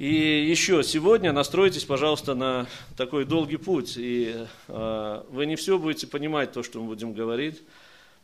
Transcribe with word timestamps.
И 0.00 0.46
еще 0.48 0.82
сегодня 0.82 1.30
настройтесь, 1.30 1.84
пожалуйста, 1.84 2.34
на 2.34 2.66
такой 2.96 3.26
долгий 3.26 3.58
путь. 3.58 3.98
И 3.98 4.46
э, 4.66 5.22
вы 5.28 5.44
не 5.44 5.56
все 5.56 5.78
будете 5.78 6.06
понимать, 6.06 6.52
то, 6.52 6.62
что 6.62 6.80
мы 6.80 6.86
будем 6.86 7.12
говорить. 7.12 7.60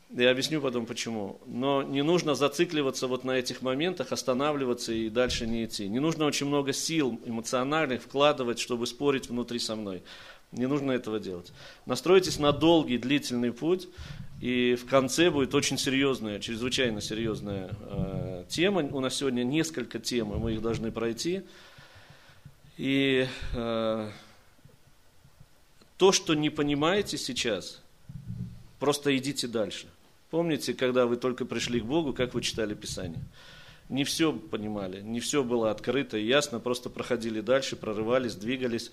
Я 0.09 0.31
объясню 0.31 0.63
потом 0.63 0.87
почему. 0.87 1.39
Но 1.45 1.83
не 1.83 2.01
нужно 2.01 2.35
зацикливаться 2.35 3.09
вот 3.09 3.25
на 3.25 3.33
этих 3.33 3.61
моментах, 3.61 4.11
останавливаться 4.11 4.95
и 4.95 5.11
дальше 5.11 5.47
не 5.47 5.67
идти. 5.67 5.87
Не 5.87 5.99
нужно 5.99 6.25
очень 6.25 6.47
много 6.47 6.73
сил 6.73 7.21
эмоциональных 7.27 8.01
вкладывать, 8.05 8.59
чтобы 8.59 8.87
спорить 8.87 9.29
внутри 9.29 9.59
со 9.59 9.77
мной. 9.77 10.03
Не 10.53 10.65
нужно 10.69 10.93
этого 10.93 11.21
делать. 11.21 11.53
Настройтесь 11.85 12.39
на 12.39 12.53
долгий, 12.53 12.97
длительный 12.97 13.53
путь, 13.53 13.87
и 14.41 14.75
в 14.75 14.87
конце 14.87 15.31
будет 15.31 15.55
очень 15.55 15.79
серьезная, 15.79 16.41
чрезвычайно 16.41 17.01
серьезная 17.01 17.71
э, 17.81 18.45
тема. 18.49 18.83
У 18.83 19.01
нас 19.01 19.17
сегодня 19.17 19.45
несколько 19.45 19.99
тем, 19.99 20.35
и 20.35 20.37
мы 20.37 20.53
их 20.55 20.63
должны 20.63 20.93
пройти. 20.93 21.43
И 22.77 23.27
э, 23.55 24.11
то, 25.97 26.13
что 26.13 26.35
не 26.35 26.51
понимаете 26.51 27.17
сейчас, 27.17 27.81
просто 28.79 29.17
идите 29.17 29.49
дальше. 29.49 29.87
Помните, 30.31 30.75
когда 30.75 31.07
вы 31.07 31.17
только 31.17 31.47
пришли 31.47 31.81
к 31.81 31.85
Богу, 31.85 32.13
как 32.13 32.35
вы 32.35 32.43
читали 32.43 32.75
Писание? 32.75 33.23
Не 33.89 34.05
все 34.05 34.33
понимали, 34.33 35.01
не 35.01 35.21
все 35.21 35.45
было 35.45 35.71
открыто 35.71 36.19
и 36.19 36.27
ясно, 36.27 36.61
просто 36.61 36.91
проходили 36.91 37.41
дальше, 37.41 37.77
прорывались, 37.77 38.35
двигались, 38.35 38.91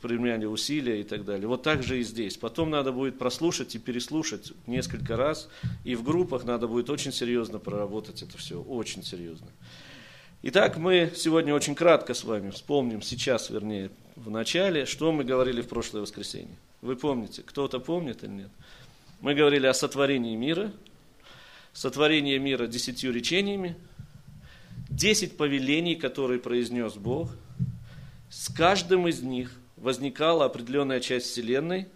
применяли 0.00 0.46
усилия 0.46 1.00
и 1.00 1.04
так 1.04 1.24
далее. 1.24 1.48
Вот 1.48 1.62
так 1.62 1.82
же 1.82 2.00
и 2.00 2.02
здесь. 2.02 2.36
Потом 2.36 2.70
надо 2.70 2.92
будет 2.92 3.18
прослушать 3.18 3.74
и 3.74 3.78
переслушать 3.78 4.52
несколько 4.66 5.16
раз, 5.16 5.48
и 5.84 5.94
в 5.94 6.02
группах 6.02 6.44
надо 6.44 6.68
будет 6.68 6.90
очень 6.90 7.12
серьезно 7.12 7.58
проработать 7.58 8.22
это 8.22 8.36
все, 8.38 8.60
очень 8.60 9.02
серьезно. 9.02 9.48
Итак, 10.42 10.78
мы 10.78 11.12
сегодня 11.14 11.54
очень 11.54 11.74
кратко 11.74 12.14
с 12.14 12.24
вами 12.24 12.50
вспомним, 12.50 13.02
сейчас, 13.02 13.50
вернее, 13.50 13.90
в 14.16 14.30
начале, 14.30 14.86
что 14.86 15.12
мы 15.12 15.24
говорили 15.24 15.60
в 15.60 15.68
прошлое 15.68 16.02
воскресенье. 16.02 16.56
Вы 16.80 16.96
помните? 16.96 17.42
Кто-то 17.42 17.78
помнит 17.78 18.22
или 18.22 18.30
нет? 18.30 18.50
Мы 19.20 19.34
говорили 19.34 19.66
о 19.66 19.74
сотворении 19.74 20.34
мира, 20.36 20.72
сотворение 21.74 22.38
мира 22.38 22.66
десятью 22.66 23.12
речениями, 23.12 23.76
десять 24.88 25.36
повелений, 25.36 25.94
которые 25.94 26.40
произнес 26.40 26.94
Бог. 26.94 27.30
С 28.30 28.48
каждым 28.50 29.08
из 29.08 29.20
них 29.20 29.52
возникала 29.80 30.44
определенная 30.44 31.00
часть 31.00 31.26
Вселенной. 31.26 31.88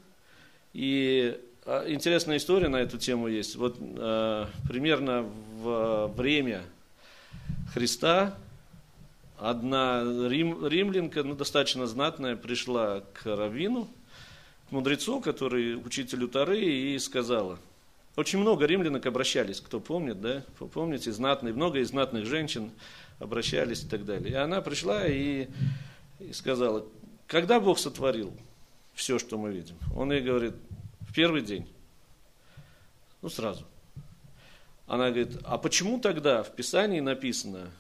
И 0.73 1.39
а, 1.65 1.89
интересная 1.89 2.39
история 2.39 2.69
на 2.69 2.79
эту 2.79 2.99
тему 2.99 3.29
есть. 3.29 3.57
Вот 3.57 3.77
э, 3.81 4.47
примерно 4.69 5.23
в 5.63 6.09
время 6.17 6.62
Христа 7.73 8.37
одна 9.39 10.03
рим, 10.03 10.67
римлянка, 10.67 11.23
ну, 11.23 11.35
достаточно 11.35 11.87
знатная, 11.87 12.37
пришла 12.37 13.03
к 13.12 13.25
Равину– 13.25 13.89
мудрецу, 14.75 15.21
который 15.21 15.77
учителю 15.77 16.29
Тары, 16.29 16.61
и 16.61 16.99
сказала. 16.99 17.59
Очень 18.17 18.41
много 18.41 18.67
римлянок 18.67 19.07
обращались, 19.07 19.61
кто 19.61 19.81
помнит, 19.81 20.21
да, 20.21 20.45
помните, 20.73 21.12
знатные, 21.12 21.53
много 21.53 21.81
из 21.81 21.89
знатных 21.89 22.27
женщин 22.27 22.71
обращались 23.19 23.83
и 23.83 23.89
так 23.89 24.05
далее. 24.05 24.31
И 24.31 24.35
она 24.35 24.61
пришла 24.61 25.07
и, 25.07 25.49
и 26.21 26.33
сказала, 26.33 26.85
когда 27.27 27.61
Бог 27.61 27.78
сотворил 27.78 28.33
все, 28.94 29.19
что 29.19 29.39
мы 29.39 29.53
видим? 29.53 29.77
Он 29.94 30.12
ей 30.12 30.20
говорит, 30.20 30.55
в 31.00 31.14
первый 31.14 31.42
день. 31.42 31.66
Ну, 33.22 33.28
сразу. 33.28 33.64
Она 34.86 35.11
говорит, 35.11 35.39
а 35.44 35.58
почему 35.58 35.98
тогда 35.98 36.42
в 36.42 36.55
Писании 36.55 37.00
написано, 37.00 37.70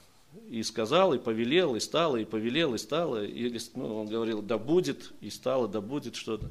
и 0.48 0.62
сказал, 0.62 1.14
и 1.14 1.18
повелел, 1.18 1.76
и 1.76 1.80
стало, 1.80 2.16
и 2.16 2.24
повелел, 2.24 2.74
и 2.74 2.78
стало. 2.78 3.24
И, 3.24 3.58
ну, 3.74 4.00
он 4.00 4.06
говорил, 4.06 4.42
да 4.42 4.58
будет, 4.58 5.12
и 5.20 5.30
стало, 5.30 5.68
да 5.68 5.80
будет 5.80 6.16
что-то. 6.16 6.50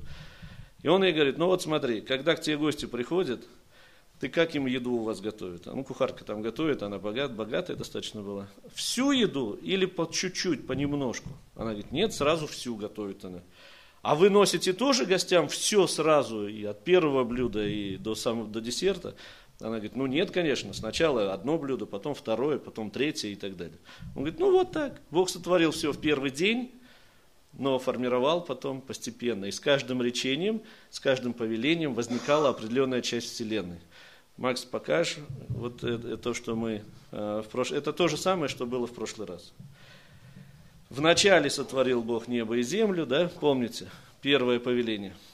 И 0.82 0.88
он 0.88 1.04
ей 1.04 1.14
говорит, 1.14 1.38
ну 1.38 1.48
вот 1.48 1.62
смотри, 1.62 2.02
когда 2.02 2.36
к 2.36 2.42
тебе 2.42 2.58
гости 2.58 2.86
приходят, 2.86 3.44
ты 4.24 4.30
как 4.30 4.56
им 4.56 4.68
еду 4.68 4.94
у 4.94 5.04
вас 5.04 5.20
готовят? 5.20 5.68
А 5.68 5.74
ну, 5.74 5.84
кухарка 5.84 6.24
там 6.24 6.42
готовит, 6.42 6.82
она 6.82 6.98
богат, 6.98 7.36
богатая 7.36 7.76
достаточно 7.76 8.22
была. 8.22 8.48
Всю 8.74 9.12
еду 9.12 9.60
или 9.62 9.86
по 9.86 10.10
чуть-чуть, 10.10 10.66
понемножку? 10.66 11.28
Она 11.56 11.72
говорит, 11.72 11.92
нет, 11.92 12.14
сразу 12.14 12.48
всю 12.48 12.78
готовит 12.78 13.26
она. 13.26 13.42
А 14.02 14.16
вы 14.16 14.30
носите 14.30 14.72
тоже 14.72 15.06
гостям 15.06 15.50
все 15.50 15.88
сразу, 15.88 16.48
и 16.48 16.64
от 16.64 16.86
первого 16.86 17.26
блюда 17.26 17.68
и 17.68 17.98
до, 17.98 18.16
самого, 18.16 18.48
до 18.48 18.62
десерта? 18.62 19.14
Она 19.60 19.72
говорит, 19.72 19.98
ну 19.98 20.06
нет, 20.06 20.32
конечно, 20.32 20.72
сначала 20.72 21.34
одно 21.34 21.58
блюдо, 21.58 21.86
потом 21.86 22.16
второе, 22.16 22.60
потом 22.60 22.92
третье 22.92 23.28
и 23.28 23.36
так 23.36 23.58
далее. 23.58 23.78
Он 24.16 24.24
говорит, 24.24 24.40
ну 24.40 24.54
вот 24.54 24.72
так, 24.72 25.02
Бог 25.12 25.30
сотворил 25.30 25.72
все 25.72 25.92
в 25.92 26.00
первый 26.00 26.32
день, 26.32 26.72
но 27.52 27.78
формировал 27.78 28.42
потом 28.42 28.82
постепенно. 28.82 29.46
И 29.46 29.52
с 29.52 29.60
каждым 29.60 30.02
речением, 30.02 30.62
с 30.90 31.00
каждым 31.00 31.34
повелением 31.34 31.94
возникала 31.94 32.50
определенная 32.50 33.02
часть 33.02 33.34
Вселенной. 33.34 33.80
Макс, 34.38 34.66
покажешь 34.66 35.18
вот 35.50 35.84
это, 35.84 36.18
то, 36.18 36.34
что 36.34 36.56
мы 36.56 36.84
э, 37.12 37.42
в 37.46 37.50
прошлый... 37.50 37.80
Это 37.80 37.94
то 37.94 38.08
же 38.08 38.18
самое, 38.18 38.48
что 38.48 38.66
было 38.66 38.88
в 38.88 38.94
прошлый 38.94 39.28
раз. 39.28 39.54
Вначале 40.90 41.50
сотворил 41.50 42.02
Бог 42.04 42.28
небо 42.28 42.58
и 42.58 42.64
землю, 42.64 43.06
да, 43.06 43.30
помните, 43.40 43.90
первое 44.22 44.60
повеление– 44.60 45.16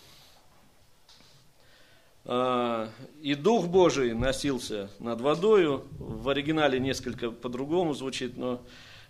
а, 2.31 2.91
и 3.23 3.33
Дух 3.33 3.67
Божий 3.69 4.13
носился 4.13 4.91
над 4.99 5.19
водою. 5.19 5.85
В 5.97 6.29
оригинале 6.29 6.79
несколько 6.79 7.31
по-другому 7.31 7.95
звучит, 7.95 8.37
но 8.37 8.61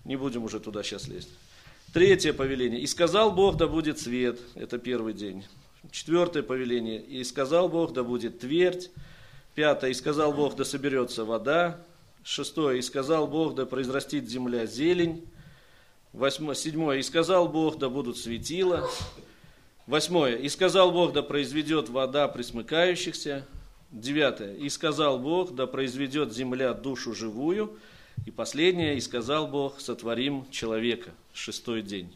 не 0.06 0.16
будем 0.16 0.46
уже 0.46 0.62
туда 0.62 0.84
сейчас 0.84 1.10
лезть. 1.10 1.28
Третье 1.94 2.32
повеление. 2.32 2.80
И 2.80 2.88
сказал 2.88 3.34
Бог, 3.34 3.58
да 3.58 3.68
будет 3.68 4.00
свет. 4.00 4.40
Это 4.56 4.78
первый 4.78 5.14
день. 5.14 5.44
Четвертое 5.92 6.44
повеление. 6.44 7.02
И 7.02 7.22
сказал 7.26 7.68
Бог, 7.68 7.92
да 7.92 8.06
будет 8.06 8.40
твердь. 8.40 8.90
Пятое. 9.60 9.90
И 9.90 9.94
сказал 9.94 10.32
Бог, 10.32 10.56
да 10.56 10.64
соберется 10.64 11.26
вода. 11.26 11.82
Шестое. 12.24 12.80
И 12.80 12.82
сказал 12.82 13.28
Бог, 13.28 13.56
да 13.56 13.66
произрастит 13.66 14.30
земля 14.30 14.66
зелень. 14.66 15.28
Восьмое. 16.14 16.56
Седьмое. 16.56 17.00
И 17.00 17.04
сказал 17.04 17.50
Бог, 17.50 17.78
да 17.78 17.90
будут 17.90 18.18
светила. 18.18 18.90
Восьмое. 19.86 20.38
«И 20.38 20.48
сказал 20.48 20.94
Бог, 20.94 21.12
да 21.12 21.24
произведет 21.24 21.90
вода 21.90 22.30
присмыкающихся». 22.30 23.46
Девятое. 23.92 24.56
«И 24.56 24.70
сказал 24.70 25.20
Бог, 25.20 25.54
да 25.54 25.68
произведет 25.68 26.34
земля 26.34 26.74
душу 26.74 27.14
живую». 27.14 27.78
И 28.26 28.32
последнее. 28.32 28.96
«И 28.96 29.02
сказал 29.02 29.46
Бог, 29.46 29.82
сотворим 29.82 30.50
человека». 30.52 31.12
Шестой 31.34 31.82
день. 31.82 32.16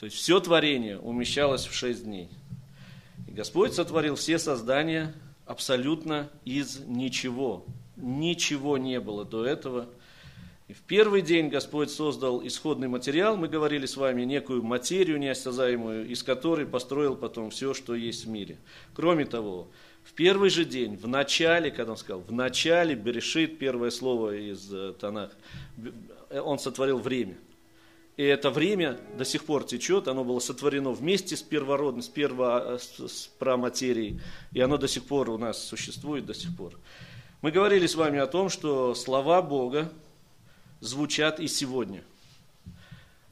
То 0.00 0.06
есть 0.06 0.16
все 0.16 0.40
творение 0.40 0.98
умещалось 0.98 1.66
в 1.66 1.74
шесть 1.74 2.04
дней. 2.04 2.30
И 3.28 3.32
Господь 3.32 3.74
сотворил 3.74 4.14
все 4.14 4.38
создания 4.38 5.14
абсолютно 5.46 6.30
из 6.44 6.80
ничего. 6.80 7.64
Ничего 7.96 8.78
не 8.78 9.00
было 9.00 9.24
до 9.24 9.44
этого– 9.44 9.88
и 10.72 10.74
в 10.74 10.80
первый 10.80 11.20
день 11.20 11.50
Господь 11.50 11.90
создал 11.90 12.42
исходный 12.46 12.88
материал, 12.88 13.36
мы 13.36 13.46
говорили 13.46 13.84
с 13.84 13.98
вами, 13.98 14.22
некую 14.22 14.62
материю 14.62 15.18
неосязаемую, 15.18 16.08
из 16.08 16.22
которой 16.22 16.64
построил 16.64 17.14
потом 17.14 17.50
все, 17.50 17.74
что 17.74 17.94
есть 17.94 18.24
в 18.24 18.30
мире. 18.30 18.56
Кроме 18.94 19.26
того, 19.26 19.68
в 20.02 20.14
первый 20.14 20.48
же 20.48 20.64
день, 20.64 20.96
в 20.96 21.06
начале, 21.06 21.70
когда 21.70 21.92
он 21.92 21.98
сказал, 21.98 22.22
в 22.22 22.32
начале 22.32 22.94
Берешит, 22.94 23.58
первое 23.58 23.90
слово 23.90 24.34
из 24.34 24.72
э, 24.72 24.94
Танах, 24.98 25.32
он 26.30 26.58
сотворил 26.58 27.00
время. 27.00 27.36
И 28.22 28.24
это 28.24 28.50
время 28.50 29.00
до 29.18 29.24
сих 29.24 29.44
пор 29.44 29.64
течет, 29.64 30.06
оно 30.06 30.22
было 30.22 30.38
сотворено 30.38 30.92
вместе 30.92 31.36
с 31.36 31.42
первородным, 31.42 32.02
с, 32.02 32.08
перво, 32.08 32.78
с, 32.78 33.08
с 33.08 33.26
праматерией, 33.40 34.20
и 34.52 34.60
оно 34.60 34.76
до 34.76 34.86
сих 34.86 35.06
пор 35.06 35.28
у 35.28 35.38
нас 35.38 35.60
существует, 35.60 36.24
до 36.24 36.32
сих 36.32 36.56
пор. 36.56 36.78
Мы 37.40 37.50
говорили 37.50 37.88
с 37.88 37.96
вами 37.96 38.20
о 38.20 38.28
том, 38.28 38.48
что 38.48 38.94
слова 38.94 39.42
Бога, 39.42 39.90
звучат 40.78 41.40
и 41.40 41.48
сегодня. 41.48 42.04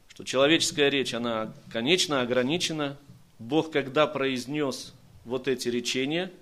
Что 0.09 0.25
человеческая 0.25 0.89
речь, 0.89 1.15
она 1.15 1.55
конечно 1.73 2.21
ограничена. 2.21 2.99
Бог, 3.39 3.71
когда 3.71 4.09
произнес 4.09 4.93
вот 5.25 5.47
эти 5.47 5.69
речения, 5.69 6.33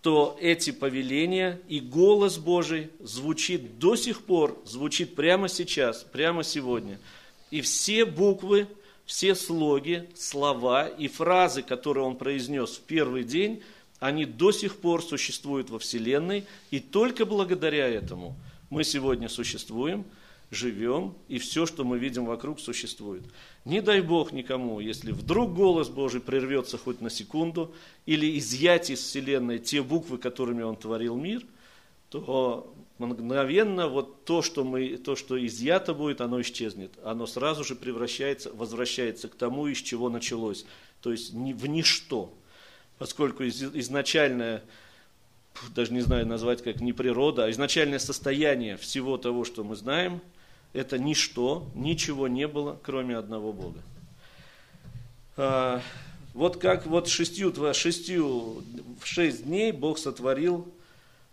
то 0.00 0.38
эти 0.40 0.70
повеления 0.70 1.60
и 1.66 1.80
голос 1.80 2.38
Божий 2.38 2.90
звучит 3.00 3.80
до 3.80 3.96
сих 3.96 4.22
пор, 4.22 4.56
звучит 4.64 5.16
прямо 5.16 5.48
сейчас, 5.48 6.04
прямо 6.04 6.44
сегодня. 6.44 7.00
И 7.50 7.60
все 7.60 8.04
буквы, 8.04 8.66
все 9.04 9.34
слоги, 9.34 10.08
слова 10.14 10.86
и 10.86 11.08
фразы, 11.08 11.62
которые 11.62 12.04
он 12.04 12.16
произнес 12.16 12.76
в 12.76 12.80
первый 12.80 13.24
день, 13.24 13.62
они 14.00 14.24
до 14.24 14.52
сих 14.52 14.76
пор 14.76 15.02
существуют 15.02 15.70
во 15.70 15.78
Вселенной, 15.78 16.44
и 16.70 16.80
только 16.80 17.24
благодаря 17.26 17.88
этому– 17.88 18.36
мы 18.70 18.84
сегодня 18.84 19.28
существуем, 19.28 20.04
живем, 20.50 21.14
и 21.28 21.38
все, 21.38 21.66
что 21.66 21.84
мы 21.84 21.98
видим 21.98 22.26
вокруг, 22.26 22.60
существует. 22.60 23.22
Не 23.64 23.80
дай 23.80 24.00
Бог 24.00 24.32
никому, 24.32 24.80
если 24.80 25.12
вдруг 25.12 25.54
голос 25.54 25.88
Божий 25.88 26.20
прервется 26.20 26.78
хоть 26.78 27.00
на 27.00 27.10
секунду, 27.10 27.74
или 28.06 28.38
изъять 28.38 28.90
из 28.90 29.00
Вселенной 29.00 29.58
те 29.58 29.82
буквы, 29.82 30.18
которыми 30.18 30.62
Он 30.62 30.76
творил 30.76 31.16
мир, 31.16 31.44
то 32.10 32.72
мгновенно 32.98 33.88
вот 33.88 34.24
то, 34.24 34.42
что, 34.42 34.64
мы, 34.64 34.96
то, 34.96 35.16
что 35.16 35.44
изъято 35.44 35.94
будет, 35.94 36.20
оно 36.20 36.40
исчезнет. 36.40 36.90
Оно 37.04 37.26
сразу 37.26 37.64
же 37.64 37.74
превращается, 37.76 38.52
возвращается 38.52 39.28
к 39.28 39.34
тому, 39.34 39.68
из 39.68 39.78
чего 39.78 40.08
началось. 40.08 40.64
То 41.00 41.12
есть 41.12 41.32
в 41.32 41.66
ничто. 41.66 42.32
Поскольку 42.98 43.44
изначальное, 43.44 44.64
даже 45.74 45.92
не 45.92 46.00
знаю 46.00 46.26
назвать 46.26 46.62
как 46.62 46.80
не 46.80 46.92
природа, 46.92 47.44
а 47.44 47.50
изначальное 47.50 48.00
состояние 48.00 48.76
всего 48.76 49.16
того, 49.16 49.44
что 49.44 49.62
мы 49.62 49.76
знаем, 49.76 50.20
это 50.72 50.98
ничто, 50.98 51.68
ничего 51.74 52.26
не 52.28 52.48
было, 52.48 52.78
кроме 52.82 53.16
одного 53.16 53.52
Бога. 53.52 53.80
А, 55.36 55.80
вот 56.34 56.56
как 56.56 56.86
вот 56.86 57.08
шестью, 57.08 57.54
шестью, 57.72 58.62
в 59.00 59.06
шесть 59.06 59.44
дней 59.44 59.70
Бог 59.70 59.98
сотворил 59.98 60.66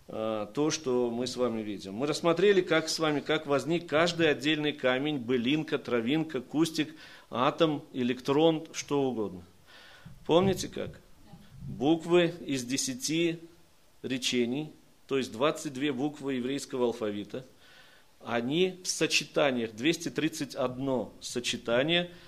то, 0.07 0.69
что 0.71 1.09
мы 1.09 1.25
с 1.25 1.35
вами 1.35 1.61
видим. 1.61 1.95
Мы 1.95 2.07
рассмотрели, 2.07 2.61
как 2.61 2.89
с 2.89 2.99
вами, 2.99 3.21
как 3.21 3.47
возник 3.47 3.87
каждый 3.87 4.29
отдельный 4.29 4.71
камень, 4.71 5.17
былинка, 5.17 5.79
травинка, 5.79 6.41
кустик, 6.41 6.95
атом, 7.31 7.83
электрон, 7.93 8.67
что 8.71 9.03
угодно. 9.03 9.43
Помните 10.25 10.67
как? 10.67 10.99
Буквы 11.61 12.33
из 12.45 12.63
десяти 12.63 13.39
речений, 14.03 14.71
то 15.07 15.17
есть 15.17 15.31
22 15.31 15.93
буквы 15.93 16.35
еврейского 16.35 16.85
алфавита, 16.85 17.45
они 18.23 18.79
в 18.83 18.87
сочетаниях, 18.87 19.75
231 19.75 21.07
сочетание– 21.21 22.11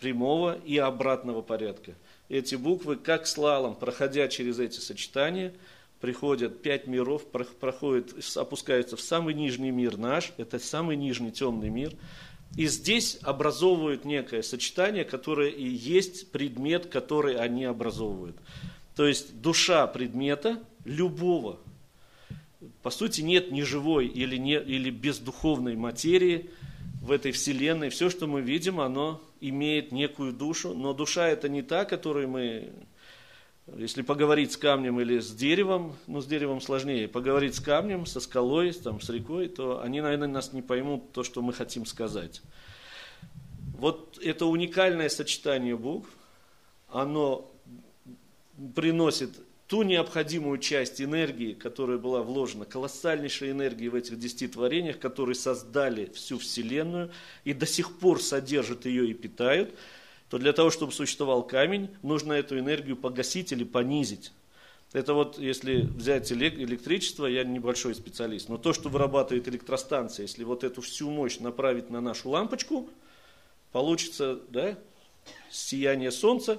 прямого 0.00 0.58
и 0.64 0.78
обратного 0.78 1.42
порядка. 1.42 1.94
Эти 2.28 2.54
буквы, 2.54 2.96
как 2.96 3.26
слалом, 3.26 3.74
проходя 3.74 4.28
через 4.28 4.58
эти 4.58 4.78
сочетания, 4.78 5.52
приходят 6.00 6.62
пять 6.62 6.86
миров, 6.86 7.26
проходят, 7.26 8.14
опускаются 8.36 8.96
в 8.96 9.00
самый 9.00 9.34
нижний 9.34 9.70
мир 9.70 9.98
наш, 9.98 10.32
это 10.38 10.58
самый 10.58 10.96
нижний 10.96 11.30
темный 11.30 11.68
мир, 11.68 11.94
и 12.56 12.66
здесь 12.66 13.18
образовывают 13.22 14.04
некое 14.04 14.42
сочетание, 14.42 15.04
которое 15.04 15.50
и 15.50 15.68
есть 15.68 16.32
предмет, 16.32 16.86
который 16.86 17.36
они 17.36 17.64
образовывают. 17.64 18.36
То 18.96 19.06
есть 19.06 19.40
душа 19.40 19.86
предмета 19.86 20.58
любого. 20.84 21.60
По 22.82 22.90
сути, 22.90 23.20
нет 23.20 23.52
ни 23.52 23.62
живой 23.62 24.06
или, 24.06 24.36
не, 24.36 24.54
или 24.54 24.90
бездуховной 24.90 25.76
материи 25.76 26.50
в 27.02 27.12
этой 27.12 27.32
вселенной. 27.32 27.90
Все, 27.90 28.10
что 28.10 28.26
мы 28.26 28.40
видим, 28.40 28.80
оно 28.80 29.22
имеет 29.40 29.92
некую 29.92 30.32
душу, 30.32 30.74
но 30.74 30.92
душа 30.92 31.28
это 31.28 31.48
не 31.48 31.62
та, 31.62 31.84
которую 31.84 32.28
мы, 32.28 32.70
если 33.76 34.02
поговорить 34.02 34.52
с 34.52 34.56
камнем 34.56 35.00
или 35.00 35.18
с 35.18 35.30
деревом, 35.32 35.96
ну 36.06 36.20
с 36.20 36.26
деревом 36.26 36.60
сложнее, 36.60 37.08
поговорить 37.08 37.54
с 37.54 37.60
камнем, 37.60 38.06
со 38.06 38.20
скалой, 38.20 38.72
там, 38.72 39.00
с 39.00 39.08
рекой, 39.08 39.48
то 39.48 39.82
они, 39.82 40.00
наверное, 40.00 40.28
нас 40.28 40.52
не 40.52 40.62
поймут 40.62 41.12
то, 41.12 41.22
что 41.22 41.42
мы 41.42 41.52
хотим 41.52 41.86
сказать. 41.86 42.42
Вот 43.76 44.18
это 44.22 44.46
уникальное 44.46 45.08
сочетание 45.08 45.76
букв, 45.76 46.08
оно 46.88 47.50
приносит 48.74 49.30
ту 49.70 49.82
необходимую 49.82 50.58
часть 50.58 51.00
энергии, 51.00 51.52
которая 51.52 51.96
была 51.96 52.22
вложена, 52.22 52.64
колоссальнейшей 52.64 53.52
энергии 53.52 53.86
в 53.86 53.94
этих 53.94 54.18
десяти 54.18 54.48
творениях, 54.48 54.98
которые 54.98 55.36
создали 55.36 56.06
всю 56.06 56.38
Вселенную 56.38 57.12
и 57.44 57.54
до 57.54 57.66
сих 57.66 57.98
пор 57.98 58.20
содержат 58.20 58.84
ее 58.84 59.08
и 59.08 59.14
питают, 59.14 59.72
то 60.30 60.38
для 60.38 60.52
того, 60.52 60.70
чтобы 60.70 60.92
существовал 60.92 61.42
камень, 61.42 61.90
нужно 62.02 62.32
эту 62.32 62.58
энергию 62.58 62.96
погасить 62.96 63.52
или 63.52 63.64
понизить. 63.64 64.32
Это 64.92 65.12
вот, 65.12 65.38
если 65.38 65.82
взять 65.82 66.32
электричество, 66.32 67.26
я 67.26 67.44
небольшой 67.44 67.94
специалист, 67.94 68.48
но 68.48 68.56
то, 68.56 68.72
что 68.72 68.88
вырабатывает 68.88 69.46
электростанция, 69.48 70.24
если 70.24 70.44
вот 70.44 70.64
эту 70.64 70.80
всю 70.80 71.10
мощь 71.10 71.38
направить 71.38 71.90
на 71.90 72.00
нашу 72.00 72.30
лампочку, 72.30 72.88
получится 73.72 74.40
да, 74.48 74.78
сияние 75.50 76.10
солнца, 76.10 76.58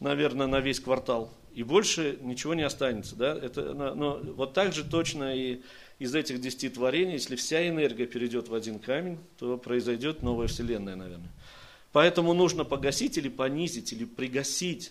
наверное, 0.00 0.46
на 0.46 0.60
весь 0.60 0.80
квартал– 0.80 1.32
и 1.54 1.62
больше 1.62 2.18
ничего 2.20 2.54
не 2.54 2.62
останется. 2.62 3.14
Да? 3.14 3.38
Это, 3.40 3.72
но 3.72 4.20
вот 4.36 4.52
так 4.54 4.72
же 4.72 4.84
точно 4.84 5.34
и 5.34 5.60
из 6.00 6.14
этих 6.14 6.40
десяти 6.40 6.68
творений, 6.68 7.12
если 7.12 7.36
вся 7.36 7.66
энергия 7.68 8.06
перейдет 8.06 8.48
в 8.48 8.54
один 8.54 8.80
камень, 8.80 9.18
то 9.38 9.56
произойдет 9.56 10.22
новая 10.22 10.48
вселенная, 10.48 10.96
наверное. 10.96 11.30
Поэтому 11.94 12.34
нужно 12.34 12.64
погасить 12.64 13.18
или 13.18 13.28
понизить, 13.28 13.92
или 13.92 14.04
пригасить, 14.04 14.90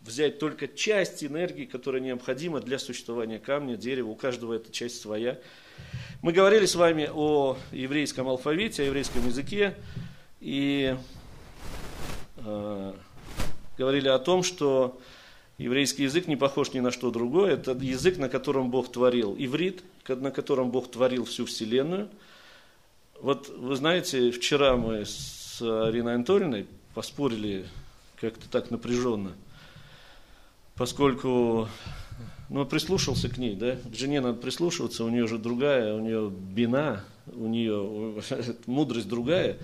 взять 0.00 0.38
только 0.38 0.68
часть 0.68 1.24
энергии, 1.24 1.64
которая 1.64 2.00
необходима 2.00 2.60
для 2.60 2.78
существования 2.78 3.40
камня, 3.40 3.76
дерева, 3.76 4.10
у 4.10 4.14
каждого 4.14 4.54
эта 4.54 4.70
часть 4.70 5.00
своя. 5.00 5.40
Мы 6.22 6.32
говорили 6.32 6.64
с 6.64 6.76
вами 6.76 7.10
о 7.12 7.58
еврейском 7.72 8.28
алфавите, 8.28 8.84
о 8.84 8.86
еврейском 8.86 9.26
языке, 9.26 9.74
и 10.40 10.96
э, 12.36 12.92
говорили 13.76 14.06
о 14.06 14.20
том, 14.20 14.44
что 14.44 15.00
Еврейский 15.58 16.04
язык 16.04 16.28
не 16.28 16.36
похож 16.36 16.72
ни 16.72 16.78
на 16.78 16.92
что 16.92 17.10
другое. 17.10 17.54
Это 17.54 17.72
язык, 17.72 18.18
на 18.18 18.28
котором 18.28 18.70
Бог 18.70 18.92
творил 18.92 19.34
иврит, 19.36 19.82
на 20.06 20.30
котором 20.30 20.70
Бог 20.70 20.88
творил 20.88 21.24
всю 21.24 21.46
Вселенную. 21.46 22.08
Вот 23.20 23.48
вы 23.48 23.74
знаете, 23.74 24.30
вчера 24.30 24.76
мы 24.76 25.04
с 25.04 25.41
Ариной 25.62 26.14
Анатольевной 26.14 26.66
поспорили 26.94 27.66
как-то 28.20 28.48
так 28.48 28.70
напряженно, 28.70 29.32
поскольку 30.76 31.68
ну, 32.48 32.66
прислушался 32.66 33.28
к 33.28 33.38
ней, 33.38 33.56
да, 33.56 33.76
к 33.76 33.94
жене 33.94 34.20
надо 34.20 34.38
прислушиваться, 34.38 35.04
у 35.04 35.08
нее 35.08 35.26
же 35.26 35.38
другая, 35.38 35.94
у 35.94 36.00
нее 36.00 36.30
бина, 36.30 37.04
у 37.26 37.46
нее 37.46 38.22
мудрость 38.66 39.08
другая. 39.08 39.58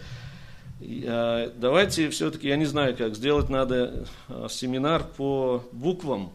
А, 0.80 1.52
давайте 1.56 2.08
все-таки, 2.10 2.48
я 2.48 2.56
не 2.56 2.64
знаю 2.64 2.96
как, 2.96 3.14
сделать 3.14 3.48
надо 3.48 4.06
а, 4.28 4.48
семинар 4.48 5.04
по 5.04 5.64
буквам 5.72 6.32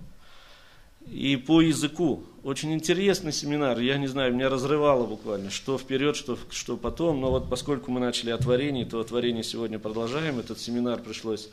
и 1.07 1.38
по 1.38 1.62
языку. 1.62 2.24
Очень 2.44 2.74
интересный 2.74 3.31
семинар, 3.31 3.80
я 3.80 3.98
не 3.98 4.07
знаю, 4.07 4.34
меня 4.34 4.50
разрывало 4.50 5.06
буквально, 5.06 5.50
что 5.50 5.78
вперед, 5.78 6.18
что, 6.18 6.38
что 6.50 6.75
потом, 6.75 7.22
но 7.22 7.31
вот 7.31 7.50
поскольку 7.50 7.90
мы 7.90 8.01
начали 8.01 8.31
о 8.31 8.38
творении, 8.38 8.84
то 8.84 9.00
о 9.00 9.04
творении 9.06 9.44
сегодня 9.44 9.80
продолжаем, 9.80 10.40
этот 10.40 10.60
семинар 10.60 11.01
пришлось 11.01 11.50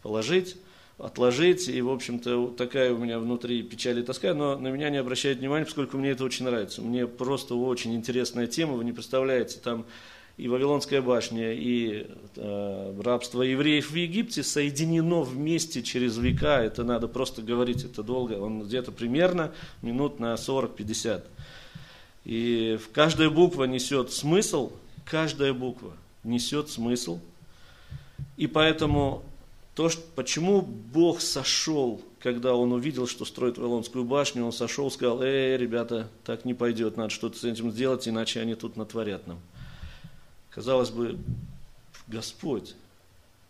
положить, 0.00 0.56
отложить, 0.96 1.68
и, 1.68 1.82
в 1.82 1.90
общем-то, 1.90 2.54
такая 2.56 2.94
у 2.94 2.96
меня 2.96 3.18
внутри 3.18 3.62
печаль 3.62 3.98
и 3.98 4.02
тоска, 4.02 4.32
но 4.32 4.56
на 4.56 4.68
меня 4.68 4.88
не 4.88 4.96
обращают 4.96 5.40
внимания, 5.40 5.66
поскольку 5.66 5.98
мне 5.98 6.12
это 6.12 6.24
очень 6.24 6.46
нравится. 6.46 6.80
Мне 6.80 7.06
просто 7.06 7.54
очень 7.54 7.94
интересная 7.94 8.46
тема, 8.46 8.72
вы 8.72 8.84
не 8.84 8.92
представляете, 8.92 9.58
там 9.62 9.84
и 10.36 10.48
Вавилонская 10.48 11.02
башня, 11.02 11.52
и 11.52 12.06
э, 12.36 13.00
рабство 13.02 13.42
евреев 13.42 13.90
в 13.90 13.94
Египте 13.94 14.42
соединено 14.42 15.22
вместе 15.22 15.82
через 15.82 16.16
века. 16.16 16.62
Это 16.62 16.84
надо 16.84 17.06
просто 17.06 17.42
говорить, 17.42 17.84
это 17.84 18.02
долго. 18.02 18.34
Он 18.34 18.62
где-то 18.62 18.92
примерно 18.92 19.52
минут 19.82 20.20
на 20.20 20.34
40-50. 20.34 21.24
И 22.24 22.78
каждая 22.92 23.30
буква 23.30 23.64
несет 23.64 24.12
смысл, 24.12 24.72
каждая 25.04 25.52
буква 25.52 25.92
несет 26.24 26.70
смысл. 26.70 27.20
И 28.36 28.46
поэтому 28.46 29.22
то, 29.74 29.88
что, 29.88 30.02
почему 30.14 30.62
Бог 30.62 31.20
сошел, 31.20 32.00
когда 32.20 32.54
Он 32.54 32.72
увидел, 32.72 33.06
что 33.06 33.24
строит 33.24 33.58
Вавилонскую 33.58 34.04
башню, 34.04 34.44
Он 34.46 34.52
сошел 34.52 34.90
сказал, 34.90 35.22
эй, 35.22 35.56
ребята, 35.56 36.08
так 36.24 36.44
не 36.44 36.54
пойдет, 36.54 36.96
надо 36.96 37.10
что-то 37.10 37.38
с 37.38 37.44
этим 37.44 37.70
сделать, 37.70 38.08
иначе 38.08 38.40
они 38.40 38.54
тут 38.54 38.76
натворят 38.76 39.26
нам. 39.26 39.40
Казалось 40.54 40.90
бы, 40.90 41.18
Господь, 42.08 42.74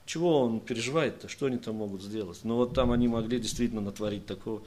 чего 0.06 0.40
он 0.42 0.60
переживает-то, 0.60 1.28
что 1.28 1.46
они 1.46 1.58
там 1.58 1.76
могут 1.76 2.02
сделать? 2.02 2.40
Но 2.44 2.56
вот 2.56 2.74
там 2.74 2.92
они 2.92 3.08
могли 3.08 3.40
действительно 3.40 3.80
натворить 3.80 4.26
такого. 4.26 4.62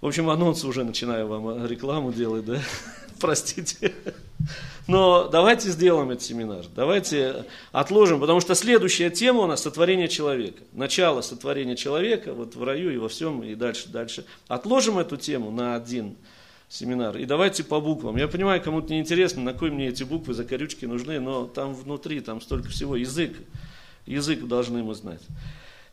В 0.00 0.06
общем, 0.06 0.30
анонс 0.30 0.64
уже 0.64 0.84
начинаю 0.84 1.26
вам 1.26 1.66
рекламу 1.66 2.12
делать, 2.12 2.44
да? 2.44 2.60
Простите. 3.20 3.92
Но 4.86 5.28
давайте 5.28 5.70
сделаем 5.70 6.10
этот 6.10 6.22
семинар. 6.22 6.66
Давайте 6.76 7.46
отложим, 7.72 8.20
потому 8.20 8.40
что 8.40 8.54
следующая 8.54 9.10
тема 9.10 9.40
у 9.40 9.46
нас 9.46 9.62
сотворение 9.62 10.08
человека. 10.08 10.62
Начало 10.72 11.22
сотворения 11.22 11.74
человека, 11.74 12.34
вот 12.34 12.54
в 12.54 12.62
раю 12.62 12.92
и 12.92 12.98
во 12.98 13.08
всем, 13.08 13.42
и 13.42 13.54
дальше, 13.54 13.88
дальше. 13.88 14.26
Отложим 14.46 14.98
эту 14.98 15.16
тему 15.16 15.50
на 15.50 15.74
один 15.74 16.16
семинар. 16.68 17.16
И 17.16 17.24
давайте 17.24 17.64
по 17.64 17.80
буквам. 17.80 18.16
Я 18.16 18.28
понимаю, 18.28 18.62
кому-то 18.62 18.92
не 18.92 19.00
интересно, 19.00 19.42
на 19.42 19.52
кой 19.54 19.70
мне 19.70 19.88
эти 19.88 20.02
буквы, 20.02 20.34
закорючки 20.34 20.86
нужны, 20.86 21.20
но 21.20 21.46
там 21.46 21.74
внутри, 21.74 22.20
там 22.20 22.40
столько 22.40 22.68
всего. 22.68 22.96
Язык, 22.96 23.36
язык 24.06 24.44
должны 24.44 24.82
мы 24.82 24.94
знать. 24.94 25.22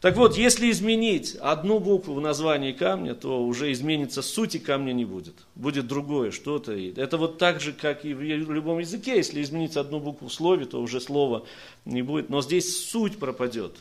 Так 0.02 0.18
вот, 0.18 0.36
если 0.36 0.72
изменить 0.72 1.36
одну 1.36 1.80
букву 1.80 2.16
в 2.16 2.22
названии 2.22 2.72
камня, 2.72 3.14
то 3.14 3.46
уже 3.46 3.72
изменится 3.72 4.24
суть 4.24 4.56
и 4.56 4.60
камня 4.60 4.94
не 4.94 5.06
будет. 5.06 5.36
Будет 5.54 5.86
другое 5.86 6.32
что-то. 6.32 6.74
Это 6.74 7.18
вот 7.18 7.38
так 7.38 7.62
же, 7.62 7.72
как 7.72 8.04
и 8.04 8.16
в 8.16 8.52
любом 8.52 8.80
языке. 8.80 9.18
Если 9.18 9.44
изменить 9.44 9.78
одну 9.78 10.00
букву 10.00 10.28
в 10.28 10.34
слове, 10.34 10.66
то 10.66 10.82
уже 10.82 11.00
слова 11.00 11.44
не 11.86 12.02
будет. 12.02 12.30
Но 12.32 12.42
здесь 12.42 12.90
суть 12.90 13.20
пропадет. 13.20 13.78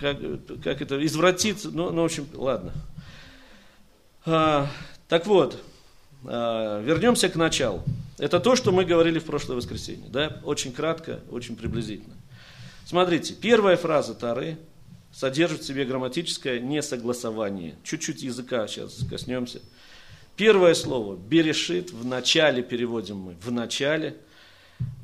Как, 0.00 0.18
как 0.62 0.82
это 0.82 1.04
извратиться? 1.06 1.70
Ну, 1.70 1.90
ну, 1.90 2.02
в 2.02 2.04
общем, 2.06 2.26
ладно. 2.34 2.72
А, 4.26 4.68
так 5.06 5.26
вот, 5.26 5.62
вернемся 6.22 7.28
к 7.28 7.36
началу. 7.36 7.82
Это 8.18 8.40
то, 8.40 8.54
что 8.56 8.72
мы 8.72 8.84
говорили 8.84 9.18
в 9.18 9.24
прошлое 9.24 9.56
воскресенье. 9.56 10.08
Да? 10.08 10.40
Очень 10.44 10.72
кратко, 10.72 11.20
очень 11.30 11.56
приблизительно. 11.56 12.14
Смотрите, 12.84 13.34
первая 13.34 13.76
фраза 13.76 14.14
Тары 14.14 14.58
содержит 15.12 15.62
в 15.62 15.66
себе 15.66 15.84
грамматическое 15.84 16.60
несогласование. 16.60 17.74
Чуть-чуть 17.82 18.22
языка 18.22 18.66
сейчас 18.66 19.00
коснемся. 19.08 19.60
Первое 20.36 20.74
слово 20.74 21.16
«берешит» 21.16 21.92
в 21.92 22.04
начале 22.04 22.62
переводим 22.62 23.18
мы. 23.18 23.36
В 23.42 23.50
начале. 23.52 24.16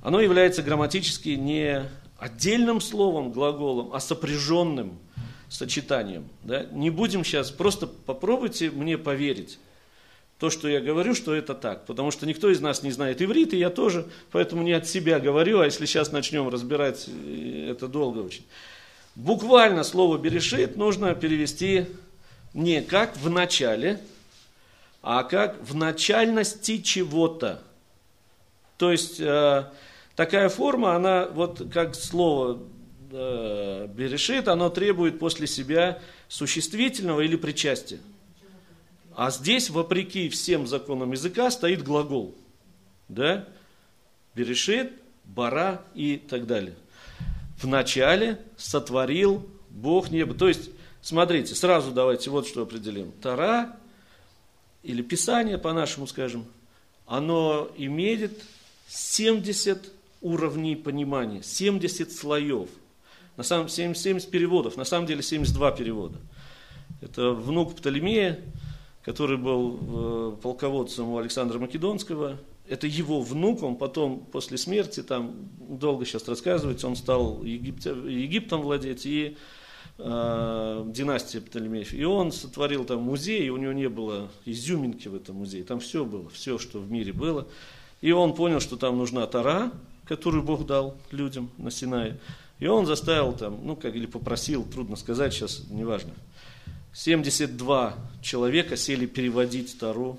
Оно 0.02 0.20
является 0.20 0.62
грамматически 0.62 1.30
не 1.30 1.82
отдельным 2.18 2.80
словом, 2.80 3.30
глаголом, 3.32 3.92
а 3.92 4.00
сопряженным 4.00 4.98
сочетанием. 5.48 6.28
Да? 6.42 6.64
Не 6.72 6.90
будем 6.90 7.24
сейчас, 7.24 7.50
просто 7.50 7.86
попробуйте 7.86 8.70
мне 8.70 8.96
поверить. 8.96 9.58
То, 10.38 10.50
что 10.50 10.68
я 10.68 10.80
говорю, 10.80 11.14
что 11.14 11.34
это 11.34 11.54
так. 11.54 11.84
Потому 11.86 12.10
что 12.10 12.24
никто 12.24 12.48
из 12.48 12.60
нас 12.60 12.82
не 12.82 12.92
знает 12.92 13.20
иврит, 13.20 13.52
и 13.52 13.58
я 13.58 13.70
тоже, 13.70 14.06
поэтому 14.30 14.62
не 14.62 14.72
от 14.72 14.86
себя 14.86 15.18
говорю, 15.18 15.60
а 15.60 15.64
если 15.64 15.84
сейчас 15.84 16.12
начнем 16.12 16.48
разбирать, 16.48 17.06
э, 17.08 17.70
это 17.70 17.88
долго 17.88 18.20
очень. 18.20 18.44
Буквально 19.16 19.82
слово 19.82 20.16
«берешит» 20.16 20.76
нужно 20.76 21.12
перевести 21.16 21.86
не 22.54 22.82
как 22.82 23.16
в 23.16 23.28
начале, 23.28 24.00
а 25.02 25.24
как 25.24 25.56
в 25.60 25.74
начальности 25.74 26.78
чего-то. 26.78 27.60
То 28.76 28.92
есть 28.92 29.18
э, 29.18 29.64
такая 30.14 30.48
форма, 30.48 30.94
она 30.94 31.26
вот 31.26 31.62
как 31.72 31.96
слово 31.96 32.60
э, 33.10 33.88
берешит, 33.92 34.46
оно 34.46 34.70
требует 34.70 35.18
после 35.18 35.48
себя 35.48 36.00
существительного 36.28 37.22
или 37.22 37.34
причастия. 37.34 37.98
А 39.18 39.32
здесь, 39.32 39.68
вопреки 39.68 40.28
всем 40.28 40.68
законам 40.68 41.10
языка, 41.10 41.50
стоит 41.50 41.82
глагол. 41.82 42.36
Да? 43.08 43.48
Берешит, 44.36 44.92
бара 45.24 45.82
и 45.92 46.18
так 46.18 46.46
далее. 46.46 46.76
В 47.56 47.66
начале 47.66 48.38
сотворил 48.56 49.44
Бог 49.70 50.10
небо. 50.10 50.34
То 50.34 50.46
есть, 50.46 50.70
смотрите, 51.02 51.56
сразу 51.56 51.90
давайте 51.90 52.30
вот 52.30 52.46
что 52.46 52.62
определим. 52.62 53.10
Тара, 53.10 53.76
или 54.84 55.02
Писание, 55.02 55.58
по-нашему 55.58 56.06
скажем, 56.06 56.46
оно 57.04 57.72
имеет 57.76 58.40
70 58.86 59.94
уровней 60.20 60.76
понимания, 60.76 61.42
70 61.42 62.12
слоев. 62.12 62.68
На 63.36 63.42
самом 63.42 63.68
70, 63.68 64.00
70 64.00 64.30
переводов, 64.30 64.76
на 64.76 64.84
самом 64.84 65.08
деле 65.08 65.24
72 65.24 65.72
перевода. 65.72 66.18
Это 67.00 67.32
внук 67.32 67.74
Птолемея, 67.74 68.40
который 69.08 69.38
был 69.38 69.78
э, 69.80 70.36
полководцем 70.42 71.08
у 71.08 71.16
Александра 71.16 71.58
Македонского. 71.58 72.36
Это 72.68 72.86
его 72.86 73.22
внук, 73.22 73.62
он 73.62 73.76
потом, 73.76 74.20
после 74.20 74.58
смерти, 74.58 75.02
там 75.02 75.34
долго 75.58 76.04
сейчас 76.04 76.28
рассказывается, 76.28 76.86
он 76.86 76.94
стал 76.94 77.42
Египте, 77.42 77.88
Египтом 77.88 78.60
владеть 78.60 79.06
и 79.06 79.38
э, 79.96 80.84
династия 80.88 81.40
Птолемеев. 81.40 81.94
И 81.94 82.04
он 82.04 82.32
сотворил 82.32 82.84
там 82.84 83.00
музей, 83.00 83.46
и 83.46 83.48
у 83.48 83.56
него 83.56 83.72
не 83.72 83.88
было 83.88 84.28
изюминки 84.44 85.08
в 85.08 85.14
этом 85.14 85.36
музее. 85.36 85.64
Там 85.64 85.80
все 85.80 86.04
было, 86.04 86.28
все, 86.28 86.58
что 86.58 86.78
в 86.78 86.90
мире 86.90 87.14
было. 87.14 87.46
И 88.02 88.12
он 88.12 88.34
понял, 88.34 88.60
что 88.60 88.76
там 88.76 88.98
нужна 88.98 89.26
Тара, 89.26 89.72
которую 90.04 90.42
Бог 90.42 90.66
дал 90.66 90.98
людям 91.12 91.48
на 91.56 91.70
Синае. 91.70 92.20
И 92.58 92.66
он 92.66 92.84
заставил 92.84 93.32
там, 93.32 93.58
ну 93.64 93.74
как, 93.74 93.96
или 93.96 94.04
попросил, 94.04 94.66
трудно 94.66 94.96
сказать, 94.96 95.32
сейчас 95.32 95.64
неважно, 95.70 96.12
72 96.98 97.94
человека 98.22 98.76
сели 98.76 99.06
переводить 99.06 99.78
Тару. 99.78 100.18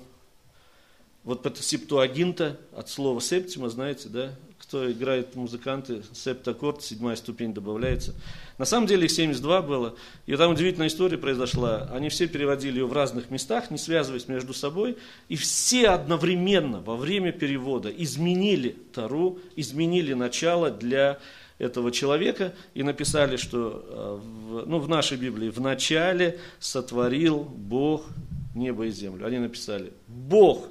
Вот 1.24 1.44
это 1.44 1.62
септуагинта 1.62 2.58
от 2.74 2.88
слова 2.88 3.20
септима, 3.20 3.68
знаете, 3.68 4.08
да? 4.08 4.34
Кто 4.58 4.90
играет 4.90 5.36
музыканты, 5.36 6.02
септаккорд, 6.14 6.82
седьмая 6.82 7.16
ступень 7.16 7.52
добавляется. 7.52 8.14
На 8.56 8.64
самом 8.64 8.86
деле 8.86 9.04
их 9.04 9.10
72 9.10 9.60
было. 9.60 9.94
И 10.24 10.34
там 10.36 10.52
удивительная 10.52 10.86
история 10.86 11.18
произошла. 11.18 11.86
Они 11.92 12.08
все 12.08 12.26
переводили 12.26 12.78
ее 12.78 12.86
в 12.86 12.94
разных 12.94 13.30
местах, 13.30 13.70
не 13.70 13.76
связываясь 13.76 14.26
между 14.26 14.54
собой. 14.54 14.96
И 15.28 15.36
все 15.36 15.88
одновременно 15.88 16.80
во 16.80 16.96
время 16.96 17.30
перевода 17.30 17.90
изменили 17.90 18.74
Тару, 18.94 19.38
изменили 19.54 20.14
начало 20.14 20.70
для 20.70 21.18
этого 21.60 21.92
человека 21.92 22.54
и 22.72 22.82
написали, 22.82 23.36
что 23.36 23.84
э, 23.86 24.64
ну, 24.66 24.78
в 24.78 24.88
нашей 24.88 25.18
Библии 25.18 25.50
в 25.50 25.60
начале 25.60 26.40
сотворил 26.58 27.40
Бог 27.44 28.06
небо 28.54 28.86
и 28.86 28.90
землю. 28.90 29.26
Они 29.26 29.38
написали, 29.38 29.92
Бог 30.08 30.66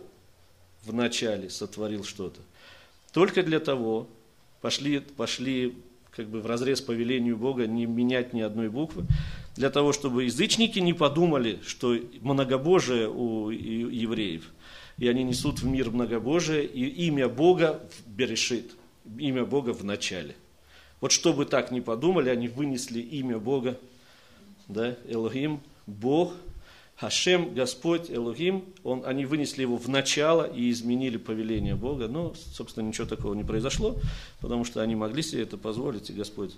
в 0.84 0.92
начале 0.92 1.50
сотворил 1.50 2.04
что-то. 2.04 2.42
Только 3.14 3.44
для 3.44 3.60
того 3.60 4.08
пошли, 4.62 5.00
пошли 5.00 5.78
как 6.10 6.28
бы 6.28 6.42
в 6.42 6.48
разрез 6.48 6.82
по 6.82 6.92
велению 6.92 7.38
Бога 7.38 7.68
не 7.68 7.86
менять 7.86 8.34
ни 8.34 8.42
одной 8.42 8.70
буквы, 8.70 9.06
для 9.56 9.70
того, 9.70 9.94
чтобы 9.94 10.24
язычники 10.24 10.80
не 10.80 10.94
подумали, 10.94 11.60
что 11.66 11.96
многобожие 12.22 13.08
у 13.08 13.52
евреев, 13.52 14.44
и 14.98 15.08
они 15.08 15.24
несут 15.24 15.60
в 15.60 15.68
мир 15.68 15.92
многобожие, 15.92 16.66
и 16.66 17.06
имя 17.08 17.30
Бога 17.30 17.80
берешит, 18.08 18.72
имя 19.20 19.46
Бога 19.46 19.72
в 19.72 19.84
начале– 19.84 20.36
вот 21.02 21.12
чтобы 21.12 21.46
так 21.46 21.72
не 21.72 21.82
подумали, 21.82 22.30
они 22.30 22.48
вынесли 22.48 23.00
имя 23.00 23.40
Бога, 23.40 23.78
да, 24.68 24.96
Элохим, 25.08 25.62
Бог, 25.88 26.34
Хашем, 26.98 27.54
Господь, 27.54 28.12
Элохим, 28.12 28.66
он, 28.84 29.04
они 29.06 29.26
вынесли 29.26 29.62
его 29.62 29.78
в 29.78 29.88
начало 29.88 30.44
и 30.44 30.70
изменили 30.70 31.16
повеление 31.16 31.76
Бога. 31.76 32.10
Но, 32.10 32.34
собственно, 32.36 32.86
ничего 32.86 33.08
такого 33.08 33.34
не 33.34 33.46
произошло, 33.46 33.98
потому 34.42 34.66
что 34.66 34.82
они 34.82 34.96
могли 34.96 35.24
себе 35.24 35.44
это 35.44 35.58
позволить, 35.58 36.10
и 36.10 36.14
Господь. 36.14 36.56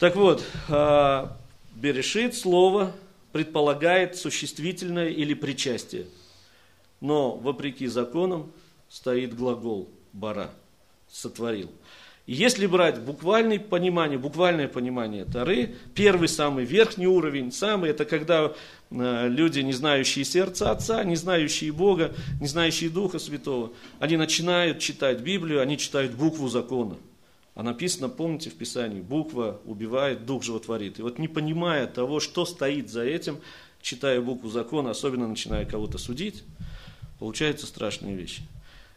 Так 0.00 0.16
вот, 0.16 0.42
а, 0.68 1.36
Берешит 1.76 2.34
слово 2.34 2.92
предполагает 3.30 4.16
существительное 4.16 5.10
или 5.10 5.34
причастие. 5.34 6.06
Но, 7.00 7.36
вопреки 7.36 7.86
законам, 7.86 8.50
стоит 8.88 9.36
глагол 9.36 9.88
«бара»– 10.12 10.50
«сотворил». 11.08 11.70
Если 12.26 12.66
брать 12.66 13.00
буквальное 13.00 13.58
понимание, 13.58 14.18
буквальное 14.18 14.66
понимание 14.66 15.26
Тары, 15.26 15.74
первый 15.94 16.28
самый 16.28 16.64
верхний 16.64 17.06
уровень, 17.06 17.52
самый, 17.52 17.90
это 17.90 18.06
когда 18.06 18.54
э, 18.90 19.28
люди, 19.28 19.60
не 19.60 19.74
знающие 19.74 20.24
сердца 20.24 20.70
Отца, 20.70 21.04
не 21.04 21.16
знающие 21.16 21.70
Бога, 21.70 22.14
не 22.40 22.48
знающие 22.48 22.88
Духа 22.88 23.18
Святого, 23.18 23.72
они 23.98 24.16
начинают 24.16 24.78
читать 24.78 25.20
Библию, 25.20 25.60
они 25.60 25.76
читают 25.76 26.12
букву 26.12 26.48
закона. 26.48 26.96
А 27.54 27.62
написано, 27.62 28.08
помните 28.08 28.48
в 28.48 28.54
Писании, 28.54 29.02
буква 29.02 29.60
убивает, 29.66 30.24
дух 30.24 30.42
животворит. 30.42 30.98
И 30.98 31.02
вот 31.02 31.18
не 31.18 31.28
понимая 31.28 31.86
того, 31.86 32.20
что 32.20 32.46
стоит 32.46 32.90
за 32.90 33.04
этим, 33.04 33.38
читая 33.82 34.22
букву 34.22 34.48
закона, 34.48 34.90
особенно 34.90 35.28
начиная 35.28 35.66
кого-то 35.66 35.98
судить, 35.98 36.42
получаются 37.18 37.66
страшные 37.66 38.16
вещи. 38.16 38.42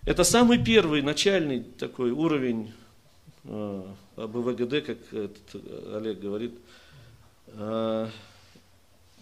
Это 0.06 0.24
самый 0.24 0.64
первый 0.64 1.02
начальный 1.02 1.60
такой 1.60 2.12
уровень 2.12 2.72
об 3.48 4.36
ВГД, 4.36 4.86
как 4.86 4.98
этот 5.14 5.64
Олег 5.94 6.20
говорит, 6.20 6.54
а, 7.54 8.10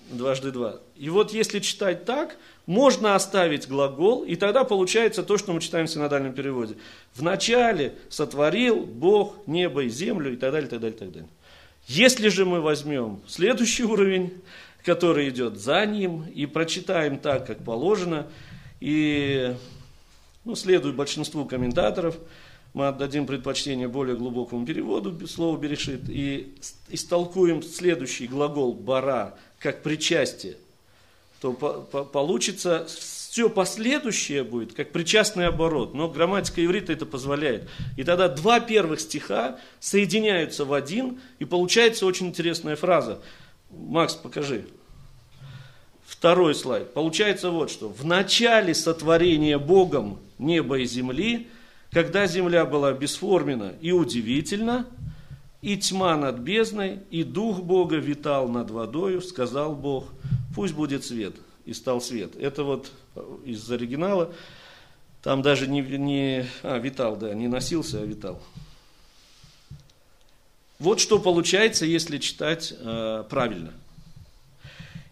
дважды 0.09 0.51
два. 0.51 0.79
И 0.95 1.09
вот 1.09 1.31
если 1.31 1.59
читать 1.59 2.05
так, 2.05 2.37
можно 2.65 3.15
оставить 3.15 3.67
глагол, 3.67 4.23
и 4.23 4.35
тогда 4.35 4.63
получается 4.63 5.23
то, 5.23 5.37
что 5.37 5.53
мы 5.53 5.61
читаем 5.61 5.85
в 5.85 5.91
синодальном 5.91 6.33
переводе. 6.33 6.75
Вначале 7.15 7.95
сотворил 8.09 8.85
Бог 8.85 9.35
небо 9.45 9.83
и 9.83 9.89
землю, 9.89 10.33
и 10.33 10.37
так 10.37 10.51
далее, 10.51 10.69
так 10.69 10.79
далее, 10.79 10.97
так 10.97 11.11
далее. 11.11 11.29
Если 11.87 12.29
же 12.29 12.45
мы 12.45 12.61
возьмем 12.61 13.21
следующий 13.27 13.83
уровень, 13.83 14.33
который 14.83 15.29
идет 15.29 15.57
за 15.57 15.85
ним, 15.85 16.23
и 16.33 16.47
прочитаем 16.47 17.19
так, 17.19 17.45
как 17.45 17.63
положено, 17.63 18.27
и 18.79 19.55
ну, 20.43 20.55
следует 20.55 20.95
большинству 20.95 21.45
комментаторов– 21.45 22.17
мы 22.75 22.89
отдадим 22.89 23.25
предпочтение 23.25 23.87
более 23.87 24.17
глубокому 24.17 24.65
переводу 24.65 25.25
слова 25.29 25.57
«берешит» 25.57 26.09
и 26.09 26.53
истолкуем 26.89 27.63
следующий 27.63 28.27
глагол 28.27 28.73
«бара» 28.73 29.33
как 29.59 29.81
причастие, 29.81 30.57
то 31.39 31.53
по, 31.53 31.75
по, 31.75 32.03
получится 32.03 32.85
все 32.85 33.49
последующее 33.49 34.43
будет 34.43 34.73
как 34.73 34.91
причастный 34.91 35.47
оборот. 35.47 35.93
Но 35.93 36.09
грамматика 36.09 36.63
иврита 36.63 36.91
это 36.91 37.05
позволяет. 37.05 37.69
И 37.95 38.03
тогда 38.03 38.27
два 38.27 38.59
первых 38.59 38.99
стиха 38.99 39.57
соединяются 39.79 40.65
в 40.65 40.73
один, 40.73 41.21
и 41.39 41.45
получается 41.45 42.05
очень 42.05 42.27
интересная 42.27 42.75
фраза. 42.75 43.21
Макс, 43.71 44.15
покажи. 44.15 44.65
Второй 46.05 46.53
слайд. 46.53 46.93
Получается 46.93 47.51
вот 47.51 47.71
что. 47.71 47.87
В 47.87 48.03
начале 48.03 48.75
сотворения 48.75 49.57
Богом 49.57 50.19
неба 50.37 50.79
и 50.79 50.85
земли 50.85 51.47
когда 51.95 52.27
земля 52.27 52.65
была 52.65 52.91
бесформена 52.91 53.71
и 53.79 53.93
удивительна, 53.93 54.85
и 55.61 55.77
тьма 55.77 56.17
над 56.17 56.39
бездной, 56.39 56.99
и 57.09 57.23
дух 57.23 57.61
Бога 57.61 57.95
витал 57.95 58.49
над 58.49 58.69
водою, 58.69 59.21
сказал 59.21 59.77
Бог, 59.77 60.09
пусть 60.53 60.73
будет 60.73 61.05
свет, 61.05 61.35
и 61.63 61.71
стал 61.71 62.01
свет. 62.01 62.35
Это 62.35 62.65
вот 62.65 62.91
из 63.45 63.71
оригинала. 63.71 64.33
Там 65.23 65.41
даже 65.41 65.67
не, 65.67 65.79
не 65.79 66.45
а, 66.63 66.79
витал, 66.79 67.15
да, 67.15 67.33
не 67.33 67.47
носился, 67.47 68.01
а 68.01 68.05
витал. 68.05 68.41
Вот 70.79 70.99
что 70.99 71.17
получается, 71.17 71.85
если 71.85 72.17
читать 72.17 72.73
э, 72.77 73.23
правильно. 73.29 73.71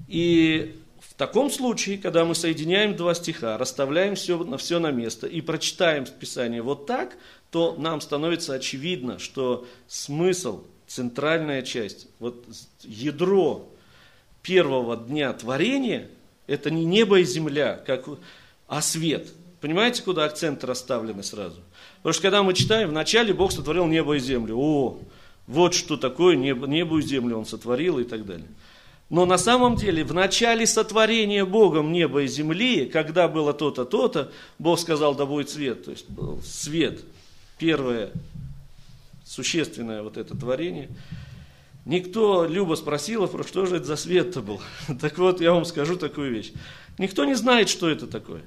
И 0.10 0.83
в 1.14 1.16
таком 1.16 1.52
случае, 1.52 2.00
когда 2.00 2.26
мы 2.26 2.34
соединяем 2.34 2.96
два 2.96 3.14
стиха, 3.14 3.60
расставляем 3.60 4.16
все 4.16 4.44
на, 4.44 4.58
все 4.58 4.80
на 4.80 4.90
место 4.90 5.28
и 5.28 5.42
прочитаем 5.42 6.06
Писание 6.06 6.64
вот 6.64 6.88
так, 6.88 7.16
то 7.52 7.76
нам 7.78 8.02
становится 8.02 8.56
очевидно, 8.56 9.20
что 9.20 9.68
смысл, 9.88 10.64
центральная 10.88 11.62
часть, 11.62 12.08
вот 12.18 12.44
ядро 12.82 13.70
первого 14.42 14.98
дня 14.98 15.32
творения, 15.34 16.10
это 16.48 16.72
не 16.72 16.84
небо 16.84 17.20
и 17.20 17.26
земля, 17.26 17.76
как, 17.86 18.06
а 18.68 18.82
свет. 18.82 19.28
Понимаете, 19.62 20.02
куда 20.02 20.26
акценты 20.26 20.66
расставлены 20.66 21.22
сразу? 21.22 21.62
Потому 21.98 22.14
что 22.14 22.22
когда 22.24 22.42
мы 22.42 22.56
читаем, 22.56 22.90
вначале 22.90 23.36
Бог 23.36 23.52
сотворил 23.52 23.86
небо 23.86 24.16
и 24.16 24.20
землю. 24.20 24.58
О, 24.58 25.00
вот 25.46 25.76
что 25.76 25.96
такое 25.96 26.36
небо, 26.36 26.66
небо 26.66 26.98
и 26.98 27.04
землю 27.04 27.38
Он 27.38 27.46
сотворил 27.46 28.00
и 28.00 28.04
так 28.04 28.26
далее. 28.26 28.48
Но 29.14 29.28
на 29.28 29.38
самом 29.38 29.76
деле 29.76 30.04
в 30.04 30.12
начале 30.12 30.66
сотворения 30.66 31.46
Богом 31.46 31.92
неба 31.92 32.24
и 32.24 32.28
земли, 32.28 32.88
когда 32.88 33.28
было 33.28 33.54
то-то, 33.54 33.86
то-то, 33.86 34.32
Бог 34.58 34.80
сказал, 34.80 35.14
да 35.14 35.28
будет 35.28 35.52
свет. 35.52 35.86
То 35.86 35.92
есть 35.92 36.10
был 36.10 36.42
свет, 36.42 37.02
первое 37.60 38.10
существенное 39.24 40.02
вот 40.02 40.18
это 40.18 40.36
творение. 40.36 40.90
Никто, 41.86 42.48
Люба 42.48 42.74
спросила, 42.74 43.30
что 43.46 43.68
же 43.68 43.76
это 43.76 43.86
за 43.86 43.98
свет-то 43.98 44.42
был. 44.42 44.60
Так 45.00 45.20
вот, 45.20 45.42
я 45.42 45.54
вам 45.54 45.66
скажу 45.66 45.96
такую 45.96 46.32
вещь. 46.32 46.52
Никто 46.98 47.24
не 47.24 47.36
знает, 47.36 47.70
что 47.70 47.88
это 47.90 48.08
такое. 48.08 48.42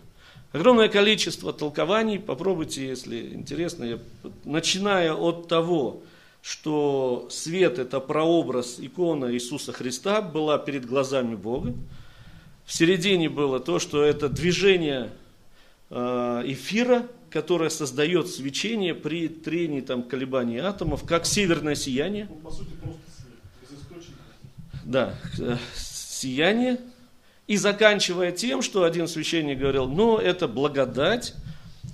Огромное 0.51 0.89
количество 0.89 1.53
толкований, 1.53 2.19
попробуйте, 2.19 2.89
если 2.89 3.35
интересно, 3.35 3.85
я, 3.85 3.99
начиная 4.45 5.15
от 5.15 5.47
того, 5.47 6.03
что 6.47 7.27
свет– 7.29 7.77
это 7.81 7.99
прообраз 7.99 8.77
икона 8.79 9.35
Иисуса 9.35 9.73
Христа, 9.73 10.23
была 10.23 10.59
перед 10.59 10.87
глазами 10.87 11.35
Бога. 11.35 11.75
В 12.65 12.73
середине 12.73 13.29
было 13.29 13.59
то, 13.59 13.81
что 13.81 14.05
это 14.05 14.29
движение 14.29 15.11
э, 15.91 16.43
эфира, 16.47 17.09
которое 17.31 17.69
создает 17.69 18.29
свечение 18.29 18.95
при 18.95 19.27
трении 19.27 19.81
там, 19.81 20.05
колебаний 20.05 20.59
атомов, 20.59 21.05
как 21.05 21.27
северное 21.27 21.75
сияние. 21.75 22.29
Ну, 22.31 22.37
по 22.37 22.53
сути, 22.53 22.71
просто 22.81 23.01
свет. 23.11 24.05
Да, 24.85 25.17
э, 25.41 25.57
сияние. 25.75 26.79
И 27.49 27.57
заканчивая 27.57 28.31
тем, 28.31 28.63
что 28.63 28.85
один 28.85 29.09
священник 29.09 29.59
говорил, 29.59 29.89
ну, 29.89 30.17
это 30.17 30.47
благодать, 30.47 31.35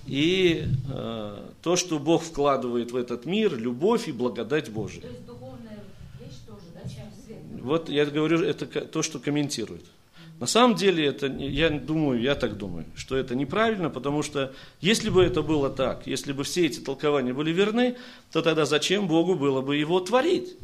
и 0.06 0.64
э, 0.92 1.36
то, 1.62 1.76
что 1.76 1.98
Бог 1.98 2.22
вкладывает 2.22 2.92
в 2.92 2.96
этот 2.96 3.24
мир, 3.24 3.56
любовь 3.56 4.08
и 4.08 4.12
благодать 4.12 4.70
Божия. 4.70 5.02
То 5.02 5.08
есть 5.08 5.26
духовная 5.26 5.78
вещь 6.20 6.38
тоже, 6.46 6.66
да, 6.74 6.88
чем? 6.88 7.04
Вот 7.60 7.88
я 7.88 8.04
говорю, 8.06 8.42
это 8.42 8.66
то, 8.66 9.02
что 9.02 9.18
комментирует. 9.18 9.84
На 10.40 10.46
самом 10.46 10.74
деле, 10.74 11.06
это, 11.06 11.28
я 11.28 11.70
думаю, 11.70 12.20
я 12.20 12.34
так 12.34 12.56
думаю, 12.56 12.84
что 12.96 13.16
это 13.16 13.36
неправильно, 13.36 13.90
потому 13.90 14.24
что 14.24 14.52
если 14.80 15.08
бы 15.08 15.22
это 15.22 15.40
было 15.40 15.70
так, 15.70 16.04
если 16.08 16.32
бы 16.32 16.42
все 16.42 16.66
эти 16.66 16.80
толкования 16.80 17.32
были 17.32 17.52
верны, 17.52 17.96
то 18.32 18.42
тогда 18.42 18.64
зачем 18.64 19.06
Богу 19.06 19.36
было 19.36 19.60
бы 19.60 19.76
его 19.76 20.00
творить? 20.00 20.56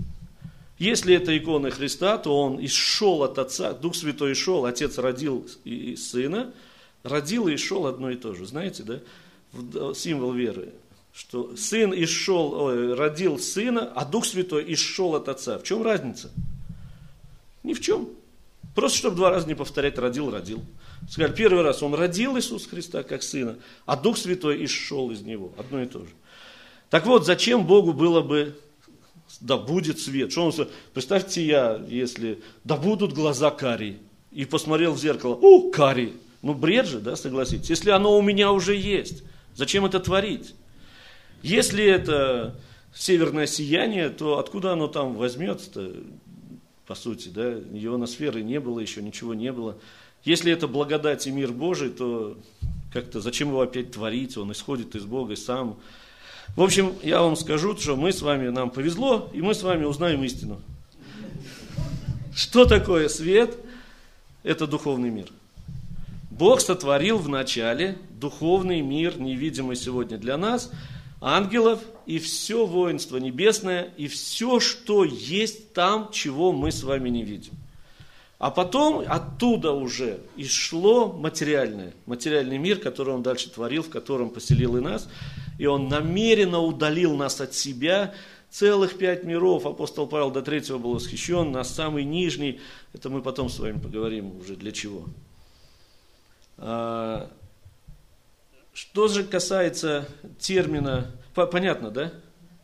Если 0.78 1.14
это 1.14 1.37
икона 1.37 1.71
Христа, 1.71 2.18
то 2.18 2.40
он 2.40 2.64
исшел 2.64 3.23
от 3.23 3.38
Отца, 3.38 3.73
Дух 3.73 3.95
Святой 3.95 4.35
шел, 4.35 4.64
Отец 4.64 4.99
родил 4.99 5.47
и 5.62 5.95
Сына, 5.95 6.52
родил 7.04 7.47
и 7.47 7.57
шел 7.57 7.87
одно 7.87 8.11
и 8.11 8.16
то 8.16 8.35
же, 8.35 8.47
знаете, 8.47 8.83
да? 8.83 8.99
Символ 9.95 10.33
веры, 10.33 10.73
что 11.12 11.57
сын 11.57 11.93
исшел, 11.93 12.52
ой, 12.55 12.95
родил 12.95 13.38
сына, 13.38 13.93
а 13.95 14.05
Дух 14.05 14.25
Святой 14.25 14.64
исшел 14.75 15.14
от 15.14 15.28
Отца. 15.28 15.59
В 15.59 15.64
чем 15.64 15.83
разница? 15.83 16.31
Ни 17.62 17.75
в 17.75 17.81
чем. 17.81 18.09
Просто, 18.75 18.99
чтобы 18.99 19.16
два 19.16 19.31
раза 19.31 19.49
не 19.49 19.55
повторять, 19.55 19.99
родил, 19.99 20.31
родил. 20.31 20.62
Сказали, 21.11 21.35
первый 21.35 21.62
раз 21.62 21.83
он 21.83 21.94
родил 21.94 22.38
Иисус 22.38 22.66
Христа 22.66 23.03
как 23.03 23.23
сына, 23.23 23.57
а 23.87 23.96
Дух 23.96 24.16
Святой 24.16 24.64
исшел 24.64 25.11
из 25.11 25.23
него. 25.23 25.53
Одно 25.59 25.83
и 25.83 25.87
то 25.87 26.01
же. 26.01 26.11
Так 26.90 27.07
вот, 27.07 27.27
зачем 27.27 27.66
Богу 27.66 27.92
было 27.92 28.20
бы, 28.20 28.57
да 29.40 29.57
будет 29.57 29.99
свет? 29.99 30.33
Что 30.33 30.46
он, 30.46 30.53
представьте 30.94 31.44
я, 31.44 31.85
если, 31.88 32.42
да 32.64 32.77
будут 32.77 33.12
глаза 33.12 33.51
кари, 33.51 33.99
и 34.31 34.44
посмотрел 34.44 34.92
в 34.92 34.99
зеркало, 34.99 35.35
о, 35.35 35.70
кари. 35.70 36.14
Ну, 36.42 36.55
бред 36.55 36.87
же, 36.87 37.01
да, 37.01 37.16
согласитесь, 37.16 37.70
если 37.70 37.90
оно 37.90 38.16
у 38.16 38.23
меня 38.23 38.53
уже 38.53 38.77
есть. 38.77 39.25
Зачем 39.59 39.85
это 39.85 39.99
творить? 39.99 40.55
Если 41.42 41.85
это 41.85 42.55
северное 42.94 43.49
сияние, 43.49 44.09
то 44.09 44.38
откуда 44.38 44.73
оно 44.73 44.87
там 44.87 45.16
возьмется-то, 45.16 45.94
по 46.87 46.94
сути, 46.94 47.29
да? 47.29 47.55
Ионосферы 47.73 48.42
не 48.42 48.61
было 48.61 48.79
еще, 48.79 49.03
ничего 49.03 49.35
не 49.35 49.51
было. 49.51 49.77
Если 50.23 50.53
это 50.53 50.68
благодать 50.68 51.27
и 51.27 51.33
мир 51.33 51.51
Божий, 51.51 51.90
то 51.90 52.38
как-то 52.92 53.21
зачем 53.21 53.49
его 53.49 53.61
опять 53.61 53.90
творить? 53.90 54.37
Он 54.37 54.53
исходит 54.53 54.94
из 54.94 55.05
Бога 55.05 55.35
сам. 55.35 55.81
В 56.55 56.62
общем, 56.62 56.94
я 57.03 57.21
вам 57.21 57.35
скажу, 57.35 57.77
что 57.77 57.97
мы 57.97 58.12
с 58.12 58.23
вами, 58.23 58.51
нам 58.51 58.71
повезло, 58.71 59.29
и 59.33 59.42
мы 59.42 59.55
с 59.55 59.64
вами 59.64 59.87
узнаем 59.87 60.23
истину. 60.23 60.62
Что 62.33 62.64
такое 62.64 63.09
свет? 63.09 63.59
Это 64.44 64.68
духовный 64.68 65.11
мир. 65.11 65.27
Бог 66.38 66.61
сотворил 66.61 67.18
в 67.18 67.29
начале 67.29 67.98
духовный 68.11 68.81
мир, 68.81 69.18
невидимый 69.18 69.74
сегодня 69.74 70.18
для 70.18 70.37
нас, 70.37 70.70
ангелов 71.20 71.81
и 72.07 72.20
все 72.20 72.64
воинство 72.64 73.16
небесное, 73.16 73.92
и 73.96 74.07
все, 74.07 74.61
что 74.61 75.03
есть 75.03 75.72
там, 75.72 76.11
чего 76.12 76.53
мы 76.53 76.70
с 76.70 76.85
вами 76.85 77.09
не 77.09 77.24
видим. 77.24 77.55
А 78.38 78.53
потом 78.53 79.05
оттуда 79.05 79.72
уже 79.72 80.20
ишло 80.37 81.12
материальное, 81.12 81.92
материальный 82.07 82.59
мир, 82.59 82.79
который 82.79 83.14
он 83.14 83.24
дальше 83.24 83.51
творил, 83.51 83.83
в 83.83 83.88
котором 83.88 84.31
поселил 84.31 84.77
и 84.77 84.81
нас. 84.81 85.09
И 85.59 85.66
он 85.66 85.88
намеренно 85.88 86.61
удалил 86.61 87.16
нас 87.16 87.40
от 87.40 87.53
себя, 87.53 88.14
целых 88.48 88.96
пять 88.96 89.24
миров. 89.24 89.66
Апостол 89.66 90.07
Павел 90.07 90.31
до 90.31 90.42
третьего 90.42 90.79
был 90.79 90.94
восхищен, 90.94 91.51
на 91.51 91.64
самый 91.64 92.05
нижний. 92.05 92.61
Это 92.92 93.11
мы 93.11 93.22
потом 93.22 93.48
с 93.48 93.59
вами 93.59 93.81
поговорим 93.81 94.38
уже 94.38 94.55
для 94.55 94.70
чего. 94.70 95.05
А, 96.59 97.31
что 98.75 99.09
же 99.09 99.25
касается 99.25 100.09
термина, 100.38 101.11
понятно, 101.35 101.90
да? 101.90 102.12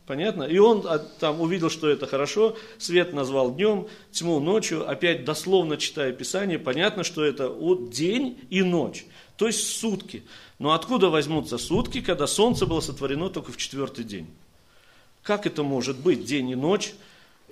Понятно? 0.05 0.43
И 0.43 0.59
он 0.59 0.83
а, 0.85 0.99
там 0.99 1.41
увидел, 1.41 1.69
что 1.69 1.89
это 1.89 2.05
хорошо, 2.05 2.55
свет 2.77 3.13
назвал 3.13 3.55
днем, 3.55 3.87
тьму 4.11 4.39
ночью, 4.39 4.87
опять 4.87 5.25
дословно 5.25 5.77
читая 5.77 6.13
Писание, 6.13 6.59
понятно, 6.59 7.03
что 7.03 7.23
это 7.23 7.49
от 7.49 7.89
день 7.89 8.39
и 8.49 8.61
ночь, 8.61 9.05
то 9.35 9.47
есть 9.47 9.67
сутки. 9.79 10.23
Но 10.59 10.73
откуда 10.73 11.09
возьмутся 11.09 11.57
сутки, 11.57 12.01
когда 12.01 12.27
солнце 12.27 12.65
было 12.65 12.81
сотворено 12.81 13.29
только 13.29 13.51
в 13.51 13.57
четвертый 13.57 14.03
день? 14.03 14.27
Как 15.23 15.47
это 15.47 15.63
может 15.63 15.97
быть 15.97 16.23
день 16.23 16.51
и 16.51 16.55
ночь? 16.55 16.93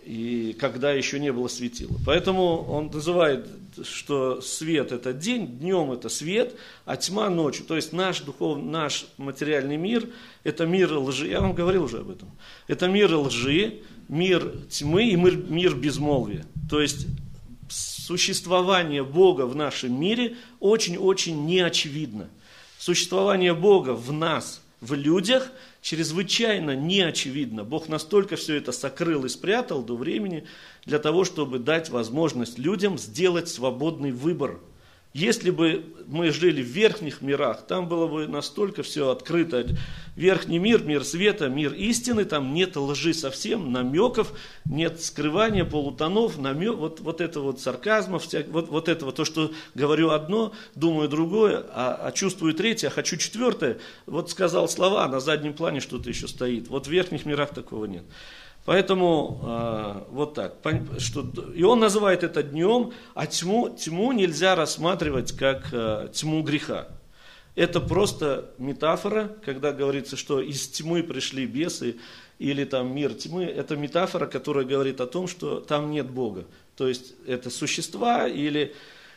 И 0.06 0.56
когда 0.60 0.92
еще 0.92 1.20
не 1.20 1.32
было 1.32 1.48
светила. 1.48 1.96
Поэтому 2.06 2.64
он 2.64 2.88
называет, 2.88 3.48
что 3.84 4.42
свет 4.42 4.92
это 4.92 5.14
день, 5.14 5.48
днем 5.48 5.92
это 5.92 6.10
свет, 6.10 6.56
а 6.86 6.98
тьма 6.98 7.30
ночью. 7.30 7.66
То 7.66 7.76
есть 7.76 7.94
наш 7.94 8.22
духовный, 8.22 8.70
наш 8.70 9.06
материальный 9.18 9.78
мир 9.78 10.08
это 10.44 10.66
мир 10.66 10.94
лжи. 10.94 11.28
Я 11.28 11.42
вам 11.42 11.54
говорил 11.54 11.84
уже 11.84 12.00
об 12.00 12.10
этом. 12.10 12.30
Это 12.68 12.88
мир 12.88 13.16
лжи, 13.16 13.82
мир 14.10 14.52
тьмы 14.70 15.10
и 15.10 15.16
мир, 15.16 15.38
мир 15.38 15.76
безмолвия. 15.76 16.46
То 16.70 16.82
есть 16.82 17.08
существование 17.70 19.04
Бога 19.04 19.46
в 19.46 19.56
нашем 19.56 20.00
мире 20.00 20.36
очень-очень 20.60 21.46
неочевидно. 21.46 22.30
Существование 22.78 23.54
Бога 23.54 23.92
в 23.92 24.12
нас, 24.12 24.62
в 24.82 24.94
людях– 24.94 25.50
чрезвычайно 25.84 26.76
неочевидно. 26.76 27.64
Бог 27.64 27.90
настолько 27.90 28.38
все 28.38 28.56
это 28.56 28.72
сокрыл 28.72 29.26
и 29.26 29.30
спрятал 29.30 29.84
до 29.84 29.96
времени 29.96 30.48
для 30.86 30.98
того, 30.98 31.26
чтобы 31.26 31.60
дать 31.60 31.90
возможность 31.90 32.58
людям 32.58 32.98
сделать 32.98 33.50
свободный 33.50 34.12
выбор– 34.12 34.60
если 35.14 35.52
бы 35.52 35.94
мы 36.08 36.32
жили 36.32 36.64
в 36.64 36.68
верхних 36.68 37.22
мирах, 37.22 37.68
там 37.68 37.88
было 37.88 38.08
бы 38.08 38.28
настолько 38.28 38.82
все 38.82 39.10
открыто. 39.10 39.66
Верхний 40.16 40.58
мир, 40.58 40.84
мир 40.84 41.04
света, 41.04 41.50
мир 41.50 41.74
истины, 41.74 42.26
там 42.26 42.54
нет 42.54 42.76
лжи 42.76 43.14
совсем, 43.14 43.72
намеков, 43.72 44.34
нет 44.66 45.02
скрывания, 45.02 45.66
полутонов, 45.66 46.40
намек, 46.40 46.76
вот, 46.76 47.00
вот 47.00 47.22
это 47.22 47.40
вот 47.42 47.62
сарказма, 47.62 48.18
вся, 48.18 48.44
вот, 48.48 48.70
вот 48.70 48.90
этого, 48.90 49.12
то, 49.12 49.24
что 49.24 49.52
говорю 49.76 50.10
одно, 50.10 50.54
думаю 50.76 51.10
другое, 51.10 51.64
а, 51.70 52.00
а 52.08 52.12
чувствую 52.12 52.54
третье, 52.56 52.88
а 52.88 52.92
хочу 52.92 53.16
четвертое. 53.16 53.78
Вот 54.08 54.32
сказал 54.32 54.68
слова, 54.68 55.06
а 55.06 55.08
на 55.08 55.20
заднем 55.20 55.54
плане 55.54 55.80
что-то 55.80 56.10
еще 56.10 56.28
стоит. 56.28 56.68
Вот 56.70 56.88
в 56.88 56.90
верхних 56.90 57.26
мирах 57.26 57.54
такого 57.54 57.86
нет. 57.86 58.04
Поэтому 58.66 59.42
э, 59.44 60.02
вот 60.12 60.36
так. 60.36 60.56
Что, 60.98 61.26
и 61.54 61.64
он 61.64 61.80
называет 61.80 62.24
это 62.24 62.44
днем, 62.44 62.94
а 63.14 63.28
тьму, 63.28 63.70
тьму 63.70 64.12
нельзя 64.14 64.56
рассматривать 64.56 65.34
как 65.34 65.68
э, 65.74 66.10
тьму 66.14 66.44
греха. 66.44 66.88
Это 67.56 67.80
просто 67.82 68.52
метафора, 68.58 69.36
когда 69.46 69.74
говорится, 69.74 70.16
что 70.16 70.40
из 70.40 70.68
тьмы 70.70 71.04
пришли 71.04 71.46
бесы 71.46 71.98
или 72.40 72.64
там 72.64 72.96
мир 72.96 73.14
тьмы. 73.14 73.44
Это 73.44 73.76
метафора, 73.76 74.28
которая 74.28 74.66
говорит 74.66 75.02
о 75.02 75.08
том, 75.08 75.28
что 75.28 75.60
там 75.60 75.92
нет 75.92 76.10
Бога. 76.10 76.46
То 76.78 76.88
есть 76.88 77.14
это 77.28 77.50
существа 77.50 78.28
или 78.28 78.74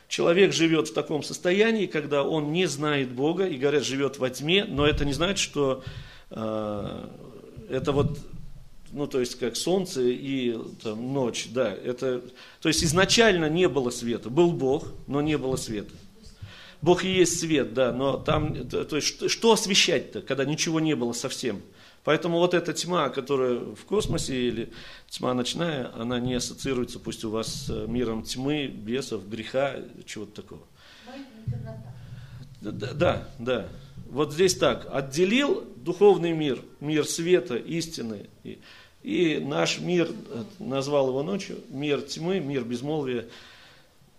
человек 0.08 0.52
живет 0.52 0.88
в 0.88 0.92
таком 0.94 1.22
состоянии, 1.22 1.86
когда 1.86 2.24
он 2.24 2.52
не 2.52 2.66
знает 2.66 3.10
Бога 3.10 3.46
и, 3.46 3.56
говорят, 3.56 3.84
живет 3.84 4.18
во 4.18 4.28
тьме, 4.28 4.64
но 4.64 4.86
это 4.86 5.04
не 5.04 5.12
значит, 5.12 5.38
что 5.38 5.82
э, 6.30 7.08
это 7.70 7.92
вот 7.92 8.18
ну, 8.92 9.06
то 9.06 9.20
есть, 9.20 9.38
как 9.38 9.56
солнце 9.56 10.02
и 10.02 10.56
там, 10.82 11.12
ночь, 11.12 11.48
да, 11.50 11.72
это, 11.72 12.22
то 12.60 12.68
есть, 12.68 12.84
изначально 12.84 13.48
не 13.48 13.68
было 13.68 13.90
света, 13.90 14.30
был 14.30 14.52
Бог, 14.52 14.92
но 15.06 15.20
не 15.20 15.36
было 15.38 15.56
света. 15.56 15.92
Бог 16.82 17.04
и 17.04 17.08
есть 17.08 17.40
свет, 17.40 17.74
да, 17.74 17.92
но 17.92 18.16
там, 18.16 18.68
то 18.68 18.96
есть, 18.96 19.30
что 19.30 19.52
освещать-то, 19.52 20.22
когда 20.22 20.44
ничего 20.44 20.80
не 20.80 20.94
было 20.94 21.12
совсем? 21.12 21.62
Поэтому 22.04 22.38
вот 22.38 22.54
эта 22.54 22.72
тьма, 22.72 23.08
которая 23.08 23.58
в 23.58 23.84
космосе 23.84 24.48
или 24.48 24.72
тьма 25.08 25.34
ночная, 25.34 25.90
она 25.96 26.20
не 26.20 26.34
ассоциируется, 26.34 27.00
пусть 27.00 27.24
у 27.24 27.30
вас 27.30 27.66
с 27.66 27.86
миром 27.88 28.22
тьмы, 28.22 28.68
бесов, 28.68 29.28
греха, 29.28 29.74
чего-то 30.04 30.42
такого. 30.42 30.62
Да, 32.60 33.28
да. 33.38 33.68
Вот 34.10 34.32
здесь 34.32 34.54
так, 34.54 34.86
отделил 34.90 35.64
духовный 35.76 36.32
мир, 36.32 36.60
мир 36.80 37.06
света, 37.06 37.56
истины, 37.56 38.28
и, 38.44 38.58
и 39.02 39.38
наш 39.38 39.78
мир, 39.78 40.10
э, 40.10 40.44
назвал 40.58 41.08
его 41.08 41.22
ночью, 41.22 41.58
мир 41.68 42.02
тьмы, 42.02 42.40
мир 42.40 42.64
безмолвия, 42.64 43.26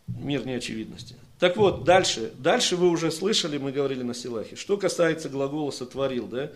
мир 0.08 0.46
неочевидности. 0.46 1.16
Так 1.40 1.58
вот, 1.58 1.84
дальше, 1.84 2.32
дальше 2.38 2.76
вы 2.76 2.90
уже 2.90 3.12
слышали, 3.12 3.58
мы 3.58 3.72
говорили 3.72 4.04
на 4.04 4.14
Силахе, 4.14 4.56
что 4.56 4.78
касается 4.78 5.30
глагола 5.30 5.72
«сотворил», 5.72 6.28
да, 6.28 6.52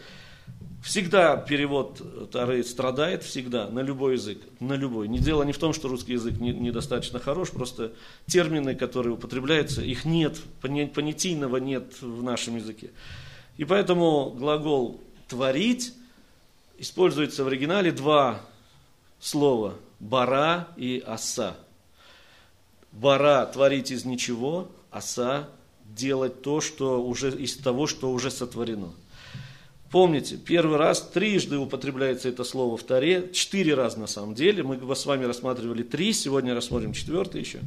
Всегда 0.83 1.37
перевод 1.37 2.31
Тары 2.31 2.63
страдает, 2.63 3.21
всегда, 3.21 3.67
на 3.69 3.81
любой 3.81 4.13
язык, 4.13 4.39
на 4.59 4.73
любой. 4.73 5.07
Не 5.07 5.19
дело 5.19 5.43
не 5.43 5.53
в 5.53 5.59
том, 5.59 5.73
что 5.73 5.87
русский 5.87 6.13
язык 6.13 6.39
не, 6.39 6.53
недостаточно 6.53 7.19
хорош, 7.19 7.51
просто 7.51 7.91
термины, 8.25 8.73
которые 8.73 9.13
употребляются, 9.13 9.83
их 9.83 10.05
нет, 10.05 10.41
понятийного 10.61 11.57
нет 11.57 12.01
в 12.01 12.23
нашем 12.23 12.55
языке. 12.55 12.89
И 13.57 13.65
поэтому 13.65 14.31
глагол 14.31 15.01
«творить» 15.27 15.93
используется 16.77 17.43
в 17.43 17.47
оригинале 17.47 17.91
два 17.91 18.41
слова 19.19 19.75
«бара» 19.99 20.67
и 20.77 21.03
«оса». 21.05 21.55
«Бара»– 22.91 23.45
творить 23.53 23.91
из 23.91 24.05
ничего, 24.05 24.69
«оса»– 24.89 25.49
делать 25.85 26.41
то, 26.41 26.61
что 26.61 27.03
уже 27.03 27.31
из 27.31 27.57
того, 27.57 27.87
что 27.87 28.11
уже 28.11 28.31
сотворено. 28.31 28.93
Помните, 29.91 30.37
первый 30.37 30.77
раз 30.77 31.01
трижды 31.01 31.57
употребляется 31.57 32.29
это 32.29 32.45
слово 32.45 32.77
в 32.77 32.83
Таре, 32.83 33.29
четыре 33.33 33.73
раза 33.73 33.99
на 33.99 34.07
самом 34.07 34.35
деле. 34.35 34.63
Мы 34.63 34.95
с 34.95 35.05
вами 35.05 35.25
рассматривали 35.25 35.83
три, 35.83 36.13
сегодня 36.13 36.55
рассмотрим 36.55 36.93
четвертый 36.93 37.41
еще. 37.41 37.59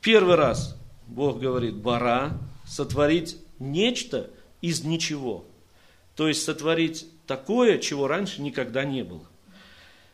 Первый 0.00 0.36
раз 0.36 0.76
Бог 1.06 1.38
говорит 1.38 1.76
«бара», 1.76 2.38
сотворить 2.66 3.36
нечто 3.58 4.30
из 4.60 4.84
ничего. 4.84 5.44
То 6.16 6.28
есть 6.28 6.44
сотворить 6.44 7.06
такое, 7.26 7.78
чего 7.78 8.08
раньше 8.08 8.42
никогда 8.42 8.84
не 8.84 9.04
было. 9.04 9.24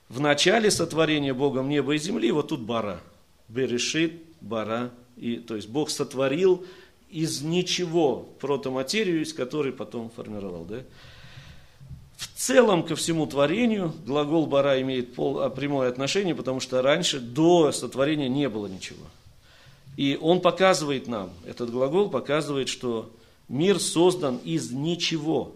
В 0.08 0.20
начале 0.20 0.70
сотворения 0.70 1.32
Богом 1.32 1.68
неба 1.68 1.94
и 1.94 1.98
земли, 1.98 2.30
вот 2.30 2.48
тут 2.48 2.60
бара. 2.60 3.00
Берешит, 3.48 4.22
бара. 4.40 4.90
И, 5.16 5.36
то 5.36 5.56
есть 5.56 5.68
Бог 5.68 5.90
сотворил 5.90 6.66
из 7.08 7.42
ничего 7.42 8.28
протоматерию, 8.40 9.22
из 9.22 9.32
которой 9.32 9.72
потом 9.72 10.10
формировал. 10.10 10.64
Да? 10.64 10.82
В 12.16 12.26
целом 12.38 12.82
ко 12.82 12.96
всему 12.96 13.26
творению 13.26 13.92
глагол 14.04 14.46
бара 14.46 14.80
имеет 14.80 15.14
пол, 15.14 15.40
а, 15.40 15.50
прямое 15.50 15.88
отношение, 15.88 16.34
потому 16.34 16.60
что 16.60 16.82
раньше 16.82 17.20
до 17.20 17.72
сотворения 17.72 18.28
не 18.28 18.48
было 18.48 18.66
ничего. 18.66 19.04
И 19.96 20.18
он 20.20 20.40
показывает 20.40 21.06
нам, 21.06 21.30
этот 21.46 21.70
глагол 21.70 22.10
показывает, 22.10 22.68
что 22.68 23.10
мир 23.48 23.78
создан 23.78 24.38
из 24.38 24.70
ничего. 24.70 25.54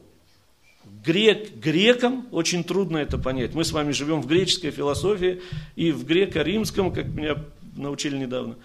Грек, 1.05 1.55
грекам 1.57 2.27
очень 2.31 2.65
трудно 2.65 2.99
это 2.99 3.19
понять. 3.19 3.55
Мы 3.55 3.65
с 3.65 3.73
вами 3.73 3.93
живем 3.93 4.23
в 4.23 4.27
греческой 4.27 4.71
философии 4.71 5.43
и 5.77 5.93
в 5.93 6.05
греко-римском, 6.05 6.93
как 6.93 7.07
меня 7.07 7.45
научили 7.77 8.17
недавно, 8.17 8.57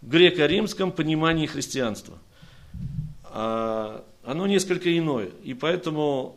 в 0.00 0.08
греко-римском 0.08 0.92
понимании 0.92 1.46
христианства. 1.46 2.18
А 3.24 4.04
оно 4.24 4.46
несколько 4.46 4.96
иное. 4.96 5.30
И 5.42 5.54
поэтому 5.54 6.36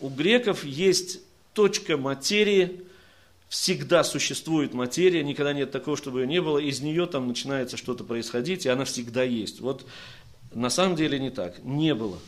у 0.00 0.08
греков 0.08 0.64
есть 0.64 1.20
точка 1.54 1.96
материи, 1.96 2.82
всегда 3.48 4.04
существует 4.04 4.74
материя, 4.74 5.24
никогда 5.24 5.52
нет 5.52 5.70
такого, 5.70 5.96
чтобы 5.96 6.20
ее 6.20 6.26
не 6.26 6.40
было, 6.42 6.58
из 6.58 6.80
нее 6.80 7.06
там 7.06 7.28
начинается 7.28 7.76
что-то 7.76 8.04
происходить, 8.04 8.66
и 8.66 8.68
она 8.68 8.84
всегда 8.84 9.22
есть. 9.22 9.60
Вот 9.60 9.86
на 10.52 10.70
самом 10.70 10.96
деле 10.96 11.18
не 11.18 11.30
так, 11.30 11.62
не 11.64 11.94
было. 11.94 12.18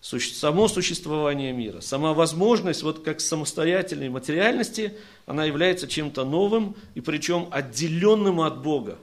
Само 0.00 0.68
существование 0.68 1.52
мира, 1.52 1.80
сама 1.80 2.12
возможность, 2.12 2.82
вот 2.82 3.02
как 3.02 3.20
самостоятельной 3.20 4.08
материальности, 4.08 4.94
она 5.24 5.44
является 5.44 5.88
чем-то 5.88 6.24
новым, 6.24 6.76
и 6.94 7.00
причем 7.00 7.48
отделенным 7.50 8.40
от 8.40 8.62
Бога. 8.62 8.98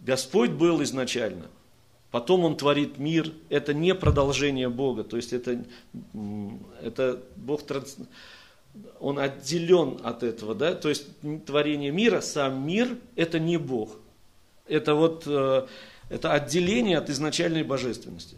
Господь 0.00 0.50
был 0.50 0.82
изначально– 0.82 1.46
Потом 2.14 2.44
он 2.44 2.56
творит 2.56 2.96
мир, 2.98 3.32
это 3.48 3.74
не 3.74 3.92
продолжение 3.92 4.68
Бога, 4.68 5.02
то 5.02 5.16
есть 5.16 5.32
это, 5.32 5.64
это 6.80 7.20
Бог, 7.34 7.64
транс, 7.64 7.96
он 9.00 9.18
отделен 9.18 9.98
от 10.04 10.22
этого, 10.22 10.54
да, 10.54 10.76
то 10.76 10.90
есть 10.90 11.08
творение 11.44 11.90
мира, 11.90 12.20
сам 12.20 12.64
мир, 12.64 12.96
это 13.16 13.40
не 13.40 13.56
Бог, 13.56 13.96
это 14.68 14.94
вот, 14.94 15.24
э, 15.26 15.66
это 16.08 16.32
отделение 16.32 16.98
от 16.98 17.10
изначальной 17.10 17.62
божественности. 17.62 18.36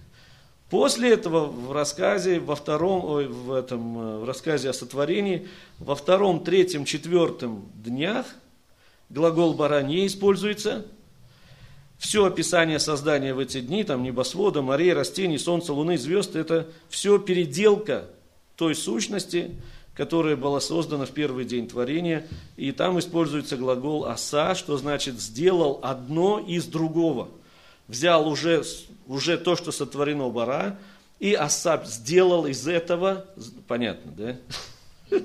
После 0.70 1.12
этого 1.12 1.46
в 1.46 1.72
рассказе, 1.72 2.40
во 2.40 2.57
втором, 2.57 3.05
ой, 3.05 3.29
в 3.29 3.52
этом, 3.52 3.98
э, 3.98 4.18
в 4.18 4.24
рассказе 4.24 4.70
о 4.70 4.72
сотворении, 4.72 5.46
во 5.79 5.94
втором, 5.94 6.42
третьем, 6.42 6.85
четвертом 6.85 7.70
днях 7.74 8.26
глагол 9.09 9.55
бара 9.55 9.83
не 9.83 10.07
используется, 10.07 10.85
все 11.98 12.26
описание 12.26 12.79
создания 12.79 13.33
в 13.33 13.38
эти 13.38 13.61
дни, 13.61 13.85
там 13.85 14.02
небосвода, 14.02 14.61
морей, 14.61 14.92
растений, 14.92 15.38
солнца, 15.38 15.72
луны, 15.72 15.96
звезд, 15.96 16.37
это 16.37 16.68
все 16.88 17.18
переделка 17.18 18.07
той 18.57 18.74
сущности, 18.74 19.52
которая 19.94 20.37
была 20.37 20.61
создана 20.61 21.07
в 21.07 21.11
первый 21.11 21.46
день 21.46 21.68
творения. 21.68 22.26
И 22.57 22.72
там 22.72 22.98
используется 22.98 23.57
глагол 23.57 24.05
«аса», 24.05 24.55
что 24.55 24.76
значит 24.76 25.20
«сделал 25.20 25.81
одно 25.83 26.38
из 26.38 26.66
другого». 26.66 27.29
Взял 27.88 28.29
уже, 28.29 28.64
уже 29.07 29.38
то, 29.38 29.57
что 29.57 29.72
сотворено 29.72 30.29
бара, 30.29 30.79
и 31.18 31.33
Асап 31.35 31.87
сделал 31.87 32.46
из 32.46 32.66
этого, 32.66 33.25
понятно, 33.68 34.12
да? 34.12 35.20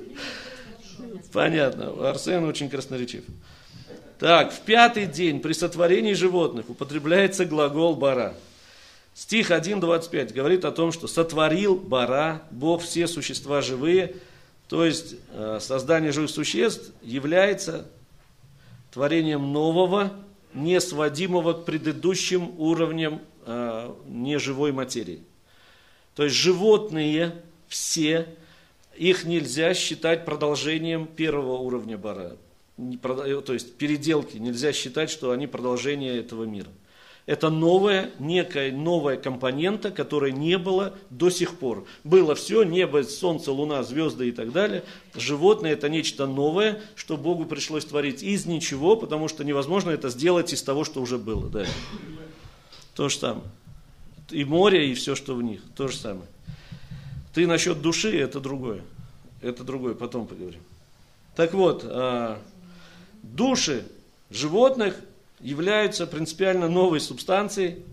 Понятно, 1.33 2.09
Арсен 2.09 2.43
очень 2.45 2.69
красноречив. 2.69 3.23
Так, 4.19 4.53
в 4.53 4.61
пятый 4.61 5.07
день 5.07 5.39
при 5.39 5.53
сотворении 5.53 6.13
животных 6.13 6.69
употребляется 6.69 7.45
глагол 7.45 7.95
бара. 7.95 8.35
Стих 9.15 9.51
1.25 9.51 10.33
говорит 10.33 10.63
о 10.63 10.71
том, 10.71 10.91
что 10.91 11.07
сотворил 11.07 11.75
бара, 11.75 12.43
Бог 12.51 12.83
все 12.83 13.07
существа 13.07 13.61
живые, 13.61 14.15
то 14.69 14.85
есть 14.85 15.15
э, 15.33 15.57
создание 15.59 16.11
живых 16.11 16.29
существ 16.29 16.91
является 17.01 17.87
творением 18.91 19.51
нового, 19.51 20.13
не 20.53 20.79
сводимого 20.81 21.53
к 21.53 21.65
предыдущим 21.65 22.59
уровням 22.59 23.21
э, 23.45 23.93
неживой 24.07 24.71
материи. 24.71 25.23
То 26.15 26.23
есть 26.23 26.35
животные 26.35 27.33
все, 27.67 28.27
их 28.97 29.23
нельзя 29.23 29.73
считать 29.73 30.25
продолжением 30.25 31.07
первого 31.07 31.57
уровня 31.57 31.97
бара. 31.97 32.37
То 32.77 33.53
есть 33.53 33.75
переделки, 33.75 34.37
нельзя 34.37 34.73
считать, 34.73 35.09
что 35.09 35.31
они 35.31 35.47
продолжение 35.47 36.17
этого 36.17 36.43
мира. 36.43 36.69
Это 37.27 37.49
новая, 37.49 38.11
некая 38.19 38.71
новая 38.71 39.15
компонента, 39.15 39.91
которой 39.91 40.31
не 40.31 40.57
было 40.57 40.95
до 41.11 41.29
сих 41.29 41.59
пор. 41.59 41.85
Было 42.03 42.33
все, 42.33 42.63
небо, 42.63 43.03
солнце, 43.03 43.51
луна, 43.51 43.83
звезды 43.83 44.29
и 44.29 44.31
так 44.31 44.51
далее. 44.51 44.83
Животное 45.13 45.73
это 45.73 45.87
нечто 45.87 46.25
новое, 46.25 46.81
что 46.95 47.17
Богу 47.17 47.45
пришлось 47.45 47.85
творить 47.85 48.23
из 48.23 48.47
ничего, 48.47 48.95
потому 48.95 49.27
что 49.27 49.43
невозможно 49.43 49.91
это 49.91 50.09
сделать 50.09 50.51
из 50.51 50.63
того, 50.63 50.83
что 50.83 51.01
уже 51.01 51.19
было. 51.19 51.47
Да. 51.49 51.65
То 52.95 53.07
же 53.07 53.17
самое. 53.17 53.45
И 54.31 54.43
море, 54.43 54.89
и 54.91 54.95
все, 54.95 55.15
что 55.15 55.35
в 55.35 55.43
них. 55.43 55.61
То 55.75 55.87
же 55.87 55.97
самое. 55.97 56.27
Ты 57.33 57.45
насчет 57.45 57.81
души, 57.81 58.17
это 58.17 58.39
другое. 58.39 58.81
Это 59.41 59.63
другое, 59.63 59.93
потом 59.93 60.25
поговорим. 60.25 60.61
Так 61.35 61.53
вот, 61.53 61.83
а, 61.85 62.39
души 63.23 63.85
животных 64.29 64.99
являются 65.41 66.07
принципиально 66.07 66.67
новой 66.67 66.99
субстанцией, 66.99 67.83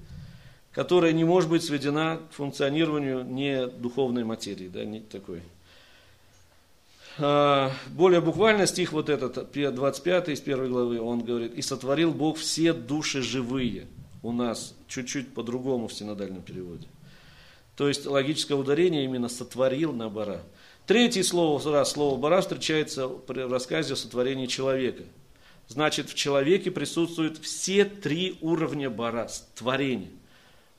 которая 0.73 1.13
не 1.13 1.25
может 1.25 1.51
быть 1.51 1.65
сведена 1.65 2.21
к 2.31 2.35
функционированию 2.35 3.25
не 3.25 3.67
духовной 3.67 4.25
материи, 4.25 4.69
да, 4.69 4.85
не 4.85 5.01
такой. 5.01 5.43
А, 7.19 7.73
более 7.89 8.21
буквально 8.21 8.67
стих 8.67 8.93
вот 8.93 9.09
этот, 9.09 9.51
25 9.53 10.29
из 10.29 10.41
первой 10.41 10.69
главы, 10.69 11.01
он 11.01 11.21
говорит, 11.21 11.55
«И 11.55 11.63
сотворил 11.63 12.13
Бог 12.13 12.39
все 12.39 12.73
души 12.73 13.23
живые». 13.23 13.87
У 14.23 14.33
нас 14.33 14.75
чуть-чуть 14.89 15.35
по-другому 15.35 15.89
в 15.89 15.95
синодальном 15.95 16.43
переводе. 16.43 16.87
То 17.77 17.89
есть 17.89 18.07
логическое 18.07 18.55
ударение 18.55 19.05
именно 19.05 19.29
«сотворил» 19.29 19.93
на 19.93 20.09
«бара». 20.09 20.43
Третье 20.87 21.23
слово, 21.23 21.73
раз 21.73 21.93
слово 21.93 22.19
«бара» 22.19 22.41
встречается 22.41 23.09
в 23.09 23.51
рассказе 23.51 23.95
о 23.95 23.97
сотворении 23.97 24.47
человека. 24.47 25.03
Значит, 25.69 26.09
в 26.09 26.15
человеке 26.15 26.71
присутствуют 26.71 27.39
все 27.39 27.85
три 27.85 28.39
уровня 28.41 28.89
бара, 28.89 29.29
творения. 29.55 30.09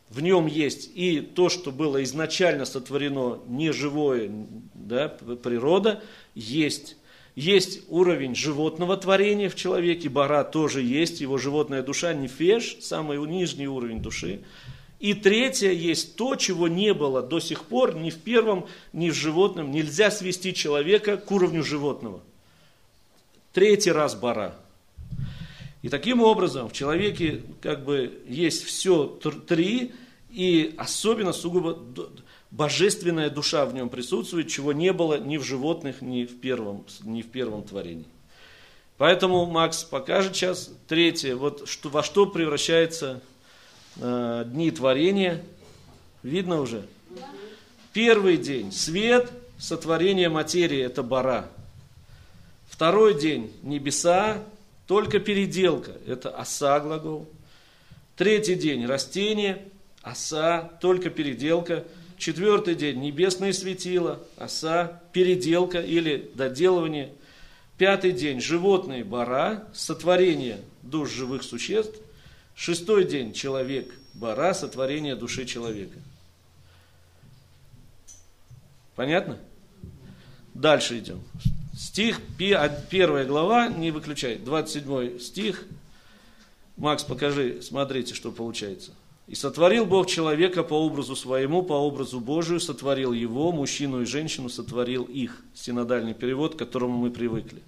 В 0.10 0.22
нем 0.22 0.48
есть 0.48 0.90
и 0.96 1.22
то, 1.22 1.50
что 1.50 1.72
было 1.72 2.04
изначально 2.04 2.66
сотворено 2.66 3.40
неживое, 3.48 4.32
да, 4.74 5.08
природа, 5.08 6.02
есть. 6.34 6.98
Есть 7.36 7.84
уровень 7.90 8.34
животного 8.34 8.98
творения 8.98 9.50
в 9.50 9.56
человеке, 9.56 10.10
бара 10.10 10.44
тоже 10.44 10.82
есть, 10.82 11.22
его 11.22 11.38
животная 11.38 11.84
душа, 11.84 12.14
нефеш, 12.14 12.78
самый 12.82 13.20
нижний 13.28 13.68
уровень 13.68 14.02
души. 14.02 14.42
И 15.00 15.14
третье 15.14 15.72
есть 15.72 16.16
то, 16.16 16.36
чего 16.36 16.68
не 16.68 16.94
было 16.96 17.22
до 17.22 17.40
сих 17.40 17.66
пор 17.66 17.96
ни 17.96 18.10
в 18.10 18.18
первом, 18.18 18.68
ни 18.92 19.12
в 19.12 19.14
животном. 19.14 19.72
Нельзя 19.72 20.10
свести 20.10 20.54
человека 20.54 21.18
к 21.18 21.32
уровню 21.32 21.64
животного. 21.64 22.22
Третий 23.54 23.92
раз 23.92 24.16
бара. 24.16 24.56
И 25.82 25.90
таким 25.90 26.22
образом 26.22 26.68
в 26.68 26.74
человеке 26.74 27.42
как 27.62 27.86
бы 27.86 28.22
есть 28.28 28.64
все 28.64 29.06
три, 29.48 29.94
и 30.30 30.76
особенно 30.78 31.32
сугубо 31.32 31.80
божественная 32.52 33.30
душа 33.30 33.66
в 33.66 33.74
нем 33.74 33.90
присутствует, 33.90 34.48
чего 34.48 34.74
не 34.74 34.92
было 34.92 35.20
ни 35.20 35.38
в 35.38 35.44
животных, 35.44 36.02
ни 36.02 36.26
в 36.26 36.40
первом, 36.40 36.86
ни 37.04 37.22
в 37.22 37.30
первом 37.30 37.64
творении. 37.64 38.08
Поэтому 38.98 39.46
Макс 39.46 39.84
покажет 39.84 40.36
сейчас 40.36 40.70
третье, 40.88 41.36
вот 41.36 41.70
что, 41.70 41.90
во 41.90 42.04
что 42.04 42.26
превращается 42.26 43.22
э, 43.96 44.44
дни 44.46 44.72
творения. 44.72 45.42
Видно 46.22 46.60
уже? 46.60 46.86
Первый 47.94 48.36
день– 48.36 48.72
свет, 48.74 49.32
сотворение 49.58 50.28
материи– 50.28 50.80
это 50.80 51.02
бара. 51.02 51.50
Второй 52.68 53.18
день– 53.18 53.54
небеса, 53.64 54.44
только 54.90 55.20
переделка– 55.20 55.92
это 56.08 56.32
оса 56.32 56.80
глагол. 56.80 57.30
Третий 58.18 58.56
день– 58.56 58.86
растение, 58.88 59.64
оса, 60.02 60.72
только 60.82 61.12
переделка. 61.12 61.86
Четвертый 62.18 62.74
день– 62.74 63.00
небесные 63.02 63.54
светила, 63.54 64.20
оса, 64.36 65.00
переделка 65.14 65.80
или 65.80 66.32
доделывание. 66.34 67.14
Пятый 67.78 68.14
день– 68.14 68.42
животные, 68.42 69.04
бара, 69.04 69.68
сотворение 69.76 70.60
душ 70.82 71.12
живых 71.12 71.44
существ– 71.44 71.96
Шестой 72.56 73.06
день 73.06 73.32
человек, 73.32 73.94
бара, 74.16 74.56
сотворение 74.56 75.16
души 75.16 75.46
человека. 75.46 76.00
Понятно? 78.96 79.38
Дальше 80.56 80.98
идем. 80.98 81.22
Стих, 81.80 82.20
первая 82.38 83.26
глава, 83.26 83.70
не 83.70 83.92
выключай, 83.92 84.36
27 84.36 85.18
стих. 85.18 85.64
Макс, 86.76 87.06
покажи, 87.06 87.62
смотрите, 87.62 88.14
что 88.14 88.34
получается. 88.34 88.92
«И 89.28 89.36
сотворил 89.36 89.86
Бог 89.86 90.08
человека 90.08 90.64
по 90.64 90.74
образу 90.74 91.16
своему, 91.16 91.64
по 91.64 91.72
образу 91.72 92.20
Божию, 92.20 92.60
сотворил 92.60 93.14
его, 93.14 93.54
мужчину 93.54 94.02
и 94.02 94.06
женщину 94.06 94.50
сотворил 94.50 95.06
их». 95.06 95.42
Синодальный 95.54 96.14
перевод, 96.14 96.56
к 96.56 96.60
которому 96.60 96.98
мы 96.98 97.12
привыкли. 97.12 97.62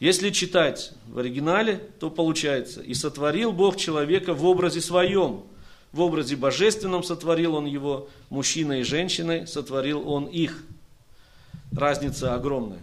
Если 0.00 0.30
читать 0.30 0.92
в 1.08 1.18
оригинале, 1.18 1.76
то 2.00 2.08
получается, 2.08 2.80
и 2.80 2.94
сотворил 2.94 3.52
Бог 3.52 3.76
человека 3.76 4.32
в 4.32 4.46
образе 4.46 4.80
своем, 4.80 5.42
в 5.92 6.00
образе 6.00 6.36
божественном 6.36 7.02
сотворил 7.02 7.54
он 7.54 7.66
его, 7.66 8.08
мужчиной 8.30 8.80
и 8.80 8.84
женщиной 8.84 9.46
сотворил 9.46 10.08
он 10.08 10.24
их. 10.24 10.64
Разница 11.76 12.34
огромная. 12.34 12.80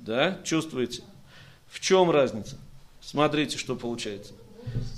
Да, 0.00 0.40
чувствуете? 0.44 1.02
В 1.68 1.80
чем 1.80 2.10
разница? 2.10 2.56
Смотрите, 3.00 3.56
что 3.58 3.76
получается. 3.76 4.34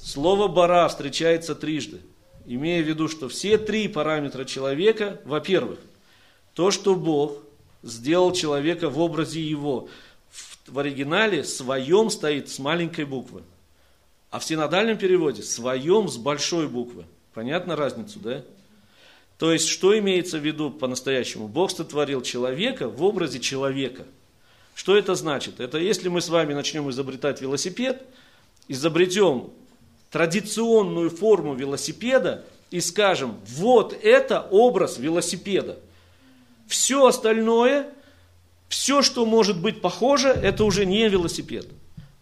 Слово 0.02 0.48
«бара» 0.48 0.88
встречается 0.88 1.54
трижды, 1.54 2.00
имея 2.46 2.82
в 2.82 2.86
виду, 2.86 3.08
что 3.08 3.28
все 3.28 3.58
три 3.58 3.88
параметра 3.88 4.44
человека, 4.44 5.20
во-первых, 5.24 5.78
то, 6.52 6.70
что 6.70 6.94
Бог 6.94 7.38
сделал 7.82 8.32
человека 8.32 8.90
в 8.90 8.98
образе 8.98 9.40
его 9.40 9.88
в 10.66 10.78
оригинале 10.78 11.44
своем 11.44 12.10
стоит 12.10 12.48
с 12.48 12.58
маленькой 12.58 13.04
буквы, 13.04 13.42
а 14.30 14.38
в 14.38 14.44
синодальном 14.44 14.96
переводе 14.96 15.42
своем 15.42 16.08
с 16.08 16.16
большой 16.16 16.68
буквы. 16.68 17.04
Понятно 17.34 17.76
разницу, 17.76 18.18
да? 18.20 18.42
То 19.38 19.52
есть, 19.52 19.68
что 19.68 19.98
имеется 19.98 20.38
в 20.38 20.44
виду 20.44 20.70
по-настоящему? 20.70 21.48
Бог 21.48 21.70
сотворил 21.70 22.22
человека 22.22 22.88
в 22.88 23.02
образе 23.02 23.40
человека. 23.40 24.04
Что 24.74 24.96
это 24.96 25.14
значит? 25.14 25.60
Это 25.60 25.78
если 25.78 26.08
мы 26.08 26.20
с 26.20 26.28
вами 26.28 26.54
начнем 26.54 26.88
изобретать 26.90 27.40
велосипед, 27.40 28.02
изобретем 28.68 29.50
традиционную 30.10 31.10
форму 31.10 31.54
велосипеда 31.54 32.44
и 32.70 32.80
скажем, 32.80 33.36
вот 33.46 33.96
это 34.02 34.46
образ 34.50 34.98
велосипеда. 34.98 35.78
Все 36.68 37.06
остальное 37.06 37.88
все, 38.68 39.02
что 39.02 39.24
может 39.24 39.60
быть 39.60 39.80
похоже, 39.80 40.28
это 40.30 40.64
уже 40.64 40.84
не 40.84 41.08
велосипед. 41.08 41.68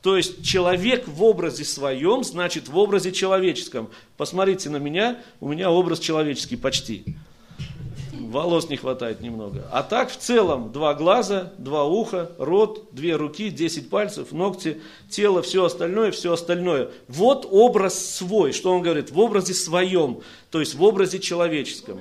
То 0.03 0.17
есть 0.17 0.45
человек 0.45 1.07
в 1.07 1.23
образе 1.23 1.65
своем, 1.65 2.25
значит 2.25 2.69
в 2.69 2.77
образе 2.77 3.13
человеческом. 3.13 3.89
Посмотрите 4.17 4.69
на 4.69 4.79
меня, 4.79 5.21
у 5.41 5.49
меня 5.49 5.71
образ 5.71 6.01
человеческий 6.01 6.57
почти. 6.57 7.05
Волос 8.13 8.69
не 8.69 8.77
хватает 8.77 9.21
немного. 9.21 9.69
А 9.71 9.83
так 9.83 10.11
в 10.11 10.17
целом 10.17 10.73
два 10.73 10.95
глаза, 10.95 11.53
два 11.59 11.85
уха, 11.85 12.33
рот, 12.39 12.89
две 12.93 13.15
руки, 13.15 13.51
десять 13.51 13.91
пальцев, 13.91 14.33
ногти, 14.33 14.81
тело, 15.09 15.43
все 15.43 15.65
остальное, 15.65 16.11
все 16.11 16.33
остальное. 16.33 16.91
Вот 17.09 17.47
образ 17.51 18.05
свой, 18.17 18.53
что 18.53 18.73
он 18.73 18.83
говорит, 18.83 19.11
в 19.11 19.19
образе 19.21 19.55
своем, 19.55 20.23
то 20.51 20.61
есть 20.61 20.75
в 20.75 20.83
образе 20.83 21.21
человеческом 21.21 22.01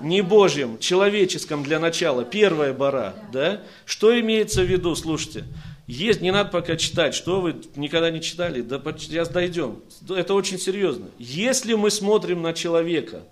не 0.00 0.22
Божьем, 0.22 0.78
человеческом 0.78 1.64
для 1.64 1.80
начала, 1.80 2.24
первая 2.24 2.72
бара, 2.72 3.14
да? 3.32 3.62
Что 3.84 4.18
имеется 4.18 4.62
в 4.62 4.66
виду, 4.66 4.94
слушайте, 4.94 5.44
есть, 5.88 6.20
не 6.20 6.30
надо 6.30 6.50
пока 6.50 6.76
читать, 6.76 7.14
что 7.14 7.40
вы 7.40 7.56
никогда 7.74 8.10
не 8.10 8.20
читали, 8.20 8.60
да 8.60 8.80
сейчас 8.98 9.30
дойдем. 9.30 9.82
Это 10.08 10.34
очень 10.34 10.58
серьезно. 10.58 11.06
Если 11.18 11.72
мы 11.74 11.90
смотрим 11.90 12.42
на 12.42 12.52
человека, 12.52 13.22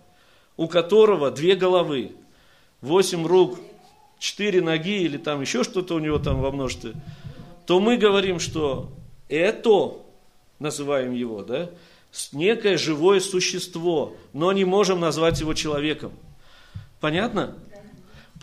у 0.57 0.67
которого 0.67 1.31
две 1.31 1.55
головы, 1.55 2.13
восемь 2.81 3.27
рук, 3.27 3.61
четыре 4.19 4.63
ноги 4.63 5.03
или 5.03 5.19
там 5.19 5.43
еще 5.43 5.65
что-то 5.65 5.95
у 5.95 5.99
него 5.99 6.19
там 6.19 6.41
во 6.41 6.51
множестве, 6.51 6.95
то 7.67 7.79
мы 7.79 7.99
говорим, 7.99 8.41
что 8.41 8.91
это, 9.29 9.93
называем 10.59 11.13
его, 11.13 11.43
да, 11.43 11.71
некое 12.33 12.79
живое 12.79 13.21
существо, 13.21 14.17
но 14.33 14.51
не 14.53 14.65
можем 14.65 14.99
назвать 14.99 15.41
его 15.41 15.53
человеком. 15.53 16.13
Понятно? 17.01 17.55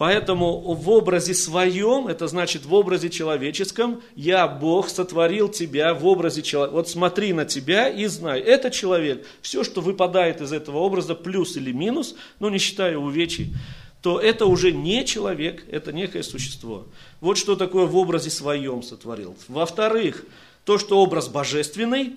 Поэтому 0.03 0.59
в 0.59 0.89
образе 0.89 1.33
своем, 1.33 2.09
это 2.09 2.27
значит 2.27 2.65
в 2.65 2.73
образе 2.73 3.09
человеческом, 3.09 4.01
я, 4.17 4.49
Бог, 4.49 4.89
сотворил 4.89 5.47
тебя 5.47 5.93
в 5.93 6.05
образе 6.05 6.41
человека. 6.41 6.73
Вот 6.75 6.89
смотри 6.89 7.31
на 7.31 7.45
тебя 7.45 7.87
и 7.87 8.05
знай, 8.07 8.41
это 8.41 8.69
человек. 8.69 9.25
Все, 9.41 9.63
что 9.63 9.79
выпадает 9.79 10.41
из 10.41 10.51
этого 10.51 10.79
образа, 10.79 11.15
плюс 11.15 11.55
или 11.55 11.71
минус, 11.71 12.15
ну 12.41 12.49
не 12.49 12.57
считая 12.57 12.97
увечий, 12.97 13.53
то 14.01 14.19
это 14.19 14.45
уже 14.45 14.73
не 14.73 15.05
человек, 15.05 15.63
это 15.71 15.93
некое 15.93 16.23
существо. 16.23 16.85
Вот 17.21 17.37
что 17.37 17.55
такое 17.55 17.85
в 17.85 17.95
образе 17.95 18.29
своем 18.29 18.83
сотворил. 18.83 19.37
Во-вторых, 19.47 20.25
то, 20.65 20.77
что 20.77 20.99
образ 20.99 21.29
божественный, 21.29 22.15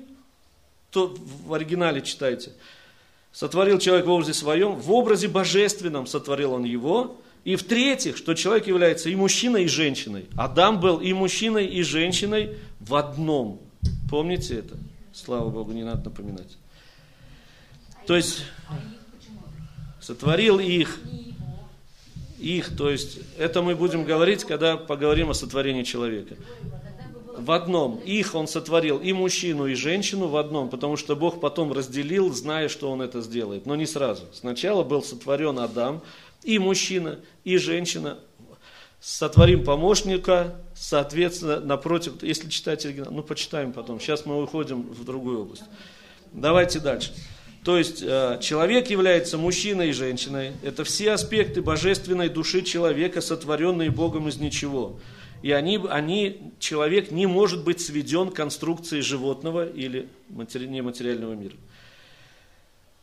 то 0.90 1.14
в 1.46 1.54
оригинале 1.54 2.02
читайте– 2.02 2.50
сотворил 3.36 3.78
человек 3.78 4.06
в 4.06 4.10
образе 4.10 4.32
своем, 4.32 4.76
в 4.76 4.90
образе 4.90 5.28
божественном 5.28 6.06
сотворил 6.06 6.54
он 6.54 6.64
его. 6.64 7.18
И 7.46 7.54
в-третьих, 7.54 8.16
что 8.16 8.34
человек 8.34 8.66
является 8.66 9.08
и 9.08 9.14
мужчиной, 9.14 9.66
и 9.66 9.68
женщиной. 9.68 10.26
Адам 10.36 10.80
был 10.80 10.98
и 10.98 11.12
мужчиной, 11.12 11.64
и 11.64 11.82
женщиной 11.82 12.56
в 12.80 12.96
одном. 12.96 13.60
Помните 14.10 14.56
это? 14.56 14.76
Слава 15.12 15.48
Богу, 15.48 15.70
не 15.70 15.84
надо 15.84 16.06
напоминать. 16.06 16.58
То 18.04 18.16
есть, 18.16 18.42
сотворил 20.00 20.58
их 20.58 20.98
их, 22.40 22.76
то 22.76 22.90
есть 22.90 23.20
это 23.38 23.62
мы 23.62 23.76
будем 23.76 24.02
говорить, 24.02 24.42
когда 24.42 24.76
поговорим 24.76 25.30
о 25.30 25.34
сотворении 25.34 25.84
человека. 25.84 26.34
В 27.38 27.52
одном. 27.52 28.00
Их 28.04 28.34
он 28.34 28.48
сотворил 28.48 28.98
и 28.98 29.12
мужчину, 29.12 29.66
и 29.66 29.74
женщину 29.74 30.26
в 30.26 30.36
одном, 30.36 30.68
потому 30.68 30.96
что 30.96 31.14
Бог 31.14 31.38
потом 31.38 31.72
разделил, 31.72 32.32
зная, 32.32 32.68
что 32.68 32.90
он 32.90 33.02
это 33.02 33.20
сделает. 33.20 33.66
Но 33.66 33.76
не 33.76 33.86
сразу. 33.86 34.24
Сначала 34.32 34.82
был 34.82 35.02
сотворен 35.02 35.60
Адам, 35.60 36.02
и 36.42 36.58
мужчина, 36.58 37.20
и 37.44 37.56
женщина. 37.56 38.18
Сотворим 39.00 39.62
помощника, 39.62 40.56
соответственно, 40.74 41.60
напротив, 41.60 42.22
если 42.22 42.48
читать 42.48 42.84
оригинал, 42.84 43.12
ну 43.12 43.22
почитаем 43.22 43.72
потом, 43.72 44.00
сейчас 44.00 44.26
мы 44.26 44.42
уходим 44.42 44.82
в 44.82 45.04
другую 45.04 45.42
область. 45.42 45.64
Давайте 46.32 46.80
дальше. 46.80 47.12
То 47.66 47.76
есть 47.76 48.00
э, 48.00 48.38
человек 48.40 48.90
является 48.90 49.38
мужчиной 49.38 49.88
и 49.88 49.92
женщиной. 49.92 50.52
Это 50.62 50.84
все 50.84 51.12
аспекты 51.12 51.62
божественной 51.62 52.28
души 52.28 52.62
человека, 52.62 53.20
сотворенные 53.20 53.90
Богом 53.90 54.28
из 54.28 54.36
ничего. 54.36 55.00
И 55.42 55.50
они, 55.50 55.80
они, 55.90 56.52
человек 56.58 57.10
не 57.10 57.26
может 57.26 57.64
быть 57.64 57.80
сведен 57.80 58.30
к 58.30 58.34
конструкции 58.34 59.00
животного 59.00 59.68
или 59.68 60.08
матери, 60.28 60.66
нематериального 60.66 61.34
мира. 61.34 61.54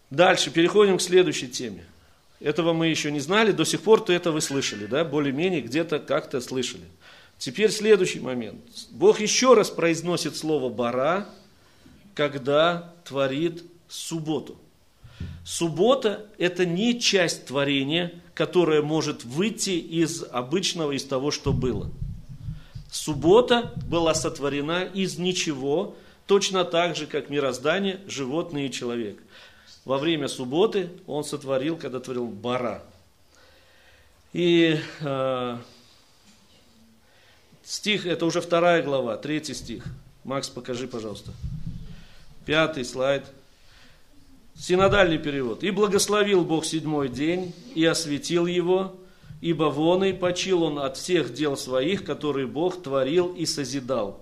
Дальше 0.09 0.49
переходим 0.49 0.97
к 0.97 1.01
следующей 1.01 1.49
теме. 1.49 1.83
Этого 2.43 2.73
мы 2.73 2.87
еще 2.87 3.09
не 3.09 3.21
знали, 3.21 3.53
до 3.53 3.63
сих 3.63 3.81
пор 3.81 4.01
то 4.01 4.11
это 4.11 4.33
вы 4.33 4.41
слышали, 4.41 4.85
да, 4.85 5.05
более-менее 5.05 5.61
где-то 5.61 5.99
как-то 5.99 6.41
слышали. 6.41 6.83
Теперь 7.37 7.71
следующий 7.71 8.19
момент. 8.19 8.59
Бог 8.91 9.21
еще 9.21 9.53
раз 9.53 9.69
произносит 9.69 10.35
слово 10.35 10.69
«бара», 10.69 11.29
когда 12.13 12.93
творит 13.05 13.63
субботу. 13.87 14.57
Суббота– 15.45 16.25
это 16.37 16.65
не 16.65 16.99
часть 16.99 17.45
творения, 17.45 18.11
которая 18.33 18.81
может 18.81 19.23
выйти 19.23 19.71
из 19.71 20.21
обычного, 20.29 20.91
из 20.91 21.05
того, 21.05 21.31
что 21.31 21.53
было. 21.53 21.89
Суббота 22.91 23.71
была 23.87 24.13
сотворена 24.13 24.83
из 24.83 25.17
ничего, 25.17 25.95
точно 26.27 26.65
так 26.65 26.97
же, 26.97 27.07
как 27.07 27.29
мироздание, 27.29 28.01
животные 28.05 28.67
и 28.67 28.71
человек. 28.71 29.22
Во 29.85 29.97
время 29.97 30.27
субботы 30.27 30.89
он 31.07 31.23
сотворил, 31.23 31.77
когда 31.77 31.99
творил 31.99 32.27
бара. 32.27 32.83
И 34.31 34.79
э, 35.01 35.57
стих, 37.63 38.05
это 38.05 38.25
уже 38.25 38.41
вторая 38.41 38.81
глава, 38.81 39.17
третий 39.17 39.53
стих. 39.53 39.85
Макс, 40.23 40.49
покажи, 40.49 40.87
пожалуйста. 40.87 41.31
Пятый 42.45 42.85
слайд– 42.85 43.25
Синодальный 44.55 45.17
перевод. 45.17 45.63
«И 45.63 45.71
благословил 45.71 46.43
Бог 46.43 46.65
седьмой 46.65 47.09
день, 47.09 47.53
и 47.73 47.83
осветил 47.85 48.45
его, 48.45 48.95
ибо 49.41 49.65
вон 49.65 50.03
и 50.03 50.13
почил 50.13 50.63
он 50.63 50.79
от 50.79 50.97
всех 50.97 51.33
дел 51.33 51.57
своих, 51.57 52.05
которые 52.05 52.47
Бог 52.47 52.81
творил 52.81 53.33
и 53.33 53.45
созидал». 53.45 54.19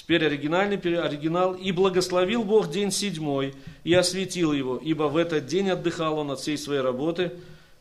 Теперь 0.00 0.24
оригинальный 0.24 0.78
оригинал. 0.78 1.52
«И 1.52 1.72
благословил 1.72 2.42
Бог 2.42 2.70
день 2.70 2.90
седьмой, 2.90 3.54
и 3.84 3.92
осветил 3.92 4.54
его, 4.54 4.78
ибо 4.78 5.04
в 5.04 5.16
этот 5.18 5.44
день 5.44 5.68
отдыхал 5.68 6.18
он 6.18 6.30
от 6.30 6.40
всей 6.40 6.56
своей 6.56 6.80
работы, 6.80 7.32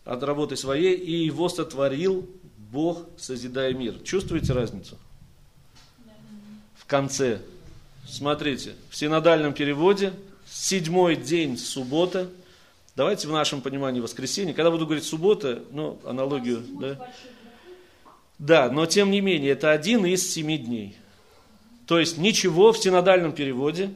от 0.04 0.22
работы 0.22 0.58
своей, 0.58 0.96
и 0.96 1.14
его 1.24 1.48
сотворил 1.48 2.30
Бог, 2.58 3.06
созидая 3.18 3.74
мир». 3.74 4.00
Чувствуете 4.04 4.52
разницу? 4.52 4.98
В 6.76 6.86
конце. 6.86 7.40
Смотрите, 8.06 8.74
в 8.90 8.98
синодальном 8.98 9.54
переводе– 9.54 10.12
седьмой 10.52 11.16
день 11.16 11.58
суббота. 11.58 12.30
Давайте 12.98 13.30
в 13.30 13.32
нашем 13.32 13.62
понимании 13.62 14.02
воскресенье. 14.02 14.54
Когда 14.54 14.72
буду 14.72 14.86
говорить 14.86 15.06
суббота, 15.06 15.64
ну, 15.72 15.98
аналогию, 16.04 16.62
да? 16.82 17.12
Да, 18.38 18.70
но 18.70 18.86
тем 18.86 19.10
не 19.10 19.22
менее, 19.22 19.52
это 19.52 19.72
один 19.72 20.06
из 20.06 20.30
семи 20.30 20.58
дней. 20.58 20.98
То 21.90 21.98
есть 21.98 22.20
ничего 22.20 22.72
в 22.72 22.78
синодальном 22.78 23.32
переводе, 23.32 23.90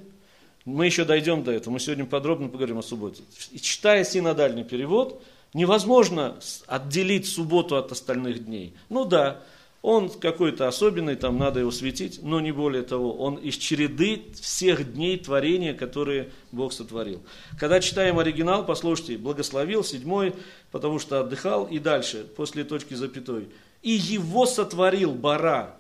мы 0.66 0.88
еще 0.88 1.06
дойдем 1.06 1.44
до 1.44 1.52
этого, 1.52 1.76
мы 1.76 1.80
сегодня 1.80 2.06
подробно 2.06 2.50
поговорим 2.50 2.80
о 2.80 2.82
субботе. 2.82 3.22
читая 3.62 4.04
синодальный 4.04 4.64
перевод, 4.64 5.22
невозможно 5.54 6.36
отделить 6.66 7.28
субботу 7.28 7.76
от 7.78 7.92
остальных 7.92 8.46
дней. 8.46 8.74
Ну 8.90 9.06
да, 9.06 9.44
он 9.84 10.10
какой-то 10.10 10.68
особенный, 10.68 11.16
там 11.16 11.38
надо 11.38 11.60
его 11.60 11.70
светить, 11.70 12.24
но 12.24 12.40
не 12.40 12.52
более 12.52 12.82
того, 12.82 13.14
он 13.14 13.36
из 13.36 13.58
череды 13.58 14.24
всех 14.42 14.94
дней 14.96 15.20
творения, 15.20 15.76
которые 15.76 16.32
Бог 16.52 16.74
сотворил. 16.74 17.22
Когда 17.60 17.80
читаем 17.80 18.18
оригинал, 18.18 18.66
послушайте, 18.66 19.20
благословил 19.20 19.84
седьмой, 19.84 20.34
потому 20.72 20.98
что 20.98 21.20
отдыхал, 21.20 21.68
и 21.68 21.78
дальше, 21.78 22.26
после 22.36 22.64
точки 22.64 22.96
запятой. 22.96 23.50
И 23.84 23.92
его 23.92 24.48
сотворил 24.48 25.12
Бара, 25.12 25.76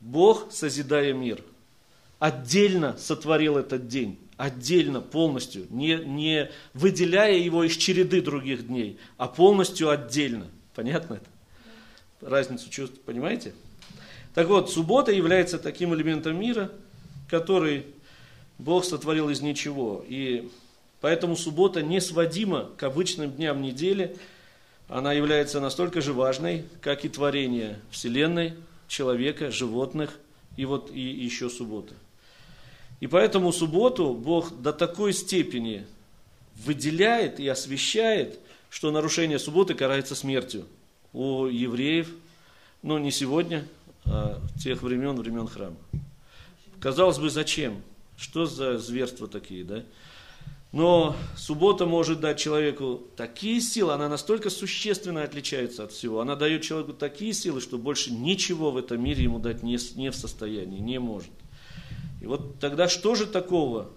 Бог, 0.00 0.50
созидая 0.50 1.12
мир. 1.12 1.40
Отдельно 2.22 2.96
сотворил 2.98 3.56
этот 3.56 3.88
день, 3.88 4.16
отдельно, 4.36 5.00
полностью, 5.00 5.66
не, 5.70 5.96
не 5.96 6.52
выделяя 6.72 7.36
его 7.36 7.64
из 7.64 7.76
череды 7.76 8.22
других 8.22 8.68
дней, 8.68 8.96
а 9.16 9.26
полностью 9.26 9.90
отдельно. 9.90 10.46
Понятно 10.72 11.14
это? 11.14 11.26
разницу 12.20 12.70
чувств, 12.70 13.00
понимаете? 13.04 13.54
Так 14.34 14.46
вот, 14.46 14.70
суббота 14.70 15.10
является 15.10 15.58
таким 15.58 15.96
элементом 15.96 16.38
мира, 16.38 16.70
который 17.28 17.86
Бог 18.56 18.84
сотворил 18.84 19.28
из 19.28 19.40
ничего. 19.40 20.04
И 20.08 20.48
поэтому 21.00 21.34
суббота 21.34 21.82
не 21.82 22.00
сводима 22.00 22.70
к 22.76 22.84
обычным 22.84 23.32
дням 23.32 23.62
недели. 23.62 24.16
Она 24.86 25.12
является 25.12 25.58
настолько 25.58 26.00
же 26.00 26.12
важной, 26.12 26.66
как 26.82 27.04
и 27.04 27.08
творение 27.08 27.80
Вселенной, 27.90 28.54
человека, 28.86 29.50
животных 29.50 30.20
и 30.56 30.66
вот 30.66 30.92
и 30.94 31.00
еще 31.00 31.50
суббота. 31.50 31.94
И 33.02 33.08
поэтому 33.08 33.52
субботу 33.52 34.14
Бог 34.14 34.62
до 34.62 34.72
такой 34.72 35.12
степени 35.12 35.84
выделяет 36.54 37.40
и 37.40 37.48
освещает, 37.48 38.38
что 38.70 38.92
нарушение 38.92 39.40
субботы 39.40 39.74
карается 39.74 40.14
смертью 40.14 40.66
у 41.12 41.46
евреев, 41.46 42.08
но 42.80 43.00
не 43.00 43.10
сегодня, 43.10 43.66
а 44.04 44.40
тех 44.56 44.82
времен, 44.82 45.16
времен 45.16 45.48
храма. 45.48 45.74
Казалось 46.78 47.18
бы, 47.18 47.28
зачем? 47.28 47.82
Что 48.16 48.46
за 48.46 48.78
зверства 48.78 49.26
такие, 49.26 49.64
да? 49.64 49.82
Но 50.70 51.16
суббота 51.36 51.86
может 51.86 52.20
дать 52.20 52.38
человеку 52.38 53.02
такие 53.16 53.60
силы, 53.60 53.94
она 53.94 54.08
настолько 54.08 54.48
существенно 54.48 55.24
отличается 55.24 55.82
от 55.82 55.90
всего. 55.90 56.20
Она 56.20 56.36
дает 56.36 56.62
человеку 56.62 56.92
такие 56.92 57.32
силы, 57.32 57.60
что 57.60 57.78
больше 57.78 58.12
ничего 58.12 58.70
в 58.70 58.76
этом 58.76 59.02
мире 59.02 59.24
ему 59.24 59.40
дать 59.40 59.64
не, 59.64 59.76
не 59.96 60.12
в 60.12 60.14
состоянии, 60.14 60.78
не 60.78 61.00
может. 61.00 61.32
И 62.22 62.26
вот 62.26 62.58
тогда 62.60 62.88
что 62.88 63.14
же 63.14 63.26
такого 63.26 63.90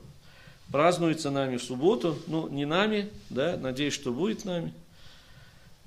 празднуется 0.71 1.29
нами 1.29 1.57
в 1.57 1.63
субботу? 1.63 2.17
Ну, 2.27 2.49
не 2.49 2.65
нами, 2.65 3.09
да, 3.29 3.55
надеюсь, 3.55 3.93
что 3.93 4.11
будет 4.11 4.43
нами– 4.43 4.73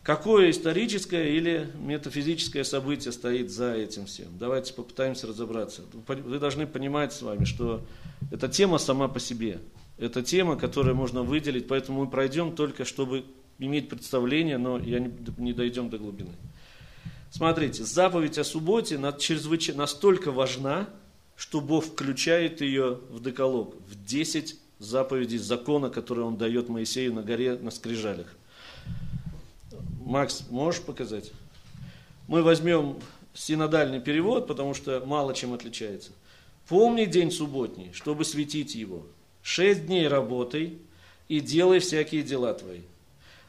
Какое 0.09 0.48
историческое 0.48 1.37
или 1.37 1.70
метафизическое 1.79 2.64
событие 2.64 3.12
стоит 3.12 3.51
за 3.51 3.74
этим 3.74 4.07
всем? 4.07 4.29
Давайте 4.38 4.72
попытаемся 4.72 5.27
разобраться. 5.27 5.83
Вы 6.07 6.38
должны 6.38 6.66
понимать 6.66 7.12
с 7.12 7.20
вами, 7.20 7.44
что 7.44 7.83
эта 8.31 8.48
тема 8.48 8.79
сама 8.79 9.09
по 9.09 9.20
себе. 9.20 9.59
Это 9.98 10.22
тема, 10.22 10.57
которую 10.57 10.96
можно 10.96 11.22
выделить, 11.22 11.68
поэтому 11.68 12.07
мы 12.07 12.11
пройдем 12.11 12.57
только, 12.57 12.87
чтобы 12.87 13.27
иметь 13.59 13.90
представление, 13.90 14.57
но 14.57 14.79
я 14.79 14.98
не, 14.98 15.12
не 15.37 15.53
дойдем 15.53 15.90
до 15.90 15.98
глубины. 15.98 16.33
Смотрите, 17.31 17.85
заповедь 17.85 18.38
о 18.38 18.44
субботе 18.44 18.98
чрезвычайно 19.18 19.81
настолько 19.83 20.33
важна, 20.33 20.88
что 21.38 21.61
Бог 21.61 21.85
включает 21.85 22.61
ее 22.61 22.98
в 23.11 23.22
деколог, 23.22 23.77
в 23.88 24.05
10 24.05 24.57
заповедей 24.81 25.38
закона, 25.38 25.88
которые 25.88 26.27
Он 26.27 26.37
дает 26.37 26.68
Моисею 26.68 27.14
на 27.14 27.22
горе 27.22 27.55
на 27.55 27.70
скрижалях. 27.70 28.27
Макс, 30.05 30.44
можешь 30.51 30.83
показать? 30.83 31.31
Мы 32.27 32.42
возьмем 32.42 32.96
синодальный 33.35 34.01
перевод, 34.01 34.48
потому 34.48 34.74
что 34.74 35.01
мало 35.07 35.33
чем 35.33 35.55
отличается. 35.55 36.11
Помни 36.68 37.05
день 37.05 37.31
субботний, 37.31 37.92
чтобы 37.92 38.24
светить 38.24 38.74
его. 38.74 39.07
Шесть 39.40 39.87
дней 39.87 40.09
работай 40.09 40.79
и 41.29 41.38
делай 41.38 41.79
всякие 41.79 42.24
дела 42.24 42.53
твои. 42.53 42.80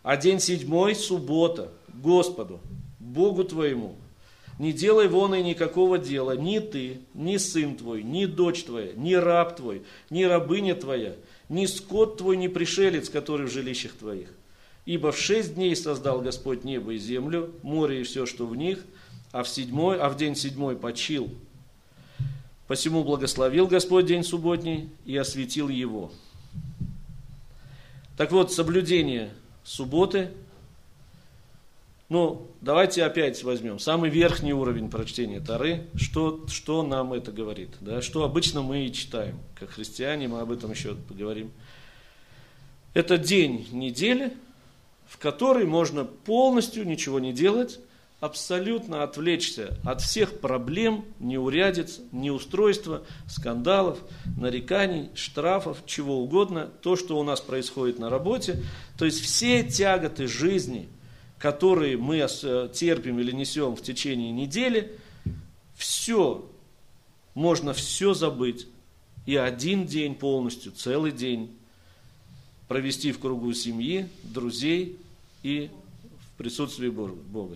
А 0.04 0.16
день 0.16 0.40
седьмой– 0.40 0.94
суббота, 0.96 1.72
Господу, 1.88 2.60
Богу 3.00 3.44
твоему. 3.46 3.96
Не 4.60 4.74
делай 4.74 5.08
вон 5.08 5.34
и 5.34 5.42
никакого 5.42 5.98
дела, 5.98 6.36
ни 6.36 6.60
ты, 6.60 7.00
ни 7.14 7.38
сын 7.38 7.78
твой, 7.78 8.04
ни 8.04 8.26
дочь 8.26 8.64
твоя, 8.64 8.92
ни 8.94 9.14
раб 9.14 9.56
твой, 9.56 9.84
ни 10.10 10.24
рабыня 10.24 10.76
твоя, 10.76 11.16
ни 11.48 11.66
скот 11.66 12.18
твой, 12.18 12.36
ни 12.36 12.50
пришелец, 12.50 13.10
который 13.10 13.48
в 13.48 13.52
жилищах 13.52 13.94
твоих 13.94 14.28
Ибо 14.86 15.14
в 15.14 15.18
шесть 15.18 15.56
дней 15.56 15.76
создал 15.78 16.20
Господь 16.20 16.66
небо 16.66 16.92
и 16.92 16.98
землю, 16.98 17.54
море 17.64 18.02
и 18.02 18.04
все, 18.04 18.26
что 18.26 18.46
в 18.46 18.56
них, 18.56 18.84
а 19.32 19.44
в, 19.44 19.48
седьмой, 19.48 19.98
а 19.98 20.10
в 20.10 20.18
день 20.18 20.36
седьмой 20.36 20.76
почил. 20.76 21.30
Посему 22.68 23.06
благословил 23.06 23.66
Господь 23.66 24.08
день 24.08 24.26
субботний 24.26 24.90
и 25.06 25.16
осветил 25.16 25.70
его. 25.70 26.12
Так 28.18 28.34
вот, 28.34 28.52
соблюдение 28.52 29.32
субботы 29.64 30.32
Ну, 32.10 32.50
давайте 32.60 33.04
опять 33.04 33.44
возьмем 33.44 33.78
самый 33.78 34.10
верхний 34.10 34.52
уровень 34.52 34.90
прочтения 34.90 35.40
Тары. 35.40 35.86
Что, 35.96 36.44
что 36.48 36.82
нам 36.82 37.14
это 37.14 37.32
говорит? 37.32 37.70
Да? 37.82 38.02
Что 38.02 38.24
обычно 38.24 38.64
мы 38.64 38.88
и 38.88 38.92
читаем, 38.92 39.40
как 39.54 39.70
христиане, 39.70 40.28
мы 40.28 40.40
об 40.40 40.52
этом 40.52 40.72
еще 40.72 40.96
поговорим. 40.96 41.52
Это 42.96 43.20
день 43.20 43.68
недели, 43.72 44.34
в 45.06 45.20
который 45.20 45.68
можно 45.68 46.04
полностью 46.04 46.84
ничего 46.88 47.20
не 47.20 47.32
делать, 47.32 47.80
абсолютно 48.22 49.04
отвлечься 49.04 49.78
от 49.86 50.02
всех 50.02 50.40
проблем, 50.40 51.06
неурядиц, 51.20 52.00
неустройства, 52.12 53.04
скандалов, 53.28 54.00
нареканий, 54.36 55.12
штрафов, 55.14 55.84
чего 55.86 56.18
угодно, 56.24 56.72
то, 56.82 56.96
что 56.96 57.20
у 57.20 57.24
нас 57.24 57.40
происходит 57.40 58.00
на 58.00 58.10
работе. 58.10 58.64
То 58.98 59.06
есть 59.06 59.22
все 59.22 59.62
тяготы 59.62 60.26
жизни– 60.26 60.90
которые 61.40 61.98
мы 61.98 62.18
э, 62.18 62.70
терпим 62.74 63.20
или 63.20 63.32
несем 63.32 63.76
в 63.76 63.82
течение 63.82 64.32
недели, 64.32 64.92
все, 65.76 66.46
можно 67.34 67.74
все 67.74 68.14
забыть 68.14 68.68
и 69.26 69.36
один 69.38 69.86
день 69.86 70.16
полностью, 70.16 70.74
целый 70.74 71.12
день 71.12 71.56
провести 72.68 73.12
в 73.12 73.20
кругу 73.20 73.54
семьи, 73.54 74.08
друзей 74.24 74.98
и 75.42 75.70
в 76.20 76.38
присутствии 76.38 76.90
Бога. 76.90 77.56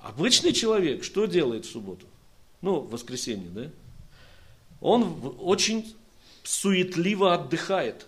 Обычный 0.00 0.52
человек 0.52 1.04
что 1.04 1.26
делает 1.26 1.64
в 1.64 1.70
субботу? 1.70 2.06
Ну, 2.60 2.80
в 2.80 2.90
воскресенье, 2.90 3.48
да? 3.50 3.70
Он 4.80 5.36
очень 5.40 5.94
суетливо 6.42 7.34
отдыхает. 7.34 8.06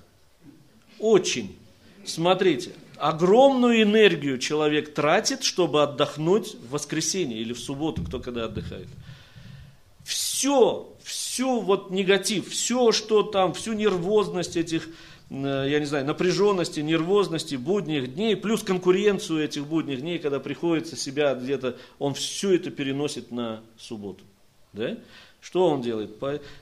Очень. 0.98 1.56
Смотрите, 2.04 2.72
огромную 2.98 3.82
энергию 3.82 4.38
человек 4.38 4.94
тратит, 4.94 5.42
чтобы 5.42 5.82
отдохнуть 5.82 6.54
в 6.54 6.70
воскресенье 6.70 7.38
или 7.38 7.52
в 7.52 7.58
субботу, 7.58 8.02
кто 8.02 8.20
когда 8.20 8.44
отдыхает. 8.44 8.88
Все, 10.04 10.92
все 11.02 11.60
вот 11.60 11.90
негатив, 11.90 12.48
все, 12.48 12.92
что 12.92 13.22
там, 13.22 13.52
всю 13.54 13.72
нервозность 13.72 14.56
этих, 14.56 14.88
э, 15.30 15.66
я 15.68 15.80
не 15.80 15.86
знаю, 15.86 16.04
напряженности, 16.04 16.80
нервозности 16.80 17.56
будних 17.56 18.14
дней, 18.14 18.36
плюс 18.36 18.62
конкуренцию 18.62 19.44
этих 19.44 19.66
будних 19.66 20.00
дней, 20.00 20.18
когда 20.18 20.38
приходится 20.38 20.96
себя 20.96 21.34
где-то, 21.34 21.76
он 21.98 22.14
все 22.14 22.54
это 22.54 22.70
переносит 22.70 23.30
на 23.32 23.60
субботу. 23.76 24.22
Да? 24.72 24.96
Что 25.46 25.68
он 25.68 25.80
делает? 25.80 26.10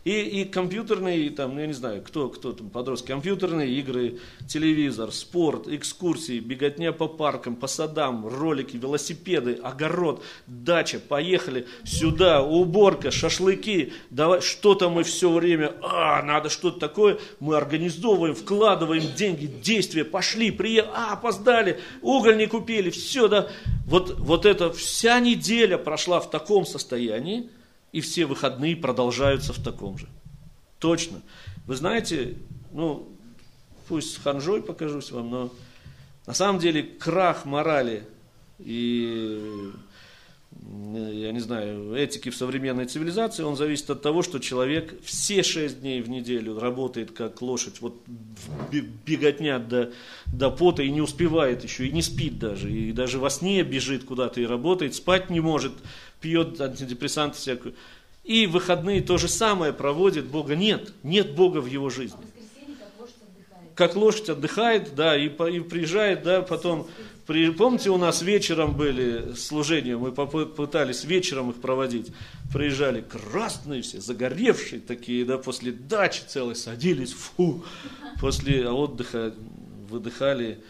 И, 0.04 0.10
и 0.10 0.44
компьютерные, 0.44 1.30
там, 1.30 1.54
ну, 1.54 1.60
я 1.62 1.66
не 1.66 1.72
знаю, 1.72 2.02
кто, 2.02 2.28
кто 2.28 2.52
там, 2.52 2.68
подростки, 2.68 3.06
компьютерные 3.06 3.70
игры, 3.78 4.18
телевизор, 4.46 5.10
спорт, 5.10 5.68
экскурсии, 5.68 6.38
беготня 6.38 6.92
по 6.92 7.08
паркам, 7.08 7.56
по 7.56 7.66
садам, 7.66 8.26
ролики, 8.26 8.76
велосипеды, 8.76 9.54
огород, 9.54 10.22
дача, 10.46 10.98
поехали 10.98 11.66
сюда, 11.84 12.42
уборка, 12.42 13.10
шашлыки, 13.10 13.94
давай, 14.10 14.42
что-то 14.42 14.90
мы 14.90 15.02
все 15.02 15.32
время, 15.32 15.72
а, 15.80 16.22
надо 16.22 16.50
что-то 16.50 16.78
такое, 16.78 17.18
мы 17.40 17.56
организовываем, 17.56 18.34
вкладываем 18.34 19.14
деньги, 19.16 19.46
действия, 19.46 20.04
пошли, 20.04 20.50
приехали, 20.50 20.92
а, 20.94 21.14
опоздали, 21.14 21.80
уголь 22.02 22.36
не 22.36 22.46
купили, 22.46 22.90
все, 22.90 23.28
да. 23.28 23.48
Вот, 23.86 24.18
вот 24.18 24.44
эта 24.44 24.70
вся 24.70 25.20
неделя 25.20 25.78
прошла 25.78 26.20
в 26.20 26.28
таком 26.28 26.66
состоянии, 26.66 27.48
и 27.94 28.00
все 28.00 28.26
выходные 28.26 28.74
продолжаются 28.74 29.52
в 29.52 29.62
таком 29.62 29.98
же. 29.98 30.08
Точно. 30.80 31.22
Вы 31.64 31.76
знаете, 31.76 32.36
ну, 32.72 33.08
пусть 33.86 34.20
ханжой 34.20 34.62
покажусь 34.62 35.12
вам, 35.12 35.30
но 35.30 35.52
на 36.26 36.34
самом 36.34 36.58
деле 36.58 36.82
крах 36.82 37.44
морали 37.44 38.04
и, 38.58 39.70
я 40.62 41.32
не 41.32 41.40
знаю, 41.40 41.94
этики 41.94 42.30
в 42.30 42.36
современной 42.36 42.86
цивилизации, 42.86 43.42
он 43.42 43.56
зависит 43.56 43.90
от 43.90 44.02
того, 44.02 44.22
что 44.22 44.38
человек 44.38 44.94
все 45.02 45.42
шесть 45.42 45.80
дней 45.80 46.00
в 46.00 46.08
неделю 46.08 46.58
работает 46.58 47.10
как 47.12 47.42
лошадь, 47.42 47.80
вот 47.80 47.96
беготня 49.06 49.58
до, 49.58 49.92
до 50.26 50.50
пота 50.50 50.82
и 50.82 50.90
не 50.90 51.00
успевает 51.00 51.64
еще, 51.64 51.86
и 51.86 51.92
не 51.92 52.02
спит 52.02 52.38
даже, 52.38 52.72
и 52.72 52.92
даже 52.92 53.18
во 53.18 53.30
сне 53.30 53.62
бежит 53.62 54.04
куда-то 54.04 54.40
и 54.40 54.46
работает, 54.46 54.94
спать 54.94 55.30
не 55.30 55.40
может, 55.40 55.72
пьет 56.20 56.60
антидепрессанты 56.60 57.36
всякую. 57.38 57.74
И 58.22 58.46
выходные 58.46 59.02
то 59.02 59.18
же 59.18 59.28
самое 59.28 59.72
проводит, 59.72 60.26
Бога 60.26 60.56
нет, 60.56 60.92
нет 61.02 61.34
Бога 61.34 61.58
в 61.58 61.66
его 61.66 61.90
жизни. 61.90 62.20
Как 63.74 63.96
лошадь 63.96 64.28
отдыхает, 64.28 64.94
да, 64.94 65.16
и, 65.16 65.26
и 65.26 65.60
приезжает, 65.60 66.22
да, 66.22 66.42
потом, 66.42 66.86
при, 67.26 67.50
помните, 67.50 67.90
у 67.90 67.96
нас 67.96 68.22
вечером 68.22 68.76
были 68.76 69.34
служения, 69.34 69.96
мы 69.96 70.12
пытались 70.12 71.04
вечером 71.04 71.50
их 71.50 71.56
проводить, 71.56 72.12
приезжали 72.52 73.00
красные 73.00 73.82
все, 73.82 74.00
загоревшие 74.00 74.80
такие, 74.80 75.24
да, 75.24 75.38
после 75.38 75.72
дачи 75.72 76.22
целой 76.26 76.54
садились, 76.54 77.12
фу, 77.12 77.64
после 78.20 78.68
отдыха 78.68 79.34
выдыхали, 79.88 80.60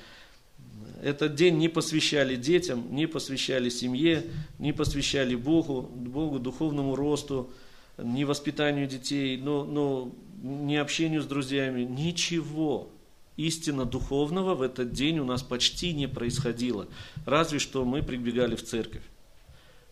этот 1.03 1.35
день 1.35 1.59
не 1.59 1.69
посвящали 1.69 2.37
детям, 2.37 2.87
не 2.91 3.07
посвящали 3.07 3.69
семье, 3.69 4.25
не 4.59 4.73
посвящали 4.73 5.35
Богу, 5.35 5.83
Богу 5.83 6.39
духовному 6.39 6.97
росту, 6.97 7.51
не 7.99 8.25
воспитанию 8.25 8.87
детей, 8.87 9.37
но, 9.37 9.65
но 9.65 10.11
не 10.43 10.79
общению 10.79 11.21
с 11.21 11.27
друзьями, 11.27 11.83
ничего 11.83 12.89
истинно 13.37 13.85
духовного 13.85 14.55
в 14.55 14.63
этот 14.63 14.93
день 14.93 15.19
у 15.19 15.25
нас 15.25 15.43
почти 15.43 15.93
не 15.93 16.07
происходило. 16.09 16.87
Разве 17.27 17.59
что 17.59 17.85
мы 17.85 18.03
прибегали 18.03 18.57
в 18.57 18.65
церковь. 18.65 19.03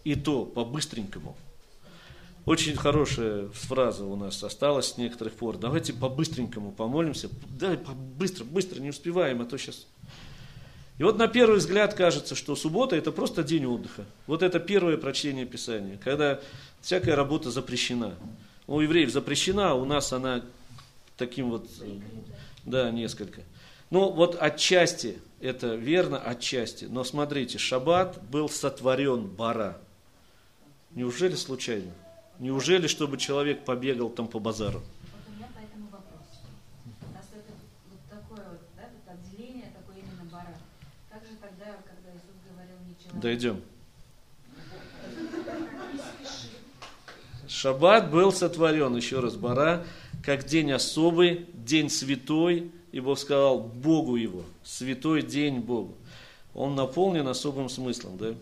И 0.05 0.15
то 0.15 0.45
по-быстренькому. 0.45 1.37
Очень 2.45 2.77
хорошая 2.77 3.49
фраза 3.51 4.05
у 4.05 4.17
нас 4.17 4.43
осталась 4.43 4.89
с 4.89 4.99
некоторых 4.99 5.35
пор. 5.35 5.59
Давайте 5.59 5.93
по-быстренькому 5.93 6.73
помолимся. 6.73 7.29
Да, 7.59 7.79
быстро, 8.19 8.45
быстро, 8.45 8.81
не 8.81 8.91
успеваем, 8.91 9.41
а 9.43 9.45
то 9.45 9.57
сейчас 9.59 9.87
и 10.99 11.05
вот 11.05 11.19
на 11.19 11.27
первый 11.27 11.59
взгляд 11.59 11.95
кажется, 11.95 12.35
что 12.35 12.55
суббота 12.55 12.97
это 12.97 13.13
просто 13.13 13.43
день 13.43 13.65
отдыха. 13.65 14.05
Вот 14.27 14.43
это 14.43 14.61
первое 14.61 14.97
прочтение 14.97 15.47
Писания, 15.47 15.99
когда 15.99 16.41
всякая 16.81 17.17
работа 17.17 17.51
запрещена. 17.51 18.15
У 18.67 18.81
евреев 18.81 19.11
запрещена, 19.11 19.71
а 19.71 19.75
у 19.75 19.85
нас 19.85 20.13
она 20.13 20.43
таким 21.17 21.51
вот, 21.51 21.69
да, 22.65 22.91
несколько. 22.91 23.43
Ну 23.91 24.11
вот 24.11 24.37
отчасти 24.41 25.19
это 25.41 25.75
верно, 25.75 26.19
отчасти. 26.19 26.85
Но 26.87 27.05
смотрите, 27.05 27.59
шаббат 27.59 28.23
был 28.31 28.49
сотворен 28.49 29.27
бара. 29.27 29.79
Неужели 30.93 31.35
случайно? 31.35 31.93
Неужели, 32.39 32.87
чтобы 32.87 33.19
человек 33.19 33.65
побегал 33.65 34.09
там 34.09 34.29
по 34.29 34.39
базару? 34.39 34.83
Дойдем. 43.15 43.63
Шаббат 47.47 48.11
был 48.11 48.33
сотворен, 48.33 48.97
еще 48.97 49.21
раз, 49.21 49.37
Бара, 49.37 49.85
как 50.25 50.45
день 50.45 50.73
особый, 50.73 51.47
день 51.65 51.91
святой, 51.91 52.71
и 52.93 53.01
Бог 53.01 53.19
сказал 53.19 53.61
Богу 53.61 54.17
его, 54.17 54.45
святой 54.63 55.23
день 55.23 55.61
Богу. 55.61 55.95
Он 56.55 56.75
наполнен 56.75 57.27
особым 57.27 57.69
смыслом, 57.69 58.19
да? 58.19 58.35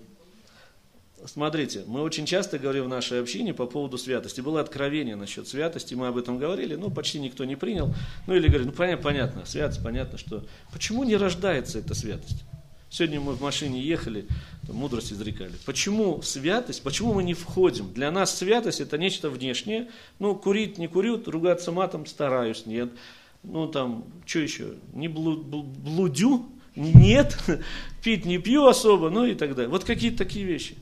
Смотрите, 1.26 1.84
мы 1.86 2.00
очень 2.00 2.24
часто 2.24 2.58
говорим 2.58 2.84
в 2.84 2.88
нашей 2.88 3.20
общине 3.20 3.52
по 3.52 3.66
поводу 3.66 3.98
святости. 3.98 4.40
Было 4.40 4.60
откровение 4.60 5.16
насчет 5.16 5.46
святости, 5.46 5.94
мы 5.94 6.06
об 6.06 6.16
этом 6.16 6.38
говорили, 6.38 6.76
но 6.76 6.90
почти 6.90 7.20
никто 7.20 7.44
не 7.44 7.56
принял. 7.56 7.94
Ну 8.26 8.34
или 8.34 8.48
говорит, 8.48 8.66
ну 8.66 8.72
понятно, 8.72 9.02
понятно, 9.02 9.44
святость, 9.44 9.82
понятно, 9.82 10.18
что... 10.18 10.44
Почему 10.72 11.04
не 11.04 11.16
рождается 11.16 11.78
эта 11.78 11.94
святость? 11.94 12.42
Сегодня 12.90 13.20
мы 13.20 13.34
в 13.34 13.40
машине 13.40 13.80
ехали, 13.80 14.26
мудрость 14.68 15.12
изрекали. 15.12 15.52
Почему 15.64 16.22
святость, 16.22 16.82
почему 16.82 17.14
мы 17.14 17.22
не 17.22 17.34
входим? 17.34 17.92
Для 17.92 18.10
нас 18.10 18.36
святость 18.36 18.80
это 18.80 18.98
нечто 18.98 19.30
внешнее. 19.30 19.88
Ну, 20.18 20.34
курить 20.34 20.76
не 20.76 20.88
курю, 20.88 21.22
ругаться 21.24 21.70
матом 21.70 22.04
стараюсь, 22.04 22.66
нет. 22.66 22.90
Ну, 23.44 23.68
там, 23.68 24.06
что 24.26 24.40
еще? 24.40 24.74
Не 24.92 25.06
блудю? 25.06 26.46
Нет. 26.74 27.38
Пить 28.02 28.24
не 28.24 28.38
пью 28.38 28.66
особо, 28.66 29.08
ну 29.08 29.24
и 29.24 29.36
так 29.36 29.54
далее. 29.54 29.70
Вот 29.70 29.84
какие-то 29.84 30.18
такие 30.18 30.44
вещи. 30.44 30.74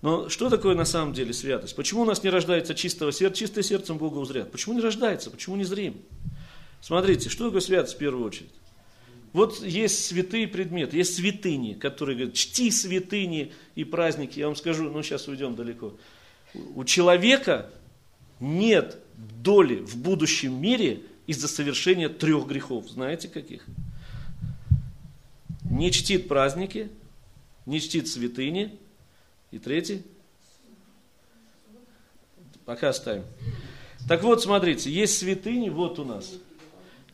Но 0.00 0.30
что 0.30 0.48
такое 0.48 0.74
на 0.74 0.86
самом 0.86 1.12
деле 1.12 1.34
святость? 1.34 1.76
Почему 1.76 2.02
у 2.02 2.04
нас 2.06 2.22
не 2.22 2.30
рождается 2.30 2.74
чистого 2.74 3.12
сердца? 3.12 3.40
Чистое 3.40 3.62
сердцем 3.62 3.98
Бога 3.98 4.16
узрят. 4.18 4.50
Почему 4.50 4.74
не 4.74 4.80
рождается? 4.80 5.30
Почему 5.30 5.56
не 5.56 5.64
зрим? 5.64 5.96
Смотрите, 6.80 7.28
что 7.28 7.46
такое 7.46 7.60
святость 7.60 7.96
в 7.96 7.98
первую 7.98 8.24
очередь? 8.24 8.52
Вот 9.32 9.62
есть 9.62 10.06
святые 10.06 10.48
предметы, 10.48 10.96
есть 10.96 11.16
святыни, 11.16 11.74
которые 11.74 12.16
говорят, 12.16 12.34
чти 12.34 12.70
святыни 12.70 13.52
и 13.74 13.84
праздники. 13.84 14.38
Я 14.38 14.46
вам 14.46 14.56
скажу, 14.56 14.90
ну 14.90 15.02
сейчас 15.02 15.28
уйдем 15.28 15.54
далеко. 15.54 15.94
У 16.74 16.84
человека 16.84 17.70
нет 18.40 18.98
доли 19.42 19.76
в 19.76 19.96
будущем 19.96 20.60
мире 20.60 21.02
из-за 21.26 21.48
совершения 21.48 22.08
трех 22.08 22.46
грехов. 22.46 22.88
Знаете 22.88 23.28
каких? 23.28 23.66
Не 25.62 25.90
чтит 25.90 26.28
праздники, 26.28 26.88
не 27.66 27.80
чтит 27.80 28.08
святыни. 28.08 28.78
И 29.50 29.58
третий? 29.58 30.02
Пока 32.64 32.88
оставим. 32.88 33.24
Так 34.08 34.22
вот, 34.22 34.42
смотрите, 34.42 34.90
есть 34.90 35.18
святыни, 35.18 35.68
вот 35.68 35.98
у 35.98 36.04
нас. 36.04 36.32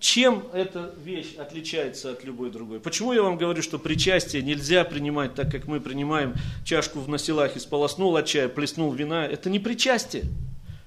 Чем 0.02 0.42
эта 0.52 0.92
вещь 1.04 1.36
отличается 1.38 2.10
от 2.10 2.24
любой 2.24 2.50
другой? 2.50 2.80
Почему 2.80 3.12
я 3.12 3.22
вам 3.22 3.38
говорю, 3.38 3.62
что 3.62 3.78
причастие 3.78 4.42
нельзя 4.42 4.82
принимать 4.82 5.36
так, 5.36 5.48
как 5.48 5.68
мы 5.68 5.80
принимаем 5.80 6.34
чашку 6.64 6.98
в 6.98 7.08
насилах, 7.08 7.56
исполоснул 7.56 8.16
от 8.16 8.26
чая, 8.26 8.48
плеснул 8.48 8.92
вина? 8.92 9.24
Это 9.24 9.48
не 9.48 9.60
причастие. 9.60 10.24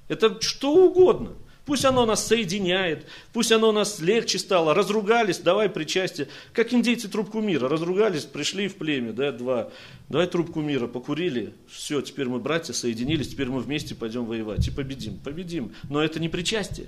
Это 0.10 0.42
что 0.42 0.76
угодно. 0.76 1.32
Пусть 1.66 1.86
оно 1.86 2.06
нас 2.06 2.28
соединяет, 2.28 3.06
пусть 3.32 3.54
оно 3.54 3.72
нас 3.72 4.02
легче 4.02 4.38
стало. 4.38 4.74
Разругались, 4.74 5.40
давай 5.40 5.70
причастие. 5.70 6.28
Как 6.52 6.74
индейцы 6.74 7.08
трубку 7.08 7.40
мира. 7.40 7.70
Разругались, 7.70 8.26
пришли 8.26 8.68
в 8.68 8.76
племя, 8.76 9.14
да, 9.14 9.32
два. 9.32 9.70
Давай 10.10 10.28
трубку 10.28 10.60
мира, 10.60 10.88
покурили. 10.88 11.54
Все, 11.72 12.02
теперь 12.02 12.28
мы 12.28 12.40
братья 12.40 12.74
соединились, 12.74 13.30
теперь 13.30 13.48
мы 13.48 13.62
вместе 13.62 13.96
пойдем 13.96 14.26
воевать. 14.26 14.68
И 14.68 14.72
победим, 14.72 15.20
победим. 15.20 15.72
Но 15.90 16.04
это 16.04 16.20
не 16.20 16.28
причастие. 16.28 16.88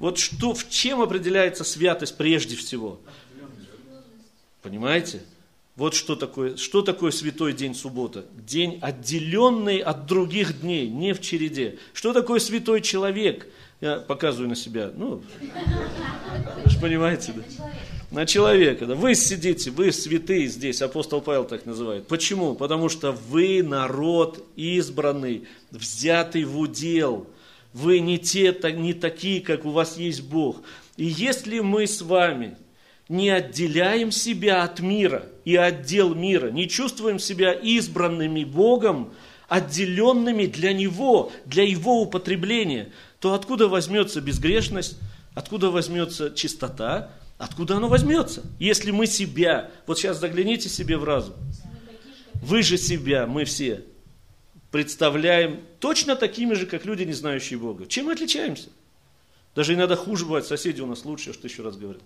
Вот 0.00 0.18
что, 0.18 0.54
в 0.54 0.68
чем 0.68 1.00
определяется 1.02 1.62
святость 1.62 2.16
прежде 2.16 2.56
всего? 2.56 2.98
Понимаете? 4.62 5.22
Вот 5.76 5.94
что 5.94 6.16
такое, 6.16 6.56
что 6.56 6.82
такое 6.82 7.10
святой 7.10 7.52
день 7.52 7.74
суббота? 7.74 8.24
День, 8.34 8.78
отделенный 8.82 9.78
от 9.78 10.06
других 10.06 10.60
дней, 10.60 10.88
не 10.88 11.12
в 11.14 11.20
череде. 11.20 11.78
Что 11.94 12.12
такое 12.12 12.40
святой 12.40 12.80
человек? 12.80 13.46
Я 13.80 13.96
показываю 13.96 14.48
на 14.48 14.56
себя. 14.56 14.90
Ну, 14.94 15.22
вы 15.40 16.70
же 16.70 16.80
понимаете, 16.80 17.32
да? 17.32 17.70
На 18.10 18.26
человека. 18.26 18.86
Да. 18.86 18.94
Вы 18.94 19.14
сидите, 19.14 19.70
вы 19.70 19.92
святые 19.92 20.48
здесь, 20.48 20.82
апостол 20.82 21.22
Павел 21.22 21.44
так 21.44 21.64
называет. 21.64 22.06
Почему? 22.06 22.54
Потому 22.54 22.88
что 22.88 23.12
вы 23.12 23.62
народ 23.62 24.44
избранный, 24.56 25.46
взятый 25.70 26.44
в 26.44 26.58
удел. 26.58 27.26
Вы 27.72 28.00
не 28.00 28.18
те, 28.18 28.56
не 28.74 28.94
такие, 28.94 29.40
как 29.40 29.64
у 29.64 29.70
вас 29.70 29.96
есть 29.96 30.22
Бог. 30.22 30.62
И 30.96 31.04
если 31.04 31.60
мы 31.60 31.86
с 31.86 32.02
вами 32.02 32.56
не 33.08 33.30
отделяем 33.30 34.10
себя 34.12 34.62
от 34.62 34.80
мира 34.80 35.26
и 35.44 35.56
отдел 35.56 36.14
мира, 36.14 36.50
не 36.50 36.68
чувствуем 36.68 37.18
себя 37.18 37.52
избранными 37.52 38.44
Богом, 38.44 39.12
отделенными 39.48 40.46
для 40.46 40.72
Него, 40.72 41.32
для 41.44 41.64
Его 41.64 42.02
употребления, 42.02 42.92
то 43.18 43.34
откуда 43.34 43.68
возьмется 43.68 44.20
безгрешность, 44.20 44.98
откуда 45.34 45.70
возьмется 45.70 46.30
чистота, 46.30 47.10
откуда 47.38 47.76
оно 47.76 47.88
возьмется? 47.88 48.42
Если 48.58 48.90
мы 48.90 49.06
себя, 49.06 49.70
вот 49.86 49.98
сейчас 49.98 50.20
загляните 50.20 50.68
себе 50.68 50.96
в 50.96 51.04
разум, 51.04 51.34
вы 52.34 52.62
же 52.62 52.78
себя, 52.78 53.26
мы 53.26 53.44
все, 53.44 53.84
представляем 54.70 55.62
точно 55.78 56.16
такими 56.16 56.54
же, 56.54 56.66
как 56.66 56.84
люди, 56.84 57.02
не 57.02 57.12
знающие 57.12 57.58
Бога. 57.58 57.86
Чем 57.86 58.06
мы 58.06 58.12
отличаемся? 58.12 58.68
Даже 59.54 59.74
иногда 59.74 59.96
хуже 59.96 60.24
бывает, 60.24 60.46
соседи 60.46 60.80
у 60.80 60.86
нас 60.86 61.04
лучше, 61.04 61.32
что 61.32 61.48
еще 61.48 61.62
раз 61.62 61.76
говорю. 61.76 62.00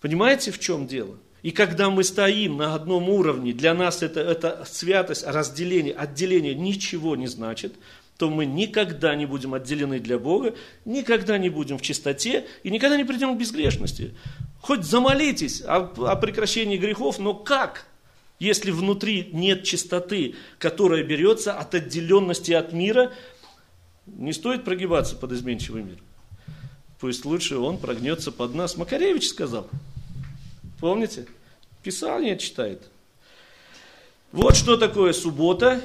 Понимаете, 0.00 0.50
в 0.50 0.58
чем 0.58 0.86
дело? 0.86 1.16
И 1.42 1.50
когда 1.50 1.90
мы 1.90 2.04
стоим 2.04 2.56
на 2.56 2.74
одном 2.74 3.08
уровне, 3.08 3.52
для 3.52 3.72
нас 3.72 4.02
это, 4.02 4.20
это 4.20 4.66
святость, 4.68 5.24
разделение, 5.26 5.94
отделение 5.94 6.54
ничего 6.54 7.16
не 7.16 7.26
значит, 7.26 7.74
то 8.18 8.30
мы 8.30 8.46
никогда 8.46 9.14
не 9.14 9.26
будем 9.26 9.54
отделены 9.54 10.00
для 10.00 10.18
Бога, 10.18 10.54
никогда 10.84 11.38
не 11.38 11.48
будем 11.50 11.78
в 11.78 11.82
чистоте 11.82 12.46
и 12.62 12.70
никогда 12.70 12.96
не 12.96 13.04
придем 13.04 13.34
к 13.34 13.38
безгрешности. 13.38 14.14
Хоть 14.60 14.84
замолитесь 14.84 15.62
о, 15.62 15.76
о 15.78 16.16
прекращении 16.16 16.78
грехов, 16.78 17.18
но 17.18 17.34
как? 17.34 17.86
Если 18.38 18.70
внутри 18.70 19.30
нет 19.32 19.64
чистоты, 19.64 20.34
которая 20.58 21.02
берется 21.02 21.54
от 21.58 21.74
отделенности 21.74 22.52
от 22.52 22.72
мира, 22.72 23.12
не 24.06 24.32
стоит 24.32 24.64
прогибаться 24.64 25.16
под 25.16 25.32
изменчивый 25.32 25.82
мир. 25.82 25.98
Пусть 27.00 27.24
лучше 27.24 27.58
он 27.58 27.78
прогнется 27.78 28.32
под 28.32 28.54
нас. 28.54 28.76
Макаревич 28.76 29.28
сказал. 29.28 29.68
Помните? 30.80 31.26
Писание 31.82 32.36
читает. 32.38 32.82
Вот 34.32 34.56
что 34.56 34.76
такое 34.76 35.12
суббота 35.12 35.80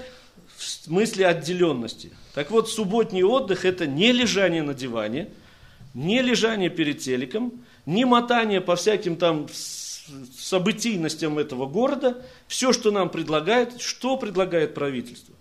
в 0.58 0.64
смысле 0.64 1.28
отделенности. 1.28 2.12
Так 2.34 2.52
вот, 2.52 2.70
субботний 2.70 3.24
отдых– 3.24 3.66
это 3.66 3.88
не 3.88 4.12
лежание 4.12 4.64
на 4.64 4.74
диване, 4.74 5.30
не 5.93 6.22
лежание 6.22 6.70
перед 6.70 6.99
телеком, 6.99 7.54
не 7.86 8.06
мотание 8.06 8.62
по 8.62 8.76
всяким 8.76 9.16
там 9.16 9.47
событийностям 10.38 11.39
этого 11.39 11.66
города. 11.66 12.24
Все, 12.47 12.74
что 12.74 12.91
нам 12.91 13.09
предлагают, 13.09 13.82
что 13.82 14.18
предлагает 14.18 14.74
правительство? 14.74 15.36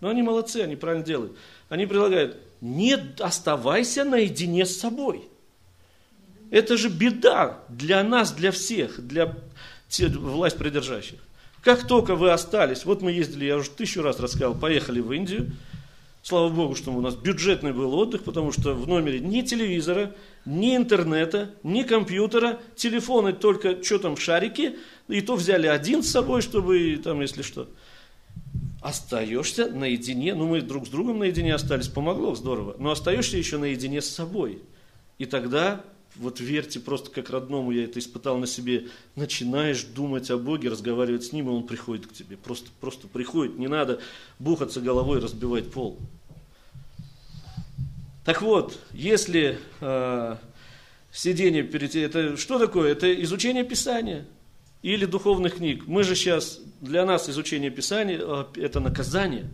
Ну, 0.00 0.08
они 0.08 0.22
молодцы, 0.22 0.58
они 0.58 0.76
правильно 0.76 1.04
делают. 1.04 1.36
Они 1.68 1.86
предлагают, 1.86 2.38
не 2.60 2.96
оставайся 3.20 4.04
наедине 4.04 4.66
с 4.66 4.78
собой. 4.78 5.28
Это 6.50 6.76
же 6.76 6.88
беда 6.88 7.60
для 7.68 8.02
нас, 8.02 8.32
для 8.32 8.50
всех, 8.50 9.06
для 9.06 9.34
власть 9.98 10.58
придержащих. 10.58 11.18
Как 11.62 11.86
только 11.86 12.16
вы 12.16 12.30
остались, 12.30 12.84
вот 12.84 13.02
мы 13.02 13.12
ездили, 13.12 13.44
я 13.44 13.56
уже 13.56 13.70
тысячу 13.70 14.02
раз 14.02 14.18
рассказал, 14.18 14.54
поехали 14.54 15.00
в 15.00 15.12
Индию, 15.12 15.52
Слава 16.22 16.50
Богу, 16.50 16.76
что 16.76 16.92
у 16.92 17.00
нас 17.00 17.16
бюджетный 17.16 17.72
был 17.72 17.92
отдых, 17.94 18.22
потому 18.22 18.52
что 18.52 18.74
в 18.74 18.86
номере 18.86 19.18
ни 19.18 19.40
телевизора, 19.40 20.14
ни 20.44 20.76
интернета, 20.76 21.50
ни 21.64 21.82
компьютера, 21.82 22.60
телефоны 22.76 23.32
только 23.32 23.82
что 23.82 23.98
там 23.98 24.14
в 24.14 24.20
шарике, 24.20 24.76
и 25.08 25.20
то 25.20 25.34
взяли 25.34 25.66
один 25.66 26.04
с 26.04 26.10
собой, 26.10 26.40
чтобы 26.40 27.00
там, 27.02 27.20
если 27.20 27.42
что 27.42 27.68
остаешься 28.80 29.66
наедине, 29.66 30.34
ну 30.34 30.46
мы 30.46 30.60
друг 30.60 30.86
с 30.86 30.90
другом 30.90 31.18
наедине 31.18 31.54
остались, 31.54 31.88
помогло, 31.88 32.36
здорово, 32.36 32.76
но 32.78 32.92
остаешься 32.92 33.36
еще 33.36 33.58
наедине 33.58 34.00
с 34.00 34.08
собой. 34.08 34.62
И 35.18 35.24
тогда, 35.24 35.84
вот 36.16 36.40
верьте, 36.40 36.80
просто 36.80 37.10
как 37.10 37.30
родному 37.30 37.70
я 37.72 37.84
это 37.84 37.98
испытал 37.98 38.38
на 38.38 38.46
себе, 38.46 38.88
начинаешь 39.16 39.82
думать 39.84 40.30
о 40.30 40.38
Боге, 40.38 40.68
разговаривать 40.68 41.24
с 41.24 41.32
Ним, 41.32 41.48
и 41.48 41.52
Он 41.52 41.66
приходит 41.66 42.06
к 42.06 42.12
тебе, 42.12 42.36
просто, 42.36 42.70
просто 42.80 43.08
приходит, 43.08 43.58
не 43.58 43.68
надо 43.68 44.00
бухаться 44.38 44.80
головой, 44.80 45.20
разбивать 45.20 45.70
пол. 45.70 45.98
Так 48.24 48.40
вот, 48.42 48.78
если 48.92 49.58
э, 49.80 50.36
сидение 51.10 51.64
перед... 51.64 51.94
Это 51.96 52.36
что 52.36 52.58
такое? 52.58 52.92
Это 52.92 53.12
изучение 53.22 53.64
Писания 53.64 54.26
или 54.82 55.06
духовных 55.06 55.56
книг. 55.56 55.86
Мы 55.86 56.04
же 56.04 56.14
сейчас, 56.14 56.60
для 56.80 57.04
нас 57.04 57.28
изучение 57.28 57.70
Писания 57.70 58.20
э,– 58.20 58.44
это 58.56 58.78
наказание. 58.78 59.48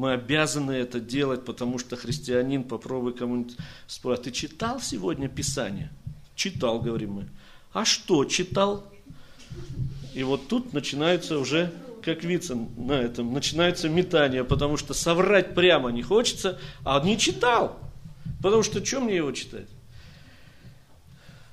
Мы 0.00 0.12
обязаны 0.12 0.72
это 0.72 0.98
делать, 0.98 1.44
потому 1.44 1.78
что 1.78 1.94
христианин, 1.94 2.64
попробуй 2.64 3.12
кому-нибудь 3.12 3.54
спросить, 3.86 4.24
ты 4.24 4.30
читал 4.30 4.80
сегодня 4.80 5.28
Писание? 5.28 5.90
Читал, 6.34 6.80
говорим 6.80 7.12
мы. 7.12 7.28
А 7.74 7.84
что 7.84 8.24
читал? 8.24 8.90
И 10.14 10.22
вот 10.22 10.48
тут 10.48 10.72
начинается 10.72 11.38
уже, 11.38 11.70
как 12.02 12.24
вица 12.24 12.56
на 12.78 12.94
этом, 12.94 13.34
начинается 13.34 13.90
метание, 13.90 14.42
потому 14.42 14.78
что 14.78 14.94
соврать 14.94 15.54
прямо 15.54 15.90
не 15.90 16.00
хочется, 16.00 16.58
а 16.82 16.98
не 17.04 17.18
читал. 17.18 17.78
Потому 18.42 18.62
что 18.62 18.82
что 18.82 19.00
мне 19.00 19.16
его 19.16 19.32
читать? 19.32 19.68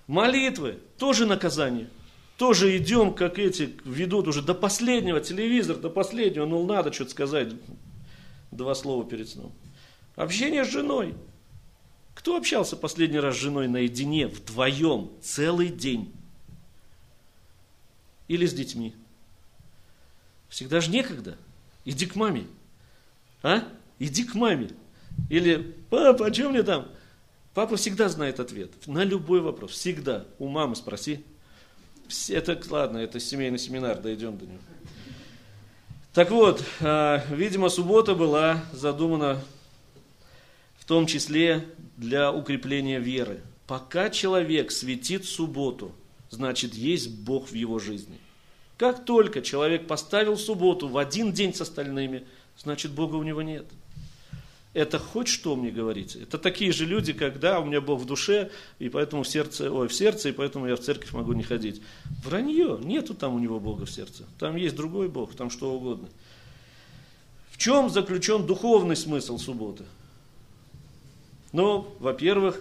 Молитвы, 0.08 0.80
тоже 0.98 1.26
наказание 1.26 1.90
тоже 2.38 2.78
идем, 2.78 3.14
как 3.14 3.40
эти 3.40 3.76
ведут 3.84 4.28
уже 4.28 4.42
до 4.42 4.54
последнего, 4.54 5.20
телевизор 5.20 5.78
до 5.78 5.90
последнего, 5.90 6.46
ну 6.46 6.66
надо 6.66 6.94
что-то 6.94 7.12
сказать, 7.12 7.50
два 8.52 8.76
слова 8.76 9.08
перед 9.08 9.30
сном. 9.30 9.54
Общение 10.16 10.66
с 10.66 10.70
женой. 10.70 11.16
Кто 12.16 12.36
общался 12.36 12.76
последний 12.76 13.20
раз 13.20 13.36
с 13.36 13.40
женой 13.40 13.68
наедине, 13.68 14.28
вдвоем, 14.28 15.12
целый 15.22 15.70
день? 15.70 16.12
Или 18.28 18.46
с 18.46 18.54
детьми? 18.54 18.96
Всегда 20.50 20.82
же 20.82 20.90
некогда. 20.90 21.38
Иди 21.86 22.06
к 22.06 22.16
маме. 22.16 22.48
А? 23.44 23.64
Иди 24.00 24.24
к 24.24 24.34
маме. 24.34 24.72
Или, 25.30 25.76
папа, 25.90 26.28
а 26.28 26.34
что 26.34 26.50
мне 26.50 26.64
там? 26.64 26.88
Папа 27.54 27.76
всегда 27.76 28.10
знает 28.10 28.40
ответ 28.40 28.72
на 28.88 29.04
любой 29.04 29.42
вопрос. 29.42 29.72
Всегда. 29.72 30.26
У 30.40 30.48
мамы 30.48 30.76
спроси. 30.76 31.24
Это, 32.30 32.60
ладно, 32.70 32.98
это 32.98 33.20
семейный 33.20 33.60
семинар, 33.60 34.00
дойдем 34.00 34.38
до 34.38 34.46
него. 34.46 34.60
Так 36.18 36.32
вот, 36.32 36.64
а, 36.82 37.24
видимо, 37.30 37.70
суббота 37.70 38.16
была 38.16 38.66
задумана 38.74 39.40
в 40.80 40.86
том 40.86 41.06
числе 41.06 41.64
для 41.96 42.34
укрепления 42.34 42.98
веры. 42.98 43.42
Пока 43.68 44.10
человек 44.10 44.72
светит 44.72 45.26
субботу, 45.26 45.92
значит, 46.32 46.74
есть 46.74 47.12
Бог 47.20 47.50
в 47.50 47.54
его 47.54 47.78
жизни. 47.78 48.18
Как 48.78 49.06
только 49.06 49.44
человек 49.44 49.86
поставил 49.86 50.38
субботу 50.38 50.88
в 50.88 50.98
один 50.98 51.34
день 51.34 51.54
с 51.54 51.62
остальными, 51.62 52.26
значит, 52.58 52.94
Бога 52.94 53.18
у 53.18 53.22
него 53.22 53.44
нет. 53.44 53.68
Это 54.78 55.00
хоть 55.00 55.28
что 55.28 55.56
мне 55.56 55.72
говорите. 55.72 56.22
Это 56.22 56.38
такие 56.38 56.72
же 56.72 56.86
люди, 56.86 57.12
когда 57.12 57.60
у 57.60 57.66
меня 57.66 57.82
Бог 57.82 58.00
в 58.00 58.06
душе, 58.06 58.52
и 58.78 58.90
поэтому 58.90 59.24
в 59.24 59.28
сердце, 59.28 59.72
ой, 59.72 59.88
в 59.88 59.94
сердце, 59.94 60.30
и 60.30 60.32
поэтому 60.32 60.68
я 60.68 60.76
в 60.76 60.80
церковь 60.80 61.14
могу 61.14 61.34
не 61.34 61.42
ходить. 61.42 61.82
Вранье, 62.24 62.78
нету 62.80 63.16
там 63.16 63.34
у 63.34 63.40
него 63.40 63.60
Бога 63.60 63.88
в 63.88 63.92
сердце. 63.92 64.26
Там 64.38 64.56
есть 64.56 64.76
другой 64.76 65.10
Бог, 65.10 65.34
там 65.34 65.50
что 65.50 65.74
угодно. 65.74 66.08
В 67.50 67.58
чем 67.58 67.90
заключен 67.90 68.46
духовный 68.46 68.96
смысл 68.96 69.40
субботы? 69.40 69.84
Ну, 71.54 71.88
во-первых, 71.98 72.60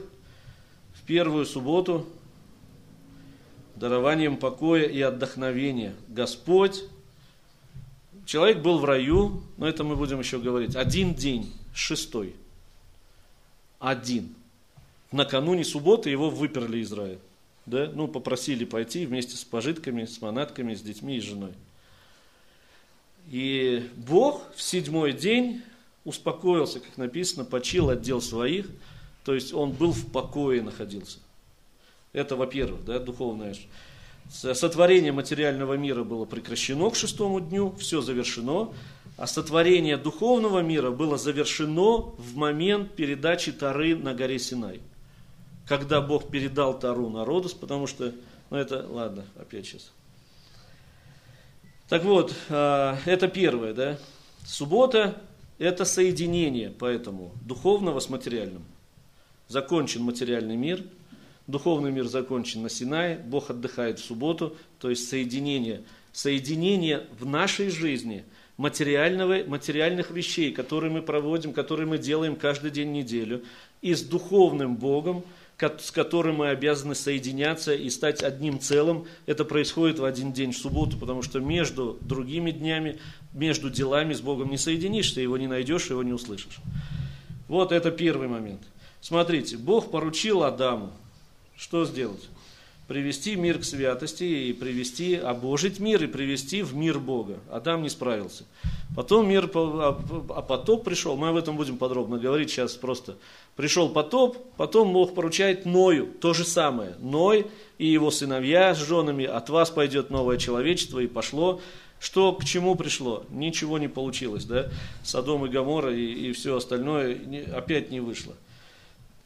в 0.94 1.02
первую 1.02 1.44
субботу 1.44 2.06
дарованием 3.74 4.38
покоя 4.38 4.84
и 4.84 5.02
отдохновения. 5.02 5.94
Господь, 6.08 6.82
человек 8.24 8.62
был 8.62 8.78
в 8.78 8.86
раю, 8.86 9.42
но 9.58 9.68
это 9.68 9.84
мы 9.84 9.96
будем 9.96 10.18
еще 10.18 10.38
говорить, 10.38 10.76
один 10.76 11.14
день, 11.14 11.52
шестой. 11.76 12.34
Один. 13.78 14.34
Накануне 15.12 15.64
субботы 15.64 16.10
его 16.10 16.30
выперли 16.30 16.82
Израиль. 16.82 17.18
Да? 17.66 17.90
Ну, 17.92 18.08
попросили 18.08 18.64
пойти 18.64 19.06
вместе 19.06 19.36
с 19.36 19.44
пожитками, 19.44 20.04
с 20.04 20.20
манатками, 20.20 20.74
с 20.74 20.82
детьми 20.82 21.18
и 21.18 21.20
с 21.20 21.24
женой. 21.24 21.52
И 23.28 23.88
Бог 23.96 24.42
в 24.54 24.62
седьмой 24.62 25.12
день 25.12 25.62
успокоился, 26.04 26.80
как 26.80 26.96
написано, 26.96 27.44
почил 27.44 27.90
отдел 27.90 28.20
своих, 28.20 28.68
то 29.24 29.34
есть 29.34 29.52
он 29.52 29.72
был 29.72 29.92
в 29.92 30.10
покое 30.12 30.62
находился. 30.62 31.18
Это, 32.12 32.36
во-первых, 32.36 32.84
да, 32.84 33.00
духовное. 33.00 33.56
Сотворение 34.30 35.12
материального 35.12 35.74
мира 35.74 36.04
было 36.04 36.24
прекращено 36.24 36.90
к 36.90 36.96
шестому 36.96 37.40
дню, 37.40 37.74
все 37.78 38.00
завершено, 38.00 38.72
а 39.16 39.26
сотворение 39.26 39.96
духовного 39.96 40.60
мира 40.60 40.90
было 40.90 41.16
завершено 41.16 41.98
в 42.18 42.36
момент 42.36 42.94
передачи 42.94 43.52
Тары 43.52 43.96
на 43.96 44.14
горе 44.14 44.38
Синай. 44.38 44.80
Когда 45.66 46.00
Бог 46.00 46.30
передал 46.30 46.78
Тару 46.78 47.08
народу, 47.10 47.48
потому 47.60 47.86
что, 47.86 48.12
ну 48.50 48.56
это, 48.56 48.86
ладно, 48.88 49.24
опять 49.36 49.66
сейчас. 49.66 49.90
Так 51.88 52.04
вот, 52.04 52.34
а, 52.48 52.98
это 53.04 53.28
первое, 53.28 53.74
да. 53.74 53.98
Суббота– 54.44 55.20
это 55.58 55.84
соединение, 55.84 56.70
поэтому, 56.70 57.32
духовного 57.42 58.00
с 58.00 58.08
материальным. 58.08 58.64
Закончен 59.48 60.02
материальный 60.02 60.56
мир– 60.56 60.84
Духовный 61.46 61.92
мир 61.92 62.06
закончен 62.06 62.62
на 62.62 62.68
Синае, 62.68 63.18
Бог 63.18 63.50
отдыхает 63.50 64.00
в 64.00 64.04
субботу, 64.04 64.56
то 64.80 64.90
есть 64.90 65.08
соединение, 65.08 65.84
соединение 66.12 67.06
в 67.20 67.24
нашей 67.24 67.70
жизни 67.70 68.24
материального, 68.56 69.44
материальных 69.46 70.10
вещей, 70.10 70.52
которые 70.52 70.90
мы 70.90 71.02
проводим, 71.02 71.52
которые 71.52 71.86
мы 71.86 71.98
делаем 71.98 72.36
каждый 72.36 72.70
день 72.70 72.92
неделю, 72.92 73.42
и 73.82 73.94
с 73.94 74.02
духовным 74.02 74.76
Богом, 74.76 75.24
с 75.58 75.90
которым 75.90 76.36
мы 76.36 76.48
обязаны 76.48 76.94
соединяться 76.94 77.74
и 77.74 77.88
стать 77.88 78.22
одним 78.22 78.60
целым. 78.60 79.06
Это 79.24 79.44
происходит 79.44 79.98
в 79.98 80.04
один 80.04 80.32
день, 80.32 80.52
в 80.52 80.56
субботу, 80.56 80.98
потому 80.98 81.22
что 81.22 81.40
между 81.40 81.98
другими 82.02 82.50
днями, 82.50 82.98
между 83.32 83.70
делами 83.70 84.12
с 84.12 84.20
Богом 84.20 84.50
не 84.50 84.58
соединишься, 84.58 85.20
его 85.20 85.36
не 85.38 85.46
найдешь, 85.46 85.88
его 85.88 86.02
не 86.02 86.12
услышишь. 86.12 86.58
Вот 87.48 87.72
это 87.72 87.90
первый 87.90 88.28
момент. 88.28 88.62
Смотрите, 89.00 89.56
Бог 89.56 89.90
поручил 89.90 90.42
Адаму, 90.42 90.92
что 91.56 91.84
сделать? 91.84 92.28
Привести 92.88 93.34
мир 93.34 93.58
к 93.58 93.64
святости 93.64 94.22
и 94.22 94.52
привести, 94.52 95.16
обожить 95.16 95.80
мир 95.80 96.04
и 96.04 96.06
привести 96.06 96.62
в 96.62 96.76
мир 96.76 97.00
Бога. 97.00 97.40
Адам 97.50 97.82
не 97.82 97.88
справился. 97.88 98.44
Потом 98.94 99.28
мир, 99.28 99.50
а, 99.54 100.00
а 100.28 100.42
потоп 100.42 100.84
пришел, 100.84 101.16
мы 101.16 101.30
об 101.30 101.36
этом 101.36 101.56
будем 101.56 101.78
подробно 101.78 102.18
говорить 102.18 102.50
сейчас 102.50 102.74
просто. 102.74 103.16
Пришел 103.56 103.88
потоп, 103.88 104.38
потом 104.56 104.92
Бог 104.92 105.14
поручает 105.14 105.66
Ною, 105.66 106.06
то 106.06 106.32
же 106.32 106.44
самое. 106.44 106.94
Ной 107.00 107.46
и 107.78 107.86
его 107.86 108.12
сыновья 108.12 108.72
с 108.72 108.78
женами, 108.78 109.24
от 109.24 109.50
вас 109.50 109.70
пойдет 109.70 110.10
новое 110.10 110.36
человечество, 110.36 111.00
и 111.00 111.08
пошло. 111.08 111.60
Что 111.98 112.32
к 112.34 112.44
чему 112.44 112.76
пришло? 112.76 113.24
Ничего 113.30 113.78
не 113.78 113.88
получилось, 113.88 114.44
да? 114.44 114.68
Содом 115.02 115.44
и 115.46 115.48
Гамора 115.48 115.92
и, 115.92 116.28
и 116.28 116.32
все 116.32 116.56
остальное 116.56 117.18
опять 117.52 117.90
не 117.90 117.98
вышло. 117.98 118.34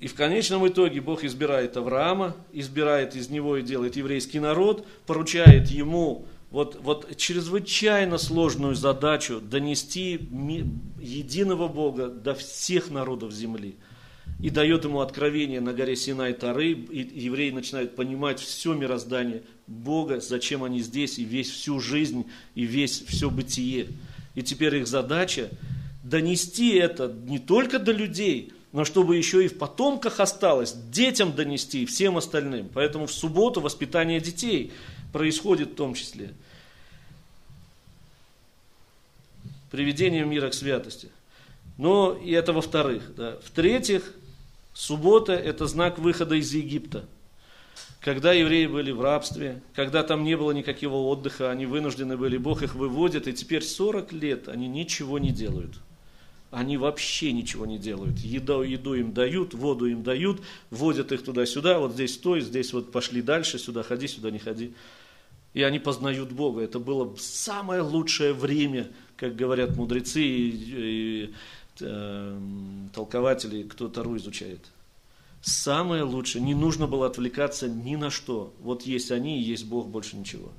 И 0.01 0.09
в 0.09 0.14
конечном 0.14 0.66
итоге 0.66 1.03
Бог 1.03 1.24
избирает 1.24 1.76
Авраама, 1.76 2.34
избирает 2.53 3.14
из 3.14 3.28
него 3.28 3.59
и 3.59 3.62
делает 3.62 3.96
еврейский 3.96 4.40
народ, 4.40 4.86
поручает 5.07 5.68
ему 5.68 6.26
вот, 6.51 6.80
вот 6.82 7.16
чрезвычайно 7.18 8.16
сложную 8.16 8.74
задачу 8.74 9.42
донести 9.42 10.14
единого 10.98 11.68
Бога 11.68 12.09
до 12.09 12.34
всех 12.34 12.90
народов 12.90 13.32
земли. 13.32 13.76
И 14.42 14.48
дает 14.48 14.84
ему 14.84 15.01
откровение 15.01 15.61
на 15.61 15.74
горе 15.74 15.96
Синай 15.96 16.32
Тары, 16.32 16.72
и 16.72 17.20
евреи 17.20 17.51
начинают 17.51 17.94
понимать 17.94 18.40
все 18.40 18.72
мироздание 18.72 19.42
Бога, 19.66 20.20
зачем 20.20 20.64
они 20.64 20.80
здесь, 20.80 21.18
и 21.18 21.24
весь 21.24 21.51
всю 21.51 21.78
жизнь, 21.78 22.24
и 22.55 22.62
весь 22.62 23.03
все 23.07 23.28
бытие. 23.28 23.88
И 24.34 24.42
теперь 24.42 24.76
их 24.76 24.86
задача 24.86 25.51
донести 26.03 26.74
это 26.76 27.14
не 27.26 27.38
только 27.38 27.78
до 27.78 27.92
людей, 27.92 28.55
но 28.73 28.85
чтобы 28.85 29.16
еще 29.16 29.45
и 29.45 29.49
в 29.49 29.59
потомках 29.59 30.21
осталось, 30.21 30.73
детям 30.73 31.33
донести 31.33 31.87
всем 31.87 32.16
остальным. 32.16 32.68
Поэтому 32.73 33.07
в 33.07 33.12
субботу 33.12 33.61
воспитание 33.61 34.21
детей 34.21 34.73
происходит 35.12 35.71
в 35.71 35.75
том 35.75 35.95
числе. 35.95 36.33
Приведение 39.71 40.25
мира 40.25 40.51
к 40.51 40.55
святости. 40.55 41.11
Но 41.79 42.12
и 42.12 42.31
это 42.31 42.53
во-вторых. 42.53 43.14
Да. 43.16 43.39
В-третьих, 43.45 44.14
суббота– 44.73 45.33
это 45.35 45.66
знак 45.66 45.99
выхода 45.99 46.37
из 46.37 46.53
Египта. 46.53 47.07
Когда 48.01 48.33
евреи 48.33 48.66
были 48.66 48.93
в 48.93 49.01
рабстве, 49.01 49.62
когда 49.75 50.03
там 50.03 50.23
не 50.25 50.37
было 50.37 50.53
никакого 50.53 51.09
отдыха, 51.09 51.51
они 51.51 51.66
вынуждены 51.66 52.16
были, 52.16 52.39
Бог 52.39 52.62
их 52.62 52.75
выводит, 52.75 53.27
и 53.29 53.33
теперь 53.33 53.62
40 53.62 54.12
лет 54.12 54.49
они 54.49 54.68
ничего 54.68 55.18
не 55.18 55.31
делают– 55.31 55.75
они 56.51 56.76
вообще 56.76 57.32
ничего 57.32 57.64
не 57.64 57.78
делают. 57.78 58.18
Еду, 58.18 58.62
еду 58.62 58.94
им 58.94 59.12
дают, 59.12 59.55
воду 59.55 59.86
им 59.86 60.03
дают, 60.03 60.40
водят 60.70 61.12
их 61.12 61.22
туда-сюда, 61.22 61.78
вот 61.78 61.92
здесь 61.92 62.14
стой, 62.14 62.40
здесь 62.40 62.72
вот 62.72 62.90
пошли 62.90 63.22
дальше, 63.22 63.59
сюда 63.59 63.82
ходи, 63.82 64.09
сюда 64.09 64.30
не 64.30 64.38
ходи. 64.38 64.74
И 65.55 65.62
они 65.62 65.78
познают 65.78 66.32
Бога. 66.32 66.62
Это 66.62 66.78
было 66.78 67.14
самое 67.18 67.82
лучшее 67.82 68.32
время, 68.32 68.90
как 69.16 69.36
говорят 69.36 69.76
мудрецы 69.76 70.22
и, 70.22 70.51
и 70.66 71.34
э, 71.80 72.40
толкователи, 72.94 73.64
кто 73.64 73.88
Тару 73.88 74.16
изучает. 74.16 74.61
Самое 75.42 76.03
лучшее. 76.03 76.42
Не 76.42 76.55
нужно 76.55 76.86
было 76.86 77.07
отвлекаться 77.07 77.68
ни 77.68 77.96
на 77.96 78.11
что. 78.11 78.53
Вот 78.61 78.82
есть 78.82 79.11
они 79.11 79.40
и 79.40 79.42
есть 79.42 79.66
Бог, 79.66 79.88
больше 79.88 80.16
ничего. 80.16 80.53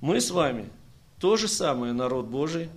Мы 0.00 0.20
с 0.20 0.30
вами 0.30 0.70
то 1.18 1.36
же 1.36 1.48
самое, 1.48 1.92
народ 1.92 2.26
Божий, 2.26 2.68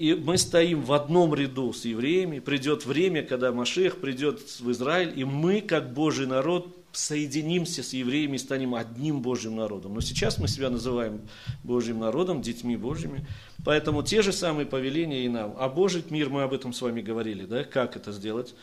и 0.00 0.14
мы 0.14 0.38
стоим 0.38 0.82
в 0.82 0.94
одном 0.94 1.34
ряду 1.34 1.74
с 1.74 1.84
евреями, 1.84 2.38
придет 2.38 2.86
время, 2.86 3.22
когда 3.22 3.52
Машех 3.52 4.00
придет 4.00 4.40
в 4.58 4.70
Израиль, 4.70 5.12
и 5.14 5.24
мы, 5.24 5.60
как 5.60 5.92
Божий 5.92 6.26
народ, 6.26 6.74
соединимся 6.90 7.82
с 7.82 7.92
евреями 7.92 8.36
и 8.36 8.38
станем 8.38 8.74
одним 8.74 9.20
Божьим 9.20 9.56
народом. 9.56 9.92
Но 9.92 10.00
сейчас 10.00 10.38
мы 10.38 10.48
себя 10.48 10.70
называем 10.70 11.20
Божьим 11.64 11.98
народом, 11.98 12.40
детьми 12.40 12.78
Божьими. 12.78 13.26
Поэтому 13.62 14.02
те 14.02 14.22
же 14.22 14.32
самые 14.32 14.64
повеления 14.64 15.26
и 15.26 15.28
нам. 15.28 15.54
А 15.58 15.68
Божий 15.68 16.02
мир, 16.08 16.30
мы 16.30 16.44
об 16.44 16.54
этом 16.54 16.72
с 16.72 16.80
вами 16.80 17.02
говорили, 17.02 17.44
да, 17.44 17.62
как 17.62 17.94
это 17.94 18.10
сделать. 18.10 18.54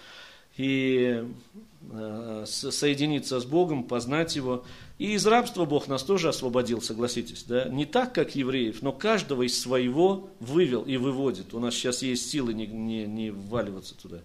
И 0.57 1.23
э, 1.91 2.45
соединиться 2.47 3.39
с 3.39 3.45
Богом, 3.45 3.83
познать 3.83 4.35
Его. 4.35 4.65
И 4.97 5.13
из 5.13 5.27
рабства 5.27 5.65
Бог 5.65 5.87
нас 5.87 6.03
тоже 6.03 6.29
освободил, 6.29 6.81
согласитесь. 6.81 7.43
Да? 7.43 7.65
Не 7.65 7.85
так, 7.85 8.13
как 8.13 8.35
евреев, 8.35 8.81
но 8.81 8.91
каждого 8.91 9.43
из 9.43 9.59
своего 9.59 10.29
вывел 10.39 10.83
и 10.83 10.97
выводит. 10.97 11.53
У 11.53 11.59
нас 11.59 11.75
сейчас 11.75 12.01
есть 12.01 12.29
силы 12.29 12.53
не, 12.53 12.65
не, 12.65 13.05
не 13.05 13.29
вваливаться 13.29 13.95
туда. 13.95 14.21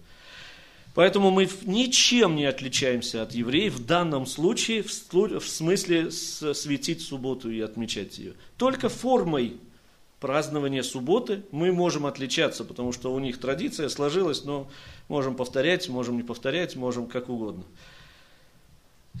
Поэтому 0.95 1.31
мы 1.31 1.49
ничем 1.63 2.35
не 2.35 2.45
отличаемся 2.45 3.23
от 3.23 3.33
евреев 3.33 3.73
в 3.73 3.85
данном 3.85 4.25
случае, 4.25 4.83
в 4.83 4.91
смысле 4.91 6.11
светить 6.11 7.01
субботу 7.01 7.49
и 7.49 7.59
отмечать 7.61 8.17
ее. 8.19 8.33
Только 8.57 8.89
формой 8.89 9.57
празднования 10.19 10.83
субботы 10.83 11.43
мы 11.51 11.71
можем 11.71 12.05
отличаться, 12.05 12.63
потому 12.63 12.93
что 12.93 13.13
у 13.13 13.19
них 13.19 13.39
традиция 13.39 13.89
сложилась, 13.89 14.43
но 14.43 14.69
можем 15.07 15.35
повторять, 15.35 15.89
можем 15.89 16.15
не 16.15 16.23
повторять, 16.23 16.75
можем 16.75 17.07
как 17.07 17.27
угодно. 17.27 17.63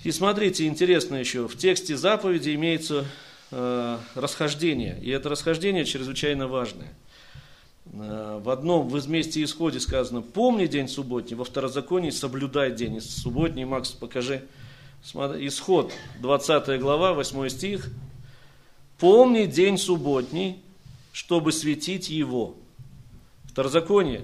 И 0.01 0.11
смотрите, 0.11 0.65
интересно 0.65 1.15
еще, 1.15 1.47
в 1.47 1.55
тексте 1.55 1.95
заповеди 1.95 2.55
имеется 2.55 3.05
э, 3.51 3.97
расхождение, 4.15 4.99
и 5.01 5.09
это 5.11 5.29
расхождение 5.29 5.85
чрезвычайно 5.85 6.47
важное. 6.47 6.91
Э, 7.93 8.39
в 8.43 8.49
одном, 8.49 8.89
в 8.89 8.97
изместе 8.97 9.43
исходе 9.43 9.79
сказано, 9.79 10.21
помни 10.21 10.65
день 10.65 10.87
субботний, 10.87 11.35
во 11.35 11.45
второзаконии 11.45 12.09
соблюдай 12.09 12.71
день 12.71 12.99
субботний. 13.01 13.65
Макс, 13.65 13.91
покажи. 13.91 14.43
Смотри, 15.03 15.47
исход, 15.47 15.93
20 16.21 16.79
глава, 16.79 17.13
8 17.13 17.49
стих. 17.49 17.89
Помни 18.97 19.45
день 19.45 19.77
субботний, 19.77 20.59
чтобы 21.11 21.51
светить 21.51 22.09
его. 22.09 22.55
Второзаконие. 23.45 24.21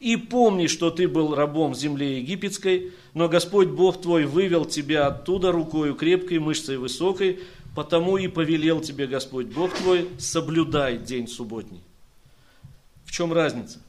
И 0.00 0.16
помни, 0.16 0.66
что 0.66 0.90
ты 0.90 1.08
был 1.08 1.34
рабом 1.34 1.72
в 1.72 1.78
земле 1.78 2.18
египетской, 2.18 2.92
но 3.18 3.28
Господь 3.28 3.66
Бог 3.66 4.00
твой 4.00 4.26
вывел 4.26 4.64
тебя 4.64 5.08
оттуда 5.08 5.50
рукою 5.50 5.96
крепкой, 5.96 6.38
мышцей 6.38 6.76
высокой, 6.76 7.40
потому 7.74 8.16
и 8.16 8.28
повелел 8.28 8.80
тебе 8.80 9.08
Господь 9.08 9.46
Бог 9.46 9.74
твой, 9.74 10.08
соблюдай 10.20 10.98
день 10.98 11.26
субботний. 11.26 11.80
В 13.06 13.10
чем 13.10 13.32
разница? 13.32 13.80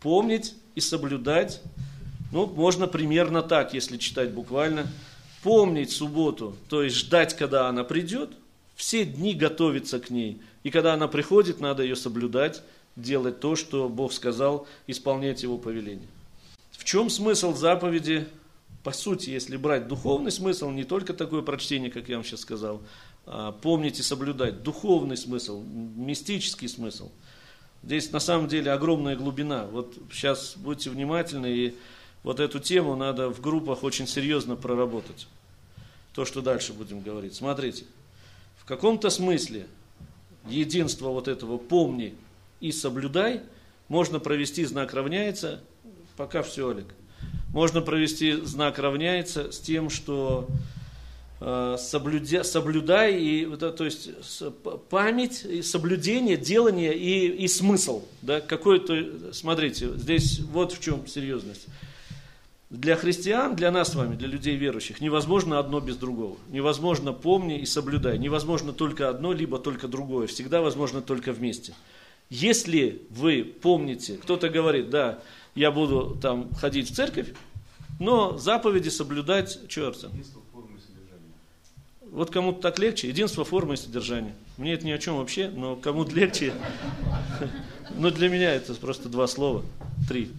Помнить 0.00 0.54
и 0.74 0.80
соблюдать, 0.80 1.62
ну, 2.32 2.46
можно 2.46 2.88
примерно 2.88 3.42
так, 3.42 3.72
если 3.72 3.98
читать 3.98 4.32
буквально. 4.32 4.88
Помнить 5.44 5.92
субботу, 5.92 6.56
то 6.68 6.82
есть 6.82 6.96
ждать, 6.96 7.36
когда 7.36 7.68
она 7.68 7.84
придет, 7.84 8.30
все 8.74 9.04
дни 9.04 9.32
готовиться 9.32 10.00
к 10.00 10.10
ней. 10.10 10.42
И 10.64 10.70
когда 10.70 10.94
она 10.94 11.06
приходит, 11.06 11.60
надо 11.60 11.84
ее 11.84 11.94
соблюдать, 11.94 12.64
делать 12.96 13.38
то, 13.38 13.54
что 13.54 13.88
Бог 13.88 14.12
сказал, 14.12 14.66
исполнять 14.88 15.44
Его 15.44 15.56
повеление. 15.56 16.08
В 16.72 16.82
чем 16.82 17.10
смысл 17.10 17.54
заповеди? 17.54 18.26
По 18.82 18.92
сути, 18.92 19.30
если 19.30 19.56
брать 19.56 19.88
духовный 19.88 20.32
смысл, 20.32 20.70
не 20.70 20.84
только 20.84 21.12
такое 21.12 21.42
прочтение, 21.42 21.90
как 21.90 22.08
я 22.08 22.16
вам 22.16 22.24
сейчас 22.24 22.40
сказал, 22.40 22.80
а 23.26 23.52
помнить 23.52 23.98
и 23.98 24.02
соблюдать, 24.02 24.62
духовный 24.62 25.16
смысл, 25.16 25.62
мистический 25.62 26.68
смысл. 26.68 27.10
Здесь 27.82 28.10
на 28.12 28.20
самом 28.20 28.48
деле 28.48 28.72
огромная 28.72 29.16
глубина. 29.16 29.66
Вот 29.66 29.94
сейчас 30.10 30.54
будьте 30.56 30.90
внимательны, 30.90 31.46
и 31.46 31.76
вот 32.22 32.40
эту 32.40 32.58
тему 32.58 32.96
надо 32.96 33.28
в 33.28 33.40
группах 33.40 33.82
очень 33.82 34.06
серьезно 34.06 34.56
проработать. 34.56 35.26
То, 36.14 36.24
что 36.24 36.40
дальше 36.40 36.72
будем 36.72 37.00
говорить. 37.00 37.34
Смотрите, 37.34 37.84
в 38.58 38.64
каком-то 38.64 39.10
смысле 39.10 39.66
единство 40.48 41.08
вот 41.08 41.28
этого 41.28 41.58
«помни» 41.58 42.14
и 42.60 42.72
соблюдай, 42.72 43.42
можно 43.88 44.20
провести 44.20 44.64
знак 44.64 44.94
равняется, 44.94 45.60
пока 46.16 46.42
все, 46.42 46.68
Олег, 46.68 46.86
можно 47.52 47.80
провести 47.80 48.32
знак 48.32 48.78
равняется 48.78 49.50
с 49.50 49.58
тем, 49.58 49.90
что 49.90 50.46
э, 51.40 51.76
соблюдя, 51.78 52.44
соблюдай, 52.44 53.20
и, 53.20 53.56
то 53.56 53.84
есть 53.84 54.10
память, 54.88 55.44
и 55.44 55.62
соблюдение, 55.62 56.36
делание 56.36 56.96
и, 56.96 57.28
и 57.28 57.48
смысл. 57.48 58.04
Да, 58.22 58.40
какой-то, 58.40 59.32
смотрите, 59.32 59.90
здесь 59.96 60.40
вот 60.40 60.72
в 60.72 60.80
чем 60.80 61.06
серьезность. 61.06 61.66
Для 62.70 62.94
христиан, 62.94 63.56
для 63.56 63.72
нас 63.72 63.90
с 63.90 63.94
вами, 63.96 64.14
для 64.14 64.28
людей 64.28 64.54
верующих, 64.54 65.00
невозможно 65.00 65.58
одно 65.58 65.80
без 65.80 65.96
другого. 65.96 66.36
Невозможно 66.50 67.12
помни 67.12 67.58
и 67.58 67.66
соблюдай. 67.66 68.16
Невозможно 68.16 68.72
только 68.72 69.08
одно, 69.08 69.32
либо 69.32 69.58
только 69.58 69.88
другое. 69.88 70.28
Всегда 70.28 70.60
возможно 70.60 71.02
только 71.02 71.32
вместе. 71.32 71.74
Если 72.28 73.02
вы 73.10 73.42
помните, 73.42 74.18
кто-то 74.22 74.48
говорит, 74.48 74.88
да, 74.88 75.18
я 75.54 75.70
буду 75.70 76.18
там 76.20 76.52
ходить 76.54 76.90
в 76.90 76.94
церковь, 76.94 77.28
но 77.98 78.38
заповеди 78.38 78.88
соблюдать, 78.88 79.68
черт. 79.68 80.06
Вот 82.02 82.30
кому-то 82.30 82.60
так 82.60 82.78
легче, 82.78 83.08
единство 83.08 83.44
формы 83.44 83.74
и 83.74 83.76
содержания. 83.76 84.34
Мне 84.56 84.72
это 84.72 84.84
ни 84.84 84.90
о 84.90 84.98
чем 84.98 85.18
вообще, 85.18 85.48
но 85.48 85.76
кому-то 85.76 86.14
легче. 86.14 86.52
Но 87.96 88.10
для 88.10 88.28
меня 88.28 88.54
это 88.54 88.72
просто 88.74 89.08
два 89.08 89.26
слова, 89.26 89.64
три. 90.08 90.30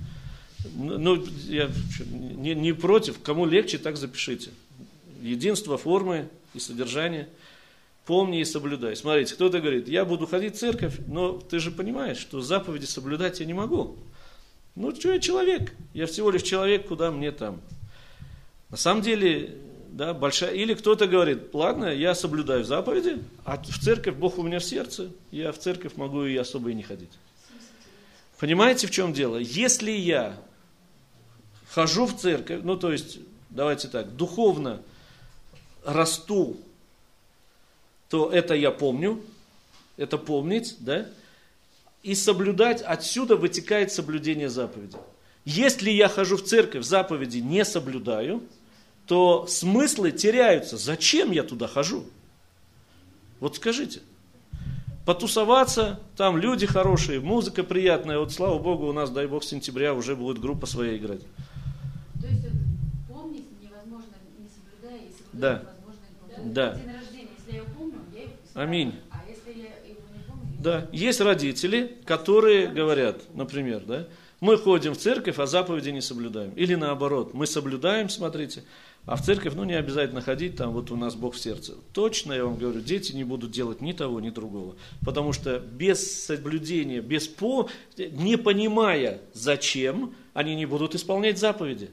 Ну, 0.74 1.24
я 1.48 1.70
не, 2.10 2.56
не 2.56 2.72
против, 2.72 3.22
кому 3.22 3.46
легче, 3.46 3.78
так 3.78 3.98
запишите. 3.98 4.52
Единство 5.22 5.78
формы 5.78 6.30
и 6.54 6.60
содержания– 6.60 7.28
помни 8.06 8.42
и 8.42 8.46
соблюдай. 8.46 8.96
Смотрите, 8.96 9.36
кто-то 9.36 9.60
говорит, 9.60 9.88
я 9.88 10.06
буду 10.06 10.28
ходить 10.28 10.56
в 10.56 10.60
церковь, 10.60 10.96
но 11.08 11.34
ты 11.34 11.60
же 11.60 11.72
понимаешь, 11.72 12.18
что 12.18 12.42
заповеди 12.42 12.86
соблюдать 12.86 13.40
я 13.40 13.46
не 13.46 13.54
могу. 13.54 13.96
Ну, 14.76 14.96
что 14.96 15.14
я 15.14 15.20
человек? 15.20 15.74
Я 15.94 16.08
всего 16.08 16.32
лишь 16.32 16.44
человек, 16.44 16.88
куда 16.88 17.12
мне 17.12 17.32
там? 17.32 17.62
На 18.70 18.78
самом 18.78 19.02
деле, 19.02 19.58
да, 19.90 20.14
большая... 20.14 20.52
Или 20.52 20.74
кто-то 20.74 21.08
говорит, 21.08 21.54
ладно, 21.54 21.86
я 21.86 22.16
соблюдаю 22.16 22.64
заповеди, 22.64 23.22
а 23.44 23.62
в 23.62 23.80
церковь 23.80 24.16
Бог 24.16 24.38
у 24.38 24.44
меня 24.44 24.60
в 24.60 24.64
сердце, 24.64 25.12
я 25.32 25.52
в 25.52 25.58
церковь 25.58 25.96
могу 25.96 26.24
и 26.24 26.36
особо 26.38 26.72
и 26.72 26.74
не 26.74 26.84
ходить. 26.84 27.12
Понимаете, 28.40 28.88
в 28.88 28.92
чем 28.92 29.14
дело? 29.14 29.38
Если 29.38 29.92
я 29.92 30.36
хожу 31.70 32.06
в 32.06 32.18
церковь, 32.18 32.62
ну, 32.64 32.78
то 32.78 32.92
есть, 32.92 33.20
давайте 33.50 33.88
так, 33.88 34.16
духовно 34.16 34.82
расту 35.84 36.58
то 38.12 38.30
это 38.30 38.54
я 38.56 38.72
помню, 38.72 39.24
это 39.96 40.18
помнить, 40.18 40.76
да? 40.80 41.08
И 42.04 42.16
соблюдать, 42.16 42.82
отсюда 42.82 43.36
вытекает 43.36 43.92
соблюдение 43.92 44.50
заповеди. 44.50 44.98
Если 45.46 45.90
я 45.90 46.08
хожу 46.08 46.38
в 46.38 46.44
церковь, 46.44 46.84
заповеди 46.84 47.38
не 47.38 47.66
соблюдаю, 47.66 48.44
то 49.06 49.46
смыслы 49.48 50.12
теряются. 50.12 50.78
Зачем 50.78 51.32
я 51.32 51.44
туда 51.44 51.68
хожу? 51.68 52.06
Вот 53.40 53.56
скажите. 53.56 54.02
Потусоваться, 55.06 56.00
там 56.16 56.38
люди 56.38 56.68
хорошие, 56.68 57.20
музыка 57.20 57.64
приятная. 57.64 58.20
Вот 58.20 58.32
слава 58.32 58.60
Богу, 58.60 58.88
у 58.88 58.94
нас, 58.94 59.10
дай 59.10 59.26
Бог, 59.26 59.44
с 59.44 59.48
сентября 59.48 59.96
уже 59.96 60.16
будет 60.16 60.40
группа 60.40 60.68
своя 60.68 60.96
играть. 60.96 61.22
То 62.22 62.28
есть 62.28 62.46
помнить 63.10 63.46
невозможно, 63.60 64.14
не 64.38 64.48
соблюдая, 64.48 65.00
и 65.00 65.12
соблюдать 65.12 65.32
да. 65.34 65.54
невозможно. 65.58 66.54
Да. 66.54 66.76
День 66.76 66.94
рождения, 66.94 67.28
если 67.38 67.58
я 67.58 67.64
помню, 67.64 67.96
Аминь. 68.54 68.96
А 69.10 69.22
если 69.28 69.60
я 69.60 69.70
его 69.90 70.02
не 70.14 70.24
помню? 70.28 70.51
Да, 70.62 70.88
есть 70.92 71.20
родители, 71.22 71.98
которые 72.06 72.68
говорят, 72.68 73.24
например, 73.34 73.84
да, 73.84 74.08
мы 74.42 74.58
ходим 74.58 74.94
в 74.94 74.98
церковь, 74.98 75.40
а 75.40 75.48
заповеди 75.48 75.90
не 75.90 76.02
соблюдаем. 76.02 76.52
Или 76.52 76.76
наоборот, 76.76 77.34
мы 77.34 77.48
соблюдаем, 77.48 78.10
смотрите, 78.10 78.64
а 79.06 79.16
в 79.16 79.24
церковь, 79.24 79.54
ну, 79.56 79.64
не 79.64 79.74
обязательно 79.74 80.22
ходить, 80.22 80.56
там 80.58 80.74
вот 80.74 80.92
у 80.92 80.96
нас 80.96 81.16
Бог 81.16 81.34
в 81.34 81.40
сердце. 81.40 81.74
Точно, 81.94 82.34
я 82.34 82.46
вам 82.46 82.58
говорю, 82.58 82.82
дети 82.82 83.14
не 83.14 83.24
будут 83.24 83.50
делать 83.50 83.82
ни 83.82 83.92
того, 83.92 84.20
ни 84.20 84.30
другого. 84.30 84.76
Потому 85.04 85.34
что 85.34 85.60
без 85.60 86.26
соблюдения, 86.26 87.02
без 87.02 87.28
по, 87.28 87.68
не 87.98 88.38
понимая, 88.38 89.22
зачем, 89.34 90.14
они 90.36 90.56
не 90.56 90.68
будут 90.68 90.94
исполнять 90.94 91.40
заповеди. 91.40 91.90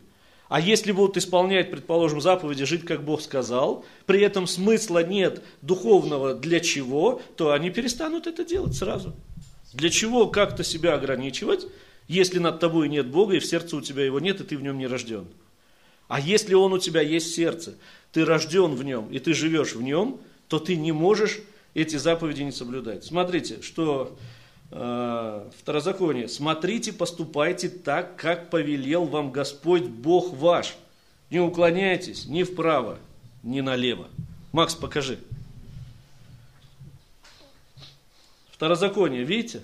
А 0.49 0.61
если 0.61 0.93
будут 0.93 1.19
исполнять, 1.19 1.71
предположим, 1.71 2.21
заповеди, 2.21 2.65
жить 2.65 2.85
как 2.85 3.05
Бог 3.05 3.21
сказал, 3.21 3.85
при 4.07 4.23
этом 4.23 4.47
смысла 4.47 5.05
нет 5.05 5.43
духовного 5.61 6.35
для 6.35 6.61
чего, 6.61 7.21
то 7.37 7.53
они 7.53 7.71
перестанут 7.71 8.27
это 8.27 8.45
делать 8.45 8.75
сразу. 8.75 9.15
Для 9.75 9.91
чего 9.91 10.27
как-то 10.29 10.65
себя 10.65 10.95
ограничивать, 10.95 11.67
если 12.09 12.39
над 12.39 12.61
тобой 12.61 12.89
нет 12.89 13.09
Бога, 13.09 13.37
и 13.37 13.39
в 13.39 13.45
сердце 13.45 13.77
у 13.77 13.83
тебя 13.83 14.05
его 14.05 14.19
нет, 14.21 14.41
и 14.41 14.45
ты 14.45 14.57
в 14.57 14.63
нем 14.63 14.79
не 14.79 14.87
рожден. 14.87 15.27
А 16.09 16.19
если 16.19 16.55
он 16.55 16.73
у 16.73 16.79
тебя 16.79 17.03
есть 17.03 17.31
в 17.31 17.35
сердце, 17.35 17.75
ты 18.13 18.25
рожден 18.25 18.75
в 18.75 18.83
нем, 18.83 19.13
и 19.13 19.19
ты 19.19 19.35
живешь 19.35 19.75
в 19.75 19.83
нем, 19.83 20.19
то 20.49 20.59
ты 20.59 20.77
не 20.77 20.93
можешь 20.93 21.41
эти 21.75 21.97
заповеди 21.97 22.43
не 22.43 22.53
соблюдать. 22.53 23.05
Смотрите, 23.05 23.61
что 23.61 24.17
Второзаконие. 24.71 26.29
Смотрите, 26.29 26.93
поступайте 26.93 27.71
так, 27.71 28.16
как 28.16 28.51
повелел 28.51 29.07
вам 29.07 29.33
Господь 29.33 29.85
Бог 29.85 30.35
ваш. 30.35 30.77
Не 31.31 31.41
уклоняйтесь 31.41 32.27
ни 32.27 32.43
вправо, 32.43 32.99
ни 33.43 33.61
налево. 33.61 34.09
Макс, 34.53 34.75
покажи. 34.75 35.19
Второзаконие, 38.51 39.25
видите? 39.25 39.62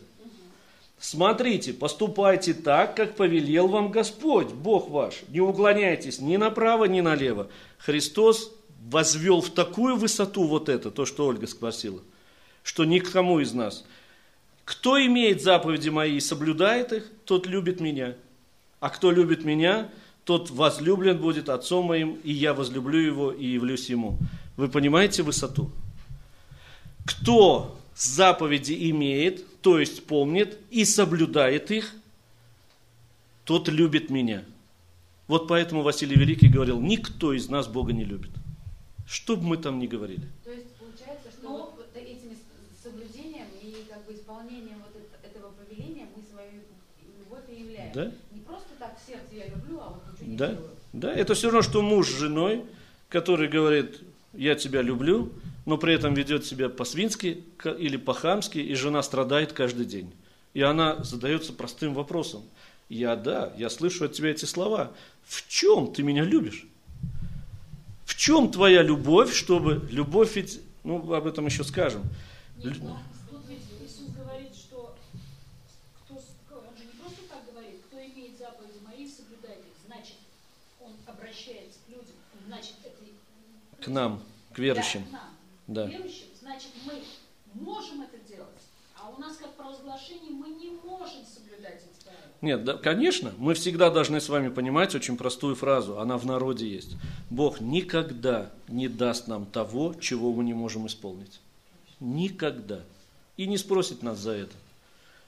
Смотрите, 0.99 1.75
поступайте 1.75 2.55
так, 2.55 2.97
как 2.97 3.15
повелел 3.15 3.69
вам 3.69 3.91
Господь, 3.91 4.53
Бог 4.53 4.89
ваш. 4.89 5.23
Не 5.29 5.41
уклоняйтесь 5.41 6.19
ни 6.19 6.39
направо, 6.39 6.87
ни 6.87 7.03
налево. 7.03 7.49
Христос 7.77 8.53
возвел 8.89 9.43
в 9.43 9.51
такую 9.51 9.97
высоту 9.97 10.45
вот 10.45 10.71
это, 10.71 10.91
то, 10.91 11.05
что 11.05 11.27
Ольга 11.27 11.47
спросила, 11.47 12.01
что 12.63 12.87
никому 12.87 13.41
из 13.41 13.53
нас– 13.53 13.85
кто 14.65 15.05
имеет 15.05 15.43
заповеди 15.43 15.89
мои 15.89 16.17
и 16.17 16.21
соблюдает 16.21 16.93
их, 16.93 17.11
тот 17.25 17.47
любит 17.47 17.81
меня. 17.81 18.15
А 18.81 18.91
кто 18.91 19.11
любит 19.11 19.45
меня, 19.45 19.91
тот 20.25 20.51
возлюблен 20.51 21.19
будет 21.19 21.49
отцом 21.49 21.87
моим, 21.87 22.15
и 22.25 22.33
я 22.33 22.55
возлюблю 22.55 22.99
его 22.99 23.33
и 23.33 23.47
явлюсь 23.47 23.91
ему. 23.91 24.19
Вы 24.57 24.69
понимаете 24.69 25.23
высоту? 25.23 25.71
Кто 27.05 27.79
заповеди 27.95 28.91
имеет, 28.91 29.61
то 29.61 29.79
есть 29.79 30.07
помнит 30.07 30.59
и 30.71 30.85
соблюдает 30.85 31.71
их, 31.71 31.95
тот 33.45 33.69
любит 33.69 34.11
меня. 34.11 34.45
Вот 35.27 35.49
поэтому 35.49 35.83
Василий 35.83 36.17
Великий 36.17 36.49
говорил, 36.49 36.81
никто 36.81 37.33
из 37.33 37.49
нас 37.49 37.67
Бога 37.67 37.93
не 37.93 38.05
любит. 38.05 38.31
Что 39.07 39.37
бы 39.37 39.43
мы 39.43 39.57
там 39.59 39.79
ни 39.79 39.87
говорили. 39.87 40.27
То 40.45 40.51
есть 40.51 40.69
получается, 40.77 41.31
что 41.31 41.49
ну, 41.49 41.59
вот 41.77 41.91
этими 41.95 42.37
соблюдением 42.83 43.47
и 43.63 43.85
как 43.89 44.05
бы 44.07 44.15
исполнением 44.15 44.79
вот 44.79 45.03
этого 45.23 45.53
повеления 45.53 46.07
мы 46.17 46.23
свою 46.31 46.63
любовь 47.19 47.45
и 47.51 47.61
являем. 47.61 47.84
Да? 47.95 48.13
Не 48.33 48.41
просто 48.41 48.69
так 48.79 48.97
в 49.01 49.07
сердце 49.07 49.35
я 49.37 49.47
люблю, 49.49 49.81
а 49.81 49.89
вот 49.91 50.03
ничего 50.13 50.31
не 50.31 50.37
Да, 50.37 50.49
делаю. 50.49 50.71
да, 50.93 51.13
это 51.13 51.35
все 51.35 51.47
равно, 51.49 51.63
что 51.63 51.83
муж 51.83 52.09
с 52.09 52.19
женой, 52.19 52.65
который 53.09 53.49
говорит, 53.49 54.01
я 54.33 54.55
тебя 54.55 54.83
люблю, 54.83 55.33
но 55.65 55.79
при 55.79 55.95
этом 55.95 56.15
ведет 56.15 56.45
себя 56.45 56.69
по-свински 56.69 57.45
или 57.79 57.97
по-хамски, 57.97 58.59
и 58.59 58.75
жена 58.75 59.03
страдает 59.03 59.53
каждый 59.53 59.87
день. 59.87 60.13
И 60.53 60.61
она 60.61 61.03
задается 61.03 61.53
простым 61.53 61.95
вопросом. 61.95 62.43
Я, 62.89 63.17
да, 63.17 63.53
я 63.57 63.71
слышу 63.71 64.05
от 64.05 64.13
тебя 64.13 64.31
эти 64.31 64.45
слова. 64.45 64.93
В 65.25 65.49
чем 65.49 65.93
ты 65.93 66.03
меня 66.03 66.23
любишь? 66.23 66.67
В 68.05 68.15
чем 68.15 68.51
твоя 68.51 68.83
любовь, 68.83 69.33
чтобы 69.35 69.89
любовь 69.91 70.37
ведь, 70.37 70.61
ну, 70.85 71.13
об 71.15 71.27
этом 71.27 71.47
еще 71.47 71.65
скажем. 71.65 72.03
Нет, 72.63 72.77
но 72.83 72.99
тут 73.31 73.41
ведь 73.49 73.63
Иисус 73.81 74.11
говорит, 74.15 74.55
что 74.55 74.95
кто, 76.05 76.15
он 76.15 76.77
же 76.77 76.85
не 76.85 76.93
просто 77.01 77.23
так 77.29 77.41
говорит, 77.51 77.81
кто 77.89 77.97
имеет 77.99 78.39
заповеди 78.39 78.79
мои, 78.87 79.09
соблюдает 79.09 79.61
их, 79.61 79.75
значит, 79.87 80.17
он 80.81 80.93
обращается 81.07 81.79
к 81.87 81.89
людям, 81.89 82.15
значит, 82.47 82.75
это... 82.85 82.95
К 83.85 83.89
нам, 83.89 84.23
к 84.53 84.59
верующим. 84.59 85.05
Да, 85.13 85.19
к 85.19 85.21
нам, 85.21 85.31
Да. 85.67 85.87
к 85.87 85.91
верующим, 85.91 86.27
значит, 86.41 86.71
мы 86.87 86.95
можем 87.55 88.01
это 88.03 88.17
делать, 88.27 88.49
а 88.97 89.11
у 89.11 89.21
нас, 89.21 89.37
как 89.37 89.55
провозглашение, 89.55 90.31
мы 90.31 90.49
не 90.49 90.71
можем 90.71 91.25
соблюдать 91.27 91.83
эти 91.83 92.05
правила. 92.05 92.23
Нет, 92.41 92.65
да, 92.65 92.77
конечно, 92.79 93.33
мы 93.39 93.55
всегда 93.55 93.91
должны 93.91 94.21
с 94.21 94.29
вами 94.29 94.49
понимать 94.49 94.95
очень 94.95 95.17
простую 95.17 95.55
фразу, 95.55 95.99
она 96.01 96.17
в 96.17 96.25
народе 96.25 96.67
есть. 96.69 96.97
Бог 97.31 97.61
никогда 97.61 98.51
не 98.69 98.89
даст 98.89 99.29
нам 99.29 99.45
того, 99.47 99.95
чего 100.01 100.33
мы 100.33 100.45
не 100.45 100.55
можем 100.55 100.87
исполнить. 100.87 101.41
Никогда. 102.01 102.81
И 103.37 103.47
не 103.47 103.59
спросит 103.59 104.03
нас 104.03 104.19
за 104.19 104.33
это. 104.33 104.53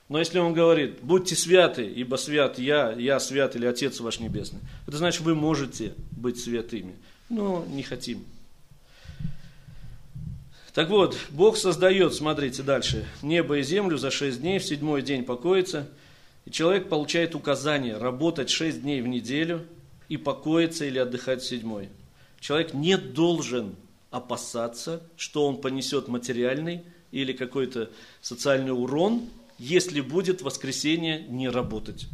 Но 0.09 0.19
если 0.19 0.39
Он 0.39 0.55
говорит, 0.55 1.01
будьте 1.03 1.35
святы, 1.35 1.85
ибо 1.85 2.17
свят 2.17 2.59
я, 2.59 2.93
я 2.93 3.19
свят 3.19 3.57
или 3.57 3.67
Отец 3.67 3.99
ваш 4.01 4.21
Небесный, 4.21 4.61
это 4.87 4.97
значит, 4.99 5.23
вы 5.23 5.35
можете 5.35 5.95
быть 6.13 6.39
святыми, 6.39 6.95
но 7.29 7.65
не 7.69 7.83
хотим. 7.83 8.25
Так 10.77 10.91
вот, 10.91 11.16
Бог 11.31 11.57
создает, 11.57 12.12
смотрите 12.12 12.62
дальше, 12.62 13.07
небо 13.22 13.57
и 13.57 13.62
землю 13.62 13.97
за 13.97 14.11
шесть 14.11 14.43
дней, 14.43 14.59
в 14.59 14.64
седьмой 14.64 15.01
день 15.01 15.24
покоится, 15.24 15.89
и 16.45 16.51
человек 16.51 16.91
получает 16.91 17.35
указание 17.35 17.97
работать 17.97 18.51
шесть 18.51 18.83
дней 18.83 19.01
в 19.01 19.07
неделю 19.09 19.64
и 20.11 20.18
покоиться 20.18 20.85
или 20.85 20.99
отдыхать 20.99 21.41
в 21.41 21.47
седьмой. 21.47 21.89
Человек 22.41 22.74
не 22.74 22.99
должен 22.99 23.74
опасаться, 24.11 25.01
что 25.16 25.47
он 25.47 25.62
понесет 25.62 26.09
материальный 26.09 26.83
или 27.11 27.33
какой-то 27.33 27.89
социальный 28.20 28.72
урон, 28.72 29.22
если 29.59 30.03
будет 30.03 30.43
воскресенье 30.43 31.22
не 31.22 31.49
работать. 31.49 32.07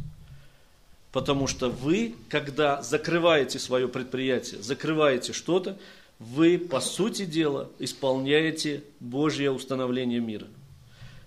Потому 1.11 1.47
что 1.47 1.69
вы, 1.69 2.15
когда 2.29 2.81
закрываете 2.81 3.59
свое 3.59 3.89
предприятие, 3.89 4.63
закрываете 4.63 5.33
что-то, 5.33 5.77
вы, 6.19 6.57
по 6.57 6.79
сути 6.79 7.25
дела, 7.25 7.69
исполняете 7.79 8.83
Божье 8.99 9.51
установление 9.51 10.19
мира. 10.19 10.47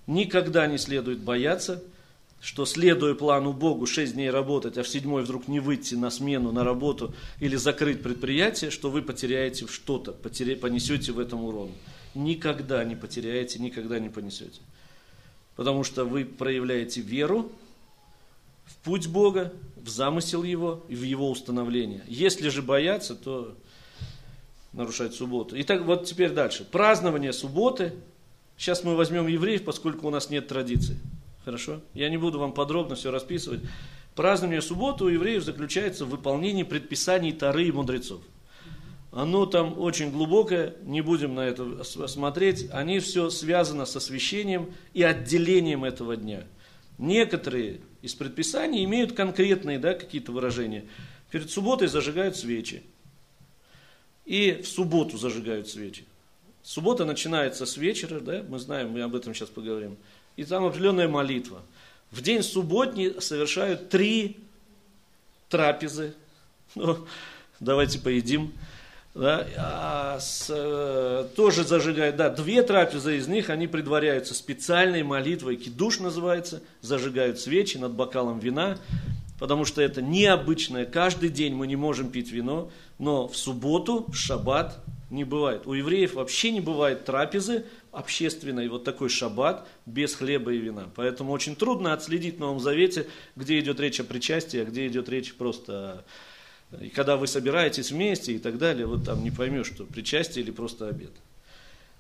Никогда 0.07 0.67
не 0.67 0.79
следует 0.79 1.19
бояться, 1.19 1.83
что 2.41 2.65
следуя 2.65 3.15
плану 3.15 3.53
Богу 3.53 3.87
6 3.87 4.15
дней 4.15 4.31
работать, 4.31 4.79
а 4.79 4.83
в 4.83 4.89
седьмой 4.89 5.25
вдруг 5.25 5.49
не 5.49 5.59
выйти 5.59 5.95
на 5.95 6.11
смену, 6.11 6.53
на 6.53 6.65
работу 6.65 7.15
или 7.41 7.57
закрыть 7.57 8.03
предприятие, 8.03 8.71
что 8.71 8.91
вы 8.91 9.03
потеряете 9.03 9.67
что-то, 9.67 10.13
потеря- 10.13 10.57
понесете 10.57 11.13
в 11.13 11.19
этом 11.19 11.45
урон. 11.45 11.73
Никогда 12.15 12.85
не 12.85 12.95
потеряете, 12.95 13.59
никогда 13.59 13.99
не 13.99 14.09
понесете. 14.09 14.61
Потому 15.57 15.83
что 15.83 16.05
вы 16.05 16.25
проявляете 16.25 17.01
веру 17.01 17.51
в 18.65 18.77
путь 18.85 19.09
Бога, 19.09 19.53
в 19.77 19.89
замысел 19.89 20.43
Его 20.43 20.85
и 20.89 20.95
в 20.95 21.03
Его 21.03 21.31
установление. 21.31 22.03
Если 22.07 22.49
же 22.49 22.63
бояться, 22.63 23.15
то 23.15 23.57
нарушать 24.77 25.15
субботу. 25.15 25.57
Итак, 25.59 25.85
вот 25.85 26.05
теперь 26.05 26.31
дальше. 26.31 26.65
Празднование 26.65 27.33
субботы. 27.33 27.95
Сейчас 28.57 28.85
мы 28.85 28.95
возьмем 28.95 29.27
евреев, 29.27 29.65
поскольку 29.65 30.07
у 30.07 30.11
нас 30.11 30.31
нет 30.31 30.47
традиции. 30.49 30.99
Хорошо? 31.45 31.81
Я 31.95 32.09
не 32.09 32.17
буду 32.17 32.39
вам 32.39 32.53
подробно 32.53 32.95
все 32.95 33.11
расписывать. 33.11 33.61
Празднование 34.15 34.63
субботы 34.63 35.05
у 35.05 35.09
евреев 35.09 35.43
заключается 35.43 36.05
в 36.05 36.11
выполнении 36.11 36.63
предписаний 36.63 37.33
Тары 37.33 37.65
и 37.65 37.73
мудрецов. 37.73 38.21
Оно 39.13 39.47
там 39.47 39.79
очень 39.79 40.11
глубокое, 40.11 40.75
не 40.83 41.01
будем 41.01 41.35
на 41.35 41.41
это 41.41 41.85
смотреть. 41.85 42.69
Они 42.71 42.99
все 42.99 43.31
связано 43.31 43.87
с 43.87 43.97
освящением 43.97 44.75
и 44.93 45.03
отделением 45.03 45.85
этого 45.85 46.17
дня. 46.17 46.45
Некоторые 46.99 47.81
из 48.03 48.15
предписаний 48.15 48.85
имеют 48.85 49.13
конкретные 49.13 49.79
да, 49.79 49.95
какие-то 49.95 50.33
выражения. 50.33 50.85
Перед 51.31 51.51
субботой 51.51 51.89
зажигают 51.89 52.37
свечи. 52.37 52.83
И 54.27 54.61
в 54.63 54.69
субботу 54.69 55.17
зажигают 55.17 55.69
свечи. 55.69 56.05
Суббота 56.63 57.05
начинается 57.05 57.65
с 57.65 57.77
вечера, 57.77 58.19
да, 58.19 58.45
мы 58.49 58.59
знаем, 58.59 58.91
мы 58.91 59.01
об 59.03 59.15
этом 59.15 59.35
сейчас 59.35 59.49
поговорим. 59.49 59.97
И 60.35 60.45
там 60.45 60.65
определенная 60.65 61.09
молитва. 61.09 61.63
В 62.11 62.23
день 62.23 62.43
субботний 62.43 63.21
совершают 63.21 63.89
три 63.89 64.37
трапезы. 65.49 66.13
Ну, 66.75 67.07
давайте 67.59 67.99
поедим. 67.99 68.53
Да, 69.15 69.47
а 69.57 70.21
с, 70.21 70.49
э, 70.51 71.27
тоже 71.35 71.65
зажигают, 71.65 72.17
да, 72.17 72.29
две 72.29 72.63
трапезы 72.63 73.17
из 73.17 73.29
них, 73.29 73.49
они 73.49 73.67
предваряются 73.67 74.35
специальной 74.35 75.03
молитвой, 75.03 75.57
кидуш 75.57 76.01
называется, 76.01 76.63
зажигают 76.83 77.41
свечи 77.41 77.79
над 77.79 77.93
бокалом 77.93 78.41
вина, 78.41 78.77
потому 79.39 79.65
что 79.65 79.83
это 79.83 80.03
необычное, 80.03 80.85
каждый 80.85 81.29
день 81.29 81.55
мы 81.55 81.67
не 81.67 81.77
можем 81.77 82.11
пить 82.11 82.31
вино, 82.31 82.71
но 82.99 83.29
в 83.29 83.37
субботу, 83.37 84.07
в 84.09 84.15
шаббат 84.15 84.79
не 85.11 85.25
бывает. 85.25 85.67
У 85.67 85.73
евреев 85.73 86.15
вообще 86.15 86.51
не 86.51 86.61
бывает 86.61 87.05
трапезы 87.05 87.65
общественной, 87.93 88.69
вот 88.69 88.85
такой 88.85 89.09
шаббат, 89.09 89.67
без 89.87 90.15
хлеба 90.15 90.53
и 90.53 90.59
вина. 90.59 90.91
Поэтому 90.97 91.33
очень 91.33 91.57
трудно 91.57 91.93
отследить 91.93 92.37
в 92.37 92.41
Новом 92.41 92.61
Завете, 92.61 93.07
где 93.37 93.59
идет 93.61 93.81
речь 93.81 94.01
о 94.01 94.05
причастии, 94.05 94.61
а 94.61 94.65
где 94.65 94.87
идет 94.87 95.09
речь 95.09 95.35
просто 95.35 95.73
о 95.73 96.05
и 96.81 96.89
когда 96.89 97.17
вы 97.17 97.27
собираетесь 97.27 97.93
вместе 97.93 98.33
и 98.33 98.39
так 98.39 98.59
далее, 98.59 98.87
вот 98.87 99.05
там 99.05 99.23
не 99.23 99.31
поймешь, 99.31 99.69
что 99.69 99.85
причастие 99.85 100.45
или 100.45 100.51
просто 100.51 100.89
обед. 100.89 101.13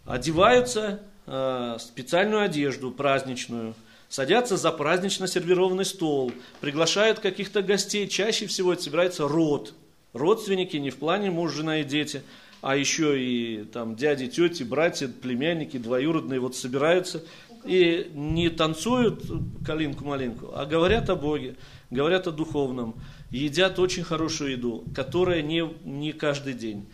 Одеваются 0.04 1.02
э, 1.26 1.76
специальную 1.78 2.42
одежду 2.42 2.90
праздничную, 2.90 3.74
садятся 4.08 4.56
за 4.56 4.72
празднично 4.72 5.26
сервированный 5.26 5.84
стол, 5.84 6.32
приглашают 6.60 7.18
каких-то 7.20 7.62
гостей, 7.62 8.08
чаще 8.08 8.46
всего 8.46 8.72
это 8.72 8.82
собирается 8.82 9.28
род. 9.28 9.74
Родственники 10.12 10.76
не 10.76 10.90
в 10.90 10.96
плане 10.96 11.30
муж, 11.30 11.52
жена 11.52 11.80
и 11.80 11.84
дети, 11.84 12.22
а 12.62 12.76
еще 12.76 13.20
и 13.22 13.64
там 13.64 13.96
дяди, 13.96 14.28
тети, 14.28 14.62
братья, 14.62 15.08
племянники, 15.08 15.76
двоюродные 15.76 16.40
вот 16.40 16.56
собираются 16.56 17.22
и 17.64 18.10
не 18.14 18.48
танцуют 18.48 19.22
калинку-малинку, 19.64 20.52
а 20.54 20.64
говорят 20.64 21.10
о 21.10 21.16
Боге, 21.16 21.56
говорят 21.90 22.26
о 22.26 22.32
духовном, 22.32 22.94
едят 23.30 23.78
очень 23.78 24.04
хорошую 24.04 24.52
еду, 24.52 24.84
которая 24.94 25.42
не, 25.42 25.68
не 25.84 26.12
каждый 26.12 26.54
день. 26.54 26.86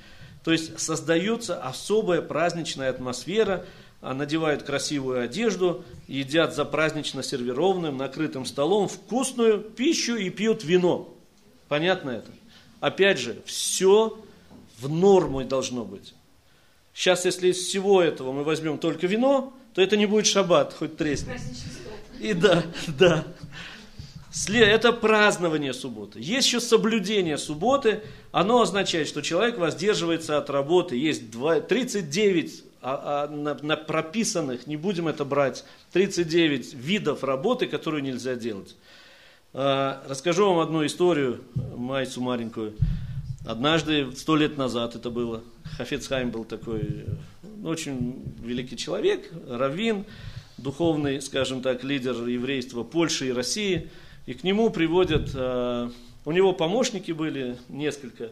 То 0.44 0.50
есть 0.50 0.78
создается 0.80 1.62
особая 1.62 2.20
праздничная 2.20 2.90
атмосфера, 2.90 3.64
надевают 4.02 4.64
красивую 4.64 5.22
одежду, 5.22 5.84
едят 6.08 6.54
за 6.54 6.64
празднично 6.64 7.22
сервированным, 7.22 7.96
накрытым 7.96 8.44
столом 8.44 8.88
вкусную 8.88 9.60
пищу 9.60 10.16
и 10.16 10.28
пьют 10.28 10.64
вино. 10.64 11.14
Понятно 11.68 12.10
это? 12.10 12.30
Опять 12.80 13.18
же, 13.18 13.40
все 13.46 14.18
в 14.80 14.88
норму 14.88 15.44
должно 15.44 15.84
быть. 15.84 16.14
Сейчас, 16.92 17.24
если 17.24 17.48
из 17.48 17.58
всего 17.58 18.02
этого 18.02 18.32
мы 18.32 18.42
возьмем 18.42 18.76
только 18.76 19.06
вино, 19.06 19.54
то 19.72 19.80
это 19.80 19.96
не 19.96 20.06
будет 20.06 20.26
шаббат, 20.26 20.74
хоть 20.74 20.96
тресни. 20.96 21.38
И 22.20 22.34
да, 22.34 22.64
да. 22.88 23.24
Это 24.48 24.92
празднование 24.92 25.74
субботы. 25.74 26.18
Есть 26.18 26.48
еще 26.48 26.60
соблюдение 26.60 27.38
субботы. 27.38 28.02
Оно 28.32 28.62
означает, 28.62 29.06
что 29.06 29.22
человек 29.22 29.58
воздерживается 29.58 30.38
от 30.38 30.50
работы. 30.50 30.96
Есть 30.96 31.30
два- 31.30 31.60
39 31.60 32.64
а- 32.82 33.28
а, 33.28 33.28
на- 33.28 33.76
прописанных, 33.76 34.66
не 34.66 34.76
будем 34.76 35.08
это 35.08 35.24
брать, 35.24 35.64
39 35.92 36.74
видов 36.74 37.22
работы, 37.24 37.66
которую 37.66 38.02
нельзя 38.02 38.34
делать. 38.34 38.76
А, 39.54 40.02
Расскажу 40.08 40.48
вам 40.48 40.58
одну 40.58 40.84
историю, 40.84 41.42
майцу 41.76 42.20
маленькую. 42.20 42.74
Однажды, 43.46 44.10
сто 44.16 44.36
лет 44.36 44.56
назад 44.56 44.94
это 44.96 45.10
было, 45.10 45.42
Хафецхайм 45.76 46.30
был 46.30 46.44
такой, 46.44 47.06
ну, 47.42 47.68
очень 47.68 48.24
великий 48.40 48.76
человек, 48.76 49.30
раввин, 49.48 50.04
духовный, 50.58 51.20
скажем 51.20 51.60
так, 51.62 51.82
лидер 51.82 52.14
еврейства 52.26 52.82
Польши 52.84 53.28
и 53.28 53.32
России. 53.32 53.90
И 54.26 54.34
к 54.34 54.44
нему 54.44 54.70
приводят, 54.70 55.34
у 55.34 56.30
него 56.30 56.52
помощники 56.52 57.10
были 57.10 57.56
несколько, 57.68 58.30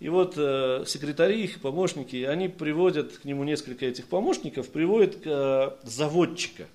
и 0.00 0.08
вот 0.08 0.34
э, 0.36 0.84
секретари 0.86 1.42
их, 1.42 1.60
помощники, 1.60 2.22
они 2.22 2.48
приводят 2.48 3.18
к 3.18 3.24
нему 3.24 3.44
несколько 3.44 3.86
этих 3.86 4.06
помощников, 4.06 4.68
приводят 4.68 5.16
э, 5.24 5.70
заводчика, 5.82 6.66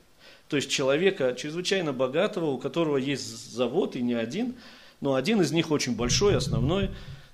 то 0.50 0.58
есть 0.58 0.70
человека 0.70 1.34
чрезвычайно 1.38 1.94
богатого, 1.94 2.52
у 2.52 2.58
которого 2.58 2.98
есть 2.98 3.54
завод 3.54 3.96
и 3.96 4.02
не 4.02 4.14
один, 4.14 4.56
но 5.00 5.16
один 5.16 5.42
из 5.42 5.52
них 5.52 5.72
очень 5.72 5.96
большой, 5.96 6.36
основной. 6.36 6.90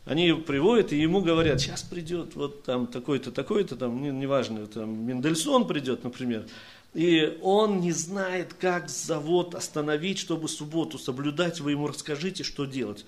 Они 0.06 0.28
его 0.28 0.42
приводят 0.42 0.92
и 0.92 1.00
ему 1.00 1.22
говорят, 1.22 1.62
сейчас 1.62 1.84
придет 1.84 2.34
вот 2.36 2.64
там 2.64 2.88
такой-то, 2.88 3.32
такой-то, 3.32 3.76
там, 3.76 4.02
не- 4.02 4.10
неважно, 4.10 4.66
там 4.66 5.06
Мендельсон 5.06 5.68
придет, 5.68 6.04
например, 6.04 6.48
И 6.94 7.38
он 7.44 7.82
не 7.82 7.92
знает, 7.92 8.56
как 8.56 8.90
завод 8.90 9.54
остановить, 9.54 10.18
чтобы 10.18 10.50
субботу 10.50 10.98
соблюдать. 10.98 11.60
Вы 11.60 11.72
ему 11.72 11.88
расскажите, 11.88 12.44
что 12.44 12.66
делать. 12.66 13.06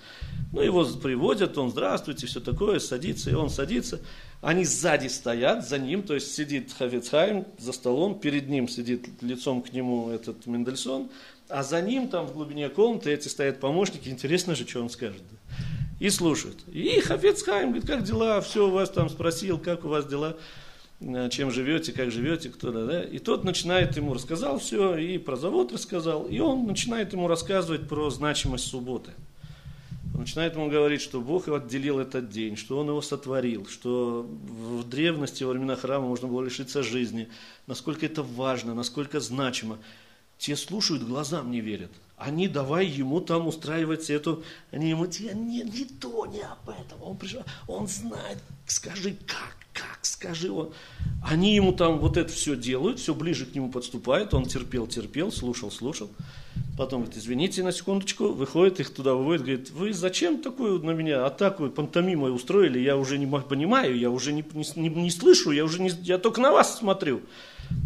Ну, 0.52 0.62
его 0.62 0.86
приводят, 0.86 1.58
он 1.58 1.72
здравствуйте, 1.72 2.28
все 2.28 2.40
такое, 2.40 2.78
садится, 2.78 3.32
и 3.32 3.34
он 3.34 3.50
садится. 3.50 4.00
Они 4.42 4.66
сзади 4.66 5.08
стоят, 5.08 5.68
за 5.68 5.80
ним, 5.80 6.04
то 6.04 6.14
есть 6.14 6.34
сидит 6.34 6.74
Хафицхайм 6.74 7.46
за 7.58 7.72
столом, 7.72 8.20
перед 8.20 8.50
ним 8.50 8.68
сидит 8.68 9.08
лицом 9.22 9.62
к 9.62 9.74
нему 9.74 10.10
этот 10.10 10.46
Мендельсон, 10.46 11.10
а 11.48 11.64
за 11.64 11.82
ним 11.82 12.08
там 12.08 12.28
в 12.28 12.34
глубине 12.34 12.70
комнаты 12.70 13.12
эти 13.12 13.28
стоят 13.28 13.60
помощники, 13.60 14.10
интересно 14.10 14.56
же, 14.56 14.68
что 14.68 14.82
он 14.82 14.90
скажет. 14.90 15.22
И 16.00 16.10
слушают. 16.10 16.58
И 16.72 17.00
Хафицхайм 17.02 17.70
говорит, 17.70 17.88
как 17.88 18.04
дела, 18.04 18.42
все 18.42 18.68
у 18.68 18.72
вас 18.72 18.90
там 18.90 19.10
спросил, 19.10 19.60
как 19.60 19.86
у 19.86 19.88
вас 19.88 20.08
дела. 20.08 20.38
Э, 21.02 21.30
чем 21.32 21.52
живете, 21.52 21.92
как 21.94 22.12
живете, 22.12 22.50
кто 22.50 22.72
да, 22.72 22.86
да. 22.86 23.04
И 23.04 23.18
тот 23.20 23.44
начинает 23.44 23.98
ему 23.98 24.14
рассказал 24.14 24.60
все, 24.60 24.96
и 24.98 25.18
про 25.18 25.36
завод 25.36 25.74
рассказал, 25.74 26.26
и 26.28 26.40
он 26.40 26.68
начинает 26.68 27.14
ему 27.14 27.28
рассказывать 27.28 27.88
про 27.88 28.10
значимость 28.12 28.66
субботы. 28.68 29.12
Он 30.14 30.22
начинает 30.22 30.56
ему 30.56 30.70
говорить, 30.70 31.02
что 31.02 31.20
Бог 31.22 31.48
отделил 31.48 32.00
этот 32.00 32.30
день, 32.30 32.56
что 32.56 32.78
Он 32.78 32.90
его 32.90 33.02
сотворил, 33.02 33.66
что 33.66 34.30
в 34.30 34.88
древности, 34.88 35.44
во 35.44 35.54
времена 35.54 35.76
храма 35.76 36.08
можно 36.08 36.28
было 36.28 36.44
лишиться 36.44 36.84
жизни, 36.84 37.30
насколько 37.66 38.06
это 38.06 38.22
важно, 38.22 38.76
насколько 38.76 39.20
значимо. 39.20 39.80
Те 40.38 40.56
слушают, 40.56 41.04
глазам 41.04 41.50
не 41.50 41.62
верят. 41.62 41.92
Они 42.18 42.48
давай 42.48 42.86
ему 42.86 43.22
там 43.22 43.48
устраивать 43.48 44.10
эту, 44.10 44.44
они 44.72 44.90
ему, 44.90 45.06
не, 45.06 45.64
не 45.64 45.86
то, 45.86 46.26
не 46.28 46.42
об 46.42 46.70
этом. 46.70 47.02
Он 47.02 47.18
пришел, 47.18 47.44
он 47.68 47.88
знает, 47.88 48.38
скажи 48.68 49.16
как, 49.26 49.61
как, 49.61 49.61
скажи 50.02 50.52
он. 50.52 50.74
Они 51.24 51.56
ему 51.56 51.72
там 51.72 52.00
вот 52.00 52.18
это 52.18 52.32
все 52.32 52.56
делают, 52.56 53.00
все 53.00 53.14
ближе 53.14 53.46
к 53.46 53.56
нему 53.56 53.72
подступают, 53.72 54.34
он 54.34 54.46
терпел, 54.46 54.88
терпел, 54.88 55.32
слушал, 55.32 55.72
слушал. 55.72 56.10
Потом 56.78 57.02
говорит, 57.02 57.22
извините 57.22 57.64
на 57.64 57.72
секундочку, 57.72 58.30
выходит, 58.30 58.80
их 58.80 58.94
туда 58.94 59.14
выводит, 59.14 59.42
говорит, 59.42 59.72
вы 59.72 59.94
зачем 59.94 60.42
такую 60.42 60.80
на 60.84 60.92
меня 60.92 61.26
атаку 61.26 61.70
пантомимой 61.70 62.34
устроили, 62.34 62.80
я 62.80 62.98
уже 62.98 63.18
не 63.18 63.28
понимаю, 63.28 63.98
я 63.98 64.10
уже 64.10 64.32
не, 64.32 64.44
не, 64.76 64.90
не 64.90 65.12
слышу, 65.12 65.52
я 65.52 65.64
уже 65.64 65.82
не, 65.82 65.90
я 66.02 66.18
только 66.18 66.42
на 66.42 66.52
вас 66.52 66.80
смотрю. 66.80 67.22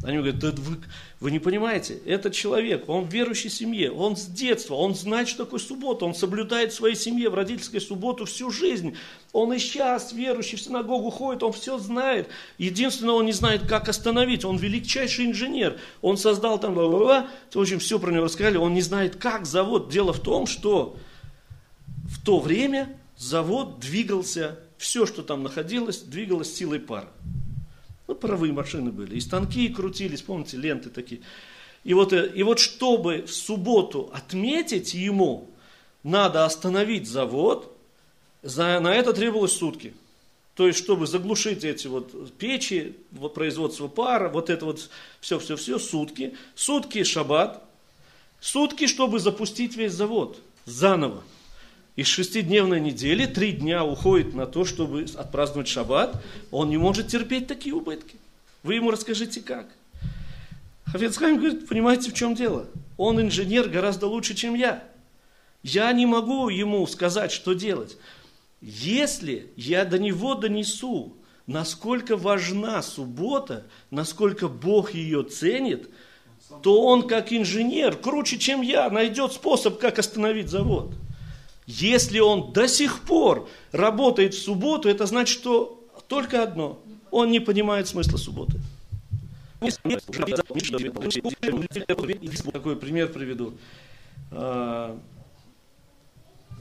Они 0.03 0.17
говорят, 0.17 0.39
да 0.39 0.51
вы, 0.51 0.77
вы 1.19 1.31
не 1.31 1.39
понимаете, 1.39 1.99
этот 2.05 2.33
человек, 2.33 2.87
он 2.87 3.05
в 3.05 3.13
верующей 3.13 3.49
семье, 3.49 3.91
он 3.91 4.15
с 4.15 4.25
детства, 4.25 4.75
он 4.75 4.95
знает, 4.95 5.27
что 5.27 5.45
такое 5.45 5.59
суббота, 5.59 6.05
он 6.05 6.13
соблюдает 6.13 6.71
в 6.71 6.75
своей 6.75 6.95
семье 6.95 7.29
в 7.29 7.35
родительской 7.35 7.81
субботу 7.81 8.25
всю 8.25 8.51
жизнь. 8.51 8.95
Он 9.31 9.51
и 9.51 9.59
сейчас 9.59 10.13
верующий 10.13 10.57
в 10.57 10.61
синагогу 10.61 11.09
ходит, 11.09 11.43
он 11.43 11.51
все 11.51 11.77
знает. 11.77 12.29
Единственное, 12.57 13.15
он 13.15 13.25
не 13.25 13.33
знает, 13.33 13.67
как 13.67 13.89
остановить. 13.89 14.45
Он 14.45 14.55
величайший 14.55 15.25
инженер. 15.25 15.77
Он 16.01 16.17
создал 16.17 16.57
там, 16.57 16.73
бла-бла-бла. 16.73 17.27
В 17.53 17.59
общем, 17.59 17.79
все 17.79 17.99
про 17.99 18.11
него 18.11 18.25
рассказали. 18.25 18.54
Он 18.59 18.73
не 18.73 18.81
знает, 18.81 19.15
как 19.15 19.45
завод. 19.45 19.89
Дело 19.89 20.13
в 20.13 20.19
том, 20.19 20.47
что 20.47 20.97
в 22.09 22.23
то 22.23 22.39
время 22.39 22.97
завод 23.17 23.79
двигался, 23.79 24.59
все, 24.77 25.05
что 25.05 25.23
там 25.23 25.43
находилось, 25.43 25.99
двигалось 25.99 26.53
силой 26.53 26.79
пара. 26.79 27.09
Ну, 28.07 28.15
паровые 28.15 28.53
машины 28.53 28.91
были. 28.91 29.15
И 29.15 29.19
станки 29.19 29.67
крутились, 29.69 30.21
помните, 30.21 30.57
ленты 30.57 30.89
такие. 30.89 31.21
И 31.83 31.93
вот, 31.93 32.13
э, 32.13 32.31
и 32.33 32.43
вот 32.43 32.59
чтобы 32.59 33.23
в 33.23 33.33
субботу 33.33 34.11
отметить 34.13 34.93
ему, 34.93 35.49
надо 36.03 36.45
остановить 36.45 37.07
завод, 37.07 37.75
за, 38.43 38.79
на 38.79 38.93
это 38.93 39.13
требовалось 39.13 39.53
сутки. 39.53 39.93
То 40.55 40.67
есть, 40.67 40.79
чтобы 40.79 41.05
заглушить 41.05 41.63
эти 41.63 41.87
вот 41.87 42.33
печи, 42.37 42.95
вот 43.11 43.33
производство 43.33 43.87
пара, 43.87 44.29
вот 44.29 44.49
это 44.49 44.65
вот 44.65 44.89
все-все-все, 45.19 45.79
сутки. 45.79 46.35
Сутки 46.55 47.03
шаббат, 47.03 47.64
сутки, 48.45 48.85
чтобы 48.85 49.19
запустить 49.19 49.75
весь 49.75 49.93
завод 49.93 50.39
заново. 50.65 51.23
Из 51.95 52.07
шестидневной 52.07 52.79
недели 52.79 53.25
три 53.25 53.53
дня 53.53 53.83
уходит 53.83 54.35
на 54.35 54.45
то, 54.45 54.65
чтобы 54.65 55.05
отпраздновать 55.15 55.67
шаббат. 55.67 56.21
Он 56.51 56.69
не 56.69 56.77
может 56.77 57.07
терпеть 57.07 57.47
такие 57.47 57.73
убытки. 57.73 58.17
Вы 58.61 58.75
ему 58.75 58.91
расскажите 58.91 59.41
как. 59.41 59.67
Хафецхайм 60.85 61.37
говорит, 61.37 61.67
понимаете, 61.67 62.11
в 62.11 62.13
чем 62.13 62.35
дело? 62.35 62.67
Он 62.97 63.19
инженер 63.19 63.67
гораздо 63.67 64.07
лучше, 64.07 64.35
чем 64.35 64.53
я. 64.53 64.83
Я 65.63 65.91
не 65.93 66.05
могу 66.05 66.49
ему 66.49 66.85
сказать, 66.85 67.31
что 67.31 67.53
делать. 67.53 67.97
Если 68.61 69.51
я 69.55 69.85
до 69.85 69.97
него 69.97 70.35
донесу, 70.35 71.15
насколько 71.47 72.15
важна 72.15 72.83
суббота, 72.83 73.65
насколько 73.89 74.47
Бог 74.47 74.93
ее 74.93 75.23
ценит, 75.23 75.89
то 76.61 76.83
он 76.83 77.07
как 77.07 77.31
инженер, 77.31 77.95
круче, 77.95 78.37
чем 78.37 78.61
я, 78.61 78.89
найдет 78.89 79.33
способ, 79.33 79.79
как 79.79 79.99
остановить 79.99 80.49
завод. 80.49 80.93
Если 81.67 82.19
он 82.19 82.53
до 82.53 82.67
сих 82.67 83.01
пор 83.01 83.49
работает 83.71 84.33
в 84.33 84.41
субботу, 84.41 84.87
это 84.89 85.05
значит, 85.05 85.39
что 85.39 85.83
только 86.07 86.43
одно. 86.43 86.79
Он 87.11 87.31
не 87.31 87.39
понимает 87.39 87.87
смысла 87.87 88.17
субботы. 88.17 88.59
Такой 92.51 92.75
пример 92.75 93.07
приведу. 93.07 93.53
А, 94.31 94.99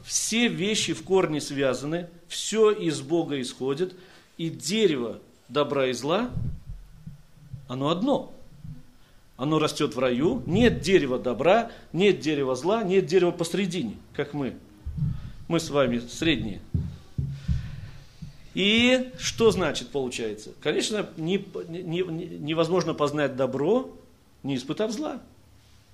все 0.04 0.48
вещи 0.48 0.92
в 0.92 1.02
корне 1.02 1.40
связаны, 1.40 2.08
все 2.28 2.70
из 2.70 3.00
Бога 3.00 3.40
исходит, 3.40 3.94
и 4.36 4.48
дерево 4.48 5.20
добра 5.48 5.88
и 5.88 5.92
зла, 5.92 6.30
оно 7.68 7.88
одно. 7.88 8.32
Оно 9.36 9.58
растет 9.58 9.96
в 9.96 9.98
раю, 9.98 10.42
нет 10.46 10.80
дерева 10.80 11.18
добра, 11.18 11.72
нет 11.92 12.20
дерева 12.20 12.54
зла, 12.54 12.84
нет 12.84 13.06
дерева 13.06 13.32
посредине, 13.32 13.96
как 14.14 14.32
мы. 14.32 14.54
Мы 15.48 15.58
с 15.58 15.70
вами 15.70 15.98
средние. 15.98 16.60
И 18.54 19.10
что 19.18 19.50
значит 19.50 19.88
получается? 19.88 20.50
Конечно, 20.60 21.08
не, 21.16 21.44
не, 21.66 22.02
невозможно 22.02 22.94
познать 22.94 23.34
добро, 23.34 23.90
не 24.44 24.54
испытав 24.54 24.92
зла. 24.92 25.20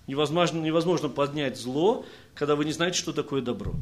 Невозможно, 0.07 0.61
невозможно 0.61 1.09
познать 1.09 1.59
зло, 1.59 2.05
когда 2.35 2.57
вы 2.57 2.67
не 2.67 2.73
знаете, 2.73 2.99
что 2.99 3.15
такое 3.15 3.41
добро. 3.41 3.73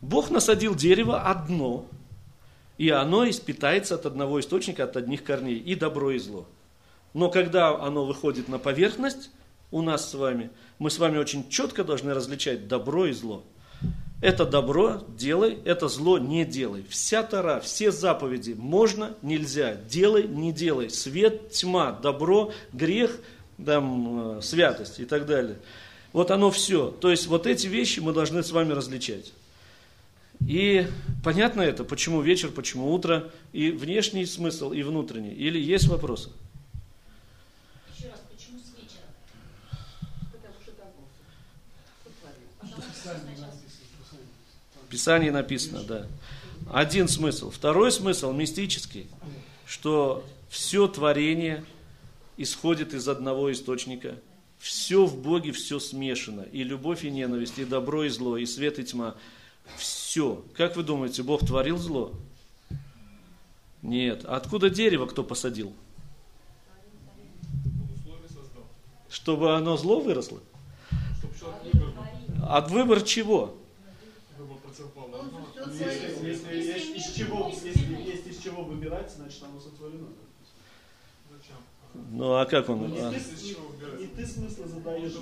Бог 0.00 0.30
насадил 0.30 0.74
дерево 0.74 1.22
одно, 1.22 1.86
и 2.78 2.88
оно 2.88 3.28
испитается 3.28 3.96
от 3.96 4.06
одного 4.06 4.40
источника, 4.40 4.84
от 4.84 4.96
одних 4.96 5.22
корней, 5.22 5.58
и 5.58 5.74
добро, 5.74 6.12
и 6.12 6.18
зло. 6.18 6.46
Но 7.14 7.30
когда 7.30 7.78
оно 7.78 8.04
выходит 8.04 8.48
на 8.48 8.58
поверхность, 8.58 9.30
у 9.70 9.82
нас 9.82 10.10
с 10.10 10.14
вами, 10.14 10.50
мы 10.78 10.90
с 10.90 10.98
вами 10.98 11.18
очень 11.18 11.48
четко 11.48 11.84
должны 11.84 12.14
различать 12.14 12.68
добро 12.68 13.06
и 13.06 13.12
зло. 13.12 13.42
Это 14.20 14.46
добро 14.46 15.02
делай, 15.08 15.58
это 15.64 15.88
зло 15.88 16.16
не 16.16 16.44
делай. 16.44 16.84
Вся 16.88 17.24
Тара, 17.24 17.58
все 17.58 17.90
заповеди 17.90 18.54
можно, 18.56 19.16
нельзя, 19.20 19.74
делай, 19.74 20.28
не 20.28 20.52
делай. 20.52 20.90
Свет, 20.90 21.50
тьма, 21.50 21.90
добро, 21.90 22.52
грех, 22.72 23.18
там, 23.64 24.38
э, 24.38 24.42
святость 24.42 25.00
и 25.00 25.06
так 25.06 25.26
далее. 25.26 25.56
Вот 26.12 26.30
оно 26.30 26.52
все. 26.52 26.90
То 27.00 27.10
есть 27.10 27.26
вот 27.26 27.48
эти 27.48 27.66
вещи 27.66 27.98
мы 27.98 28.12
должны 28.12 28.44
с 28.44 28.52
вами 28.52 28.72
различать. 28.72 29.32
И 30.46 30.86
понятно 31.24 31.60
это, 31.62 31.82
почему 31.82 32.20
вечер, 32.20 32.50
почему 32.50 32.92
утро, 32.92 33.30
и 33.52 33.70
внешний 33.70 34.26
смысл, 34.26 34.72
и 34.72 34.82
внутренний. 34.82 35.32
Или 35.32 35.60
есть 35.60 35.88
вопросы? 35.88 36.30
Писании 44.92 45.30
написано, 45.30 45.82
да. 45.84 46.06
Один 46.70 47.08
смысл. 47.08 47.50
Второй 47.50 47.90
смысл 47.90 48.30
мистический, 48.32 49.06
что 49.64 50.22
все 50.50 50.86
творение 50.86 51.64
исходит 52.36 52.92
из 52.92 53.08
одного 53.08 53.50
источника. 53.50 54.16
Все 54.58 55.06
в 55.06 55.16
Боге, 55.16 55.52
все 55.52 55.80
смешано. 55.80 56.42
И 56.42 56.62
любовь, 56.62 57.04
и 57.04 57.10
ненависть, 57.10 57.58
и 57.58 57.64
добро, 57.64 58.04
и 58.04 58.10
зло, 58.10 58.36
и 58.36 58.44
свет, 58.44 58.78
и 58.78 58.84
тьма. 58.84 59.14
Все. 59.78 60.44
Как 60.54 60.76
вы 60.76 60.82
думаете, 60.82 61.22
Бог 61.22 61.40
творил 61.40 61.78
зло? 61.78 62.12
Нет. 63.80 64.26
откуда 64.26 64.68
дерево 64.68 65.06
кто 65.06 65.24
посадил? 65.24 65.72
Чтобы 69.08 69.56
оно 69.56 69.78
зло 69.78 70.00
выросло? 70.00 70.40
От 72.46 72.70
выбор 72.70 73.00
чего? 73.00 73.56
Если, 75.66 76.26
если 76.26 76.56
есть 76.56 76.96
из 76.96 77.12
чего, 77.14 77.48
если 77.48 78.02
есть 78.02 78.26
из 78.26 78.38
чего 78.38 78.64
выбирать, 78.64 79.10
значит 79.10 79.42
оно 79.42 79.60
сотворено. 79.60 80.08
Ну 82.10 82.34
а 82.34 82.46
как 82.46 82.68
он? 82.68 82.92
И 82.92 82.98
а? 82.98 83.10
ты, 83.10 83.18
и 84.02 84.06
ты 84.06 84.26
смысл 84.26 84.66
задаешь. 84.66 85.12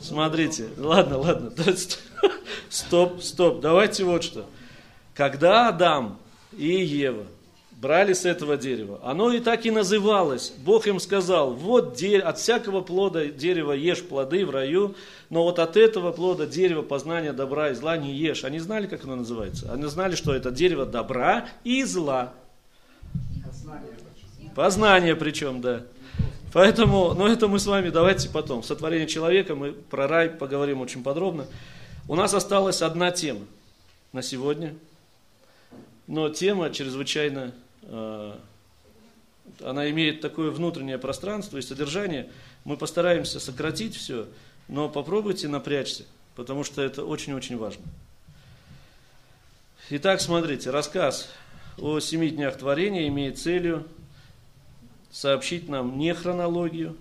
Смотрите, 0.00 0.68
ладно, 0.76 1.18
ладно. 1.18 1.52
Стоп, 2.68 3.22
стоп. 3.22 3.60
Давайте 3.60 4.04
вот 4.04 4.22
что. 4.22 4.46
Когда 5.14 5.68
Адам 5.68 6.18
и 6.52 6.84
Ева 6.84 7.26
брали 7.82 8.12
с 8.12 8.24
этого 8.24 8.56
дерева. 8.56 9.00
Оно 9.02 9.32
и 9.32 9.40
так 9.40 9.66
и 9.66 9.72
называлось. 9.72 10.52
Бог 10.58 10.86
им 10.86 11.00
сказал, 11.00 11.52
вот 11.52 12.00
от 12.00 12.38
всякого 12.38 12.80
плода 12.80 13.26
дерева 13.26 13.72
ешь 13.72 14.04
плоды 14.04 14.46
в 14.46 14.50
раю, 14.50 14.94
но 15.30 15.42
вот 15.42 15.58
от 15.58 15.76
этого 15.76 16.12
плода 16.12 16.46
дерева 16.46 16.82
познания 16.82 17.32
добра 17.32 17.70
и 17.70 17.74
зла 17.74 17.96
не 17.96 18.14
ешь. 18.14 18.44
Они 18.44 18.60
знали, 18.60 18.86
как 18.86 19.02
оно 19.02 19.16
называется? 19.16 19.72
Они 19.72 19.84
знали, 19.86 20.14
что 20.14 20.32
это 20.32 20.52
дерево 20.52 20.86
добра 20.86 21.48
и 21.64 21.82
зла. 21.82 22.32
Познание. 23.44 23.90
Познание 24.54 25.16
причем, 25.16 25.60
да. 25.60 25.82
Поэтому, 26.52 27.14
ну 27.14 27.26
это 27.26 27.48
мы 27.48 27.58
с 27.58 27.66
вами 27.66 27.90
давайте 27.90 28.28
потом. 28.28 28.62
Сотворение 28.62 29.08
человека, 29.08 29.56
мы 29.56 29.72
про 29.72 30.06
рай 30.06 30.28
поговорим 30.28 30.82
очень 30.82 31.02
подробно. 31.02 31.46
У 32.06 32.14
нас 32.14 32.32
осталась 32.32 32.80
одна 32.80 33.10
тема 33.10 33.40
на 34.12 34.22
сегодня. 34.22 34.72
Но 36.06 36.28
тема 36.28 36.70
чрезвычайно 36.70 37.52
она 37.88 39.90
имеет 39.90 40.20
такое 40.20 40.50
внутреннее 40.50 40.98
пространство 40.98 41.58
и 41.58 41.62
содержание. 41.62 42.30
Мы 42.64 42.76
постараемся 42.76 43.40
сократить 43.40 43.96
все, 43.96 44.28
но 44.68 44.88
попробуйте 44.88 45.48
напрячься, 45.48 46.04
потому 46.36 46.64
что 46.64 46.82
это 46.82 47.04
очень-очень 47.04 47.56
важно. 47.56 47.84
Итак, 49.90 50.20
смотрите, 50.20 50.70
рассказ 50.70 51.28
о 51.76 51.98
семи 52.00 52.30
днях 52.30 52.56
творения 52.56 53.08
имеет 53.08 53.38
целью 53.38 53.86
сообщить 55.10 55.68
нам 55.68 55.98
не 55.98 56.14
хронологию. 56.14 56.96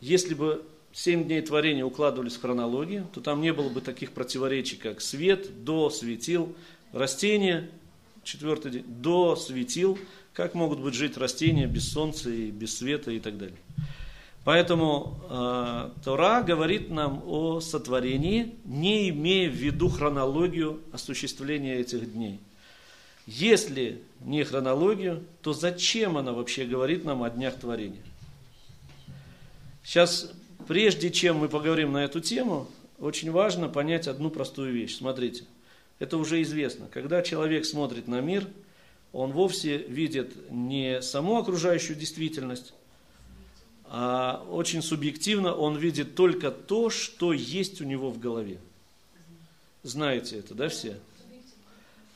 Если 0.00 0.34
бы 0.34 0.64
семь 0.92 1.24
дней 1.24 1.42
творения 1.42 1.84
укладывались 1.84 2.36
в 2.36 2.40
хронологию, 2.40 3.06
то 3.12 3.20
там 3.20 3.40
не 3.40 3.52
было 3.52 3.68
бы 3.68 3.80
таких 3.80 4.12
противоречий, 4.12 4.76
как 4.76 5.00
свет, 5.00 5.64
до, 5.64 5.90
светил, 5.90 6.54
растения, 6.92 7.68
четвертый 8.28 8.70
день, 8.70 8.84
до 8.86 9.36
светил, 9.36 9.98
как 10.34 10.54
могут 10.54 10.80
быть 10.80 10.94
жить 10.94 11.16
растения 11.16 11.66
без 11.66 11.90
солнца 11.90 12.28
и 12.28 12.50
без 12.50 12.76
света 12.76 13.10
и 13.10 13.20
так 13.20 13.38
далее. 13.38 13.56
Поэтому 14.44 15.20
э, 15.28 15.90
Тора 16.04 16.42
говорит 16.42 16.90
нам 16.90 17.22
о 17.26 17.60
сотворении, 17.60 18.54
не 18.64 19.08
имея 19.10 19.50
в 19.50 19.54
виду 19.54 19.88
хронологию 19.88 20.80
осуществления 20.92 21.76
этих 21.76 22.12
дней. 22.12 22.38
Если 23.26 24.00
не 24.20 24.44
хронологию, 24.44 25.24
то 25.42 25.52
зачем 25.52 26.16
она 26.16 26.32
вообще 26.32 26.64
говорит 26.64 27.04
нам 27.04 27.22
о 27.22 27.30
днях 27.30 27.56
творения? 27.56 28.02
Сейчас, 29.82 30.30
прежде 30.66 31.10
чем 31.10 31.38
мы 31.38 31.48
поговорим 31.48 31.92
на 31.92 32.04
эту 32.04 32.20
тему, 32.20 32.68
очень 32.98 33.30
важно 33.30 33.68
понять 33.68 34.06
одну 34.06 34.30
простую 34.30 34.72
вещь. 34.72 34.96
Смотрите– 34.96 35.44
это 35.98 36.16
уже 36.16 36.42
известно. 36.42 36.86
Когда 36.92 37.22
человек 37.22 37.64
смотрит 37.64 38.08
на 38.08 38.20
мир, 38.20 38.46
он 39.12 39.32
вовсе 39.32 39.78
видит 39.78 40.50
не 40.50 41.02
саму 41.02 41.38
окружающую 41.38 41.96
действительность, 41.96 42.74
а 43.86 44.44
очень 44.50 44.82
субъективно 44.82 45.54
он 45.54 45.76
видит 45.76 46.14
только 46.14 46.50
то, 46.50 46.90
что 46.90 47.32
есть 47.32 47.80
у 47.80 47.84
него 47.84 48.10
в 48.10 48.18
голове. 48.18 48.58
Знаете 49.82 50.38
это, 50.38 50.54
да, 50.54 50.68
все? 50.68 50.98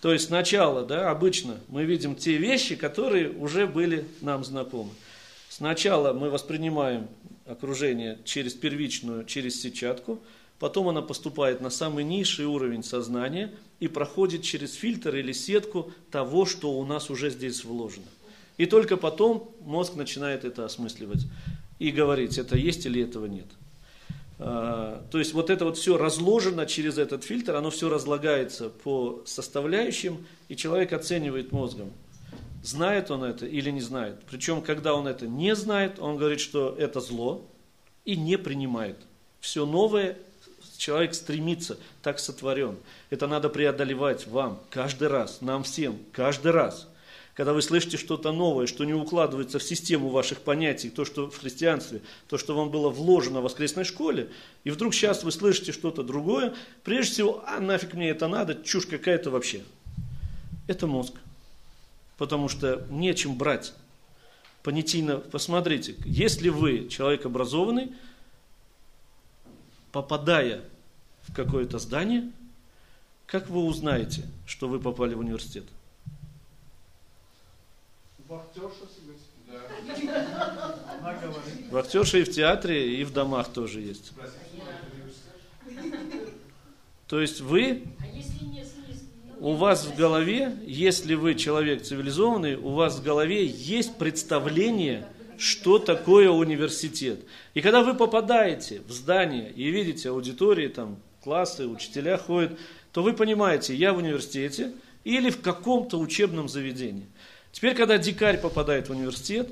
То 0.02 0.12
есть 0.12 0.26
сначала, 0.26 0.84
да, 0.84 1.10
обычно 1.10 1.58
мы 1.68 1.84
видим 1.84 2.16
те 2.16 2.36
вещи, 2.36 2.74
которые 2.74 3.30
уже 3.30 3.66
были 3.66 4.04
нам 4.20 4.44
знакомы. 4.44 4.90
Сначала 5.48 6.12
мы 6.12 6.28
воспринимаем 6.28 7.08
окружение 7.46 8.18
через 8.24 8.52
первичную, 8.52 9.24
через 9.24 9.62
сетчатку, 9.62 10.18
потом 10.62 10.88
она 10.88 11.02
поступает 11.02 11.60
на 11.60 11.70
самый 11.70 12.04
низший 12.04 12.44
уровень 12.44 12.84
сознания 12.84 13.52
и 13.80 13.88
проходит 13.88 14.44
через 14.44 14.74
фильтр 14.74 15.16
или 15.16 15.32
сетку 15.32 15.90
того, 16.12 16.46
что 16.46 16.78
у 16.78 16.86
нас 16.86 17.10
уже 17.10 17.30
здесь 17.30 17.64
вложено. 17.64 18.06
И 18.58 18.66
только 18.66 18.96
потом 18.96 19.52
мозг 19.62 19.96
начинает 19.96 20.44
это 20.44 20.64
осмысливать 20.64 21.26
и 21.80 21.90
говорить, 21.90 22.38
это 22.38 22.56
есть 22.56 22.86
или 22.86 23.02
этого 23.02 23.26
нет. 23.26 23.46
А, 24.38 25.04
то 25.10 25.18
есть 25.18 25.32
вот 25.32 25.50
это 25.50 25.64
вот 25.64 25.78
все 25.78 25.98
разложено 25.98 26.64
через 26.64 26.96
этот 26.96 27.24
фильтр, 27.24 27.56
оно 27.56 27.70
все 27.70 27.88
разлагается 27.88 28.68
по 28.68 29.24
составляющим, 29.26 30.24
и 30.48 30.54
человек 30.54 30.92
оценивает 30.92 31.50
мозгом, 31.50 31.90
знает 32.62 33.10
он 33.10 33.24
это 33.24 33.46
или 33.46 33.72
не 33.72 33.80
знает. 33.80 34.20
Причем, 34.30 34.62
когда 34.62 34.94
он 34.94 35.08
это 35.08 35.26
не 35.26 35.56
знает, 35.56 35.98
он 35.98 36.18
говорит, 36.18 36.38
что 36.38 36.72
это 36.78 37.00
зло 37.00 37.44
и 38.04 38.14
не 38.14 38.38
принимает. 38.38 38.98
Все 39.40 39.66
новое 39.66 40.18
Человек 40.82 41.14
стремится, 41.14 41.78
так 42.02 42.18
сотворен. 42.18 42.76
Это 43.08 43.28
надо 43.28 43.48
преодолевать 43.48 44.26
вам 44.26 44.58
каждый 44.68 45.06
раз, 45.06 45.40
нам 45.40 45.62
всем, 45.62 45.96
каждый 46.10 46.50
раз. 46.50 46.88
Когда 47.34 47.52
вы 47.52 47.62
слышите 47.62 47.96
что-то 47.96 48.32
новое, 48.32 48.66
что 48.66 48.82
не 48.84 48.92
укладывается 48.92 49.60
в 49.60 49.62
систему 49.62 50.08
ваших 50.08 50.40
понятий, 50.40 50.90
то, 50.90 51.04
что 51.04 51.30
в 51.30 51.38
христианстве, 51.38 52.02
то, 52.26 52.36
что 52.36 52.56
вам 52.56 52.70
было 52.70 52.88
вложено 52.88 53.38
в 53.38 53.44
воскресной 53.44 53.84
школе, 53.84 54.28
и 54.64 54.70
вдруг 54.70 54.92
сейчас 54.92 55.22
вы 55.22 55.30
слышите 55.30 55.70
что-то 55.70 56.02
другое, 56.02 56.52
прежде 56.82 57.12
всего, 57.12 57.44
а 57.46 57.60
нафиг 57.60 57.94
мне 57.94 58.08
это 58.08 58.26
надо, 58.26 58.60
чушь 58.64 58.86
какая-то 58.86 59.30
вообще. 59.30 59.62
Это 60.66 60.88
мозг. 60.88 61.14
Потому 62.18 62.48
что 62.48 62.88
нечем 62.90 63.36
брать. 63.36 63.72
Понятийно, 64.64 65.18
посмотрите, 65.18 65.94
если 66.04 66.48
вы 66.48 66.88
человек 66.88 67.24
образованный, 67.24 67.92
попадая 69.92 70.64
в 71.22 71.34
какое-то 71.34 71.78
здание, 71.78 72.30
как 73.26 73.48
вы 73.48 73.64
узнаете, 73.64 74.24
что 74.46 74.68
вы 74.68 74.78
попали 74.78 75.14
в 75.14 75.20
университет? 75.20 75.64
Вахтерша 78.28 78.86
да. 79.52 80.78
Вахтерша 81.70 82.18
и 82.18 82.24
в 82.24 82.30
театре, 82.30 82.96
и 82.96 83.04
в 83.04 83.12
домах 83.12 83.52
тоже 83.52 83.80
есть. 83.80 84.12
То 87.06 87.20
есть 87.20 87.40
вы, 87.40 87.84
у 89.38 89.52
вас 89.54 89.84
в 89.84 89.96
голове, 89.96 90.56
если 90.66 91.14
вы 91.14 91.34
человек 91.34 91.82
цивилизованный, 91.82 92.56
у 92.56 92.70
вас 92.70 92.98
в 92.98 93.02
голове 93.02 93.44
есть 93.44 93.98
представление, 93.98 95.06
что 95.36 95.78
такое 95.78 96.30
университет. 96.30 97.20
И 97.52 97.60
когда 97.60 97.82
вы 97.82 97.94
попадаете 97.94 98.80
в 98.86 98.92
здание 98.92 99.52
и 99.52 99.70
видите 99.70 100.08
аудитории, 100.08 100.68
там 100.68 100.96
классы, 101.22 101.66
учителя 101.66 102.18
ходят, 102.18 102.58
то 102.92 103.02
вы 103.02 103.12
понимаете, 103.12 103.74
я 103.74 103.92
в 103.92 103.98
университете 103.98 104.72
или 105.04 105.30
в 105.30 105.40
каком-то 105.40 105.98
учебном 105.98 106.48
заведении. 106.48 107.06
Теперь, 107.52 107.74
когда 107.74 107.98
дикарь 107.98 108.40
попадает 108.40 108.88
в 108.88 108.92
университет, 108.92 109.50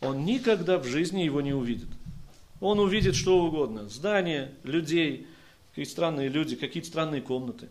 он 0.00 0.24
никогда 0.24 0.78
в 0.78 0.84
жизни 0.84 1.22
его 1.22 1.40
не 1.40 1.52
увидит. 1.52 1.88
Он 2.60 2.78
увидит 2.78 3.14
что 3.14 3.44
угодно. 3.44 3.88
Здание, 3.88 4.52
людей, 4.62 5.26
какие 5.70 5.84
странные 5.84 6.28
люди, 6.28 6.56
какие-то 6.56 6.88
странные 6.88 7.20
комнаты. 7.20 7.68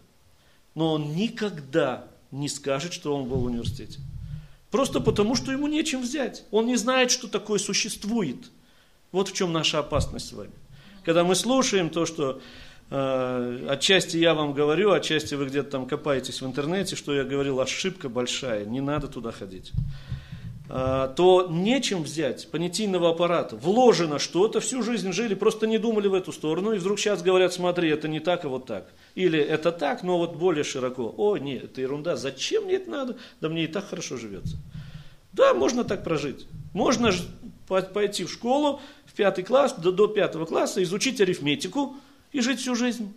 Но 0.75 0.93
он 0.93 1.15
никогда 1.15 2.07
не 2.31 2.49
скажет, 2.49 2.93
что 2.93 3.15
он 3.15 3.27
был 3.27 3.37
в 3.37 3.45
университете. 3.45 3.99
Просто 4.71 4.99
потому, 4.99 5.35
что 5.35 5.51
ему 5.51 5.67
нечем 5.67 6.01
взять. 6.01 6.45
Он 6.49 6.65
не 6.65 6.75
знает, 6.75 7.11
что 7.11 7.27
такое 7.27 7.59
существует. 7.59 8.49
Вот 9.11 9.29
в 9.29 9.33
чем 9.33 9.53
наша 9.53 9.79
опасность 9.79 10.29
с 10.29 10.33
вами. 10.33 10.51
Когда 11.03 11.23
мы 11.23 11.35
слушаем 11.35 11.89
то, 11.89 12.05
что 12.05 12.41
отчасти 12.93 14.17
я 14.17 14.33
вам 14.33 14.53
говорю, 14.53 14.91
отчасти 14.91 15.35
вы 15.35 15.45
где-то 15.45 15.71
там 15.71 15.85
копаетесь 15.87 16.41
в 16.41 16.45
интернете, 16.45 16.95
что 16.95 17.13
я 17.13 17.23
говорил, 17.23 17.59
ошибка 17.59 18.09
большая, 18.09 18.65
не 18.65 18.81
надо 18.81 19.07
туда 19.07 19.31
ходить. 19.31 19.71
Э, 20.69 21.09
то 21.15 21.47
нечем 21.49 22.03
взять 22.03 22.49
понятийного 22.49 23.09
аппарата. 23.09 23.55
Вложено 23.55 24.17
что-то, 24.17 24.59
всю 24.59 24.81
жизнь 24.81 25.11
жили, 25.11 25.33
просто 25.33 25.67
не 25.67 25.77
думали 25.77 26.07
в 26.07 26.13
эту 26.13 26.31
сторону, 26.31 26.71
и 26.71 26.79
вдруг 26.79 26.99
сейчас 26.99 27.21
говорят, 27.21 27.53
смотри, 27.53 27.89
это 27.89 28.07
не 28.07 28.19
так, 28.19 28.45
а 28.45 28.49
вот 28.49 28.65
так. 28.65 28.87
Или 29.15 29.39
это 29.39 29.71
так, 29.71 30.03
но 30.03 30.17
вот 30.17 30.35
более 30.35 30.63
широко. 30.63 31.13
О, 31.17 31.37
нет, 31.37 31.65
это 31.65 31.81
ерунда, 31.81 32.15
зачем 32.15 32.63
мне 32.65 32.75
это 32.75 32.89
надо? 32.89 33.17
Да 33.41 33.49
мне 33.49 33.65
и 33.65 33.67
так 33.67 33.89
хорошо 33.89 34.17
живется. 34.17 34.57
Да, 35.31 35.53
можно 35.53 35.83
так 35.83 36.03
прожить. 36.03 36.47
Можно 36.73 37.11
пойти 37.67 38.23
в 38.25 38.31
школу, 38.31 38.79
в 39.05 39.13
пятый 39.13 39.43
класс, 39.43 39.75
до, 39.77 39.91
до 39.91 40.07
пятого 40.07 40.45
класса, 40.45 40.81
изучить 40.81 41.19
арифметику 41.21 41.95
и 42.33 42.41
жить 42.41 42.59
всю 42.59 42.75
жизнь. 42.75 43.13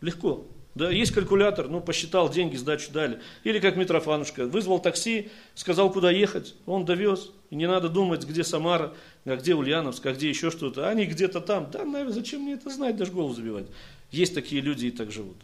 Легко. 0.00 0.46
Да, 0.74 0.90
есть 0.90 1.12
калькулятор, 1.12 1.68
ну, 1.68 1.80
посчитал, 1.80 2.28
деньги, 2.28 2.56
сдачу 2.56 2.92
дали. 2.92 3.20
Или 3.44 3.60
как 3.60 3.76
Митрофанушка, 3.76 4.46
вызвал 4.46 4.80
такси, 4.80 5.30
сказал, 5.54 5.92
куда 5.92 6.10
ехать, 6.10 6.56
он 6.66 6.84
довез. 6.84 7.30
И 7.50 7.54
не 7.54 7.68
надо 7.68 7.88
думать, 7.88 8.24
где 8.24 8.42
Самара, 8.42 8.92
а 9.24 9.36
где 9.36 9.54
Ульяновск, 9.54 10.04
а 10.04 10.12
где 10.12 10.28
еще 10.28 10.50
что-то. 10.50 10.88
Они 10.88 11.06
где-то 11.06 11.40
там. 11.40 11.70
Да, 11.70 11.84
наверное, 11.84 12.12
зачем 12.12 12.42
мне 12.42 12.54
это 12.54 12.70
знать, 12.70 12.96
даже 12.96 13.12
голову 13.12 13.32
забивать. 13.32 13.66
Есть 14.10 14.34
такие 14.34 14.60
люди 14.60 14.86
и 14.86 14.90
так 14.90 15.12
живут. 15.12 15.36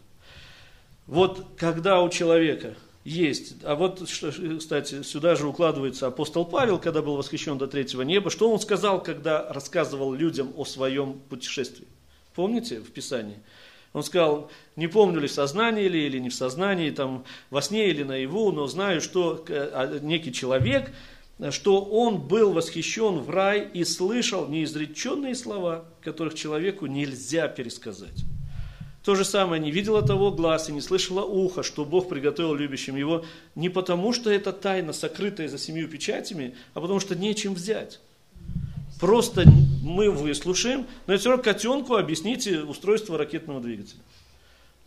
Вот 1.07 1.45
когда 1.55 2.01
у 2.01 2.09
человека 2.09 2.75
есть. 3.05 3.55
А 3.63 3.75
вот, 3.75 4.01
кстати, 4.01 5.01
сюда 5.03 5.35
же 5.35 5.47
укладывается 5.47 6.07
апостол 6.07 6.45
Павел, 6.45 6.77
когда 6.77 7.01
был 7.01 7.15
восхищен 7.15 7.57
до 7.57 7.67
третьего 7.67 8.01
неба. 8.01 8.29
Что 8.29 8.51
он 8.51 8.59
сказал, 8.59 9.01
когда 9.01 9.51
рассказывал 9.51 10.13
людям 10.13 10.53
о 10.57 10.65
своем 10.65 11.19
путешествии? 11.29 11.87
Помните 12.35 12.79
в 12.79 12.91
Писании? 12.91 13.37
Он 13.93 14.03
сказал, 14.03 14.49
не 14.77 14.87
помню 14.87 15.19
ли 15.19 15.27
в 15.27 15.31
сознании 15.31 15.87
ли, 15.87 16.05
или 16.05 16.17
не 16.17 16.29
в 16.29 16.33
сознании, 16.33 16.91
там, 16.91 17.25
во 17.49 17.61
сне 17.61 17.89
или 17.89 18.03
наяву, 18.03 18.51
но 18.51 18.67
знаю, 18.67 19.01
что 19.01 19.43
а, 19.49 19.99
некий 19.99 20.31
человек, 20.31 20.91
что 21.49 21.81
он 21.81 22.19
был 22.19 22.53
восхищен 22.53 23.19
в 23.19 23.29
рай 23.29 23.67
и 23.73 23.83
слышал 23.83 24.47
неизреченные 24.47 25.35
слова, 25.35 25.85
которых 26.01 26.35
человеку 26.35 26.85
нельзя 26.85 27.47
пересказать. 27.47 28.23
То 29.03 29.15
же 29.15 29.25
самое, 29.25 29.61
не 29.61 29.71
видела 29.71 30.03
того 30.03 30.31
глаз 30.31 30.69
и 30.69 30.73
не 30.73 30.81
слышала 30.81 31.23
ухо, 31.23 31.63
что 31.63 31.85
Бог 31.85 32.07
приготовил 32.07 32.53
любящим 32.53 32.95
его, 32.95 33.25
не 33.55 33.69
потому 33.69 34.13
что 34.13 34.29
это 34.29 34.53
тайна, 34.53 34.93
сокрытая 34.93 35.49
за 35.49 35.57
семью 35.57 35.89
печатями, 35.89 36.55
а 36.75 36.81
потому 36.81 36.99
что 36.99 37.15
нечем 37.15 37.55
взять. 37.55 37.99
Просто 39.01 39.45
мы 39.83 40.11
выслушаем, 40.11 40.85
но 41.07 41.17
все 41.17 41.29
равно 41.29 41.43
котенку 41.43 41.95
объясните 41.95 42.59
устройство 42.61 43.17
ракетного 43.17 43.59
двигателя. 43.59 43.99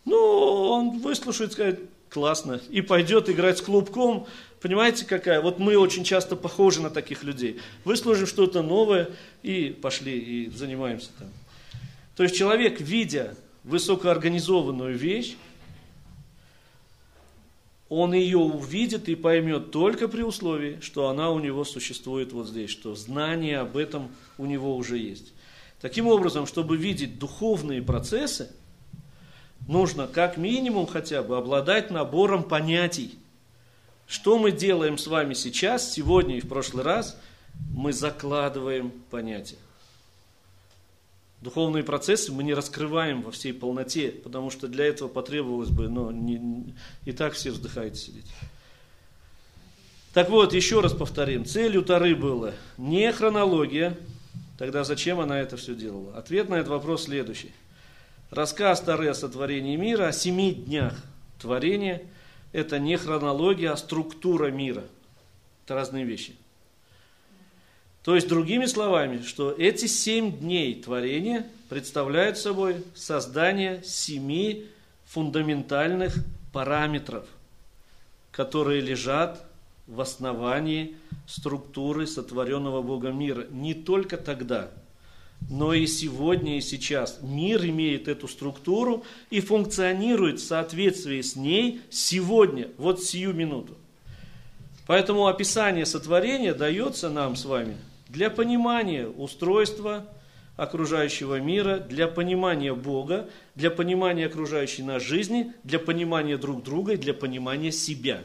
Ну, 0.04 0.16
он 0.16 1.00
выслушает, 1.00 1.52
скажет, 1.52 1.80
классно, 2.10 2.60
и 2.70 2.80
пойдет 2.80 3.28
играть 3.28 3.58
с 3.58 3.60
клубком. 3.60 4.28
Понимаете, 4.60 5.04
какая? 5.04 5.40
Вот 5.40 5.58
мы 5.58 5.76
очень 5.76 6.04
часто 6.04 6.36
похожи 6.36 6.80
на 6.80 6.90
таких 6.90 7.24
людей. 7.24 7.60
Выслушаем 7.84 8.28
что-то 8.28 8.62
новое 8.62 9.10
и 9.42 9.76
пошли, 9.82 10.16
и 10.16 10.48
занимаемся 10.48 11.10
там. 11.18 11.28
То 12.16 12.22
есть 12.22 12.36
человек, 12.36 12.80
видя 12.80 13.34
высокоорганизованную 13.64 14.96
вещь, 14.96 15.36
он 18.00 18.14
ее 18.14 18.38
увидит 18.38 19.08
и 19.08 19.14
поймет 19.14 19.70
только 19.70 20.08
при 20.08 20.22
условии, 20.22 20.78
что 20.80 21.08
она 21.08 21.30
у 21.30 21.38
него 21.38 21.64
существует 21.64 22.32
вот 22.32 22.48
здесь, 22.48 22.70
что 22.70 22.94
знание 22.94 23.58
об 23.58 23.76
этом 23.76 24.10
у 24.38 24.46
него 24.46 24.76
уже 24.76 24.98
есть. 24.98 25.32
Таким 25.80 26.06
образом, 26.06 26.46
чтобы 26.46 26.76
видеть 26.76 27.18
духовные 27.18 27.82
процессы, 27.82 28.50
нужно 29.68 30.06
как 30.06 30.36
минимум 30.36 30.86
хотя 30.86 31.22
бы 31.22 31.36
обладать 31.36 31.90
набором 31.90 32.44
понятий. 32.44 33.18
Что 34.06 34.38
мы 34.38 34.50
делаем 34.50 34.98
с 34.98 35.06
вами 35.06 35.34
сейчас, 35.34 35.92
сегодня 35.92 36.38
и 36.38 36.40
в 36.40 36.48
прошлый 36.48 36.84
раз, 36.84 37.18
мы 37.70 37.92
закладываем 37.92 38.92
понятия. 39.10 39.56
Духовные 41.44 41.84
процессы 41.84 42.32
мы 42.32 42.42
не 42.42 42.54
раскрываем 42.54 43.20
во 43.20 43.30
всей 43.30 43.52
полноте, 43.52 44.08
потому 44.08 44.48
что 44.48 44.66
для 44.66 44.86
этого 44.86 45.08
потребовалось 45.08 45.68
бы, 45.68 45.90
но 45.90 46.10
не, 46.10 46.38
не, 46.38 46.74
и 47.04 47.12
так 47.12 47.34
все 47.34 47.50
вздыхаете 47.50 47.96
сидеть. 47.96 48.24
Так 50.14 50.30
вот, 50.30 50.54
еще 50.54 50.80
раз 50.80 50.94
повторим, 50.94 51.44
целью 51.44 51.82
Тары 51.82 52.16
было 52.16 52.54
не 52.78 53.12
хронология, 53.12 53.94
тогда 54.56 54.84
зачем 54.84 55.20
она 55.20 55.38
это 55.38 55.58
все 55.58 55.74
делала? 55.74 56.16
Ответ 56.16 56.48
на 56.48 56.54
этот 56.54 56.68
вопрос 56.68 57.04
следующий. 57.04 57.52
Рассказ 58.30 58.80
Тары 58.80 59.08
о 59.08 59.14
сотворении 59.14 59.76
мира, 59.76 60.06
о 60.06 60.12
семи 60.12 60.54
днях 60.54 60.94
творения, 61.38 62.00
это 62.52 62.78
не 62.78 62.96
хронология, 62.96 63.70
а 63.70 63.76
структура 63.76 64.50
мира. 64.50 64.84
Это 65.66 65.74
разные 65.74 66.06
вещи. 66.06 66.36
То 68.04 68.14
есть, 68.14 68.28
другими 68.28 68.66
словами, 68.66 69.22
что 69.22 69.50
эти 69.50 69.86
семь 69.86 70.38
дней 70.38 70.74
творения 70.74 71.46
представляют 71.70 72.36
собой 72.36 72.84
создание 72.94 73.82
семи 73.82 74.66
фундаментальных 75.06 76.14
параметров, 76.52 77.24
которые 78.30 78.82
лежат 78.82 79.42
в 79.86 80.02
основании 80.02 80.96
структуры 81.26 82.06
сотворенного 82.06 82.82
Богом 82.82 83.18
мира. 83.18 83.46
Не 83.50 83.72
только 83.72 84.18
тогда, 84.18 84.70
но 85.48 85.72
и 85.72 85.86
сегодня 85.86 86.58
и 86.58 86.60
сейчас. 86.60 87.20
Мир 87.22 87.64
имеет 87.64 88.06
эту 88.06 88.28
структуру 88.28 89.02
и 89.30 89.40
функционирует 89.40 90.40
в 90.40 90.46
соответствии 90.46 91.22
с 91.22 91.36
ней 91.36 91.80
сегодня, 91.88 92.68
вот 92.76 93.02
сию 93.02 93.32
минуту. 93.32 93.78
Поэтому 94.86 95.26
описание 95.26 95.86
сотворения 95.86 96.52
дается 96.52 97.08
нам 97.08 97.34
с 97.34 97.46
вами– 97.46 97.78
для 98.08 98.30
понимания 98.30 99.06
устройства 99.06 100.06
окружающего 100.56 101.40
мира, 101.40 101.78
для 101.78 102.06
понимания 102.06 102.74
Бога, 102.74 103.28
для 103.54 103.70
понимания 103.70 104.26
окружающей 104.26 104.82
нас 104.82 105.02
жизни, 105.02 105.52
для 105.64 105.78
понимания 105.78 106.36
друг 106.36 106.62
друга 106.62 106.92
и 106.92 106.96
для 106.96 107.12
понимания 107.12 107.72
себя. 107.72 108.22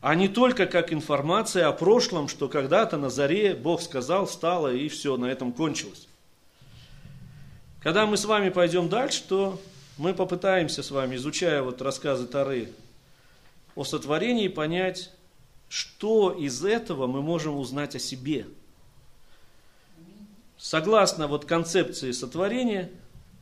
А 0.00 0.16
не 0.16 0.28
только 0.28 0.66
как 0.66 0.92
информация 0.92 1.68
о 1.68 1.72
прошлом, 1.72 2.26
что 2.26 2.48
когда-то 2.48 2.96
на 2.96 3.08
заре 3.08 3.54
Бог 3.54 3.80
сказал, 3.80 4.26
стало 4.26 4.74
и 4.74 4.88
все, 4.88 5.16
на 5.16 5.26
этом 5.26 5.52
кончилось. 5.52 6.08
Когда 7.80 8.06
мы 8.06 8.16
с 8.16 8.24
вами 8.24 8.48
пойдем 8.48 8.88
дальше, 8.88 9.22
то 9.28 9.60
мы 9.98 10.12
попытаемся 10.12 10.82
с 10.82 10.90
вами, 10.90 11.16
изучая 11.16 11.62
вот 11.62 11.80
рассказы 11.82 12.26
Тары 12.26 12.68
о 13.76 13.84
сотворении, 13.84 14.48
понять, 14.48 15.12
что 15.72 16.32
из 16.32 16.66
этого 16.66 17.06
мы 17.06 17.22
можем 17.22 17.56
узнать 17.56 17.96
о 17.96 17.98
себе. 17.98 18.46
Согласно 20.58 21.28
вот 21.28 21.46
концепции 21.46 22.10
сотворения, 22.10 22.90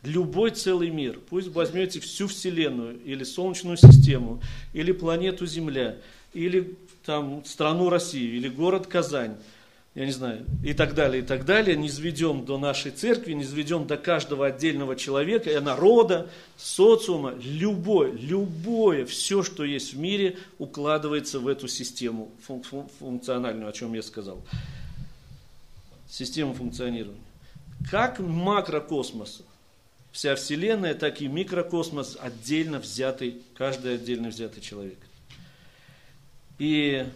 любой 0.05 0.53
целый 0.53 0.91
мир, 0.91 1.19
пусть 1.29 1.49
возьмете 1.49 1.99
всю 1.99 2.29
Вселенную, 2.29 3.03
или 3.03 3.25
Солнечную 3.25 3.77
систему, 3.77 4.41
или 4.73 4.93
планету 4.93 5.45
Земля, 5.45 5.97
или 6.33 6.79
там 7.05 7.45
страну 7.45 7.91
Россию, 7.91 8.37
или 8.37 8.49
город 8.49 8.87
Казань, 8.87 9.37
я 9.95 10.07
не 10.07 10.13
знаю, 10.13 10.47
и 10.63 10.73
так 10.73 10.95
далее, 10.95 11.23
и 11.23 11.27
так 11.27 11.45
далее, 11.45 11.77
не 11.77 11.89
сведем 11.89 12.45
до 12.45 12.59
нашей 12.59 12.93
церкви, 12.93 13.33
не 13.33 13.45
сведем 13.45 13.89
до 13.89 13.97
каждого 13.97 14.47
отдельного 14.47 14.95
человека, 14.95 15.61
народа, 15.61 16.31
социума, 16.57 17.35
любое, 17.43 18.13
любое, 18.13 19.05
все, 19.05 19.43
что 19.43 19.65
есть 19.65 19.95
в 19.95 19.99
мире, 19.99 20.39
укладывается 20.59 21.41
в 21.41 21.49
эту 21.49 21.67
систему 21.67 22.31
функциональную, 23.01 23.69
о 23.69 23.73
чем 23.73 23.93
я 23.95 24.03
сказал. 24.03 24.41
Систему 26.09 26.55
функционирования. 26.55 27.21
Как 27.91 28.21
макрокосмос, 28.21 29.43
вся 30.13 30.37
Вселенная, 30.37 30.95
так 30.95 31.21
и 31.21 31.27
микрокосмос 31.27 32.17
отдельно 32.21 32.79
взятый, 32.79 33.43
каждый 33.57 33.95
отдельно 33.95 34.29
взятый 34.29 34.63
человек. 34.63 34.99
И 36.61 37.07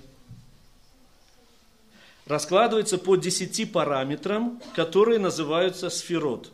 раскладывается 2.27 2.99
по 2.99 3.17
10 3.17 3.73
параметрам, 3.73 4.61
которые 4.75 5.19
называются 5.19 5.91
сферот. 5.91 6.53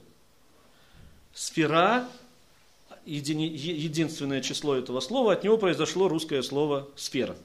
Сфера, 1.33 2.09
еди, 3.07 3.33
единственное 3.33 4.41
число 4.41 4.77
этого 4.77 5.01
слова, 5.01 5.33
от 5.33 5.45
него 5.45 5.59
произошло 5.59 6.09
русское 6.09 6.43
слово 6.43 6.89
сфера. 6.97 7.37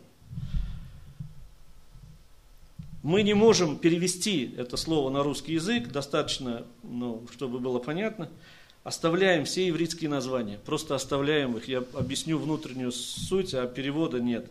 Мы 3.03 3.22
не 3.22 3.35
можем 3.35 3.77
перевести 3.77 4.56
это 4.57 4.77
слово 4.77 5.11
на 5.11 5.22
русский 5.22 5.53
язык, 5.53 5.89
достаточно, 5.89 6.65
ну, 6.81 7.23
чтобы 7.31 7.60
было 7.60 7.77
понятно. 7.77 8.30
Оставляем 8.84 9.45
все 9.45 9.68
еврейские 9.68 10.10
названия, 10.10 10.60
просто 10.65 10.95
оставляем 10.95 11.56
их. 11.56 11.68
Я 11.68 11.84
объясню 11.93 12.39
внутреннюю 12.39 12.91
суть, 12.91 13.53
а 13.53 13.68
перевода 13.68 14.19
нет. 14.19 14.49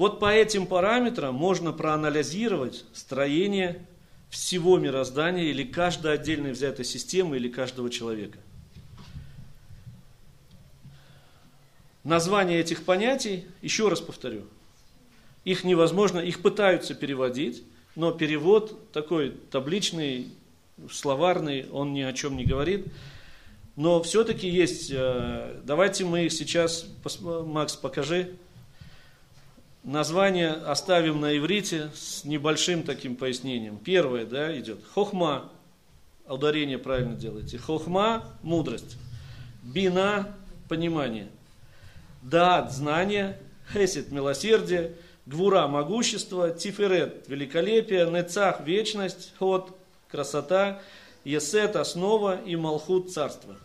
Вот 0.00 0.18
по 0.18 0.32
этим 0.32 0.66
параметрам 0.66 1.34
можно 1.34 1.72
проанализировать 1.72 2.86
строение 2.94 3.86
всего 4.30 4.78
мироздания 4.78 5.50
или 5.50 5.62
каждой 5.62 6.14
отдельной 6.14 6.52
взятой 6.52 6.86
системы 6.86 7.36
или 7.36 7.50
каждого 7.50 7.90
человека. 7.90 8.38
Название 12.02 12.60
этих 12.60 12.86
понятий, 12.86 13.44
еще 13.60 13.90
раз 13.90 14.00
повторю, 14.00 14.44
их 15.44 15.64
невозможно, 15.64 16.18
их 16.18 16.40
пытаются 16.40 16.94
переводить, 16.94 17.62
но 17.94 18.10
перевод 18.10 18.90
такой 18.92 19.32
табличный, 19.50 20.28
словарный, 20.90 21.68
он 21.70 21.92
ни 21.92 22.00
о 22.00 22.14
чем 22.14 22.38
не 22.38 22.46
говорит. 22.46 22.86
Но 23.76 24.02
все-таки 24.02 24.48
есть, 24.48 24.90
э, 24.90 25.60
давайте 25.62 26.06
мы 26.06 26.24
их 26.24 26.32
сейчас, 26.32 26.86
Макс, 27.20 27.76
покажи, 27.76 28.38
Название 29.82 30.50
оставим 30.50 31.20
на 31.20 31.38
иврите 31.38 31.90
с 31.94 32.24
небольшим 32.24 32.82
таким 32.82 33.16
пояснением. 33.16 33.78
Первое, 33.78 34.26
да, 34.26 34.56
идет. 34.58 34.84
Хохма, 34.92 35.50
ударение 36.28 36.76
правильно 36.76 37.16
делаете. 37.16 37.56
Хохма– 37.56 38.24
мудрость. 38.42 38.98
Бина– 39.62 40.36
понимание. 40.68 41.28
Дат– 42.20 42.72
знание. 42.74 43.40
Хесед– 43.72 44.10
милосердие. 44.12 44.96
Гвура– 45.24 45.66
могущество. 45.68 46.50
Тиферет– 46.50 47.26
великолепие. 47.28 48.04
Нецах– 48.10 48.60
вечность. 48.66 49.32
Ход– 49.38 49.74
красота. 50.10 50.82
Есет– 51.24 51.74
основа. 51.76 52.38
И 52.42 52.54
Малхут– 52.54 53.12
царство. 53.14 53.56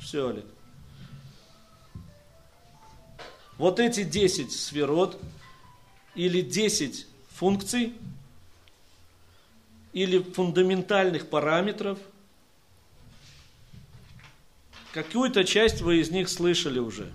Все, 0.00 0.28
Олег. 0.28 0.46
Вот 3.58 3.80
эти 3.80 4.04
10 4.04 4.52
сферот– 4.52 5.18
или 6.20 6.42
10 6.42 7.06
функций, 7.34 7.94
или 9.94 10.18
фундаментальных 10.22 11.28
параметров, 11.28 11.98
какую-то 14.92 15.44
часть 15.44 15.80
вы 15.80 16.00
из 16.00 16.10
них 16.10 16.28
слышали 16.28 16.78
уже. 16.78 17.10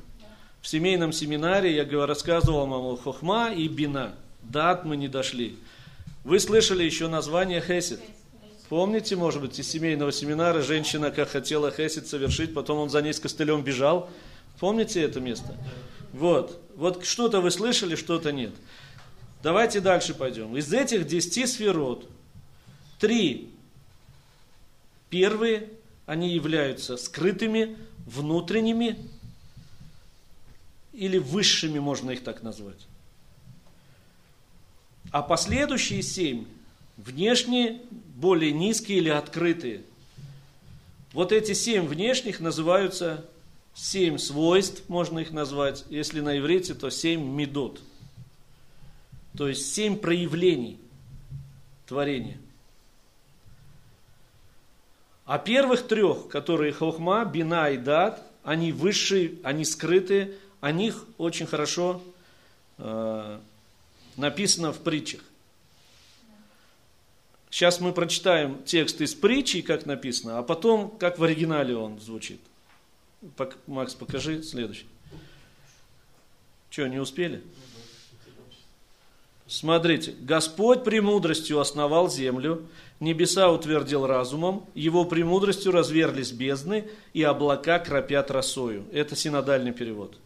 В 0.63 0.67
семейном 0.67 1.13
семинаре 1.13 1.75
я 1.75 2.05
рассказывал 2.07 2.65
вам 2.65 2.97
Хохма 2.97 3.53
и 3.53 3.67
Бина. 3.67 4.15
Дат 4.41 4.85
мы 4.85 4.97
не 4.97 5.07
дошли. 5.07 5.55
Вы 6.23 6.39
слышали 6.39 6.83
еще 6.83 7.07
название 7.07 7.61
Хесед. 7.61 8.01
Помните, 8.69 9.15
может 9.15 9.39
быть, 9.39 9.59
из 9.59 9.69
семейного 9.69 10.11
семинара 10.11 10.63
женщина 10.63 11.11
как 11.11 11.29
хотела 11.29 11.69
Хесед 11.69 12.07
совершить, 12.07 12.55
потом 12.55 12.79
он 12.79 12.89
за 12.89 13.03
ней 13.03 13.13
с 13.13 13.19
костылем 13.19 13.61
бежал. 13.61 14.09
Помните 14.59 15.03
это 15.03 15.19
место? 15.19 15.55
Вот. 16.11 16.59
Вот 16.75 17.05
что-то 17.05 17.39
вы 17.41 17.51
слышали, 17.51 17.95
что-то 17.95 18.31
нет. 18.31 18.53
Давайте 19.43 19.79
дальше 19.79 20.13
пойдем. 20.13 20.55
Из 20.57 20.73
этих 20.73 21.05
десяти 21.07 21.45
сферот, 21.45 22.09
три 22.99 23.49
первые, 25.09 25.69
они 26.05 26.33
являются 26.33 26.97
скрытыми, 26.97 27.77
внутренними 28.05 28.97
или 30.93 31.17
высшими, 31.17 31.79
можно 31.79 32.11
их 32.11 32.23
так 32.23 32.43
назвать. 32.43 32.87
А 35.11 35.21
последующие 35.21 36.01
семь, 36.01 36.45
внешние, 36.97 37.81
более 38.15 38.51
низкие 38.51 38.97
или 38.97 39.09
открытые. 39.09 39.83
Вот 41.13 41.31
эти 41.31 41.53
семь 41.53 41.85
внешних 41.85 42.39
называются 42.39 43.25
семь 43.73 44.17
свойств, 44.17 44.83
можно 44.87 45.19
их 45.19 45.31
назвать. 45.31 45.85
Если 45.89 46.19
на 46.19 46.37
иврите, 46.37 46.73
то 46.73 46.89
семь 46.89 47.23
медот. 47.23 47.81
То 49.37 49.47
есть 49.47 49.73
семь 49.73 49.97
проявлений 49.97 50.79
творения. 51.87 52.37
А 55.25 55.39
первых 55.39 55.87
трех, 55.87 56.27
которые 56.27 56.71
хохма, 56.71 57.25
бина 57.25 57.69
и 57.69 57.77
дат, 57.77 58.21
они 58.43 58.71
высшие, 58.71 59.39
они 59.43 59.65
скрытые, 59.65 60.35
о 60.61 60.71
них 60.71 61.05
очень 61.17 61.47
хорошо 61.47 62.01
э, 62.77 63.39
написано 64.17 64.71
в 64.71 64.79
притчах. 64.79 65.21
Сейчас 67.49 67.79
мы 67.79 67.93
прочитаем 67.93 68.63
текст 68.63 69.01
из 69.01 69.15
притчи, 69.15 69.61
как 69.61 69.85
написано, 69.85 70.37
а 70.37 70.43
потом, 70.43 70.91
как 70.97 71.17
в 71.17 71.23
оригинале 71.23 71.75
он 71.75 71.99
звучит. 71.99 72.39
Макс, 73.65 73.95
покажи 73.95 74.43
следующий. 74.43 74.87
Что, 76.69 76.87
не 76.87 76.99
успели? 76.99 77.41
Смотрите, 79.47 80.15
Господь 80.21 80.83
премудростью 80.83 81.59
основал 81.59 82.09
землю, 82.09 82.67
небеса 82.99 83.51
утвердил 83.51 84.07
разумом, 84.07 84.65
его 84.73 85.05
премудростью 85.05 85.71
разверлись 85.71 86.31
бездны, 86.31 86.85
и 87.13 87.21
облака 87.21 87.77
кропят 87.77 88.31
росою. 88.31 88.85
Это 88.91 89.15
синодальный 89.15 89.71
перевод. 89.71 90.17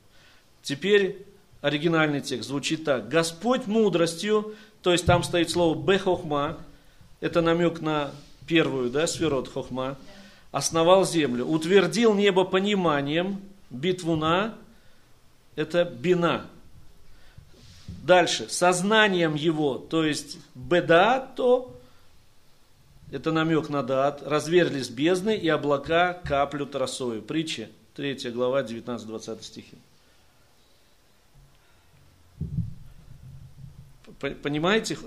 Теперь 0.62 1.26
оригинальный 1.62 2.22
текст 2.22 2.48
звучит 2.48 2.86
так. 2.86 3.10
Господь 3.10 3.68
мудростью, 3.68 4.56
то 4.82 4.94
есть 4.94 5.06
там 5.06 5.24
стоит 5.24 5.50
слово 5.50 5.76
бехохма, 5.76 6.58
это 7.20 7.42
намек 7.42 7.82
на 7.82 8.12
первую, 8.48 8.90
да, 8.90 9.06
сферот 9.06 9.50
хохма, 9.50 9.98
основал 10.52 11.06
землю, 11.06 11.46
утвердил 11.46 12.14
небо 12.14 12.46
пониманием, 12.46 13.42
битвуна, 13.70 14.56
это 15.58 15.84
бина. 15.84 16.46
Дальше, 18.04 18.48
сознанием 18.50 19.36
его, 19.36 19.78
то 19.78 20.04
есть 20.04 20.38
беда, 20.56 21.20
то 21.20 21.76
это 23.12 23.32
намек 23.32 23.70
на 23.70 23.84
дат, 23.84 24.24
разверлись 24.24 24.90
бездны 24.90 25.36
и 25.36 25.48
облака 25.48 26.14
каплют 26.26 26.76
росою. 26.76 27.22
Притча, 27.22 27.70
3 27.96 28.32
глава, 28.32 28.64
19-20 28.64 29.44
стихи. 29.44 29.78
Понимаете, 34.20 34.98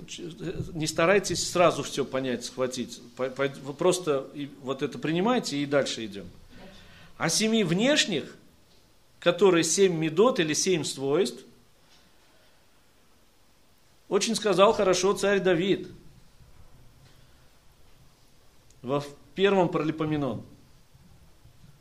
не 0.73 0.87
старайтесь 0.87 1.51
сразу 1.51 1.83
все 1.83 2.05
понять, 2.05 2.45
схватить. 2.45 3.01
Вы 3.17 3.75
просто 3.75 4.27
вот 4.63 4.83
это 4.83 4.99
принимайте 4.99 5.59
и 5.59 5.67
дальше 5.67 6.07
идем. 6.07 6.27
А 7.19 7.29
семи 7.29 7.63
внешних, 7.63 8.35
которые 9.21 9.65
семь 9.65 9.95
медот 9.97 10.41
или 10.41 10.55
семь 10.55 10.83
свойств, 10.85 11.43
очень 14.13 14.37
сказал 14.37 14.75
хорошо 14.75 15.15
царь 15.15 15.41
Давид. 15.41 15.89
Во 18.83 19.03
первом 19.35 19.71
Паралипоменон 19.71 20.43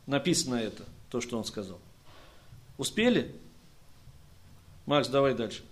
написано 0.06 0.54
это, 0.54 0.84
то, 1.10 1.20
что 1.20 1.36
он 1.36 1.44
сказал. 1.44 1.78
Успели? 2.78 3.34
Макс, 4.86 5.08
давай 5.08 5.34
дальше. 5.34 5.62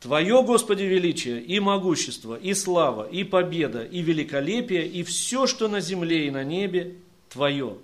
Твое, 0.00 0.42
Господи, 0.42 0.84
величие 0.84 1.42
и 1.42 1.60
могущество, 1.60 2.34
и 2.34 2.54
слава, 2.54 3.06
и 3.06 3.24
победа, 3.24 3.84
и 3.84 4.00
великолепие, 4.00 4.88
и 4.88 5.02
все, 5.02 5.46
что 5.46 5.68
на 5.68 5.80
земле 5.80 6.28
и 6.28 6.30
на 6.30 6.44
небе, 6.44 6.96
Твое. 7.28 7.76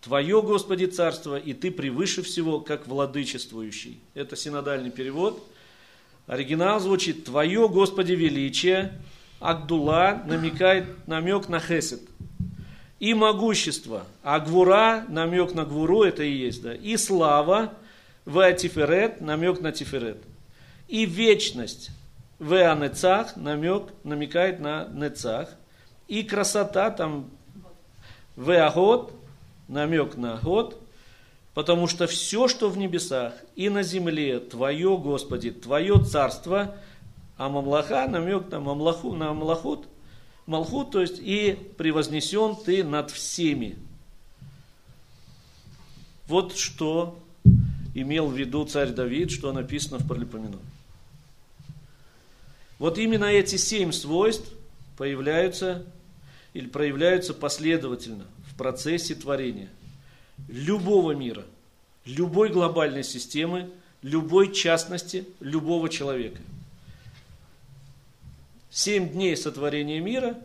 Твое, 0.00 0.42
Господи, 0.42 0.84
царство, 0.84 1.36
и 1.36 1.54
Ты 1.54 1.72
превыше 1.72 2.22
всего, 2.22 2.60
как 2.60 2.86
владычествующий. 2.86 3.98
Это 4.14 4.36
синодальный 4.36 4.92
перевод. 4.92 5.44
Оригинал 6.28 6.78
звучит 6.78 7.24
«Твое, 7.24 7.68
Господи, 7.68 8.12
величие». 8.12 8.92
Агдула 9.40 10.22
намекает 10.26 11.06
намек 11.08 11.48
на 11.48 11.58
хесед. 11.58 12.02
И 13.00 13.14
могущество. 13.14 14.04
А 14.22 14.38
гвура, 14.38 15.04
намек 15.08 15.54
на 15.54 15.64
гвуру, 15.64 16.02
это 16.02 16.22
и 16.22 16.32
есть, 16.32 16.62
да. 16.62 16.74
И 16.74 16.96
слава, 16.96 17.72
веатиферет, 18.26 19.20
намек 19.20 19.60
на 19.60 19.72
тиферет 19.72 20.18
и 20.88 21.04
вечность. 21.04 21.90
Веанецах, 22.40 23.36
намек, 23.36 23.84
намекает 24.04 24.58
на 24.60 24.88
нецах. 24.92 25.50
И 26.08 26.22
красота, 26.22 26.90
там, 26.90 27.30
веагод, 28.36 29.12
намек 29.68 30.16
на 30.16 30.36
год, 30.36 30.80
потому 31.58 31.88
что 31.88 32.06
все, 32.06 32.46
что 32.46 32.70
в 32.70 32.78
небесах 32.78 33.32
и 33.56 33.68
на 33.68 33.82
земле, 33.82 34.38
Твое, 34.38 34.96
Господи, 34.96 35.50
Твое 35.50 36.00
царство, 36.04 36.76
а 37.36 37.48
мамлаха, 37.48 38.06
намек 38.06 38.48
на 38.52 38.60
мамлаху, 38.60 39.12
на 39.16 39.34
мамлахут, 39.34 39.88
малхут, 40.46 40.92
то 40.92 41.00
есть 41.00 41.18
и 41.18 41.58
превознесен 41.76 42.54
Ты 42.64 42.84
над 42.84 43.10
всеми. 43.10 43.76
Вот 46.28 46.56
что 46.56 47.18
имел 47.92 48.28
в 48.28 48.38
виду 48.38 48.64
царь 48.64 48.90
Давид, 48.90 49.32
что 49.32 49.52
написано 49.52 49.98
в 49.98 50.06
Паралипоменоне. 50.06 50.62
Вот 52.78 52.98
именно 52.98 53.24
эти 53.24 53.56
семь 53.56 53.90
свойств 53.90 54.48
появляются 54.96 55.84
или 56.54 56.68
проявляются 56.68 57.34
последовательно 57.34 58.26
в 58.46 58.56
процессе 58.56 59.16
творения 59.16 59.70
любого 60.46 61.12
мира, 61.12 61.44
любой 62.04 62.50
глобальной 62.50 63.04
системы, 63.04 63.70
любой 64.02 64.52
частности, 64.52 65.26
любого 65.40 65.88
человека. 65.88 66.40
Семь 68.70 69.08
дней 69.08 69.36
сотворения 69.36 70.00
мира 70.00 70.38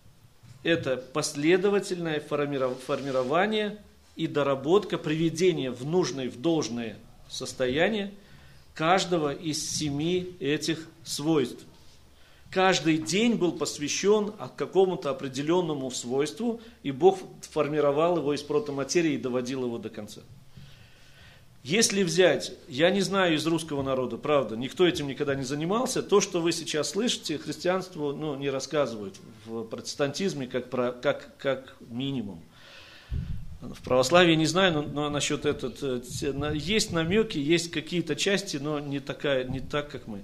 –это 0.62 0.96
последовательное 0.96 2.20
формирование 2.20 3.78
и 4.16 4.26
доработка, 4.26 4.98
приведение 4.98 5.70
в 5.70 5.86
нужное, 5.86 6.28
в 6.28 6.40
должное 6.40 6.96
состояние 7.28 8.12
каждого 8.74 9.32
из 9.32 9.76
семи 9.78 10.34
этих 10.40 10.86
свойств 11.04 11.64
каждый 12.50 12.98
день 12.98 13.34
был 13.36 13.52
посвящен 13.52 14.32
какому-то 14.56 15.10
определенному 15.10 15.90
свойству, 15.90 16.60
и 16.82 16.90
Бог 16.90 17.18
формировал 17.50 18.18
его 18.18 18.34
из 18.34 18.42
протоматерии 18.42 19.14
и 19.14 19.18
доводил 19.18 19.64
его 19.64 19.78
до 19.78 19.88
конца. 19.88 20.22
Если 21.62 22.02
взять, 22.02 22.54
я 22.68 22.90
не 22.90 23.02
знаю 23.02 23.34
из 23.34 23.46
русского 23.46 23.82
народа, 23.82 24.16
правда, 24.16 24.56
никто 24.56 24.86
этим 24.86 25.08
никогда 25.08 25.34
не 25.34 25.44
занимался, 25.44 26.02
то, 26.02 26.22
что 26.22 26.40
вы 26.40 26.52
сейчас 26.52 26.90
слышите, 26.90 27.36
христианство 27.36 28.12
ну, 28.12 28.34
не 28.34 28.48
рассказывают 28.48 29.16
в 29.44 29.64
протестантизме 29.64 30.46
как, 30.46 30.70
про, 30.70 30.92
как, 30.92 31.36
как 31.36 31.76
минимум. 31.80 32.42
В 33.60 33.82
православии 33.82 34.34
не 34.36 34.46
знаю, 34.46 34.72
но, 34.72 34.82
но 34.82 35.10
насчет 35.10 35.44
этот, 35.44 35.82
э, 35.82 36.00
есть 36.54 36.92
намеки, 36.92 37.36
есть 37.36 37.70
какие-то 37.70 38.16
части, 38.16 38.56
но 38.56 38.80
не, 38.80 39.00
такая, 39.00 39.44
не 39.44 39.60
так, 39.60 39.90
как 39.90 40.06
мы. 40.06 40.22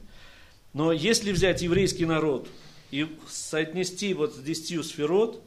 Но 0.72 0.92
если 0.92 1.32
взять 1.32 1.62
еврейский 1.62 2.04
народ 2.04 2.48
и 2.90 3.06
соотнести 3.28 4.14
вот 4.14 4.34
с 4.34 4.38
десятью 4.38 4.82
сферот, 4.82 5.42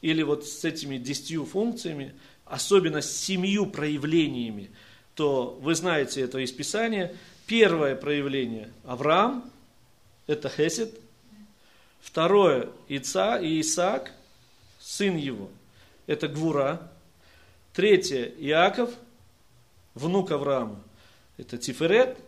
или 0.00 0.22
вот 0.22 0.46
с 0.46 0.64
этими 0.64 0.98
десятью 0.98 1.44
функциями, 1.44 2.12
особенно 2.44 3.00
с 3.00 3.16
семью 3.16 3.66
проявлениями, 3.66 4.70
то 5.14 5.58
вы 5.60 5.74
знаете 5.74 6.20
это 6.22 6.38
из 6.38 6.50
Писания. 6.52 7.14
Первое 7.46 7.94
проявление– 7.94 8.72
Авраам, 8.84 9.50
это 10.26 10.48
Хесед. 10.48 10.98
Второе– 12.00 12.70
Ица 12.88 13.38
и 13.38 13.60
Исаак, 13.60 14.12
сын 14.80 15.16
его, 15.16 15.48
это 16.06 16.26
Гвура, 16.28 16.90
Третье, 17.72 18.26
Иаков, 18.38 18.90
внук 19.94 20.30
Авраама. 20.30 20.78
Это 21.38 21.56
Тиферет. 21.56 22.18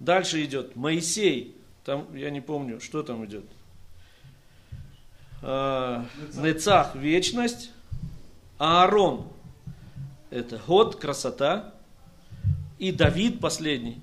Дальше 0.00 0.42
идет 0.44 0.76
Моисей. 0.76 1.54
Там, 1.84 2.14
я 2.16 2.30
не 2.30 2.40
помню, 2.40 2.80
что 2.80 3.02
там 3.02 3.24
идет. 3.26 3.44
А, 5.42 6.06
Нецах, 6.34 6.94
вечность. 6.94 7.70
Аарон, 8.58 9.26
это 10.30 10.58
год, 10.66 10.96
красота. 10.96 11.74
И 12.78 12.92
Давид 12.92 13.40
последний. 13.40 14.00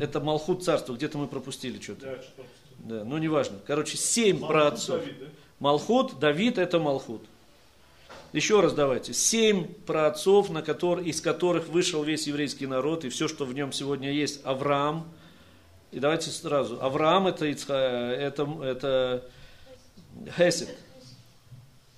Это 0.00 0.20
Малхут 0.20 0.64
царство, 0.64 0.94
где-то 0.94 1.18
мы 1.18 1.28
пропустили 1.28 1.80
что-то. 1.80 2.06
Да, 2.06 2.22
что 2.22 2.42
Да, 2.78 3.04
ну 3.04 3.18
неважно. 3.18 3.58
Короче, 3.66 3.96
семь 3.96 4.38
Малхут 4.38 4.48
праотцов. 4.48 5.00
Давид, 5.00 5.18
да? 5.20 5.26
Малхут, 5.60 6.18
Давид 6.18 6.58
это 6.58 6.80
Малхут. 6.80 7.24
Еще 8.34 8.60
раз 8.60 8.72
давайте. 8.72 9.14
Семь 9.14 9.72
праотцов, 9.86 10.50
на 10.50 10.58
котор- 10.58 11.00
из 11.00 11.20
которых 11.20 11.68
вышел 11.68 12.02
весь 12.02 12.26
еврейский 12.26 12.66
народ, 12.66 13.04
и 13.04 13.08
все, 13.08 13.28
что 13.28 13.44
в 13.44 13.54
нем 13.54 13.70
сегодня 13.72 14.10
есть. 14.10 14.44
Авраам. 14.44 15.08
И 15.92 16.00
давайте 16.00 16.30
сразу. 16.30 16.82
Авраам 16.82 17.28
это, 17.28 17.46
Ицха- 17.46 18.10
это, 18.10 18.42
это 18.60 19.30
Хесед. 20.36 20.76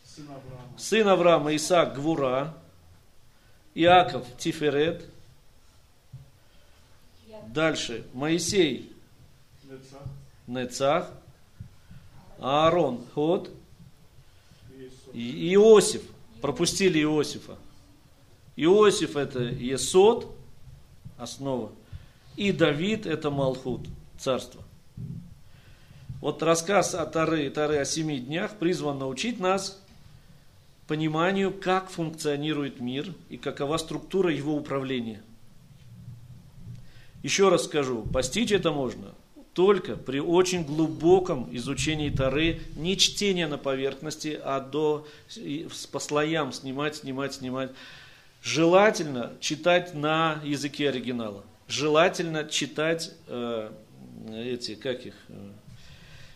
Сын 0.04 0.26
Авраама. 0.28 0.78
Сын 0.78 1.08
Авраама 1.08 1.56
Исаак 1.56 1.94
Гвура. 1.94 2.54
Иаков 3.74 4.26
Тиферет. 4.36 5.06
Дальше 7.48 8.04
Моисей 8.12 8.92
Нецах, 9.64 10.02
Нецах. 10.46 11.10
Аарон 12.38 13.02
Ход. 13.14 13.50
Иосиф, 15.14 16.02
пропустили 16.40 17.00
Иосифа. 17.02 17.56
Иосиф 18.56 19.16
это 19.16 19.40
Есод, 19.40 20.34
основа. 21.18 21.72
И 22.36 22.52
Давид 22.52 23.06
это 23.06 23.30
Малхут, 23.30 23.86
царство. 24.18 24.62
Вот 26.20 26.42
рассказ 26.42 26.94
о 26.94 27.04
Тары, 27.06 27.48
Тары 27.50 27.76
о 27.78 27.84
семи 27.84 28.18
днях 28.18 28.56
призван 28.56 28.98
научить 28.98 29.38
нас 29.38 29.82
пониманию, 30.86 31.52
как 31.52 31.90
функционирует 31.90 32.80
мир 32.80 33.14
и 33.28 33.36
какова 33.36 33.76
структура 33.76 34.32
его 34.32 34.54
управления. 34.54 35.22
Еще 37.22 37.48
раз 37.48 37.64
скажу, 37.64 38.02
постичь 38.02 38.52
это 38.52 38.72
можно 38.72 39.14
только 39.56 39.96
при 39.96 40.20
очень 40.20 40.64
глубоком 40.64 41.48
изучении 41.50 42.10
Тары, 42.10 42.60
не 42.76 42.94
чтение 42.98 43.46
на 43.46 43.56
поверхности, 43.56 44.38
а 44.44 44.60
до, 44.60 45.08
по 45.90 45.98
слоям 45.98 46.52
снимать, 46.52 46.96
снимать, 46.96 47.32
снимать. 47.32 47.70
Желательно 48.42 49.32
читать 49.40 49.94
на 49.94 50.42
языке 50.44 50.90
оригинала. 50.90 51.42
Желательно 51.68 52.44
читать 52.44 53.12
э, 53.28 53.70
эти, 54.30 54.74
как 54.74 55.06
их, 55.06 55.14
э, 55.30 55.48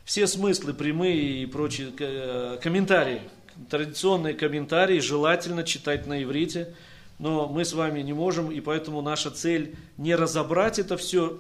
все 0.07 0.27
смыслы 0.27 0.73
прямые 0.73 1.43
и 1.43 1.45
прочие 1.45 1.93
э, 1.99 2.59
комментарии. 2.63 3.21
Традиционные 3.69 4.33
комментарии 4.33 4.99
желательно 4.99 5.63
читать 5.63 6.07
на 6.07 6.23
иврите, 6.23 6.75
но 7.19 7.47
мы 7.49 7.67
с 7.67 7.75
вами 7.75 8.01
не 8.01 8.15
можем, 8.15 8.51
и 8.51 8.61
поэтому 8.61 9.03
наша 9.03 9.31
цель 9.31 9.77
не 9.99 10.15
разобрать 10.15 10.79
это 10.79 10.97
все, 10.97 11.39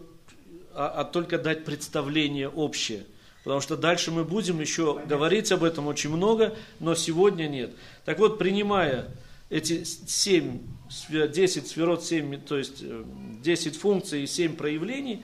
а, 0.75 0.89
а 0.89 1.05
только 1.05 1.39
дать 1.39 1.65
представление 1.65 2.49
общее. 2.49 3.05
Потому 3.45 3.61
что 3.61 3.77
дальше 3.77 4.11
мы 4.11 4.25
будем 4.25 4.61
еще 4.61 5.01
говорить 5.07 5.51
об 5.51 5.65
этом 5.65 5.87
очень 5.87 6.11
много, 6.11 6.55
но 6.79 6.95
сегодня 6.95 7.49
нет. 7.49 7.73
Так 8.05 8.19
вот, 8.19 8.39
принимая 8.39 9.09
эти 9.49 9.85
7, 9.85 10.61
10 11.11 11.67
сферот, 11.67 12.05
7, 12.05 12.41
то 12.43 12.59
есть 12.59 12.83
э, 12.83 13.05
10 13.43 13.77
функций 13.77 14.25
и 14.25 14.27
7 14.27 14.57
проявлений, 14.57 15.23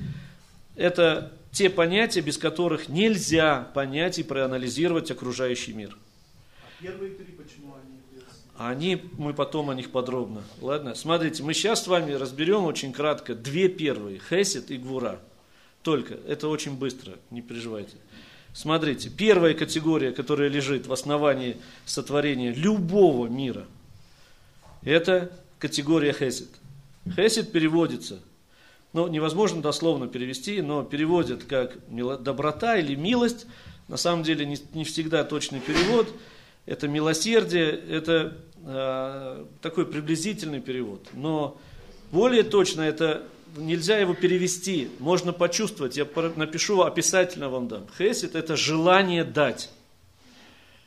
это 0.76 1.32
те 1.52 1.70
понятия, 1.70 2.20
без 2.20 2.38
которых 2.38 2.88
нельзя 2.88 3.70
понять 3.74 4.18
и 4.18 4.22
проанализировать 4.22 5.10
окружающий 5.10 5.74
мир. 5.74 5.96
А 6.62 6.82
первые 6.82 7.12
три, 7.14 7.32
почему 7.32 7.74
они. 7.74 7.96
Они, 8.58 9.02
мы 9.18 9.34
потом 9.34 9.68
о 9.68 9.74
них 9.74 9.90
подробно. 9.90 10.42
Ладно? 10.62 10.94
Смотрите, 10.94 11.42
мы 11.42 11.52
сейчас 11.52 11.84
с 11.84 11.86
вами 11.86 12.12
разберем 12.12 12.64
очень 12.64 12.92
кратко 12.92 13.34
две 13.34 13.68
первые, 13.68 14.18
Хесед 14.18 14.70
и 14.70 14.78
Гвура. 14.78 15.20
Только, 15.86 16.14
это 16.26 16.48
очень 16.48 16.76
быстро, 16.76 17.12
не 17.30 17.42
переживайте. 17.42 17.94
Смотрите, 18.52 19.08
первая 19.08 19.54
категория, 19.54 20.10
которая 20.10 20.48
лежит 20.48 20.88
в 20.88 20.92
основании 20.92 21.58
сотворения 21.84 22.52
любого 22.52 23.28
мира, 23.28 23.66
это 24.82 25.30
категория 25.60 26.12
Хесед. 26.12 26.48
Хесед 27.14 27.52
переводится, 27.52 28.18
ну, 28.94 29.06
невозможно 29.06 29.62
дословно 29.62 30.08
перевести, 30.08 30.60
но 30.60 30.82
переводят 30.82 31.44
как 31.44 31.78
доброта 31.88 32.78
или 32.78 32.96
милость. 32.96 33.46
На 33.86 33.96
самом 33.96 34.24
деле 34.24 34.44
не, 34.44 34.58
не 34.74 34.82
всегда 34.82 35.22
точный 35.22 35.60
перевод. 35.60 36.08
Это 36.66 36.88
милосердие, 36.88 37.70
это 37.70 38.36
э, 38.64 39.44
такой 39.62 39.86
приблизительный 39.86 40.60
перевод. 40.60 41.06
Но 41.12 41.56
более 42.10 42.42
точно 42.42 42.80
это 42.80 43.22
нельзя 43.56 43.98
его 43.98 44.14
перевести, 44.14 44.90
можно 44.98 45.32
почувствовать. 45.32 45.96
Я 45.96 46.06
напишу, 46.36 46.82
описательно 46.82 47.48
вам 47.48 47.68
дам. 47.68 47.86
Хесед– 47.96 48.34
это 48.34 48.56
желание 48.56 49.24
дать. 49.24 49.70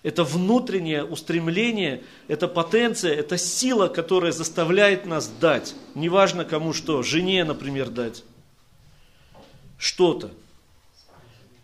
Это 0.02 0.24
внутреннее 0.24 1.04
устремление, 1.04 2.04
это 2.30 2.48
потенция, 2.48 3.14
это 3.14 3.38
сила, 3.38 3.90
которая 3.90 4.32
заставляет 4.32 5.06
нас 5.06 5.28
дать. 5.28 5.76
Неважно 5.94 6.46
кому 6.46 6.72
что, 6.72 7.04
жене, 7.04 7.44
например, 7.44 7.90
дать 7.90 8.24
что-то. 9.78 10.32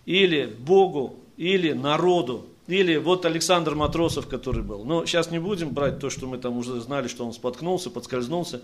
Или 0.05 0.45
Богу, 0.45 1.15
или 1.37 1.71
народу. 1.71 2.45
Или 2.67 2.97
вот 2.97 3.25
Александр 3.25 3.75
Матросов, 3.75 4.27
который 4.27 4.63
был. 4.63 4.83
Но 4.83 5.05
сейчас 5.05 5.29
не 5.29 5.39
будем 5.39 5.69
брать 5.69 5.99
то, 5.99 6.09
что 6.09 6.25
мы 6.25 6.37
там 6.37 6.57
уже 6.57 6.81
знали, 6.81 7.07
что 7.07 7.25
он 7.25 7.31
споткнулся, 7.31 7.91
подскользнулся 7.91 8.61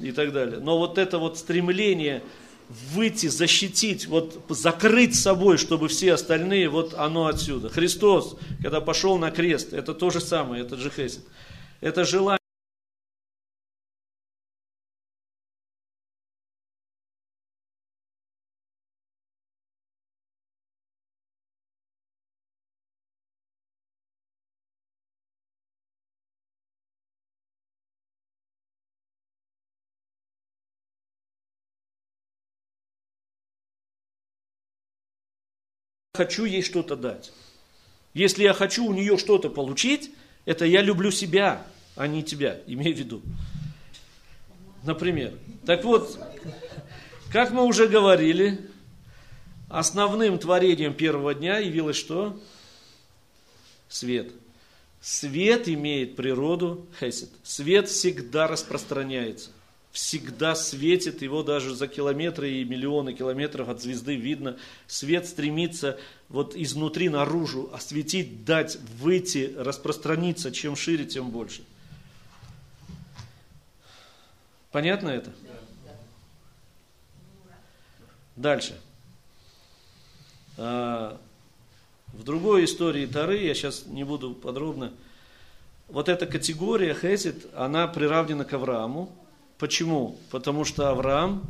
и 0.00 0.12
так 0.12 0.32
далее. 0.32 0.58
Но 0.60 0.78
вот 0.78 0.98
это 0.98 1.18
вот 1.18 1.38
стремление 1.38 2.22
выйти, 2.68 3.28
защитить, 3.28 4.06
вот 4.06 4.42
закрыть 4.48 5.14
собой, 5.14 5.56
чтобы 5.56 5.88
все 5.88 6.14
остальные, 6.14 6.68
вот 6.68 6.94
оно 6.94 7.26
отсюда. 7.26 7.68
Христос, 7.68 8.36
когда 8.62 8.80
пошел 8.80 9.18
на 9.18 9.30
крест, 9.30 9.72
это 9.72 9.94
то 9.94 10.10
же 10.10 10.20
самое, 10.20 10.62
это 10.64 10.76
же 10.76 10.90
Хесед. 10.90 11.22
Это 11.80 12.04
желание. 12.04 12.45
Хочу 36.16 36.44
ей 36.44 36.62
что-то 36.62 36.96
дать. 36.96 37.32
Если 38.14 38.42
я 38.42 38.54
хочу 38.54 38.86
у 38.86 38.94
нее 38.94 39.18
что-то 39.18 39.50
получить, 39.50 40.10
это 40.46 40.64
я 40.64 40.80
люблю 40.80 41.10
себя, 41.10 41.66
а 41.96 42.06
не 42.06 42.22
тебя, 42.22 42.60
имей 42.66 42.92
в 42.94 42.98
виду. 42.98 43.22
Например. 44.84 45.34
Так 45.66 45.84
вот, 45.84 46.18
как 47.30 47.50
мы 47.50 47.64
уже 47.64 47.88
говорили, 47.88 48.70
основным 49.68 50.38
творением 50.38 50.94
первого 50.94 51.34
дня 51.34 51.58
явилось 51.58 51.96
что? 51.96 52.40
Свет. 53.88 54.32
Свет 55.00 55.68
имеет 55.68 56.16
природу 56.16 56.86
хесед. 56.98 57.28
Свет 57.42 57.88
всегда 57.88 58.46
распространяется. 58.46 59.50
Всегда 59.96 60.54
светит, 60.54 61.22
его 61.22 61.42
даже 61.42 61.74
за 61.74 61.88
километры 61.88 62.50
и 62.50 62.64
миллионы 62.64 63.14
километров 63.14 63.70
от 63.70 63.80
звезды 63.80 64.14
видно. 64.14 64.58
Свет 64.86 65.26
стремится 65.26 65.98
вот 66.28 66.54
изнутри 66.54 67.08
наружу 67.08 67.70
осветить, 67.72 68.44
дать, 68.44 68.76
выйти, 68.98 69.54
распространиться. 69.56 70.52
Чем 70.52 70.76
шире, 70.76 71.06
тем 71.06 71.30
больше. 71.30 71.64
Понятно 74.70 75.08
это? 75.08 75.32
Дальше. 78.36 78.78
А, 80.58 81.18
В 82.08 82.22
другой 82.22 82.66
истории 82.66 83.06
Тары, 83.06 83.38
я 83.38 83.54
сейчас 83.54 83.86
не 83.86 84.04
буду 84.04 84.34
подробно, 84.34 84.92
вот 85.88 86.10
эта 86.10 86.26
категория 86.26 86.92
Хесед, 86.92 87.46
она 87.54 87.88
приравнена 87.88 88.44
к 88.44 88.52
Аврааму. 88.52 89.10
Почему? 89.58 90.18
Потому 90.30 90.64
что 90.64 90.90
Авраам, 90.90 91.42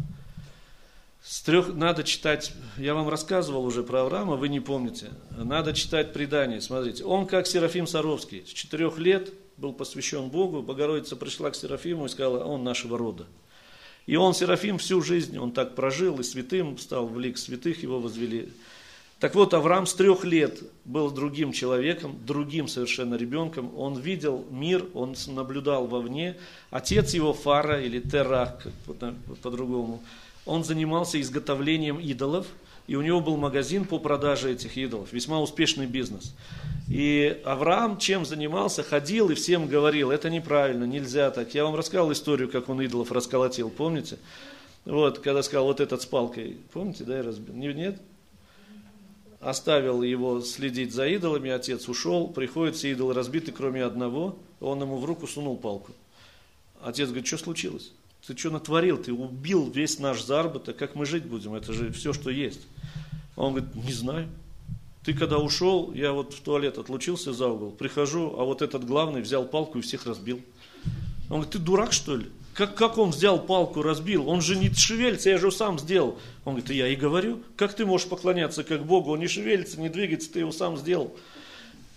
с 1.23 1.43
трех, 1.43 1.75
надо 1.75 2.05
читать, 2.05 2.53
я 2.77 2.95
вам 2.95 3.09
рассказывал 3.09 3.65
уже 3.65 3.83
про 3.83 4.03
Авраама, 4.03 4.37
вы 4.37 4.49
не 4.49 4.61
помните, 4.61 5.11
надо 5.31 5.73
читать 5.73 6.13
предание, 6.13 6.61
смотрите, 6.61 7.05
он 7.05 7.27
как 7.27 7.49
Серафим 7.49 7.87
Саровский, 7.87 8.45
с 8.47 8.51
четырех 8.51 8.99
лет 8.99 9.33
был 9.57 9.73
посвящен 9.73 10.29
Богу, 10.29 10.63
Богородица 10.63 11.17
пришла 11.17 11.51
к 11.51 11.57
Серафиму 11.57 12.07
и 12.07 12.09
сказала, 12.09 12.45
он 12.45 12.63
нашего 12.63 12.97
рода. 12.97 13.27
И 14.07 14.15
он, 14.15 14.35
Серафим, 14.35 14.79
всю 14.79 15.03
жизнь, 15.03 15.37
он 15.37 15.51
так 15.51 15.75
прожил, 15.75 16.21
и 16.21 16.23
святым 16.23 16.79
стал, 16.79 17.09
в 17.09 17.19
лик 17.19 17.37
святых 17.39 17.83
его 17.83 17.99
возвели. 17.99 18.53
Так 19.19 19.35
вот, 19.35 19.55
Авраам 19.55 19.87
с 19.87 19.95
трех 19.95 20.25
лет 20.25 20.61
был 20.85 21.11
другим 21.11 21.53
человеком, 21.53 22.19
другим 22.27 22.69
совершенно 22.69 23.15
ребенком. 23.15 23.73
Он 23.79 23.99
видел 23.99 24.45
мир, 24.51 24.85
он 24.93 25.17
наблюдал 25.29 25.87
вовне. 25.87 26.37
Отец 26.71 27.15
его, 27.15 27.33
Фара 27.33 27.81
или 27.81 27.99
Терах, 27.99 28.67
по-другому, 29.43 30.03
он 30.45 30.65
занимался 30.65 31.19
изготовлением 31.19 31.99
идолов, 31.99 32.47
и 32.87 32.95
у 32.95 33.01
него 33.01 33.21
был 33.21 33.39
магазин 33.39 33.87
по 33.87 33.99
продаже 33.99 34.53
этих 34.53 34.77
идолов, 34.77 35.13
весьма 35.13 35.41
успешный 35.41 35.87
бизнес. 35.87 36.35
И 36.89 37.41
Авраам 37.45 37.99
чем 37.99 38.27
занимался? 38.27 38.83
Ходил 38.83 39.31
и 39.31 39.35
всем 39.35 39.67
говорил, 39.67 40.11
это 40.11 40.29
неправильно, 40.29 40.85
нельзя 40.85 41.31
так. 41.31 41.55
Я 41.55 41.65
вам 41.65 41.75
рассказал 41.75 42.13
историю, 42.13 42.51
как 42.51 42.69
он 42.69 42.83
идолов 42.83 43.11
расколотил, 43.11 43.71
помните? 43.71 44.19
Вот, 44.85 45.19
когда 45.19 45.43
сказал, 45.43 45.65
вот 45.65 45.81
этот 45.81 46.03
с 46.03 46.07
палкой, 46.07 46.59
помните, 46.73 47.03
да, 47.05 47.17
я 47.17 47.23
разбил? 47.23 47.55
Нет? 47.55 47.99
Оставил 49.41 50.03
его 50.03 50.41
следить 50.41 50.95
за 50.95 51.07
идолами, 51.07 51.51
отец 51.51 51.89
ушел, 51.89 52.29
приходит, 52.29 52.77
все 52.77 52.93
идолы 52.93 53.15
разбиты, 53.15 53.53
кроме 53.53 53.85
одного, 53.85 54.39
он 54.61 54.81
ему 54.81 54.97
в 54.97 55.05
руку 55.05 55.27
сунул 55.27 55.57
палку. 55.57 55.93
Отец 56.83 57.09
говорит, 57.09 57.27
что 57.27 57.39
случилось? 57.39 57.93
Ты 58.27 58.37
что 58.37 58.51
натворил? 58.51 58.99
Ты 58.99 59.13
убил 59.13 59.71
весь 59.71 59.99
наш 59.99 60.23
заработок, 60.23 60.77
как 60.77 60.95
мы 60.95 61.07
жить 61.07 61.25
будем? 61.25 61.55
Это 61.55 61.73
же 61.73 61.93
все, 61.93 62.13
что 62.13 62.31
есть. 62.31 62.61
Он 63.37 63.55
говорит, 63.55 63.75
не 63.75 63.93
знаю. 63.93 64.29
Ты 65.05 65.15
когда 65.15 65.39
ушел, 65.39 65.93
я 65.93 66.13
вот 66.13 66.35
в 66.35 66.41
туалет 66.41 66.79
отлучился 66.79 67.33
за 67.33 67.47
угол, 67.47 67.71
прихожу, 67.71 68.35
а 68.37 68.45
вот 68.45 68.63
этот 68.63 68.85
главный 68.85 69.21
взял 69.21 69.45
палку 69.45 69.79
и 69.79 69.83
всех 69.83 70.07
разбил. 70.07 70.41
Он 71.29 71.37
говорит, 71.37 71.51
ты 71.51 71.59
дурак 71.59 71.93
что 71.93 72.17
ли? 72.17 72.27
Как, 72.57 72.75
как 72.75 72.97
он 72.97 73.11
взял 73.11 73.39
палку, 73.39 73.83
разбил? 73.83 74.31
Он 74.31 74.41
же 74.41 74.57
не 74.57 74.73
шевелится, 74.73 75.29
я 75.29 75.37
же 75.37 75.53
сам 75.53 75.79
сделал. 75.79 76.19
Он 76.47 76.55
говорит, 76.55 76.71
я 76.71 76.89
и 76.89 76.97
говорю, 76.97 77.43
как 77.55 77.75
ты 77.75 77.85
можешь 77.85 78.09
поклоняться 78.09 78.65
как 78.65 78.87
Богу? 78.87 79.13
Он 79.13 79.21
не 79.21 79.29
шевелится, 79.29 79.79
не 79.79 79.91
двигается, 79.91 80.33
ты 80.33 80.39
его 80.39 80.53
сам 80.53 80.79
сделал. 80.79 81.15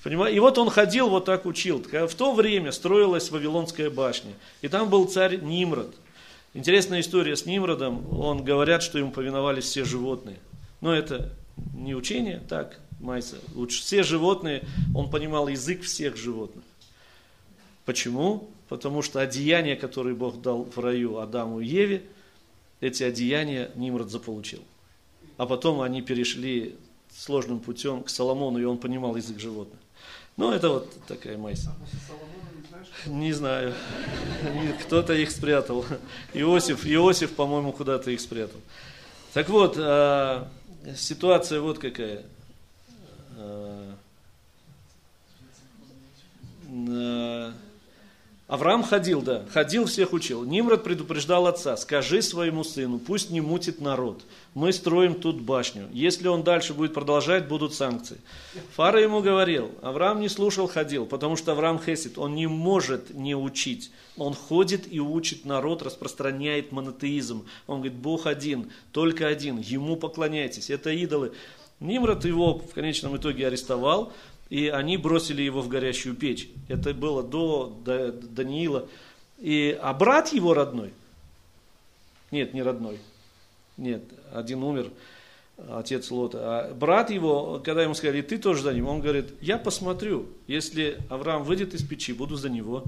Понимаете? 0.03 0.35
И 0.35 0.39
вот 0.41 0.57
он 0.57 0.69
ходил, 0.69 1.07
вот 1.07 1.23
так 1.23 1.45
учил. 1.45 1.81
В 1.81 2.13
то 2.13 2.33
время 2.33 2.73
строилась 2.73 3.31
Вавилонская 3.31 3.89
башня. 3.89 4.33
И 4.61 4.67
там 4.67 4.89
был 4.89 5.05
царь 5.05 5.39
Нимрод. 5.39 5.95
Интересная 6.53 6.99
история 6.99 7.37
с 7.37 7.45
Нимродом. 7.45 8.05
Он 8.19 8.43
говорят, 8.43 8.83
что 8.83 8.99
ему 8.99 9.11
повиновались 9.11 9.63
все 9.63 9.85
животные. 9.85 10.39
Но 10.81 10.93
это 10.93 11.31
не 11.73 11.95
учение, 11.95 12.41
так, 12.49 12.81
Майса. 12.99 13.37
Лучше 13.55 13.81
все 13.81 14.03
животные, 14.03 14.63
он 14.93 15.09
понимал 15.09 15.47
язык 15.47 15.83
всех 15.83 16.17
животных. 16.17 16.65
Почему? 17.85 18.49
Потому 18.69 19.01
что 19.01 19.19
одеяния, 19.19 19.75
которые 19.75 20.15
Бог 20.15 20.41
дал 20.41 20.63
в 20.63 20.77
раю 20.77 21.17
Адаму 21.17 21.59
и 21.59 21.65
Еве, 21.65 22.03
эти 22.81 23.03
одеяния 23.03 23.71
Нимрод 23.75 24.09
заполучил. 24.11 24.63
А 25.37 25.45
потом 25.47 25.81
они 25.81 26.01
перешли 26.01 26.75
сложным 27.11 27.59
путем 27.59 28.03
к 28.03 28.09
Соломону, 28.09 28.59
и 28.59 28.63
он 28.63 28.77
понимал 28.77 29.15
язык 29.15 29.39
животных. 29.39 29.79
Ну, 30.37 30.51
это 30.51 30.69
вот 30.69 30.93
такая 31.07 31.37
майса. 31.37 31.75
Не 33.07 33.33
знаю. 33.33 33.73
Кто-то 34.85 35.13
их 35.13 35.31
спрятал. 35.31 35.83
Иосиф, 36.33 36.85
Иосиф, 36.85 37.35
по-моему, 37.35 37.73
куда-то 37.73 38.11
их 38.11 38.21
спрятал. 38.21 38.59
Так 39.33 39.49
вот, 39.49 39.75
а, 39.77 40.47
ситуация 40.95 41.59
вот 41.59 41.79
какая. 41.79 42.23
Э, 43.37 43.93
Авраам 48.49 48.81
ходил, 48.81 49.21
да, 49.21 49.45
ходил, 49.53 49.85
всех 49.85 50.11
учил. 50.11 50.43
Нимрод 50.43 50.83
предупреждал 50.83 51.45
отца, 51.45 51.77
скажи 51.77 52.23
своему 52.23 52.63
сыну, 52.63 52.97
пусть 52.97 53.29
не 53.29 53.41
мутит 53.41 53.79
народ. 53.79 54.23
Мы 54.55 54.73
строим 54.73 55.13
тут 55.13 55.39
башню. 55.39 55.87
Если 55.93 56.27
он 56.27 56.43
дальше 56.43 56.73
будет 56.73 56.95
продолжать, 56.95 57.47
будут 57.47 57.75
санкции. 57.75 58.17
Фара 58.75 58.99
ему 58.99 59.21
говорил, 59.21 59.69
Авраам 59.83 60.19
не 60.19 60.29
слушал, 60.29 60.67
ходил, 60.67 61.05
потому 61.05 61.35
что 61.35 61.51
Авраам 61.51 61.79
Хесит, 61.79 62.17
он 62.17 62.33
не 62.33 62.47
может 62.47 63.13
не 63.13 63.35
учить. 63.35 63.91
Он 64.17 64.33
ходит 64.33 64.91
и 64.91 64.99
учит 64.99 65.45
народ, 65.45 65.83
распространяет 65.83 66.71
монотеизм. 66.71 67.45
Он 67.67 67.81
говорит, 67.81 67.99
Бог 67.99 68.25
один, 68.25 68.71
только 68.91 69.27
один, 69.27 69.59
ему 69.59 69.95
поклоняйтесь, 69.95 70.71
это 70.71 70.89
идолы. 70.89 71.33
Нимрод 71.79 72.25
его 72.25 72.57
в 72.57 72.73
конечном 72.73 73.15
итоге 73.15 73.45
арестовал, 73.45 74.11
и 74.49 74.67
они 74.67 74.97
бросили 74.97 75.41
его 75.41 75.61
в 75.61 75.67
горящую 75.67 76.15
печь. 76.15 76.49
Это 76.67 76.93
было 76.93 77.23
до, 77.23 77.73
Даниила. 77.85 78.87
И, 79.37 79.77
а 79.81 79.93
брат 79.93 80.33
его 80.33 80.53
родной, 80.53 80.91
нет, 82.31 82.53
не 82.53 82.61
родной, 82.61 82.99
нет, 83.77 84.03
один 84.33 84.63
умер, 84.63 84.91
отец 85.69 86.11
Лота. 86.11 86.39
А 86.41 86.73
брат 86.73 87.09
его, 87.09 87.61
когда 87.63 87.83
ему 87.83 87.93
сказали, 87.93 88.21
ты 88.21 88.37
тоже 88.37 88.63
за 88.63 88.73
ним, 88.73 88.87
он 88.87 88.99
говорит, 88.99 89.27
я 89.39 89.57
посмотрю, 89.57 90.27
если 90.47 90.97
Авраам 91.09 91.43
выйдет 91.43 91.73
из 91.73 91.83
печи, 91.83 92.11
буду 92.11 92.35
за 92.35 92.49
него, 92.49 92.83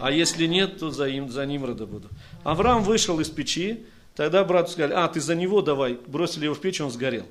а 0.00 0.10
если 0.10 0.46
нет, 0.46 0.80
то 0.80 0.90
за, 0.90 1.06
им, 1.06 1.28
за 1.28 1.46
Нимрода 1.46 1.86
буду. 1.86 2.08
Авраам 2.42 2.82
вышел 2.82 3.20
из 3.20 3.30
печи, 3.30 3.84
Тогда 4.16 4.44
брату 4.44 4.70
сказали, 4.70 4.92
а, 4.92 5.08
ты 5.08 5.20
за 5.20 5.34
него 5.34 5.60
давай. 5.60 5.98
Бросили 6.06 6.44
его 6.44 6.54
в 6.54 6.60
печь, 6.60 6.80
он 6.80 6.92
сгорел. 6.92 7.26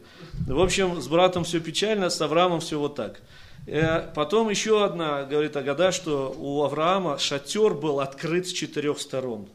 В 0.45 0.59
общем, 0.59 1.01
с 1.01 1.07
братом 1.07 1.45
все 1.45 1.61
печально, 1.61 2.09
с 2.09 2.19
Авраамом 2.21 2.59
все 2.59 2.77
вот 2.77 2.95
так. 2.95 3.21
Э, 3.65 4.11
потом 4.13 4.49
еще 4.49 4.83
одна, 4.83 5.23
говорит 5.23 5.55
Агада, 5.55 5.91
что 5.91 6.35
у 6.37 6.63
Авраама 6.63 7.17
шатер 7.17 7.73
был 7.73 7.99
открыт 7.99 8.47
с 8.47 8.51
четырех 8.51 8.99
сторон. 8.99 9.47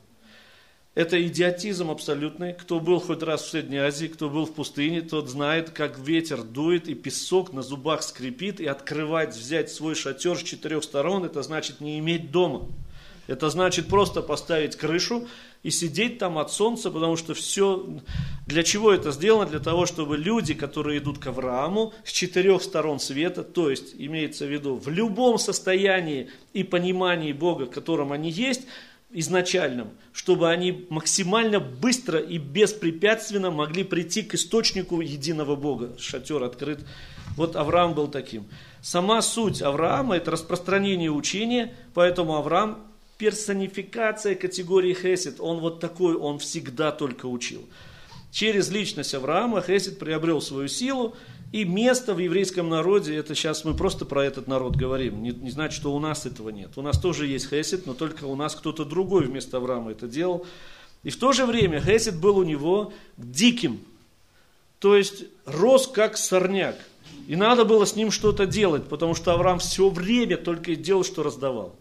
Это 0.94 1.22
идиотизм 1.24 1.90
абсолютный. 1.90 2.54
Кто 2.54 2.80
был 2.80 2.98
хоть 2.98 3.22
раз 3.22 3.42
в 3.42 3.50
Средней 3.50 3.78
Азии, 3.78 4.06
кто 4.06 4.28
был 4.28 4.46
в 4.46 4.54
пустыне, 4.54 5.02
тот 5.02 5.28
знает, 5.28 5.70
как 5.70 5.98
ветер 5.98 6.42
дует 6.42 6.88
и 6.88 6.94
песок 6.94 7.52
на 7.52 7.62
зубах 7.62 8.02
скрипит, 8.02 8.60
и 8.60 8.66
открывать, 8.66 9.36
взять 9.36 9.70
свой 9.70 9.94
шатер 9.94 10.36
с 10.36 10.42
четырех 10.42 10.82
сторон, 10.82 11.24
это 11.24 11.42
значит 11.42 11.80
не 11.80 11.98
иметь 12.00 12.32
дома. 12.32 12.66
Это 13.28 13.50
значит 13.50 13.88
просто 13.88 14.22
поставить 14.22 14.74
крышу 14.74 15.28
и 15.62 15.70
сидеть 15.70 16.18
там 16.18 16.38
от 16.38 16.52
солнца, 16.52 16.90
потому 16.90 17.16
что 17.16 17.34
все... 17.34 17.86
Для 18.46 18.62
чего 18.62 18.92
это 18.92 19.10
сделано? 19.10 19.46
Для 19.46 19.58
того, 19.58 19.86
чтобы 19.86 20.16
люди, 20.16 20.54
которые 20.54 20.98
идут 20.98 21.18
к 21.18 21.26
Аврааму 21.26 21.92
с 22.04 22.12
четырех 22.12 22.62
сторон 22.62 23.00
света, 23.00 23.42
то 23.42 23.68
есть 23.68 23.94
имеется 23.98 24.46
в 24.46 24.50
виду 24.50 24.76
в 24.76 24.88
любом 24.88 25.38
состоянии 25.38 26.30
и 26.52 26.64
понимании 26.64 27.32
Бога, 27.32 27.66
в 27.66 27.70
котором 27.70 28.12
они 28.12 28.30
есть, 28.30 28.62
изначальном, 29.10 29.88
чтобы 30.12 30.50
они 30.50 30.86
максимально 30.90 31.60
быстро 31.60 32.18
и 32.18 32.38
беспрепятственно 32.38 33.50
могли 33.50 33.82
прийти 33.82 34.22
к 34.22 34.34
источнику 34.34 35.00
единого 35.00 35.56
Бога. 35.56 35.96
Шатер 35.98 36.42
открыт. 36.42 36.80
Вот 37.36 37.56
Авраам 37.56 37.94
был 37.94 38.08
таким. 38.08 38.46
Сама 38.82 39.22
суть 39.22 39.62
Авраама– 39.62 40.16
это 40.18 40.30
распространение 40.30 41.10
учения, 41.10 41.74
поэтому 41.94 42.36
Авраам 42.36 42.87
персонификация 43.18 44.34
категории 44.36 44.94
Хесед. 44.94 45.40
Он 45.40 45.58
вот 45.58 45.80
такой, 45.80 46.14
он 46.16 46.38
всегда 46.38 46.92
только 46.92 47.26
учил. 47.26 47.68
Через 48.30 48.70
личность 48.70 49.14
Авраама 49.14 49.60
Хесед 49.60 49.98
приобрел 49.98 50.40
свою 50.40 50.68
силу 50.68 51.16
и 51.50 51.64
место 51.64 52.14
в 52.14 52.18
еврейском 52.18 52.68
народе, 52.68 53.16
это 53.16 53.34
сейчас 53.34 53.64
мы 53.64 53.74
просто 53.74 54.04
про 54.04 54.24
этот 54.24 54.48
народ 54.48 54.76
говорим, 54.76 55.22
не, 55.22 55.30
не 55.30 55.50
значит, 55.50 55.80
что 55.80 55.94
у 55.94 55.98
нас 55.98 56.26
этого 56.26 56.50
нет. 56.50 56.72
У 56.76 56.82
нас 56.82 57.00
тоже 57.00 57.26
есть 57.26 57.48
Хесед, 57.48 57.86
но 57.86 57.94
только 57.94 58.24
у 58.24 58.36
нас 58.36 58.54
кто-то 58.54 58.84
другой 58.84 59.24
вместо 59.24 59.56
Авраама 59.56 59.92
это 59.92 60.06
делал. 60.06 60.46
И 61.04 61.10
в 61.10 61.18
то 61.18 61.32
же 61.32 61.46
время 61.46 61.80
Хесед 61.80 62.20
был 62.20 62.36
у 62.38 62.44
него 62.44 62.92
диким, 63.16 63.80
то 64.78 64.94
есть 64.94 65.24
рос 65.46 65.88
как 65.88 66.18
сорняк. 66.18 66.76
И 67.26 67.34
надо 67.34 67.64
было 67.64 67.84
с 67.86 67.96
ним 67.96 68.10
что-то 68.10 68.46
делать, 68.46 68.88
потому 68.88 69.14
что 69.14 69.32
Авраам 69.32 69.58
все 69.58 69.88
время 69.88 70.36
только 70.36 70.72
и 70.72 70.76
делал, 70.76 71.02
что 71.02 71.22
раздавал. 71.22 71.74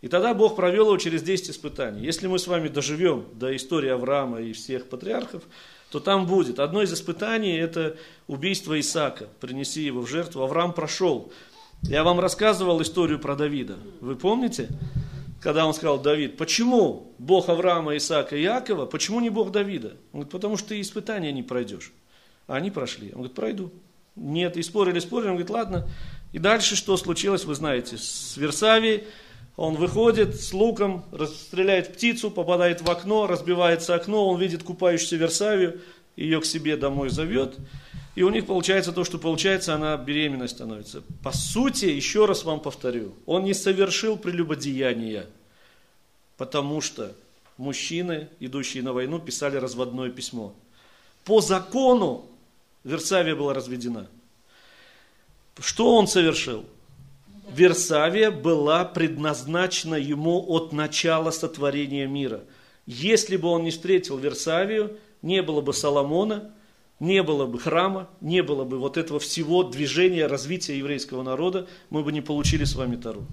И 0.00 0.08
тогда 0.08 0.32
Бог 0.32 0.54
провел 0.54 0.86
его 0.86 0.96
через 0.96 1.22
10 1.22 1.50
испытаний. 1.50 2.04
Если 2.04 2.28
мы 2.28 2.38
с 2.38 2.46
вами 2.46 2.68
доживем 2.68 3.26
до 3.32 3.54
истории 3.56 3.90
Авраама 3.90 4.40
и 4.40 4.52
всех 4.52 4.88
патриархов, 4.88 5.42
то 5.90 5.98
там 5.98 6.26
будет. 6.26 6.60
Одно 6.60 6.82
из 6.82 6.92
испытаний– 6.92 7.56
это 7.58 7.96
убийство 8.26 8.78
Исаака. 8.78 9.28
Принеси 9.40 9.82
его 9.82 10.02
в 10.02 10.08
жертву. 10.08 10.42
Авраам 10.42 10.72
прошел. 10.72 11.32
Я 11.82 12.04
вам 12.04 12.20
рассказывал 12.20 12.80
историю 12.82 13.18
про 13.18 13.34
Давида. 13.34 13.76
Вы 14.00 14.14
помните? 14.14 14.68
Когда 15.40 15.66
он 15.66 15.74
сказал, 15.74 15.98
Давид, 15.98 16.36
почему 16.36 17.12
Бог 17.18 17.48
Авраама, 17.48 17.96
Исаака 17.96 18.36
и 18.36 18.42
Иакова, 18.42 18.86
почему 18.86 19.20
не 19.20 19.30
Бог 19.30 19.52
Давида? 19.52 19.88
Он 20.12 20.20
говорит, 20.20 20.32
потому 20.32 20.56
что 20.56 20.70
ты 20.70 20.80
испытания 20.80 21.32
не 21.32 21.42
пройдешь. 21.42 21.92
А 22.46 22.56
они 22.56 22.70
прошли. 22.70 23.08
Он 23.08 23.18
говорит, 23.18 23.34
пройду. 23.34 23.72
Нет, 24.16 24.56
и 24.56 24.62
спорили, 24.62 24.98
спорили. 24.98 25.28
Он 25.28 25.34
говорит, 25.34 25.50
ладно. 25.50 25.88
И 26.32 26.38
дальше 26.38 26.76
что 26.76 26.96
случилось, 26.96 27.44
вы 27.44 27.54
знаете. 27.54 27.96
С 27.96 28.36
Версавией 28.36 29.04
он 29.58 29.74
выходит 29.74 30.40
с 30.40 30.52
луком, 30.52 31.04
стреляет 31.26 31.92
птицу, 31.94 32.30
попадает 32.30 32.80
в 32.80 32.88
окно, 32.88 33.26
разбивается 33.26 33.96
окно, 33.96 34.28
он 34.28 34.40
видит 34.40 34.62
купающуюся 34.62 35.16
Версавию, 35.16 35.80
ее 36.14 36.40
к 36.40 36.44
себе 36.44 36.76
домой 36.76 37.10
зовет. 37.10 37.56
И 38.14 38.22
у 38.22 38.30
них 38.30 38.46
получается 38.46 38.92
то, 38.92 39.02
что 39.02 39.18
получается, 39.18 39.74
она 39.74 39.96
беременной 39.96 40.48
становится. 40.48 41.02
По 41.24 41.32
сути, 41.32 41.86
еще 41.86 42.26
раз 42.26 42.44
вам 42.44 42.60
повторю, 42.60 43.16
он 43.26 43.42
не 43.42 43.52
совершил 43.52 44.16
прелюбодеяния, 44.16 45.26
потому 46.36 46.80
что 46.80 47.12
мужчины, 47.56 48.28
идущие 48.38 48.84
на 48.84 48.92
войну, 48.92 49.18
писали 49.18 49.56
разводное 49.56 50.10
письмо. 50.10 50.54
По 51.24 51.40
закону 51.40 52.26
Версавия 52.84 53.34
была 53.34 53.54
разведена. 53.54 54.06
Что 55.58 55.96
он 55.96 56.06
совершил? 56.06 56.64
Версавия 57.50 58.30
была 58.30 58.84
предназначена 58.84 59.94
ему 59.94 60.44
от 60.48 60.72
начала 60.72 61.30
сотворения 61.30 62.06
мира. 62.06 62.42
Если 62.86 63.36
бы 63.36 63.48
он 63.48 63.64
не 63.64 63.70
встретил 63.70 64.18
Версавию, 64.18 64.96
не 65.22 65.42
было 65.42 65.60
бы 65.60 65.72
Соломона, 65.72 66.52
не 67.00 67.22
было 67.22 67.46
бы 67.46 67.58
храма, 67.58 68.08
не 68.20 68.42
было 68.42 68.64
бы 68.64 68.78
вот 68.78 68.96
этого 68.96 69.18
всего 69.20 69.62
движения, 69.62 70.26
развития 70.26 70.78
еврейского 70.78 71.22
народа, 71.22 71.66
мы 71.90 72.02
бы 72.02 72.12
не 72.12 72.20
получили 72.20 72.64
с 72.64 72.74
вами 72.74 72.96
Тару. 72.96 73.26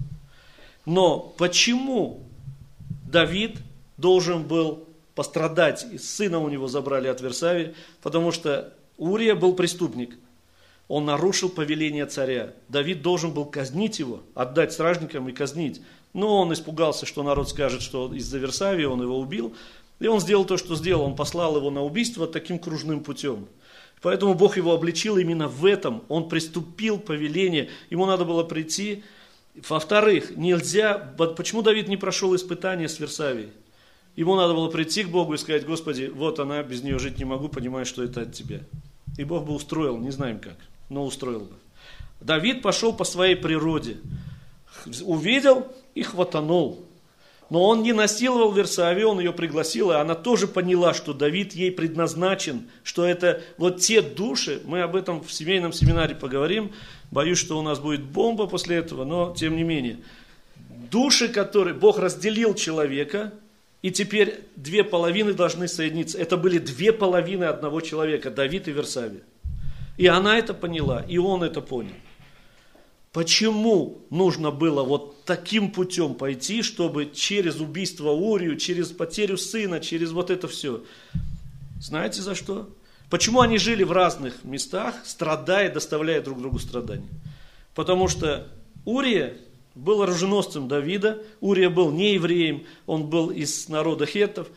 Но 0.84 1.18
почему 1.18 2.28
Давид 3.10 3.58
должен 3.96 4.44
был 4.44 4.88
пострадать, 5.14 5.86
и 5.92 5.98
сына 5.98 6.38
у 6.38 6.48
него 6.48 6.68
забрали 6.68 7.08
от 7.08 7.20
Версавии, 7.20 7.74
потому 8.02 8.30
что 8.32 8.72
Урия 8.98 9.34
был 9.34 9.54
преступник– 9.54 10.18
он 10.88 11.04
нарушил 11.04 11.48
повеление 11.48 12.06
царя. 12.06 12.52
Давид 12.68 13.02
должен 13.02 13.32
был 13.32 13.44
казнить 13.44 13.98
его, 13.98 14.20
отдать 14.34 14.72
стражникам 14.72 15.28
и 15.28 15.32
казнить. 15.32 15.80
Но 16.12 16.40
он 16.40 16.52
испугался, 16.52 17.06
что 17.06 17.22
народ 17.22 17.48
скажет, 17.48 17.82
что 17.82 18.12
из-за 18.14 18.38
Версавии 18.38 18.84
он 18.84 19.02
его 19.02 19.18
убил. 19.18 19.54
И 19.98 20.06
он 20.06 20.20
сделал 20.20 20.44
то, 20.44 20.56
что 20.56 20.76
сделал. 20.76 21.02
Он 21.02 21.16
послал 21.16 21.56
его 21.56 21.70
на 21.70 21.82
убийство 21.82 22.26
таким 22.26 22.58
кружным 22.58 23.02
путем. 23.02 23.48
Поэтому 24.00 24.34
Бог 24.34 24.56
его 24.56 24.72
обличил 24.72 25.16
именно 25.16 25.48
в 25.48 25.64
этом. 25.64 26.04
Он 26.08 26.28
приступил 26.28 26.98
повеление. 26.98 27.68
Ему 27.90 28.06
надо 28.06 28.24
было 28.24 28.44
прийти. 28.44 29.02
Во-вторых, 29.68 30.36
нельзя... 30.36 30.94
Почему 31.36 31.62
Давид 31.62 31.88
не 31.88 31.96
прошел 31.96 32.36
испытание 32.36 32.88
с 32.88 33.00
Версавией? 33.00 33.50
Ему 34.14 34.36
надо 34.36 34.54
было 34.54 34.70
прийти 34.70 35.02
к 35.02 35.08
Богу 35.08 35.34
и 35.34 35.38
сказать, 35.38 35.66
Господи, 35.66 36.10
вот 36.14 36.38
она, 36.38 36.62
без 36.62 36.82
нее 36.82 36.98
жить 36.98 37.18
не 37.18 37.24
могу, 37.24 37.48
понимаю, 37.48 37.84
что 37.84 38.02
это 38.04 38.22
от 38.22 38.32
Тебя. 38.32 38.60
И 39.18 39.24
Бог 39.24 39.44
бы 39.44 39.52
устроил, 39.52 39.98
не 39.98 40.10
знаем 40.10 40.38
как 40.38 40.56
но 40.88 41.04
устроил 41.04 41.40
бы. 41.40 41.54
Давид 42.20 42.62
пошел 42.62 42.92
по 42.92 43.04
своей 43.04 43.36
природе. 43.36 43.98
Увидел 45.02 45.66
и 45.94 46.02
хватанул. 46.02 46.86
Но 47.48 47.64
он 47.64 47.82
не 47.82 47.92
насиловал 47.92 48.52
Версавию, 48.52 49.08
он 49.08 49.20
ее 49.20 49.32
пригласил, 49.32 49.92
и 49.92 49.94
она 49.94 50.16
тоже 50.16 50.48
поняла, 50.48 50.94
что 50.94 51.12
Давид 51.12 51.52
ей 51.52 51.70
предназначен, 51.70 52.68
что 52.82 53.04
это 53.04 53.40
вот 53.56 53.80
те 53.80 54.02
души, 54.02 54.60
мы 54.64 54.82
об 54.82 54.96
этом 54.96 55.22
в 55.22 55.32
семейном 55.32 55.72
семинаре 55.72 56.16
поговорим, 56.16 56.72
боюсь, 57.12 57.38
что 57.38 57.56
у 57.56 57.62
нас 57.62 57.78
будет 57.78 58.02
бомба 58.02 58.48
после 58.48 58.78
этого, 58.78 59.04
но 59.04 59.32
тем 59.36 59.54
не 59.54 59.62
менее. 59.62 59.98
Души, 60.90 61.28
которые 61.28 61.74
Бог 61.74 61.98
разделил 61.98 62.54
человека, 62.54 63.32
и 63.80 63.92
теперь 63.92 64.40
две 64.56 64.82
половины 64.82 65.32
должны 65.32 65.68
соединиться. 65.68 66.18
Это 66.18 66.36
были 66.36 66.58
две 66.58 66.92
половины 66.92 67.44
одного 67.44 67.80
человека, 67.80 68.30
Давид 68.30 68.66
и 68.66 68.72
Версавия. 68.72 69.20
И 69.96 70.06
она 70.06 70.38
это 70.38 70.52
поняла, 70.54 71.00
и 71.00 71.18
он 71.18 71.42
это 71.42 71.60
понял. 71.60 71.94
Почему 73.12 74.02
нужно 74.10 74.50
было 74.50 74.82
вот 74.82 75.24
таким 75.24 75.70
путем 75.70 76.14
пойти, 76.14 76.62
чтобы 76.62 77.10
через 77.14 77.60
убийство 77.60 78.10
Урию, 78.10 78.56
через 78.56 78.88
потерю 78.88 79.38
сына, 79.38 79.80
через 79.80 80.12
вот 80.12 80.30
это 80.30 80.48
все? 80.48 80.84
Знаете 81.80 82.20
за 82.20 82.34
что? 82.34 82.68
Почему 83.08 83.40
они 83.40 83.56
жили 83.56 83.84
в 83.84 83.92
разных 83.92 84.44
местах, 84.44 84.96
страдая, 85.04 85.72
доставляя 85.72 86.20
друг 86.20 86.40
другу 86.40 86.58
страдания? 86.58 87.08
Потому 87.74 88.08
что 88.08 88.48
Урия 88.84 89.38
был 89.74 90.02
оруженосцем 90.02 90.68
Давида, 90.68 91.22
Урия 91.40 91.70
был 91.70 91.90
не 91.92 92.14
евреем, 92.14 92.66
он 92.84 93.06
был 93.06 93.30
из 93.30 93.68
народа 93.70 94.04
хеттов. 94.04 94.48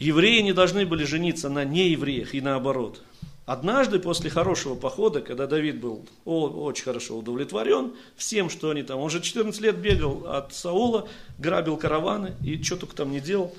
Евреи 0.00 0.40
не 0.40 0.52
должны 0.52 0.86
были 0.86 1.04
жениться 1.04 1.48
на 1.48 1.64
неевреях 1.64 2.34
и 2.34 2.40
наоборот– 2.40 3.00
Однажды 3.46 3.98
после 3.98 4.30
хорошего 4.30 4.74
похода, 4.74 5.20
когда 5.20 5.46
Давид 5.46 5.78
был 5.78 6.06
очень 6.24 6.84
хорошо 6.84 7.18
удовлетворен 7.18 7.92
всем, 8.16 8.48
что 8.48 8.70
они 8.70 8.82
там, 8.82 9.00
он 9.00 9.10
же 9.10 9.20
14 9.20 9.60
лет 9.60 9.76
бегал 9.76 10.26
от 10.26 10.54
Саула, 10.54 11.06
грабил 11.38 11.76
караваны 11.76 12.34
и 12.42 12.62
что 12.62 12.76
только 12.76 12.96
там 12.96 13.10
не 13.10 13.20
делал. 13.20 13.54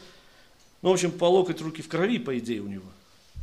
Ну, 0.82 0.90
в 0.90 0.94
общем, 0.94 1.12
по 1.12 1.26
локоть 1.26 1.62
руки 1.62 1.84
в 1.84 1.88
крови, 1.88 2.18
по 2.18 2.38
идее, 2.38 2.62
у 2.62 2.68
него. 2.68 2.86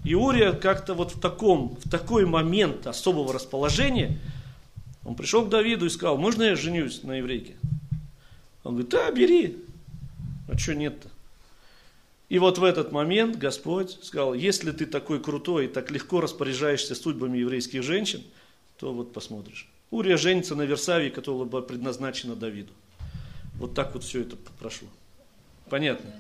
И 0.04 0.16
Урия 0.16 0.52
как-то 0.52 0.94
вот 0.94 1.14
в, 1.14 1.20
таком, 1.20 1.76
в 1.84 1.88
такой 1.88 2.26
момент 2.26 2.88
особого 2.88 3.32
расположения, 3.32 4.18
он 5.04 5.14
пришел 5.14 5.44
к 5.44 5.48
Давиду 5.48 5.86
и 5.86 5.90
сказал, 5.90 6.18
можно 6.18 6.42
я 6.42 6.56
женюсь 6.56 7.04
на 7.04 7.18
еврейке? 7.18 7.54
Он 8.64 8.72
говорит, 8.72 8.90
да, 8.90 9.10
бери. 9.12 9.58
А 10.48 10.58
что 10.58 10.74
нет-то? 10.74 11.08
И 12.32 12.38
вот 12.38 12.56
в 12.56 12.64
этот 12.64 12.92
момент 12.92 13.36
Господь 13.36 13.98
сказал, 14.02 14.32
если 14.32 14.72
ты 14.72 14.86
такой 14.86 15.20
крутой 15.20 15.66
и 15.66 15.68
так 15.68 15.90
легко 15.90 16.18
распоряжаешься 16.18 16.94
судьбами 16.94 17.36
еврейских 17.36 17.82
женщин, 17.82 18.22
то 18.78 18.90
вот 18.94 19.12
посмотришь. 19.12 19.68
Урия 19.90 20.16
женится 20.16 20.54
на 20.54 20.62
Версавии, 20.62 21.10
которая 21.10 21.44
была 21.44 21.60
предназначена 21.60 22.34
Давиду. 22.34 22.72
Вот 23.56 23.74
так 23.74 23.92
вот 23.92 24.04
все 24.04 24.22
это 24.22 24.36
прошло. 24.58 24.88
Понятно? 25.68 26.10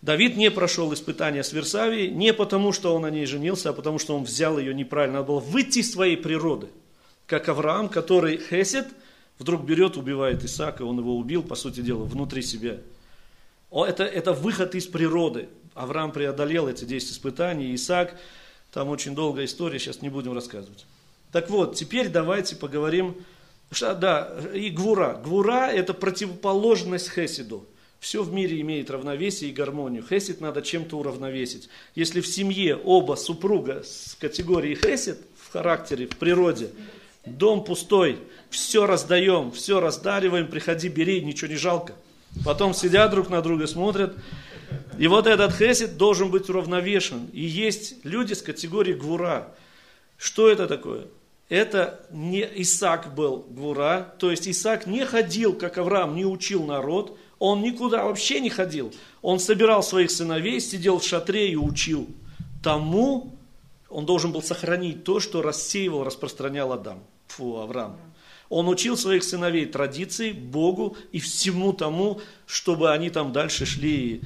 Давид 0.00 0.38
не 0.38 0.50
прошел 0.50 0.94
испытания 0.94 1.44
с 1.44 1.52
Версавией 1.52 2.08
не 2.08 2.32
потому, 2.32 2.72
что 2.72 2.94
он 2.94 3.02
на 3.02 3.10
ней 3.10 3.26
женился, 3.26 3.68
а 3.68 3.74
потому, 3.74 3.98
что 3.98 4.16
он 4.16 4.24
взял 4.24 4.58
ее 4.58 4.72
неправильно. 4.72 5.18
Надо 5.18 5.28
было 5.28 5.40
выйти 5.40 5.80
из 5.80 5.92
своей 5.92 6.16
природы. 6.16 6.68
Как 7.26 7.50
Авраам, 7.50 7.90
который 7.90 8.38
Хесед, 8.38 8.88
вдруг 9.38 9.62
берет, 9.66 9.98
убивает 9.98 10.42
Исаака, 10.42 10.86
он 10.86 11.00
его 11.00 11.18
убил, 11.18 11.42
по 11.42 11.54
сути 11.54 11.80
дела, 11.80 12.04
внутри 12.04 12.40
себя– 12.40 12.78
это, 13.74 14.04
это 14.04 14.32
выход 14.32 14.74
из 14.74 14.86
природы. 14.86 15.48
Авраам 15.74 16.12
преодолел 16.12 16.68
эти 16.68 16.84
10 16.84 17.10
испытаний, 17.10 17.74
Исаак, 17.74 18.16
там 18.72 18.88
очень 18.88 19.14
долгая 19.14 19.46
история, 19.46 19.78
сейчас 19.78 20.02
не 20.02 20.08
будем 20.08 20.32
рассказывать. 20.32 20.86
Так 21.32 21.50
вот, 21.50 21.74
теперь 21.74 22.08
давайте 22.08 22.54
поговорим, 22.54 23.16
что, 23.72 23.94
да, 23.94 24.36
и 24.54 24.70
Гвура. 24.70 25.20
Гвура 25.24 25.68
это 25.68 25.94
противоположность 25.94 27.10
Хесиду. 27.10 27.66
Все 27.98 28.22
в 28.22 28.32
мире 28.32 28.60
имеет 28.60 28.90
равновесие 28.90 29.50
и 29.50 29.52
гармонию. 29.52 30.04
Хесид 30.08 30.40
надо 30.40 30.62
чем-то 30.62 30.96
уравновесить. 30.96 31.68
Если 31.94 32.20
в 32.20 32.26
семье 32.26 32.76
оба 32.76 33.14
супруга 33.14 33.82
с 33.82 34.16
категории 34.20 34.74
Хесид, 34.74 35.18
в 35.40 35.50
характере, 35.52 36.06
в 36.06 36.16
природе, 36.16 36.70
дом 37.24 37.64
пустой, 37.64 38.18
все 38.50 38.86
раздаем, 38.86 39.50
все 39.50 39.80
раздариваем, 39.80 40.48
приходи, 40.48 40.88
бери, 40.88 41.20
ничего 41.22 41.50
не 41.50 41.56
жалко. 41.56 41.94
Потом 42.44 42.74
сидят 42.74 43.10
друг 43.10 43.28
на 43.28 43.42
друга, 43.42 43.66
смотрят. 43.66 44.16
И 44.98 45.06
вот 45.06 45.26
этот 45.26 45.52
хесед 45.52 45.96
должен 45.96 46.30
быть 46.30 46.48
уравновешен. 46.48 47.26
И 47.32 47.42
есть 47.42 48.04
люди 48.04 48.32
с 48.32 48.42
категории 48.42 48.94
гвура. 48.94 49.54
Что 50.16 50.48
это 50.48 50.66
такое? 50.66 51.06
Это 51.48 52.00
не 52.10 52.48
Исаак 52.62 53.14
был 53.14 53.46
гвура, 53.50 54.14
то 54.18 54.30
есть 54.30 54.48
Исаак 54.48 54.86
не 54.86 55.04
ходил, 55.04 55.52
как 55.52 55.76
Авраам, 55.76 56.16
не 56.16 56.24
учил 56.24 56.64
народ, 56.64 57.18
он 57.38 57.60
никуда 57.60 58.04
вообще 58.04 58.40
не 58.40 58.48
ходил. 58.48 58.94
Он 59.20 59.38
собирал 59.38 59.82
своих 59.82 60.10
сыновей, 60.10 60.58
сидел 60.60 60.98
в 60.98 61.04
шатре 61.04 61.50
и 61.50 61.56
учил. 61.56 62.08
Тому 62.62 63.36
он 63.90 64.06
должен 64.06 64.32
был 64.32 64.42
сохранить 64.42 65.04
то, 65.04 65.20
что 65.20 65.42
рассеивал, 65.42 66.04
распространял 66.04 66.72
Адам. 66.72 67.04
Фу, 67.28 67.58
Авраам. 67.58 67.96
Он 68.48 68.68
учил 68.68 68.96
своих 68.96 69.24
сыновей 69.24 69.66
традиции, 69.66 70.32
Богу 70.32 70.96
и 71.12 71.18
всему 71.18 71.72
тому, 71.72 72.20
чтобы 72.46 72.92
они 72.92 73.10
там 73.10 73.32
дальше 73.32 73.66
шли. 73.66 74.22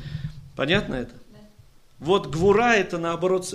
Понятно 0.57 0.97
это? 0.97 1.15
Вот 1.99 2.29
гвура 2.29 2.75
это 2.75 2.99
наоборот, 2.99 3.53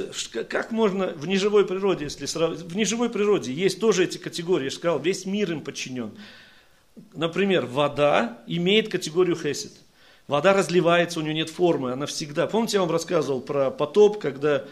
как 0.50 0.72
можно 0.72 1.08
в 1.08 1.28
неживой 1.28 1.66
природе, 1.66 2.06
если 2.06 2.26
сравнивать, 2.26 2.64
в 2.64 2.76
неживой 2.76 3.10
природе 3.10 3.54
есть 3.54 3.80
тоже 3.80 4.04
эти 4.04 4.18
категории, 4.18 4.66
я 4.66 4.70
же 4.70 4.76
сказал, 4.76 5.00
весь 5.00 5.26
мир 5.26 5.52
им 5.52 5.62
подчинен. 5.62 6.12
Например, 7.14 7.66
вода 7.66 8.40
имеет 8.48 8.90
категорию 8.90 9.38
хесед. 9.38 9.72
Вода 10.28 10.54
разливается, 10.54 11.20
у 11.20 11.24
нее 11.24 11.34
нет 11.34 11.50
формы, 11.50 11.92
она 11.92 12.06
всегда. 12.06 12.48
Помните, 12.48 12.78
я 12.78 12.82
вам 12.82 12.92
рассказывал 12.92 13.42
про 13.42 13.72
потоп, 13.72 14.20
когда 14.20 14.66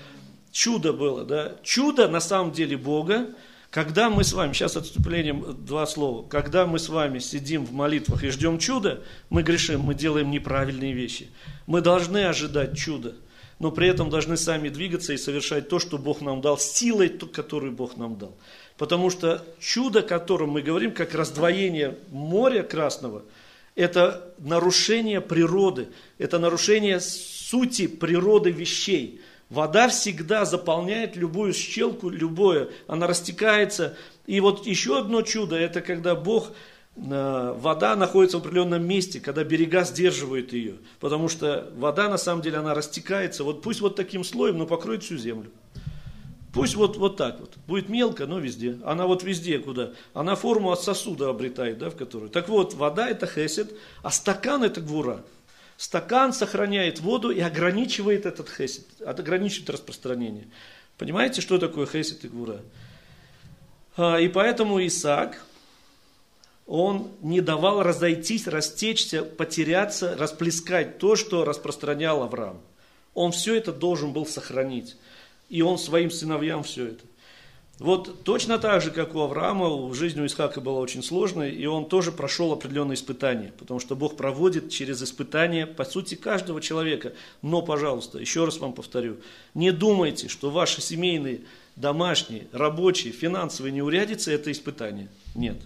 чудо 0.52 0.94
было, 0.94 1.24
да? 1.24 1.56
Чудо 1.64 2.08
на 2.08 2.20
самом 2.20 2.52
деле 2.52 2.78
Бога, 2.78 3.30
когда 3.72 4.10
мы 4.10 4.26
с 4.26 4.34
вами, 4.34 4.52
сейчас 4.52 4.76
отступлением 4.76 5.66
два 5.66 5.86
слова, 5.86 6.28
когда 6.28 6.68
мы 6.68 6.78
с 6.78 6.90
вами 6.90 7.20
сидим 7.20 7.66
в 7.66 7.72
молитвах 7.72 8.24
и 8.26 8.30
ждем 8.30 8.60
чуда, 8.60 9.02
мы 9.30 9.44
грешим, 9.44 9.80
мы 9.80 9.96
делаем 9.96 10.30
неправильные 10.30 10.92
вещи. 10.92 11.30
Мы 11.68 11.80
должны 11.80 12.26
ожидать 12.26 12.78
чуда, 12.78 13.16
но 13.60 13.72
при 13.72 13.88
этом 13.88 14.10
должны 14.10 14.36
сами 14.36 14.68
двигаться 14.68 15.14
и 15.14 15.18
совершать 15.18 15.70
то, 15.70 15.80
что 15.80 15.98
Бог 15.98 16.20
нам 16.20 16.42
дал, 16.42 16.58
силой, 16.58 17.08
которую 17.08 17.72
Бог 17.72 17.96
нам 17.96 18.18
дал. 18.18 18.36
Потому 18.78 19.10
что 19.10 19.46
чудо, 19.62 20.00
о 20.00 20.04
котором 20.04 20.50
мы 20.50 20.62
говорим, 20.62 20.92
как 20.92 21.16
раздвоение 21.16 21.98
моря 22.10 22.64
Красного, 22.64 23.24
это 23.76 24.34
нарушение 24.38 25.22
природы, 25.22 25.88
это 26.18 26.40
нарушение 26.40 27.00
сути 27.00 27.88
природы 27.88 28.52
вещей. 28.52 29.22
Вода 29.52 29.90
всегда 29.90 30.46
заполняет 30.46 31.18
любую 31.18 31.54
щелку, 31.54 32.10
любое, 32.10 32.70
она 32.88 33.06
растекается. 33.06 33.98
И 34.26 34.40
вот 34.40 34.66
еще 34.66 34.98
одно 34.98 35.24
чудо, 35.24 35.58
это 35.58 35.82
когда 35.82 36.16
Бог, 36.16 36.54
э, 36.96 37.56
вода 37.60 37.98
находится 37.98 38.38
в 38.38 38.40
определенном 38.40 38.88
месте, 38.88 39.20
когда 39.20 39.44
берега 39.44 39.84
сдерживают 39.84 40.54
ее. 40.54 40.76
Потому 41.02 41.28
что 41.28 41.70
вода, 41.76 42.08
на 42.08 42.18
самом 42.18 42.42
деле, 42.42 42.60
она 42.60 42.74
растекается, 42.74 43.44
вот 43.44 43.62
пусть 43.62 43.82
вот 43.82 43.98
таким 43.98 44.24
слоем, 44.24 44.58
но 44.58 44.66
покроет 44.66 45.04
всю 45.04 45.18
землю. 45.18 45.52
Пусть 46.54 46.76
вот, 46.76 46.96
вот 46.96 47.18
так 47.18 47.42
вот. 47.42 47.58
Будет 47.68 47.90
мелко, 47.90 48.28
но 48.28 48.40
везде. 48.40 48.78
Она 48.86 49.06
вот 49.06 49.22
везде 49.22 49.60
куда. 49.60 49.92
Она 50.14 50.36
форму 50.36 50.72
от 50.72 50.82
сосуда 50.82 51.30
обретает, 51.30 51.78
да, 51.78 51.90
в 51.90 51.98
которую. 51.98 52.30
Так 52.30 52.48
вот, 52.48 52.74
вода 52.74 53.10
это 53.10 53.28
хесед, 53.28 53.74
а 54.02 54.12
стакан 54.12 54.64
это 54.64 54.80
гвура. 54.80 55.26
Стакан 55.82 56.32
сохраняет 56.32 57.00
воду 57.00 57.32
и 57.32 57.40
ограничивает 57.40 58.28
этот 58.28 58.52
хесед, 58.52 58.86
ограничивает 59.04 59.72
распространение. 59.72 60.48
Понимаете, 61.00 61.42
что 61.42 61.58
такое 61.58 61.88
хесед 61.88 62.24
и 62.24 62.28
гвура? 62.28 62.62
А, 63.98 64.20
и 64.20 64.28
поэтому 64.28 64.86
Исаак, 64.86 65.44
он 66.68 67.10
не 67.22 67.42
давал 67.42 67.82
разойтись, 67.82 68.46
растечься, 68.46 69.24
потеряться, 69.24 70.16
расплескать 70.16 71.00
то, 71.00 71.16
что 71.16 71.46
распространял 71.46 72.22
Авраам. 72.22 72.62
Он 73.16 73.32
все 73.32 73.56
это 73.56 73.74
должен 73.74 74.14
был 74.14 74.28
сохранить 74.28 74.98
и 75.52 75.62
он 75.62 75.78
своим 75.78 76.10
сыновьям 76.10 76.64
все 76.64 76.88
это. 76.88 77.04
Вот 77.82 78.24
точно 78.24 78.60
так 78.60 78.80
же, 78.84 78.92
как 78.92 79.16
у 79.16 79.22
Авраама, 79.22 79.92
жизнь 79.96 80.22
у 80.22 80.26
Исхака 80.28 80.62
была 80.62 80.80
очень 80.80 81.02
сложной, 81.02 81.50
и 81.52 81.66
он 81.66 81.86
тоже 81.86 82.12
прошел 82.12 82.52
определенные 82.54 82.94
испытания, 82.94 83.54
потому 83.58 83.80
что 83.80 83.96
Бог 83.96 84.16
проводит 84.16 84.70
через 84.70 85.02
испытания, 85.02 85.66
по 85.66 85.84
сути, 85.84 86.14
каждого 86.14 86.62
человека. 86.62 87.14
Но, 87.42 87.64
пожалуйста, 87.64 88.20
еще 88.20 88.46
раз 88.46 88.60
вам 88.60 88.74
повторю, 88.74 89.18
не 89.56 89.72
думайте, 89.72 90.28
что 90.28 90.52
ваши 90.52 90.80
семейные, 90.80 91.42
домашние, 91.76 92.46
рабочие, 92.52 93.14
финансовые 93.14 93.72
неурядицы– 93.72 94.32
это 94.34 94.52
испытание. 94.52 95.08
Нет. 95.34 95.58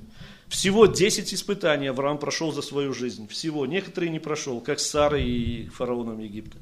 Всего 0.47 0.85
10 0.85 1.33
испытаний 1.33 1.87
Авраам 1.87 2.17
прошел 2.17 2.53
за 2.53 2.61
свою 2.61 2.93
жизнь. 2.93 3.27
Всего. 3.27 3.65
Некоторые 3.65 4.09
не 4.09 4.19
прошел, 4.19 4.61
как 4.61 4.79
с 4.79 4.89
Сарой 4.89 5.25
и 5.25 5.67
фараоном 5.67 6.19
Египта 6.19 6.57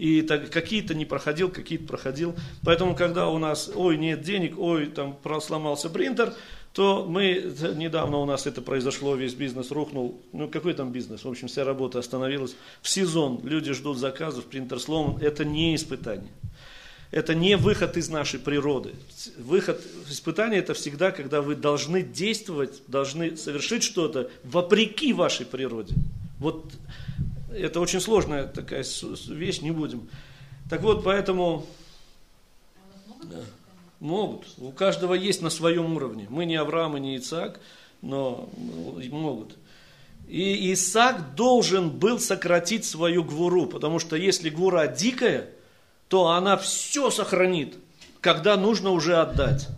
и 0.00 0.22
так, 0.22 0.48
какие-то 0.48 0.94
не 0.94 1.04
проходил, 1.04 1.50
какие-то 1.50 1.86
проходил. 1.86 2.34
Поэтому, 2.64 2.96
когда 2.96 3.28
у 3.28 3.36
нас, 3.36 3.70
ой, 3.74 3.98
нет 3.98 4.22
денег, 4.22 4.58
ой, 4.58 4.86
там 4.86 5.18
сломался 5.42 5.90
принтер, 5.90 6.32
то 6.72 7.04
мы, 7.06 7.52
недавно 7.74 8.16
у 8.16 8.24
нас 8.24 8.46
это 8.46 8.62
произошло, 8.62 9.14
весь 9.14 9.34
бизнес 9.34 9.70
рухнул, 9.70 10.18
ну 10.32 10.48
какой 10.48 10.72
там 10.72 10.90
бизнес, 10.90 11.24
в 11.24 11.28
общем, 11.28 11.48
вся 11.48 11.64
работа 11.64 11.98
остановилась. 11.98 12.56
В 12.80 12.88
сезон 12.88 13.40
люди 13.42 13.74
ждут 13.74 13.98
заказов, 13.98 14.46
принтер 14.46 14.80
сломан, 14.80 15.18
это 15.20 15.44
не 15.44 15.74
испытание. 15.74 16.30
Это 17.10 17.34
не 17.34 17.56
выход 17.56 17.98
из 17.98 18.08
нашей 18.08 18.40
природы. 18.40 18.92
Выход, 19.36 19.82
испытание 20.08 20.60
это 20.60 20.72
всегда, 20.72 21.10
когда 21.10 21.42
вы 21.42 21.56
должны 21.56 22.02
действовать, 22.02 22.82
должны 22.86 23.36
совершить 23.36 23.82
что-то 23.82 24.30
вопреки 24.44 25.12
вашей 25.12 25.44
природе. 25.44 25.94
Вот 26.38 26.72
это 27.54 27.80
очень 27.80 28.00
сложная 28.00 28.46
такая 28.46 28.84
вещь, 29.28 29.60
не 29.60 29.70
будем. 29.70 30.08
Так 30.68 30.82
вот, 30.82 31.04
поэтому 31.04 31.66
да, 33.22 33.40
могут. 33.98 34.46
У 34.58 34.70
каждого 34.72 35.14
есть 35.14 35.42
на 35.42 35.50
своем 35.50 35.96
уровне. 35.96 36.26
Мы 36.30 36.44
не 36.44 36.56
Авраам 36.56 36.96
и 36.96 37.00
не 37.00 37.16
Ицак, 37.16 37.60
но 38.02 38.48
могут. 39.10 39.56
И 40.28 40.72
Исаак 40.72 41.34
должен 41.34 41.90
был 41.90 42.20
сократить 42.20 42.84
свою 42.84 43.24
гвуру, 43.24 43.66
потому 43.66 43.98
что 43.98 44.14
если 44.14 44.48
гвура 44.48 44.86
дикая, 44.86 45.50
то 46.08 46.28
она 46.28 46.56
все 46.56 47.10
сохранит, 47.10 47.76
когда 48.20 48.56
нужно 48.56 48.90
уже 48.90 49.16
отдать. 49.16 49.68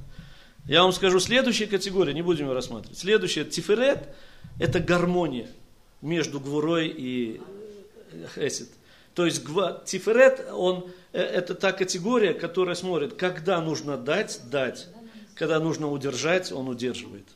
Я 0.67 0.83
вам 0.83 0.93
скажу, 0.93 1.21
следующая 1.21 1.67
категория, 1.67 2.13
не 2.13 2.21
будем 2.21 2.49
ее 2.49 2.53
рассматривать. 2.53 2.99
Следующая, 2.99 3.45
тиферет, 3.45 4.15
это 4.61 4.79
гармония 4.79 5.49
между 6.03 6.39
гвурой 6.39 6.93
и 6.95 7.41
хесед. 8.35 8.69
То 9.15 9.27
есть 9.27 9.45
тиферет, 9.85 10.47
он, 10.53 10.91
э, 11.13 11.21
это 11.21 11.55
та 11.55 11.73
категория, 11.73 12.35
которая 12.35 12.75
смотрит, 12.75 13.15
когда 13.15 13.61
нужно 13.61 13.97
дать, 13.97 14.41
дать. 14.51 14.89
Когда 15.35 15.61
нужно 15.61 15.91
удержать, 15.91 16.53
он 16.53 16.69
удерживает. 16.69 17.27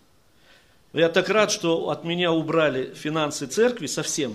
Я 0.93 1.09
так 1.09 1.29
рад, 1.29 1.51
что 1.51 1.91
от 1.91 2.05
меня 2.05 2.33
убрали 2.33 2.93
финансы 2.95 3.47
церкви 3.47 3.87
совсем. 3.87 4.35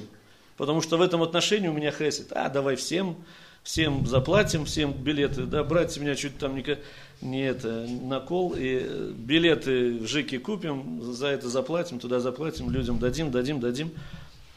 Потому 0.57 0.81
что 0.81 0.97
в 0.97 1.01
этом 1.01 1.23
отношении 1.23 1.67
у 1.67 1.73
меня 1.73 1.91
хесед. 1.91 2.27
А, 2.31 2.49
давай 2.49 2.75
всем, 2.75 3.17
всем 3.63 4.05
заплатим, 4.05 4.65
всем 4.65 4.93
билеты. 4.93 5.43
Да, 5.43 5.63
братья 5.63 5.99
меня 6.01 6.15
чуть 6.15 6.37
там 6.37 6.55
не, 6.55 6.77
не 7.21 7.47
это, 7.47 7.87
накол. 7.87 8.53
И 8.55 9.11
билеты 9.15 9.97
в 9.97 10.05
ЖИКе 10.05 10.37
купим, 10.37 11.01
за 11.01 11.27
это 11.27 11.49
заплатим, 11.49 11.99
туда 11.99 12.19
заплатим, 12.19 12.69
людям 12.69 12.99
дадим, 12.99 13.31
дадим, 13.31 13.59
дадим. 13.59 13.91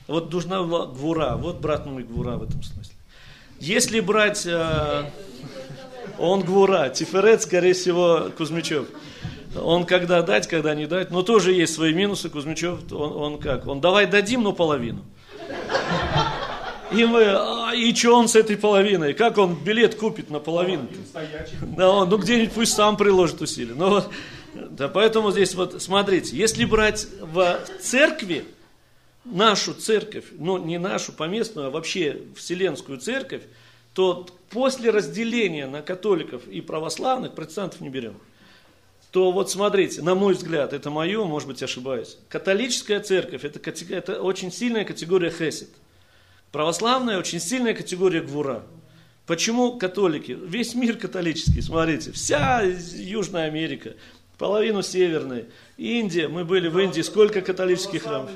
Вот 0.06 0.32
нужна 0.32 0.62
гвура, 0.62 1.36
вот 1.36 1.60
брат 1.60 1.86
мой 1.86 2.02
гвура 2.02 2.36
в 2.36 2.42
этом 2.42 2.62
смысле. 2.62 2.94
Если 3.58 4.00
брать, 4.00 4.44
э, 4.44 5.04
он 6.18 6.42
гвура, 6.42 6.90
Тиферет, 6.90 7.42
скорее 7.42 7.72
всего, 7.72 8.30
Кузьмичев. 8.36 8.86
Он 9.56 9.86
когда 9.86 10.22
дать, 10.22 10.46
когда 10.48 10.74
не 10.74 10.86
дать, 10.86 11.10
но 11.10 11.22
тоже 11.22 11.52
есть 11.52 11.74
свои 11.74 11.94
минусы, 11.94 12.28
Кузьмичев, 12.28 12.92
он, 12.92 13.16
он 13.16 13.38
как? 13.38 13.66
Он 13.66 13.80
давай 13.80 14.06
дадим, 14.06 14.42
но 14.42 14.52
половину. 14.52 15.04
И 16.92 17.04
мы, 17.04 17.24
а, 17.24 17.72
и 17.74 17.94
что 17.94 18.16
он 18.16 18.28
с 18.28 18.36
этой 18.36 18.56
половиной? 18.56 19.14
Как 19.14 19.38
он 19.38 19.54
билет 19.54 19.94
купит 19.94 20.30
на 20.30 20.38
половину? 20.38 20.86
Да, 21.76 21.90
он, 21.90 22.08
ну 22.08 22.18
где-нибудь 22.18 22.52
пусть 22.52 22.74
сам 22.74 22.96
приложит 22.96 23.40
усилия. 23.40 23.74
Но, 23.74 24.04
да, 24.54 24.88
поэтому 24.88 25.32
здесь 25.32 25.54
вот, 25.54 25.82
смотрите, 25.82 26.36
если 26.36 26.64
брать 26.64 27.06
в 27.20 27.58
церкви, 27.80 28.44
нашу 29.24 29.74
церковь, 29.74 30.24
ну 30.32 30.58
не 30.58 30.78
нашу 30.78 31.12
поместную, 31.12 31.68
а 31.68 31.70
вообще 31.70 32.22
вселенскую 32.36 32.98
церковь, 32.98 33.42
то 33.94 34.26
после 34.50 34.90
разделения 34.90 35.66
на 35.66 35.82
католиков 35.82 36.46
и 36.48 36.60
православных, 36.60 37.34
протестантов 37.34 37.80
не 37.80 37.88
берем, 37.88 38.16
то 39.10 39.30
вот 39.30 39.50
смотрите, 39.50 40.02
на 40.02 40.14
мой 40.14 40.34
взгляд, 40.34 40.72
это 40.72 40.90
мое, 40.90 41.24
может 41.24 41.48
быть 41.48 41.62
ошибаюсь, 41.62 42.18
католическая 42.28 43.00
церковь 43.00 43.44
это, 43.44 43.60
это 43.90 44.20
очень 44.20 44.50
сильная 44.50 44.84
категория 44.84 45.30
хесед. 45.30 45.68
Православная 46.50 47.18
очень 47.18 47.40
сильная 47.40 47.74
категория 47.74 48.20
гвура. 48.20 48.64
Почему 49.26 49.78
католики? 49.78 50.32
Весь 50.32 50.74
мир 50.74 50.96
католический, 50.96 51.62
смотрите, 51.62 52.12
вся 52.12 52.62
Южная 52.62 53.46
Америка, 53.46 53.94
половину 54.38 54.82
Северной, 54.82 55.46
Индия, 55.76 56.28
мы 56.28 56.44
были 56.44 56.68
в 56.68 56.78
Индии, 56.78 57.00
сколько 57.00 57.40
католических 57.40 58.02
храмов. 58.02 58.30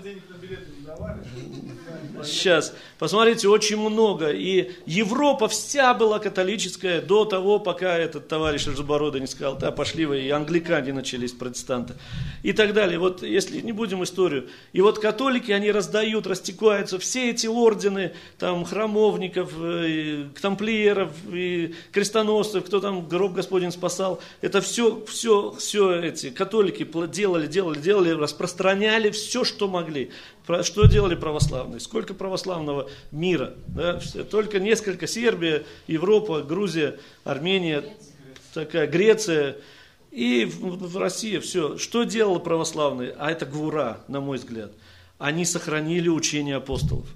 Сейчас, 2.24 2.74
посмотрите, 2.98 3.48
очень 3.48 3.76
много. 3.76 4.30
И 4.30 4.72
Европа 4.86 5.48
вся 5.48 5.94
была 5.94 6.18
католическая 6.18 7.00
до 7.00 7.24
того, 7.24 7.60
пока 7.60 7.96
этот 7.96 8.28
товарищ 8.28 8.66
Рожебородый 8.66 9.20
не 9.20 9.26
сказал, 9.26 9.56
да, 9.56 9.70
пошли 9.70 10.04
вы, 10.04 10.22
и 10.22 10.30
англикане 10.30 10.92
начались, 10.92 11.32
протестанты. 11.32 11.94
И 12.42 12.52
так 12.52 12.74
далее. 12.74 12.98
Вот 12.98 13.22
если 13.22 13.60
не 13.60 13.72
будем 13.72 14.02
историю. 14.02 14.48
И 14.72 14.80
вот 14.80 14.98
католики, 14.98 15.52
они 15.52 15.70
раздают, 15.70 16.26
растекаются, 16.26 16.98
все 16.98 17.30
эти 17.30 17.46
ордены, 17.46 18.12
там, 18.38 18.64
храмовников, 18.64 19.52
и 19.60 20.26
тамплиеров, 20.40 21.12
и 21.32 21.74
крестоносцев, 21.92 22.64
кто 22.64 22.80
там 22.80 23.06
гроб 23.08 23.34
Господень 23.34 23.70
спасал, 23.70 24.20
это 24.40 24.60
все, 24.60 25.04
все, 25.06 25.54
все 25.58 26.00
эти 26.00 26.30
католики 26.30 26.86
делали, 27.06 27.46
делали, 27.46 27.78
делали, 27.78 28.10
распространяли 28.10 29.10
все, 29.10 29.44
что 29.44 29.68
могли. 29.68 30.10
Что 30.62 30.86
делали 30.86 31.14
православные? 31.14 31.78
Сколько 31.80 32.14
православного 32.14 32.88
мира? 33.10 33.54
Да? 33.66 34.00
Только 34.30 34.58
несколько 34.60 35.06
Сербия, 35.06 35.64
Европа, 35.86 36.42
Грузия, 36.42 36.98
Армения, 37.24 37.84
такая 38.54 38.86
Греция 38.86 39.56
и 40.10 40.46
в, 40.46 40.96
России 40.96 41.38
все. 41.38 41.76
Что 41.76 42.04
делало 42.04 42.38
православные? 42.38 43.14
А 43.18 43.30
это 43.30 43.44
гвура, 43.44 44.00
на 44.08 44.20
мой 44.20 44.38
взгляд. 44.38 44.72
Они 45.18 45.44
сохранили 45.44 46.08
учение 46.08 46.56
апостолов. 46.56 47.06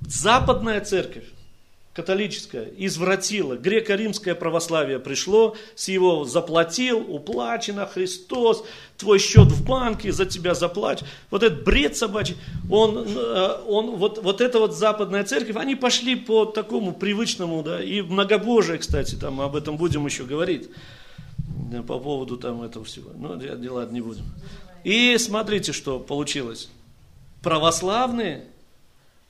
Западная 0.00 0.80
церковь 0.80 1.24
католическое 1.96 2.68
извратило, 2.76 3.56
греко-римское 3.56 4.34
православие 4.34 4.98
пришло, 4.98 5.56
с 5.74 5.88
его 5.88 6.24
заплатил, 6.24 6.98
уплачено, 6.98 7.86
Христос, 7.86 8.64
твой 8.98 9.18
счет 9.18 9.48
в 9.48 9.66
банке, 9.66 10.12
за 10.12 10.26
тебя 10.26 10.54
заплачь. 10.54 11.00
Вот 11.30 11.42
этот 11.42 11.64
бред 11.64 11.96
собачий, 11.96 12.36
он, 12.70 13.06
э, 13.08 13.62
он, 13.66 13.96
вот, 13.96 14.22
вот 14.22 14.42
эта 14.42 14.58
вот 14.58 14.76
западная 14.76 15.24
церковь, 15.24 15.56
они 15.56 15.74
пошли 15.74 16.16
по 16.16 16.44
такому 16.44 16.92
привычному, 16.92 17.62
да, 17.62 17.82
и 17.82 18.02
многобожие, 18.02 18.78
кстати, 18.78 19.14
там 19.14 19.40
об 19.40 19.56
этом 19.56 19.78
будем 19.78 20.04
еще 20.04 20.24
говорить, 20.24 20.68
по 21.88 21.98
поводу 21.98 22.36
там 22.36 22.62
этого 22.62 22.84
всего. 22.84 23.10
Ну, 23.16 23.36
дела 23.36 23.86
не 23.90 24.02
будем. 24.02 24.24
И 24.84 25.16
смотрите, 25.18 25.72
что 25.72 25.98
получилось. 25.98 26.68
Православные 27.42 28.44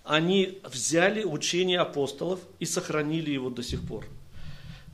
они 0.06 0.60
взяли 0.64 1.24
учение 1.24 1.80
апостолов 1.80 2.40
и 2.60 2.64
сохранили 2.64 3.30
его 3.30 3.50
до 3.50 3.62
сих 3.62 3.82
пор. 3.86 4.06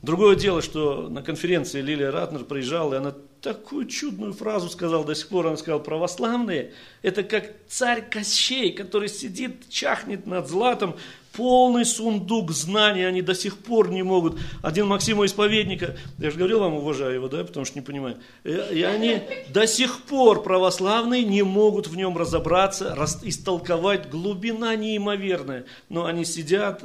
Другое 0.01 0.35
дело, 0.35 0.61
что 0.61 1.07
на 1.07 1.21
конференции 1.21 1.81
Лилия 1.81 2.11
Ратнер 2.11 2.43
приезжала, 2.43 2.95
и 2.95 2.97
она 2.97 3.15
такую 3.41 3.87
чудную 3.87 4.33
фразу 4.33 4.69
сказала 4.69 5.05
до 5.05 5.15
сих 5.15 5.29
пор. 5.29 5.47
Она 5.47 5.55
сказала, 5.55 5.79
православные, 5.79 6.73
это 7.03 7.23
как 7.23 7.53
царь 7.67 8.03
Кощей, 8.09 8.73
который 8.73 9.07
сидит, 9.07 9.69
чахнет 9.69 10.25
над 10.25 10.49
златом, 10.49 10.95
полный 11.35 11.85
сундук 11.85 12.51
знаний, 12.51 13.03
они 13.03 13.21
до 13.21 13.35
сих 13.35 13.57
пор 13.57 13.89
не 13.89 14.03
могут. 14.03 14.39
Один 14.61 14.87
Максима 14.87 15.25
исповедника, 15.25 15.95
я 16.19 16.31
же 16.31 16.37
говорил 16.37 16.59
вам, 16.59 16.75
уважаю 16.75 17.15
его, 17.15 17.27
да, 17.27 17.43
потому 17.43 17.65
что 17.65 17.77
не 17.77 17.83
понимаю. 17.83 18.17
И 18.43 18.83
они 18.83 19.21
до 19.49 19.67
сих 19.67 20.01
пор 20.03 20.43
православные 20.43 21.23
не 21.23 21.43
могут 21.43 21.87
в 21.87 21.95
нем 21.95 22.17
разобраться, 22.17 22.95
истолковать 23.23 24.09
глубина 24.09 24.75
неимоверная. 24.75 25.65
Но 25.89 26.05
они 26.05 26.23
сидят, 26.23 26.83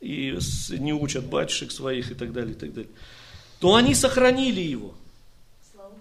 и 0.00 0.38
не 0.70 0.92
учат 0.92 1.24
батюшек 1.24 1.72
своих 1.72 2.10
и 2.10 2.14
так 2.14 2.32
далее, 2.32 2.52
и 2.52 2.58
так 2.58 2.72
далее, 2.72 2.90
то 3.60 3.74
они 3.74 3.94
сохранили 3.94 4.60
его. 4.60 4.94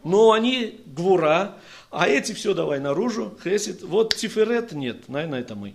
Но 0.03 0.33
они 0.33 0.81
гвура, 0.85 1.55
а 1.89 2.07
эти 2.07 2.33
все 2.33 2.53
давай 2.53 2.79
наружу, 2.79 3.35
хесит. 3.43 3.81
Вот 3.81 4.13
тиферет 4.15 4.73
нет, 4.73 5.07
наверное, 5.09 5.39
это 5.39 5.55
мы. 5.55 5.73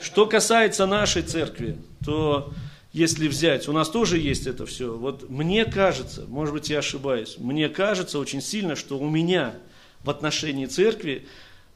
Что 0.00 0.26
касается 0.26 0.86
нашей 0.86 1.22
церкви, 1.22 1.76
то 2.04 2.52
если 2.92 3.28
взять, 3.28 3.68
у 3.68 3.72
нас 3.72 3.90
тоже 3.90 4.18
есть 4.18 4.46
это 4.46 4.64
все. 4.64 4.96
Вот 4.96 5.28
мне 5.28 5.64
кажется, 5.66 6.24
может 6.26 6.54
быть 6.54 6.70
я 6.70 6.78
ошибаюсь, 6.78 7.36
мне 7.38 7.68
кажется 7.68 8.18
очень 8.18 8.40
сильно, 8.40 8.76
что 8.76 8.98
у 8.98 9.08
меня 9.08 9.54
в 10.02 10.10
отношении 10.10 10.66
церкви 10.66 11.26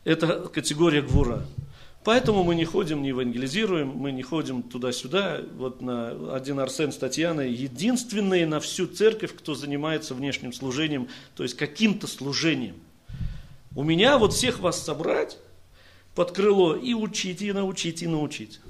это 0.04 0.48
категория 0.52 1.02
гвура. 1.02 1.46
Поэтому 2.02 2.44
мы 2.44 2.54
не 2.54 2.64
ходим, 2.64 3.02
не 3.02 3.08
евангелизируем, 3.08 3.88
мы 3.88 4.12
не 4.12 4.22
ходим 4.22 4.62
туда-сюда. 4.62 5.40
Вот 5.56 5.80
на 5.80 6.34
один 6.34 6.60
Арсен 6.60 6.92
с 6.92 6.96
Татьяной 6.96 7.50
единственные 7.52 8.46
на 8.46 8.60
всю 8.60 8.86
церковь, 8.86 9.34
кто 9.34 9.54
занимается 9.54 10.14
внешним 10.14 10.52
служением, 10.52 11.08
то 11.34 11.42
есть 11.42 11.56
каким-то 11.56 12.06
служением. 12.06 12.76
У 13.74 13.82
меня 13.82 14.18
вот 14.18 14.34
всех 14.34 14.60
вас 14.60 14.82
собрать 14.82 15.38
под 16.14 16.32
крыло 16.32 16.74
и 16.76 16.94
учить, 16.94 17.42
и 17.42 17.52
научить, 17.52 18.02
и 18.02 18.06
научить. 18.06 18.60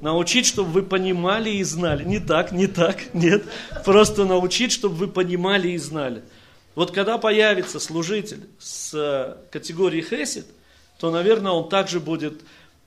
Научить, 0.00 0.46
чтобы 0.46 0.70
вы 0.70 0.82
понимали 0.82 1.50
и 1.50 1.62
знали. 1.62 2.04
Не 2.04 2.18
так, 2.18 2.52
не 2.52 2.66
так, 2.66 3.14
нет. 3.14 3.44
Просто 3.84 4.24
научить, 4.24 4.72
чтобы 4.72 4.94
вы 4.96 5.08
понимали 5.08 5.70
и 5.70 5.78
знали. 5.78 6.22
Вот 6.74 6.90
когда 6.90 7.18
появится 7.18 7.80
служитель 7.80 8.40
с 8.58 9.38
категории 9.50 10.02
хесед, 10.02 10.46
то, 10.98 11.10
наверное, 11.10 11.52
он 11.52 11.68
также 11.68 12.00
будет 12.00 12.42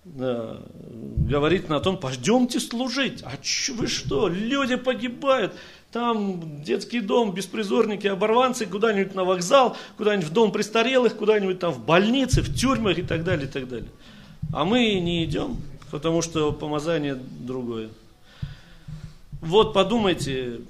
говорит 0.06 1.70
на 1.70 1.80
том, 1.80 1.98
пойдемте 1.98 2.60
служить. 2.60 3.22
А 3.24 3.38
ч, 3.42 3.74
вы 3.74 3.88
что, 3.88 4.30
люди 4.30 4.76
погибают. 4.76 5.54
Там 5.92 6.64
детский 6.64 7.00
дом, 7.00 7.34
беспризорники, 7.34 8.08
оборванцы, 8.08 8.66
куда-нибудь 8.66 9.16
на 9.16 9.24
вокзал, 9.24 9.78
куда-нибудь 9.98 10.28
в 10.28 10.34
дом 10.34 10.52
престарелых, 10.52 11.16
куда-нибудь 11.16 11.60
там 11.60 11.72
в 11.72 11.84
больнице, 11.84 12.42
в 12.42 12.54
тюрьмах 12.54 12.98
и 12.98 13.04
так 13.04 13.24
далее, 13.24 13.48
и 13.48 13.52
так 13.52 13.70
далее. 13.70 13.90
А 14.54 14.66
мы 14.66 15.00
не 15.00 15.24
идем, 15.24 15.58
потому 15.90 16.22
что 16.22 16.52
помазание 16.52 17.16
другое. 17.16 17.90
Вот 19.40 19.74
подумайте 19.74 20.62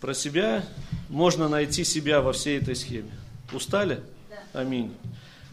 про 0.00 0.12
себя, 0.12 0.64
можно 1.08 1.48
найти 1.48 1.84
себя 1.84 2.20
во 2.20 2.32
всей 2.32 2.58
этой 2.58 2.74
схеме. 2.74 3.12
Устали? 3.52 4.00
Аминь. 4.52 4.92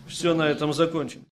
Все 0.07 0.33
на 0.33 0.47
этом 0.49 0.73
закончим. 0.73 1.23